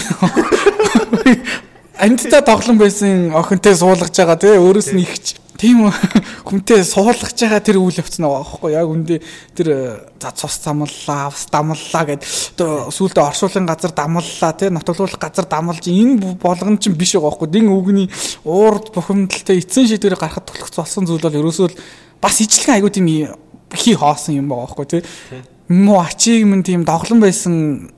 амьдтай 1.97 2.41
доглон 2.45 2.77
байсан 2.77 3.33
охинтой 3.33 3.73
суулгаж 3.73 4.13
байгаа 4.13 4.37
тий 4.37 4.53
өөрөөс 4.53 4.93
нь 4.93 5.01
ихч 5.01 5.41
тийм 5.63 5.87
хүнтэй 6.47 6.83
суулгаж 6.83 7.39
байгаа 7.39 7.63
тэр 7.63 7.79
үйл 7.79 7.95
явц 7.95 8.19
нь 8.19 8.27
байгаа 8.27 8.43
байхгүй 8.43 8.71
яг 8.75 8.87
үндэ 8.91 9.15
тэр 9.55 9.67
за 10.19 10.31
цус 10.35 10.59
замллаа 10.59 11.31
авс 11.31 11.47
дамллаа 11.47 12.03
гэд 12.03 12.27
одоо 12.59 12.91
сүултээ 12.91 13.23
оршуулгын 13.23 13.69
газар 13.71 13.95
дамллаа 13.95 14.51
тий 14.59 14.67
нотолуулах 14.67 15.15
газар 15.23 15.47
дамлж 15.47 15.87
энэ 15.87 16.35
болгон 16.43 16.75
чинь 16.83 16.99
биш 16.99 17.15
байгаа 17.15 17.31
байхгүй. 17.31 17.47
Дин 17.47 17.71
үгний 17.71 18.11
уурд 18.43 18.91
бухимдалтай 18.91 19.63
эцсийн 19.63 19.87
шийдвэрийг 19.87 20.19
гаргахад 20.19 20.51
тулах 20.51 20.75
болсон 20.75 21.07
зүйл 21.07 21.23
бол 21.23 21.39
ерөөсөө 21.39 21.71
бас 22.19 22.43
ижлэгэн 22.43 22.75
айгуу 22.75 22.91
тийм 22.91 23.07
хий 23.71 23.95
хоосон 23.95 24.43
юм 24.43 24.51
байгаа 24.51 24.67
байхгүй 24.67 24.87
тий 24.99 25.01
муу 25.71 26.03
ачиг 26.03 26.43
мэн 26.43 26.63
тийм 26.63 26.83
доглон 26.83 27.23
байсан 27.23 27.89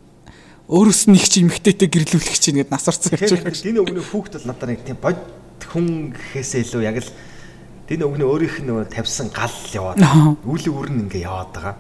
өөрөөс 0.70 1.10
нь 1.10 1.18
их 1.18 1.30
чи 1.30 1.42
эмхтэйтэй 1.42 1.90
гэрлүүлэх 1.90 2.38
чинь 2.38 2.62
гээд 2.62 2.70
насарсан 2.70 3.14
гэж 3.14 3.42
байна. 3.42 3.54
Энэ 3.54 3.82
өгний 3.82 4.06
хүүхд 4.06 4.38
бол 4.38 4.48
надад 4.50 4.70
нэг 4.70 4.82
тийм 4.86 4.98
бод 5.02 5.20
хүн 5.74 6.14
гэхээсээ 6.14 6.62
илүү 6.62 6.82
яг 6.86 6.98
л 7.02 7.10
тэр 7.86 8.02
нөгөөний 8.02 8.26
өөрийнх 8.26 8.58
нь 8.66 8.68
нөгөө 8.70 8.90
тавьсан 8.90 9.30
гал 9.30 9.54
яваад 9.70 10.02
үли 10.42 10.70
үрн 10.74 11.06
ингээ 11.06 11.30
яваад 11.30 11.54
байгаа. 11.54 11.76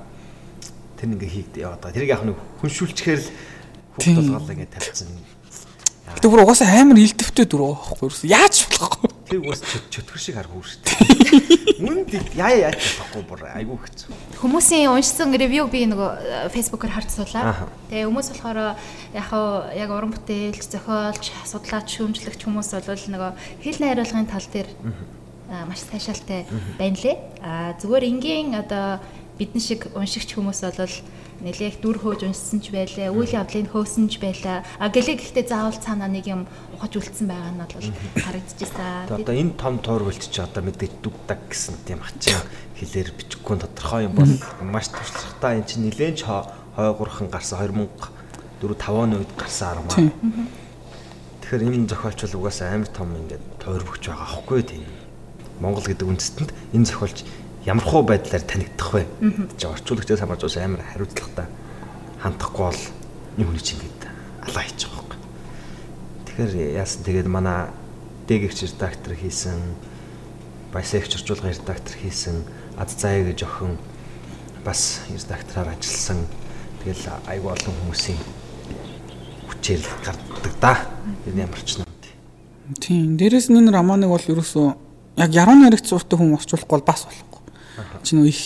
Тэр 1.01 1.09
ингээ 1.17 1.33
хийгд 1.33 1.55
яваад 1.57 1.81
байгаа. 1.81 1.95
Тэрийг 1.97 2.13
яг 2.13 2.23
нэг 2.29 2.37
хүншүүлчихээр 2.61 3.21
л 3.25 3.29
хүүхд 3.97 4.29
болгоо 4.29 4.53
ингээ 4.53 4.69
тавьсан. 4.69 5.09
Гэтэ 6.05 6.29
бүр 6.29 6.45
угаасаа 6.45 6.69
амар 6.69 7.01
илдэвтэй 7.01 7.49
дөрөв 7.49 7.73
байхгүй 7.97 8.05
юу? 8.05 8.29
Яаж 8.29 8.69
болохгүй. 8.69 9.09
Тэр 9.25 9.41
уус 9.41 9.59
чөтгөр 9.89 10.21
шиг 10.21 10.37
харах 10.37 10.53
үү 10.53 10.61
шүү 10.61 10.79
дээ. 10.85 11.81
Мөн 11.81 12.05
яа 12.37 12.53
яаж 12.53 12.77
болохгүй 12.77 13.23
бүр 13.25 13.41
айгүй 13.49 13.77
хэцүү. 13.81 14.13
Хүмүүсийн 14.37 14.93
уншсан 14.93 15.33
ревю 15.33 15.65
би 15.65 15.89
нөгөө 15.89 16.53
фэйсбүүкээр 16.53 16.93
харж 16.93 17.09
суулаа. 17.09 17.65
Тэгээ 17.89 18.05
хүмүүс 18.05 18.29
болохоор 18.37 18.77
яг 19.17 19.29
яг 19.73 19.89
уран 19.89 20.13
бүтээлч, 20.13 20.69
зохиолч, 20.69 21.33
судлаач, 21.49 21.89
шүүмжлэгч 21.89 22.45
хүмүүс 22.45 22.69
бол 22.85 23.05
нөгөө 23.17 23.31
хэл 23.65 23.81
найруулгын 23.81 24.29
тал 24.29 24.45
дээр 24.53 24.69
маш 25.49 25.81
сайшаалтай 25.85 26.45
байна 26.79 26.97
лээ. 26.97 27.15
А 27.41 27.73
зүгээр 27.77 28.03
энгийн 28.09 28.55
одоо 28.55 28.99
бидэн 29.37 29.61
шиг 29.61 29.91
уншигч 29.93 30.35
хүмүүс 30.35 30.61
бол 30.63 30.95
нэлээх 31.43 31.83
дүр 31.83 31.99
хөөж 31.99 32.23
уншсан 32.23 32.63
ч 32.63 32.71
байлаа, 32.71 33.11
үйл 33.11 33.35
явдлыг 33.35 33.67
хөөсөн 33.67 34.07
ч 34.07 34.23
байлаа. 34.23 34.63
А 34.79 34.87
гэлээ 34.87 35.19
гэхдээ 35.19 35.45
заавал 35.51 35.75
цаанаа 35.75 36.07
нэг 36.07 36.31
юм 36.31 36.47
ухаж 36.79 36.95
үлдсэн 36.95 37.27
байгаа 37.27 37.51
нь 37.51 37.59
бол 37.59 37.91
харагдчихсан. 38.23 39.11
Одоо 39.11 39.35
энэ 39.35 39.59
том 39.59 39.83
туурвалт 39.83 40.23
чи 40.23 40.39
одоо 40.39 40.63
мэдээж 40.63 41.03
дүгдэг 41.03 41.39
гэсэн 41.51 41.75
тийм 41.83 41.99
хачин 41.99 42.39
хэлээр 42.79 43.09
бичихгүй 43.19 43.55
тодорхой 43.59 44.07
юм 44.07 44.15
бол 44.15 44.31
маш 44.63 44.87
туршлагатай 44.95 45.59
эн 45.59 45.67
чинь 45.67 45.83
нэлээд 45.91 46.23
хойгурхан 46.23 47.27
гарсан 47.27 47.59
2004 47.59 48.15
5 48.63 48.95
оны 48.95 49.19
үед 49.19 49.31
гарсан 49.35 49.75
арга 49.75 49.83
маа. 49.91 50.47
Тэгэхээр 51.43 51.67
энэ 51.67 51.91
зохиолч 51.91 52.19
бол 52.23 52.47
угаасаа 52.47 52.73
амар 52.73 52.89
том 52.89 53.11
ингээд 53.11 53.43
туурвөгч 53.59 54.03
байгаа 54.07 54.23
аахгүй 54.23 54.63
тийм. 54.63 54.87
Монгол 55.59 55.85
гэдэг 55.87 56.07
үндэстэнд 56.07 56.51
энэ 56.73 56.85
зохиолч 56.85 57.23
ямар 57.65 57.85
хуу 57.85 58.03
байдлаар 58.03 58.43
танигдах 58.43 58.91
вэ? 58.93 59.03
гэж 59.55 59.61
орчуулагчаас 59.65 60.21
хамаарч 60.21 60.43
амар 60.57 60.83
хариуцлагатай 60.83 61.47
хандахгүй 62.21 62.65
бол 62.65 62.83
энэ 63.37 63.45
хүний 63.45 63.63
чинь 63.63 63.81
ингээд 63.81 64.03
алаа 64.45 64.63
хийж 64.63 64.81
байгаа 64.85 65.03
байхгүй. 65.05 65.19
Тэгэхээр 66.25 66.51
яасан 66.77 67.01
тэгээд 67.05 67.27
манай 67.29 67.59
дэгэгч 68.27 68.59
редактор 68.65 69.13
хийсэн 69.13 69.59
баясагч 70.73 71.11
орчуулга 71.17 71.49
редактор 71.53 71.95
хийсэн 71.97 72.43
ад 72.77 72.89
заяа 72.89 73.29
гэж 73.29 73.45
охин 73.45 73.77
бас 74.65 75.01
редактораар 75.09 75.73
ажилласан. 75.77 76.25
Тэгэл 76.81 77.05
айгүй 77.29 77.51
олон 77.53 77.73
хүмүүсийн 77.81 78.19
хүчээр 79.49 79.83
гардаг 80.05 80.53
да. 80.61 80.73
Энэ 81.25 81.45
ямар 81.45 81.61
ч 81.61 81.79
юм. 81.79 81.85
Тийм. 82.81 83.17
Дээрэс 83.17 83.49
нь 83.53 83.61
энэ 83.61 83.73
романыг 83.73 84.09
бол 84.09 84.21
ерөөсөө 84.21 84.84
яг 85.17 85.31
яруу 85.33 85.55
найрагч 85.55 85.89
зуртай 85.89 86.19
хүн 86.19 86.35
орчуулахгүй 86.37 86.75
бол 86.75 86.87
бас 86.87 87.05
болохгүй. 87.07 87.41
Чи 88.03 88.15
нөө 88.15 88.27
их 88.29 88.41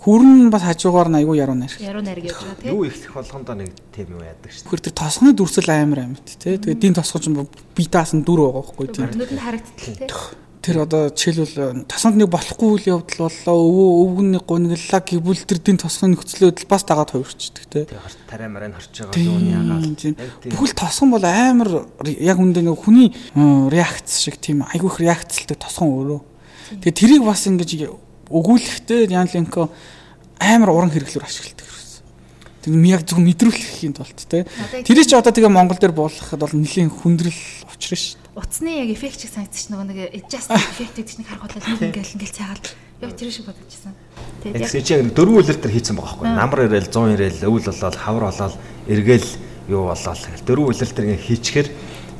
хүрн 0.00 0.50
бас 0.52 0.64
хажуугаар 0.64 1.08
нь 1.12 1.18
айгүй 1.20 1.40
яруу 1.40 1.56
найрагч. 1.56 1.80
Яруу 1.80 2.04
найраг 2.04 2.24
явж 2.24 2.40
байгаа 2.40 2.60
тийм. 2.60 2.72
Юу 2.72 2.84
ихлэх 2.88 3.12
болгондоо 3.14 3.54
нэг 3.56 3.70
тийм 3.92 4.06
юм 4.16 4.22
яадаг 4.24 4.50
шүү. 4.52 4.68
Хөр 4.68 4.80
тэр 4.80 4.94
тосгоны 4.96 5.32
дүрсэл 5.36 5.70
амар 5.70 6.00
амьд 6.04 6.24
тий. 6.24 6.56
Тэгээд 6.56 6.80
дийн 6.80 6.96
тосгож 6.96 7.24
би 7.76 7.84
таас 7.88 8.16
нь 8.16 8.24
дүр 8.24 8.48
байгаа 8.48 8.64
байхгүй 8.64 8.86
тийм. 8.88 9.08
Нүд 9.12 9.32
нь 9.32 9.44
харагдтал 9.44 9.96
тий 9.96 10.08
тэр 10.60 10.84
одоо 10.84 11.08
жишээлбэл 11.08 11.88
тасанд 11.88 12.20
нэг 12.20 12.28
болохгүй 12.28 12.68
үйл 12.76 13.00
явдал 13.00 13.28
боллоо. 13.28 13.56
Өвөө 13.64 13.90
өвгөн 14.04 14.28
нэг 14.36 14.44
гуниглаа 14.44 15.00
гэвэл 15.00 15.44
тэр 15.48 15.58
дин 15.64 15.80
тосгоны 15.80 16.14
нөхцөл 16.14 16.52
байдал 16.52 16.68
бас 16.68 16.84
дагаад 16.84 17.10
хувирчдаг 17.16 17.64
те. 17.64 17.88
Тарай 18.28 18.48
мараа 18.52 18.68
нь 18.68 18.76
хорч 18.76 18.92
байгаа 18.92 19.24
юуны 19.24 19.56
яагаад 19.56 20.52
бүхэл 20.52 20.76
тосгон 20.76 21.10
бол 21.16 21.24
амар 21.24 21.88
яг 22.04 22.36
үндэ 22.36 22.60
нэг 22.60 22.76
хүний 22.76 23.08
реакц 23.72 24.20
шиг 24.20 24.36
тийм 24.36 24.68
айгүйх 24.68 25.00
реакцлдаг 25.00 25.56
тосгон 25.56 25.88
өөрөө. 25.96 26.20
Тэгээ 26.84 26.98
тэрийг 27.00 27.22
бас 27.24 27.48
ингэж 27.48 27.88
өгүүлэхдээ 28.28 29.08
Ян 29.16 29.32
Ленко 29.32 29.72
амар 30.38 30.70
уран 30.76 30.92
хэрэглээр 30.92 31.24
ашигладаг 31.24 31.70
Тэг 32.60 32.76
яг 32.84 33.08
зөв 33.08 33.24
мэдрүүлэхийн 33.24 33.96
тулд 33.96 34.20
те. 34.28 34.44
Тэр 34.84 35.00
чи 35.00 35.16
одоо 35.16 35.32
тэгээ 35.32 35.48
Монгол 35.48 35.80
дээр 35.80 35.96
буулгахад 35.96 36.44
бол 36.44 36.52
нэлийн 36.52 36.92
хүндрэл 36.92 37.32
учрна 37.72 37.96
шүү 37.96 38.19
утасны 38.34 38.70
яг 38.84 38.90
эффект 38.94 39.20
шиг 39.20 39.32
санагдчих 39.34 39.70
нөгөө 39.70 39.86
нэг 39.90 39.98
adjust 40.14 40.50
эффект 40.74 40.94
гэдэг 40.96 41.10
чинь 41.10 41.26
харах 41.26 41.44
бодлоо 41.50 41.62
нэг 41.66 41.90
ингээл 41.90 42.14
ингээл 42.14 42.38
цаагаад 42.38 42.66
яг 43.00 43.12
тэр 43.16 43.30
шиг 43.32 43.46
бодчихсон. 43.48 43.94
Тэгээд 44.44 44.60
яг 44.60 44.90
яг 44.90 45.14
дөрвөн 45.16 45.40
үлэр 45.40 45.58
төр 45.58 45.72
хийцэн 45.72 45.96
байгаа 45.96 46.14
байхгүй. 46.20 46.28
Намар 46.36 46.60
ирээл 46.68 46.92
100 46.92 47.14
ирээл 47.16 47.48
өвөл 47.48 47.66
болоод 47.66 47.96
хавар 47.96 48.24
болоод 48.28 48.54
эргээл 48.86 49.28
юу 49.72 49.82
болоод 49.88 50.20
дөрвөн 50.46 50.68
үлэр 50.70 50.90
төр 50.94 51.06
ингээ 51.10 51.26
хийчихэр 51.26 51.68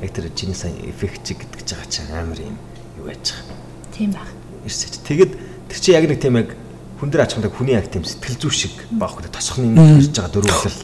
яг 0.01 0.11
тэр 0.11 0.25
чиний 0.33 0.57
сайн 0.57 0.75
эффект 0.83 1.21
чиг 1.23 1.37
гэдэг 1.45 1.61
ч 1.63 1.69
байгаа 1.77 1.89
чинь 1.93 2.11
амар 2.11 2.39
юм 2.41 2.57
юу 2.97 3.05
байж 3.05 3.25
байгаа. 3.31 3.55
Тийм 3.93 4.11
баг. 4.11 4.27
Ирсэж. 4.65 4.93
Тэгэд 5.05 5.31
тэр 5.69 5.79
чи 5.79 5.89
яг 5.93 6.05
нэг 6.09 6.19
тийм 6.19 6.35
яг 6.41 6.49
хүн 6.97 7.09
дээр 7.13 7.25
ачхандаг 7.29 7.53
хүний 7.53 7.77
яг 7.77 7.87
тийм 7.87 8.03
сэтгэл 8.03 8.41
зүй 8.41 8.51
шиг 8.51 8.73
баахгүй 8.89 9.29
тосхны 9.29 9.69
ирж 9.77 10.11
байгаа 10.17 10.33
дөрвөн 10.33 10.57
үлэр 10.59 10.77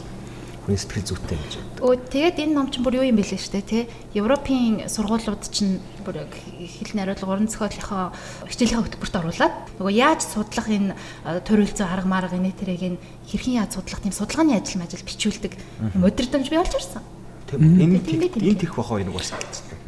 хүний 0.62 0.78
сэтгэл 0.78 1.08
зүйтэй 1.10 1.38
гэж. 1.42 1.67
Өө 1.78 1.94
тэгээд 2.10 2.42
энэ 2.42 2.54
ном 2.58 2.70
чинь 2.74 2.82
бүр 2.82 2.98
юу 2.98 3.06
юм 3.06 3.18
бэ 3.18 3.22
лээ 3.22 3.38
штэ 3.38 3.62
тий. 3.62 3.86
Европын 4.10 4.90
сургуулиуд 4.90 5.46
чинь 5.46 5.78
бүр 6.02 6.26
хэл 6.26 6.92
найруулга 6.98 7.30
уран 7.30 7.46
зохиолынхоо 7.46 8.10
хичээлийн 8.50 8.82
хөтөлбөрт 8.82 9.14
оруулаад 9.14 9.54
нөгөө 9.78 9.94
яаж 9.94 10.20
судлах 10.26 10.66
энэ 10.66 10.98
төрөлцөө 11.46 11.86
арга 11.86 12.10
марга 12.10 12.34
энэ 12.34 12.50
тэрэг 12.50 12.82
энэ 12.82 12.98
хэрхэн 13.30 13.62
яаж 13.62 13.78
судлах 13.78 14.02
тийм 14.02 14.10
судалгааны 14.10 14.58
ажил 14.58 14.82
мажил 14.82 15.06
бичүүлдэг 15.06 15.52
модердомж 15.94 16.50
би 16.50 16.58
олж 16.58 16.74
ирсэн. 16.74 17.02
Тийм 17.46 17.78
энэ 17.78 18.02
энэ 18.02 18.58
тех 18.58 18.74
бахаа 18.74 18.98
энэ 18.98 19.14
угаасаа. 19.14 19.38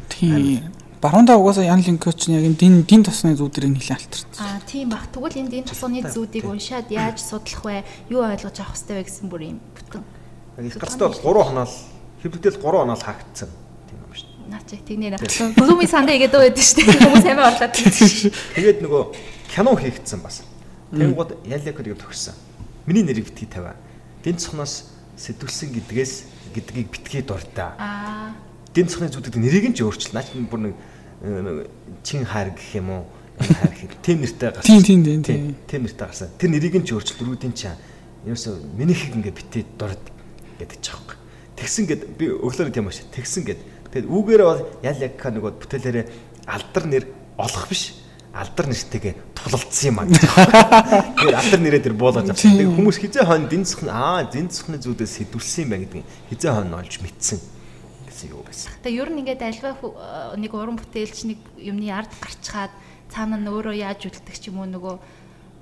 Тийм. 0.07 0.71
Баруунда 1.01 1.35
угаасаа 1.35 1.65
Ян 1.65 1.83
Линкоч 1.83 2.29
нь 2.29 2.37
яг 2.39 2.45
энэ 2.45 2.55
дин 2.55 2.73
дин 2.87 3.03
тосны 3.03 3.35
зүүдэрийг 3.35 3.73
нэлээд 3.73 3.99
алтарсан. 3.99 4.31
Аа 4.37 4.61
тийм 4.63 4.93
баг. 4.93 5.09
Тэгвэл 5.09 5.43
энэ 5.43 5.49
дин 5.49 5.65
тосны 5.65 5.99
зүүдийг 6.05 6.45
уншаад 6.45 6.87
яаж 6.93 7.19
судлах 7.19 7.65
вэ? 7.65 7.83
Юу 8.13 8.21
ойлгож 8.21 8.61
авах 8.61 8.77
хэрэгтэй 8.77 8.95
вэ 8.95 9.05
гэсэн 9.09 9.25
бүр 9.27 9.41
юм 9.49 9.57
бүтэн. 9.73 10.20
Яг 10.57 10.65
их 10.65 10.77
гацтай 10.77 11.07
бол 11.07 11.15
3 11.15 11.47
хоноол 11.47 11.73
хэвлэгдэл 12.21 12.57
3 12.59 12.63
хоноол 12.63 13.03
хаагдсан. 13.03 13.49
Тийм 13.87 13.99
юм 14.03 14.13
шүү 14.15 14.27
дээ. 14.27 14.49
Наа 14.51 14.61
чи 14.67 14.75
тэгнэ. 14.83 15.55
Бүгүмийн 15.55 15.91
сандаа 15.91 16.15
игээд 16.17 16.35
байдаг 16.35 16.63
шүү 16.63 16.83
дээ. 16.83 16.99
Хүмүүс 16.99 17.27
амиа 17.31 17.47
орлоод. 17.51 17.75
Тэгээд 18.55 18.79
нөгөө 18.83 19.03
кино 19.51 19.71
хийгдсэн 19.79 20.19
бас. 20.19 20.43
Тэнгууд 20.91 21.39
Ялякыг 21.47 21.87
төгссөн. 21.95 22.35
Миний 22.85 23.03
нэрийг 23.03 23.31
битгий 23.31 23.47
тавиа. 23.47 23.75
Дин 24.23 24.35
цохноос 24.35 24.91
сэтгүүлсэн 25.15 25.71
гэдгээс 25.71 26.13
гэдгийг 26.53 26.89
битгий 26.91 27.21
дуртай. 27.23 27.71
Аа. 27.79 28.35
Дин 28.73 28.87
цохны 28.87 29.07
зүудэд 29.07 29.39
нэрийг 29.39 29.71
нь 29.71 29.75
ч 29.77 29.87
өөрчил. 29.87 30.11
Наач 30.11 30.35
бүр 30.35 30.71
нэг 30.71 30.75
чин 32.03 32.25
хайр 32.25 32.51
гэх 32.51 32.81
юм 32.81 32.89
уу 32.89 33.03
хайр 33.37 33.71
гэх 33.71 34.01
тийм 34.01 34.21
нэртэй 34.25 34.51
гарсан. 34.51 34.81
Тийм 34.81 34.83
тийм 34.83 35.01
тийм 35.03 35.21
тийм. 35.23 35.55
Тийм 35.67 35.81
нэртэй 35.85 36.07
гарсан. 36.07 36.29
Тэр 36.37 36.49
нэрийг 36.51 36.75
нь 36.81 36.85
ч 36.87 36.95
өөрчил 36.97 37.19
дөрүүдийн 37.21 37.53
чаа. 37.53 37.77
Ерөөсө 38.25 38.57
минийхийг 38.75 39.15
ингээ 39.15 39.35
битээ 39.37 39.63
дурд 39.77 40.01
гэдэг 40.61 40.79
чаахгүй. 40.81 41.17
Тэгсэн 41.57 41.85
гэд 41.89 42.01
би 42.17 42.25
өглөө 42.31 42.71
тийм 42.73 42.89
маш. 42.89 43.01
Тэгсэн 43.11 43.43
гэд. 43.45 43.59
Тэгэд 43.91 44.07
үүгээрээ 44.07 44.47
бол 44.47 44.61
ял 44.81 44.99
яг 45.01 45.17
нөгөө 45.19 45.51
бүтээлээрээ 45.61 46.05
алдар 46.47 46.85
нэр 46.87 47.03
олох 47.37 47.65
биш 47.67 48.01
алдар 48.31 48.67
нэртэйгээ 48.71 49.13
тулалдсан 49.35 49.87
юм 49.91 49.99
аа. 49.99 50.07
Тэгээд 50.07 51.35
алдар 51.35 51.59
нэрээ 51.59 51.83
тэр 51.83 51.95
буулгаж 51.99 52.31
авсан. 52.31 52.55
Тэгээд 52.55 52.75
хүмүүс 52.79 52.97
хизээ 53.03 53.27
хойно 53.27 53.51
дэнцэх 53.51 53.83
аа 53.91 54.23
дэнцэхний 54.23 54.79
зүудээс 54.79 55.11
сэдвүүлсэн 55.19 55.63
юм 55.67 55.71
байна 55.75 55.83
гэдэг 55.83 56.03
хизээ 56.31 56.51
хойно 56.55 56.79
олж 56.79 56.93
мэдсэн 57.03 57.39
гэсэн 58.07 58.27
юу 58.31 58.43
байсан. 58.47 58.71
Тэгээ 58.79 59.01
ер 59.03 59.09
нь 59.11 59.19
ингээд 59.19 59.43
альва 59.43 59.75
нэг 60.39 60.51
уран 60.55 60.79
бүтээлч 60.79 61.17
нэг 61.27 61.39
юмны 61.59 61.91
ард 61.91 62.11
гарчхаад 62.23 62.71
цаана 63.11 63.35
нь 63.35 63.51
өөрөө 63.51 63.75
яаж 63.75 64.07
үлддэг 64.07 64.35
ч 64.39 64.47
юм 64.47 64.63
уу 64.63 64.67
нөгөө 64.71 64.95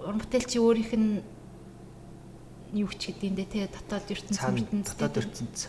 уран 0.06 0.22
бүтээлчийн 0.22 0.62
өөрийнх 0.62 0.94
нь 0.94 1.26
юу 2.74 2.90
ч 2.94 3.14
гэдэг 3.14 3.26
юм 3.30 3.36
дэ 3.36 3.46
те 3.50 3.70
дотоод 3.70 4.08
ертөнц 4.10 4.38
мөртөнд 4.40 4.86
дотоод 4.86 5.16
ертөнц. 5.26 5.60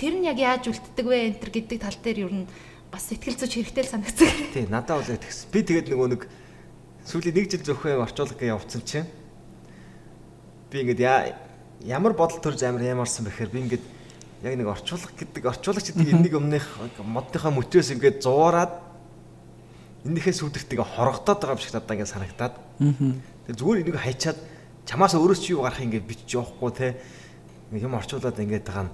Тэр 0.00 0.14
нь 0.16 0.26
яг 0.26 0.38
яаж 0.40 0.68
үлддэг 0.72 1.06
вэ 1.06 1.16
энэ 1.32 1.40
төр 1.40 1.50
гэдэг 1.52 1.78
тал 1.80 1.98
дээр 2.00 2.18
ер 2.26 2.32
нь 2.32 2.46
бас 2.92 3.08
сэтгэл 3.08 3.36
зүйч 3.36 3.52
хэрэгтэй 3.60 3.84
л 3.84 3.92
санагцсан. 3.92 4.28
Тий, 4.52 4.66
надад 4.68 5.00
бол 5.00 5.08
тэгс. 5.08 5.48
Би 5.52 5.60
тэгээд 5.64 5.92
нөгөө 5.92 6.08
нэг 6.12 6.22
сүүлийн 7.08 7.36
нэг 7.36 7.46
жил 7.50 7.64
зөвхөн 7.66 8.04
орчуулга 8.04 8.44
явуулсан 8.44 8.82
чинь 8.84 9.08
би 10.72 10.84
ингээд 10.84 11.02
ямар 11.84 12.12
бодол 12.16 12.40
төрж 12.40 12.62
амар 12.64 12.84
ямарсан 12.84 13.26
бэхээр 13.26 13.50
би 13.52 13.58
ингээд 13.68 13.84
яг 14.42 14.54
нэг 14.56 14.68
орчуулга 14.70 15.12
гэдэг 15.12 15.44
орчуулагч 15.44 15.86
гэдэг 15.92 16.08
энэ 16.14 16.24
нэг 16.30 16.34
өмнөх 16.38 16.66
модныхаа 17.02 17.52
мөтөөс 17.52 17.94
ингээд 17.96 18.22
зуураад 18.22 18.72
энэхээс 20.06 20.42
үүдэрт 20.42 20.72
ингээ 20.74 20.94
хорогдоод 20.98 21.38
байгаа 21.42 21.54
юм 21.54 21.62
шиг 21.62 21.74
надад 21.74 21.94
ингээ 21.94 22.10
санагтаад. 22.10 22.54
Тэгээ 22.78 23.58
зүгээр 23.58 23.80
энийг 23.86 23.98
хайчаад 24.02 24.38
чамаас 24.86 25.14
өөрөөс 25.14 25.40
чи 25.42 25.52
юу 25.52 25.62
гарах 25.62 25.80
ингээ 25.80 26.02
бичиж 26.02 26.36
явахгүй 26.38 26.70
те. 26.74 26.96
Юм 27.72 27.94
орчуулад 27.94 28.38
ингээ 28.38 28.62
тагаа 28.66 28.90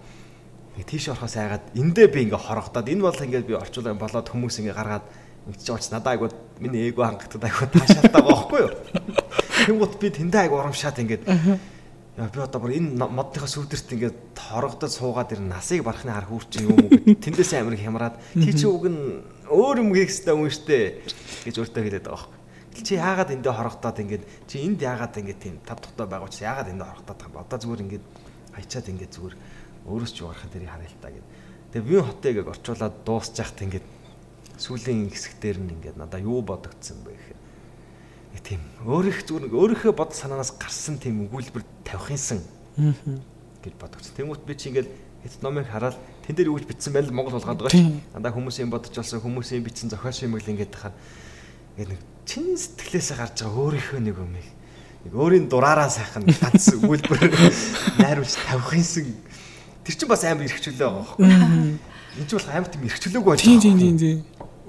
тийш 0.85 1.09
орохоос 1.10 1.36
айгаад 1.36 1.65
эндээ 1.74 2.06
би 2.12 2.28
ингээ 2.28 2.39
хорогдоод 2.39 2.86
энэ 2.86 3.02
бол 3.02 3.16
ингээ 3.16 3.43
би 3.47 3.55
орчуулаа 3.59 3.94
болоод 3.98 4.28
хүмүүс 4.28 4.62
ингээ 4.62 4.77
гаргаад 4.77 5.06
ингэч 5.48 5.66
ууч 5.73 5.90
надаа 5.90 6.15
айгуу 6.15 6.31
миний 6.60 6.93
эго 6.93 7.02
хангалтад 7.02 7.43
айгуу 7.43 7.66
таашаалтаа 7.73 8.23
байхгүй 8.23 8.60
юу. 8.62 8.73
Тэнгуут 9.66 9.98
би 9.98 10.09
тэндээ 10.12 10.40
айгуу 10.47 10.60
урамшаад 10.62 11.02
ингээ 11.02 11.20
Яа 12.19 12.27
би 12.35 12.43
одоо 12.43 12.59
бүр 12.59 12.74
энэ 12.74 12.98
модныхаа 12.98 13.47
сүудэрт 13.47 13.94
ингээд 13.94 14.19
хорогдож 14.35 14.90
суугаад 14.90 15.31
ирэн 15.39 15.55
насыг 15.55 15.86
барахны 15.86 16.10
хар 16.10 16.27
хүүрчин 16.27 16.66
юм 16.66 16.74
уу 16.74 16.90
гэд 16.90 17.23
тэндээс 17.23 17.55
амир 17.55 17.78
хямраад 17.78 18.19
тий 18.35 18.51
чи 18.59 18.66
уг 18.66 18.90
нь 18.90 19.23
өөр 19.47 19.86
юм 19.86 19.94
хийх 19.94 20.10
хэрэгтэй 20.10 20.35
юм 20.35 20.51
штэ 20.51 20.78
гэж 21.47 21.55
өөртөө 21.62 21.78
хэлээд 21.78 22.06
байгаа 22.10 22.38
байхгүй. 22.79 22.87
Чи 22.87 22.95
яагаад 22.95 23.31
эндээ 23.35 23.55
хорогдоод 23.59 23.99
ингээд 23.99 24.25
чи 24.47 24.57
энд 24.63 24.79
яагаад 24.79 25.15
ингээд 25.19 25.41
тийм 25.43 25.59
тав 25.67 25.83
тухтай 25.83 26.07
байгаа 26.07 26.31
учраас 26.31 26.47
яагаад 26.47 26.71
эндээ 26.71 26.89
хорогдоод 26.89 27.19
байгаа 27.19 27.35
юм 27.35 27.43
одоо 27.43 27.59
зүгээр 27.59 27.85
ингээд 27.85 28.05
хайчаад 28.55 28.87
ингээд 28.89 29.13
зүгээр 29.19 29.37
өөрөөс 29.91 30.13
ч 30.15 30.19
угарах 30.23 30.47
дэрийг 30.47 30.71
харъя 30.71 30.89
л 30.89 31.03
та 31.03 31.11
гэд. 31.11 31.27
Тэгээ 31.75 31.89
би 31.91 31.97
хотыг 31.99 32.37
орчуулад 32.47 32.95
дуусчихт 33.03 33.59
ингээд 33.67 33.87
сүүлийн 34.59 35.11
хэсэгтэр 35.11 35.59
нь 35.59 35.73
ингээд 35.77 35.97
надаа 35.99 36.21
юу 36.23 36.43
бодогдсон 36.43 37.03
бэ 37.03 37.15
гэхээр 37.15 37.39
тийм 38.43 38.63
өөрийнх 38.87 39.23
зүгээр 39.27 39.53
өөрийнхөө 39.53 39.93
бод 39.93 40.15
санаанаас 40.15 40.55
гарсан 40.57 40.97
тийм 40.99 41.27
өгүүлбэр 41.27 41.65
тавих 41.85 42.11
юмсан 42.15 42.41
гэж 43.61 43.75
бодогдсон. 43.77 44.15
Тэнгүүт 44.15 44.43
би 44.47 44.55
чи 44.55 44.71
ингээл 44.71 44.91
хэд 45.27 45.43
номыг 45.43 45.67
хараад 45.67 45.99
тэн 46.25 46.35
дээр 46.37 46.51
юу 46.55 46.59
гэж 46.59 46.67
бичсэн 46.71 46.93
байл 46.95 47.11
Монгол 47.11 47.37
болгоод 47.37 47.67
байгаа 47.67 47.75
ш. 47.75 47.83
Дандаа 48.15 48.33
хүмүүсийн 48.33 48.71
бодож 48.71 48.95
олсон 48.95 49.21
хүмүүсийн 49.21 49.67
бичсэн 49.67 49.91
зохиол 49.91 50.15
шимэл 50.15 50.47
ингээд 50.49 50.71
тахаар 50.71 50.95
ингээд 51.77 51.91
нэг 51.93 52.01
чин 52.29 52.53
сэтгэлээсээ 52.61 53.17
гарч 53.17 53.41
байгаа 53.41 53.65
өөрийнхөө 53.65 54.01
нэг 54.05 54.17
юм 54.21 54.33
нэг 54.37 55.13
өөрийн 55.17 55.49
дураараа 55.49 55.89
сайхан 55.89 56.29
ганц 56.29 56.77
өгүүлбэр 56.77 57.33
найруулж 58.05 58.37
тавих 58.45 58.77
юмсан. 58.77 59.17
Тэр 59.81 59.95
чинь 59.97 60.13
бас 60.13 60.29
амар 60.29 60.45
эрхчлөө 60.45 60.77
байгаа 60.77 60.93
байхгүй. 61.01 61.25
Энд 61.25 62.29
чинь 62.29 62.37
бол 62.37 62.53
амар 62.53 62.69
тийм 62.69 62.85
эрхчлөөгүй 62.85 63.31
байж 63.33 63.41
байгаа. 63.41 63.63
Тийм 63.65 63.77
тийм 63.81 63.97
тийм. 63.97 64.19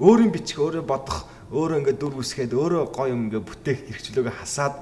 Өөрийн 0.00 0.32
бичих, 0.32 0.56
өөрөө 0.56 0.84
бодох 0.88 1.28
өөрөө 1.52 1.78
ингээд 1.82 1.98
дүр 1.98 2.14
үсгээд 2.22 2.54
өөрөө 2.54 2.82
гоё 2.94 3.10
юм 3.10 3.26
ингээд 3.26 3.44
бүтээх 3.44 3.78
хэрэгчлөөгөө 3.90 4.34
хасаад 4.38 4.74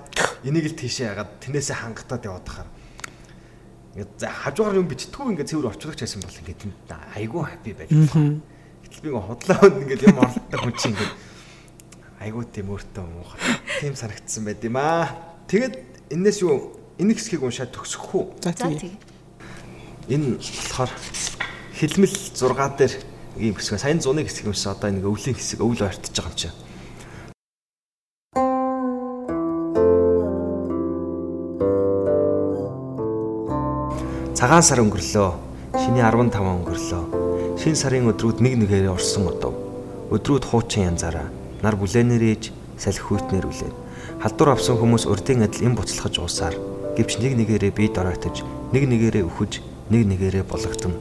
энийг 0.45 0.69
л 0.69 0.79
тийшээ 0.79 1.11
ягаад 1.17 1.31
тэнээсээ 1.41 1.77
хангатаад 1.81 2.23
яваад 2.29 2.45
тахаар 2.45 2.69
ингээд 3.97 4.13
за 4.21 4.29
хажуугаар 4.29 4.79
юм 4.79 4.87
бичтгүү 4.93 5.33
ингээд 5.33 5.49
цэвэр 5.49 5.71
орчуулагч 5.73 6.01
байсан 6.05 6.21
бол 6.23 6.41
ингээд 6.45 6.63
айгүй 7.17 7.43
хаппи 7.43 7.73
байж 7.73 7.89
байгаа. 7.89 8.37
Гэтэл 8.85 9.01
би 9.01 9.09
ингээд 9.09 9.27
худлаа 9.33 9.59
өнд 9.65 9.79
ингээд 9.83 10.07
юм 10.13 10.19
оролттой 10.21 10.59
хүн 10.61 10.75
чинь 10.77 10.93
ингээд 10.93 11.13
айгүй 12.19 12.45
тийм 12.51 12.74
өөртөө 12.74 13.05
муухай. 13.07 13.39
Тийм 13.78 13.95
санагдсан 13.95 14.43
байд 14.45 14.62
юм 14.66 14.77
аа. 14.78 15.15
Тэгээд 15.47 16.11
энэс 16.11 16.43
юу 16.43 16.74
энэ 16.99 17.15
хэсгийг 17.15 17.47
уншаад 17.47 17.70
төгсөх 17.70 18.11
үү? 18.11 18.24
За 18.43 18.51
тийм. 18.53 18.99
Энэ 20.11 20.43
болохоор 20.43 20.90
хилмэл 21.78 22.15
6 22.35 22.74
дээр 22.74 22.95
ийм 23.39 23.55
хэсэг. 23.55 23.78
Саяны 23.78 24.03
100-ны 24.03 24.27
хэсэг 24.27 24.51
юмсан 24.51 24.74
одоо 24.74 24.90
нэг 24.90 25.07
өвлийн 25.07 25.39
хэсэг 25.39 25.62
өвл 25.62 25.78
ойртож 25.78 26.11
байгаа 26.11 26.35
юм 26.35 26.39
чинь. 26.43 26.57
Цагаан 34.35 34.62
сар 34.66 34.82
өнгөрлөө. 34.82 35.31
Шиний 35.78 36.03
15 36.03 36.35
өнгөрлөө. 36.35 37.05
Шин 37.62 37.78
сарын 37.78 38.11
өдрүүд 38.11 38.43
нэг 38.43 38.59
нэгээр 38.59 38.90
орсон 38.90 39.31
одов. 39.31 39.55
Өдрүүд 40.11 40.47
хуучин 40.47 40.95
янзаараа 40.95 41.38
нар 41.63 41.77
бүлээнээр 41.77 42.25
ээж 42.35 42.43
салхи 42.79 43.03
хүйтнэр 43.03 43.47
үлээ. 43.47 43.73
Халдвар 44.23 44.55
авсан 44.55 44.79
хүмүүс 44.79 45.07
урдын 45.11 45.47
адил 45.47 45.67
эм 45.67 45.75
буцалгаж 45.75 46.15
уусаар 46.19 46.55
гэвч 46.99 47.23
нэг 47.23 47.39
нэгээрээ 47.39 47.73
бие 47.75 47.91
доройтож, 47.91 48.43
нэг 48.75 48.85
нэгээрээ 48.91 49.25
өхөж, 49.27 49.63
нэг 49.91 50.03
нэгээрээ 50.07 50.45
бологдно. 50.47 50.99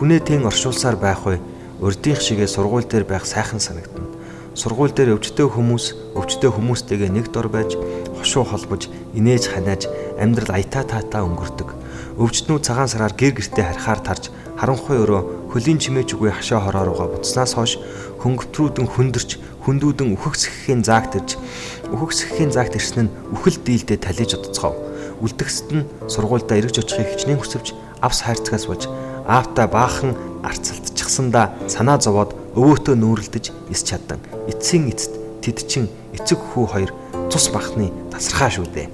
Хүнээ 0.00 0.20
тэн 0.20 0.44
оршуулсаар 0.48 0.96
байх 0.96 1.24
вэ? 1.24 1.40
урдийнх 1.80 2.20
шигээ 2.20 2.48
сургууль 2.48 2.86
дээр 2.88 3.04
байх 3.04 3.26
сайхан 3.26 3.60
санагдана. 3.60 4.08
Сургууль 4.54 4.94
дээр 4.94 5.18
өвчтөө 5.18 5.48
хүмүүс 5.52 6.14
өвчтөө 6.14 6.50
хүмүүстэйгээ 6.54 7.10
нэг 7.10 7.34
дор 7.34 7.50
байж 7.50 7.74
хошуу 8.14 8.46
холбож 8.46 8.86
инээж 9.12 9.50
ханиаж 9.50 9.90
амьдрал 10.16 10.54
аятаа 10.54 10.86
таатаа 10.86 11.26
өнгөрдөг. 11.26 11.68
Өвчтнүү 12.14 12.58
цагаан 12.62 12.86
сараар 12.86 13.12
гэр 13.18 13.34
гертэ 13.34 13.62
харихаар 13.66 14.00
тарж 14.00 14.30
харанхуй 14.54 15.02
өрөө 15.02 15.50
хөлийн 15.50 15.82
чимээж 15.82 16.14
үгүй 16.14 16.30
хашаа 16.30 16.62
хороо 16.62 16.86
руугаа 16.86 17.08
буцснаас 17.10 17.58
хойш 17.58 17.82
хөнгөвтрүүдэн 18.22 18.86
хүндэрч 18.86 19.30
хүндүүдэн 19.64 20.12
үхэгсэхийн 20.12 20.84
заагт 20.84 21.16
ирж 21.16 21.40
үхэгсэхийн 21.88 22.52
заагт 22.52 22.76
ирсэн 22.76 23.08
нь 23.08 23.14
үхэл 23.32 23.58
дийлдэ 23.64 23.96
талиж 23.96 24.36
удацгав. 24.36 24.76
Үлдгэсэд 25.24 25.68
нь 25.72 25.88
сургуультай 26.04 26.60
эргэж 26.60 26.84
очихыг 26.84 27.08
хичнээн 27.16 27.40
хүсвч 27.40 27.72
авс 28.04 28.20
хайрцагаас 28.28 28.68
болж 28.68 28.84
аавта 29.24 29.64
баахан 29.64 30.12
арцалтчихсандаа 30.44 31.56
санаа 31.68 31.96
зовоод 31.96 32.36
өвөөтөө 32.52 32.94
нүүрэлдэж 33.00 33.44
ис 33.72 33.80
чаддан. 33.88 34.20
Эцсийн 34.52 34.92
эцэд 34.92 35.16
тэд 35.40 35.58
чин 35.64 35.88
эцэг 36.12 36.36
хүү 36.36 36.64
хоёр 36.68 36.90
цус 37.32 37.48
бахны 37.48 37.88
тасархаа 38.12 38.52
шүү 38.52 38.68
дээ. 38.68 38.88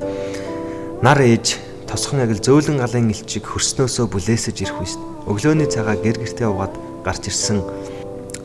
Нар 1.02 1.18
ээж 1.18 1.58
тосхон 1.90 2.22
агил 2.22 2.38
зөөлөн 2.38 2.78
галын 2.78 3.10
элчиг 3.10 3.42
хөрснөөсөө 3.50 4.06
бүлээсэж 4.06 4.56
ирэх 4.62 4.78
үст. 4.78 5.00
Өглөөний 5.26 5.66
цагаа 5.66 5.98
гэр 5.98 6.22
гертээ 6.22 6.46
угаад 6.46 6.74
гарч 7.02 7.26
ирсэн 7.26 7.58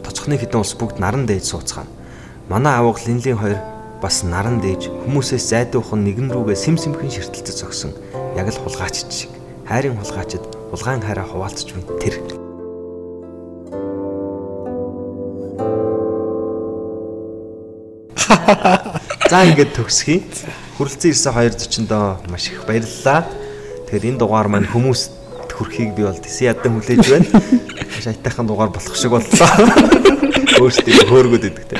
тоцхны 0.02 0.41
хідэн 0.41 0.65
ус 0.65 0.73
бүгд 0.73 0.97
наран 0.97 1.30
дээж 1.30 1.53
сууцгаана. 1.53 2.05
Манай 2.50 2.78
авах 2.78 3.02
линлийн 3.08 3.38
хоёр 3.42 3.58
бас 4.02 4.22
наран 4.22 4.62
дээж 4.62 4.94
хүмүүсээс 5.10 5.50
зайдуухан 5.50 6.06
нэгэн 6.06 6.30
рүүгээ 6.30 6.54
сим 6.54 6.78
симхэн 6.78 7.10
ширтэлцэж 7.10 7.58
зогсон. 7.58 7.92
Яг 8.38 8.54
л 8.54 8.62
хулгаач 8.62 9.02
шиг. 9.10 9.34
Хайрын 9.66 9.98
хулгаачид 9.98 10.46
улгаан 10.70 11.02
хараа 11.02 11.26
хуваалцж 11.26 11.74
буй 11.74 11.82
тэр. 11.98 12.22
За 19.26 19.42
ингээд 19.42 19.74
төгсгий. 19.74 20.22
Хүрэлцэн 20.78 21.18
ирсэн 21.18 21.34
240 21.34 21.90
доо 21.90 22.22
маш 22.30 22.54
их 22.54 22.62
баярлалаа. 22.70 23.26
Тэгэхээр 23.90 24.06
энэ 24.14 24.22
дугаар 24.22 24.54
маань 24.54 24.70
хүмүүст 24.70 25.18
хүрхийг 25.50 25.98
би 25.98 26.06
бол 26.06 26.14
тэсээ 26.14 26.54
ядан 26.54 26.78
хүлээж 26.78 27.10
байна. 27.10 27.26
Маш 27.96 28.06
айтайхан 28.06 28.46
дугаар 28.46 28.70
болох 28.70 28.94
шиг 28.94 29.18
боллоо. 29.18 29.50
Өөрсдөө 30.60 31.07
хөөргөд 31.11 31.49
идэгтэй. 31.52 31.80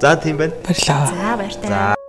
За 0.00 0.16
тийм 0.20 0.36
байна. 0.40 0.52
Баярлалаа. 0.66 1.06
За 1.12 1.36
баяртай. 1.40 2.05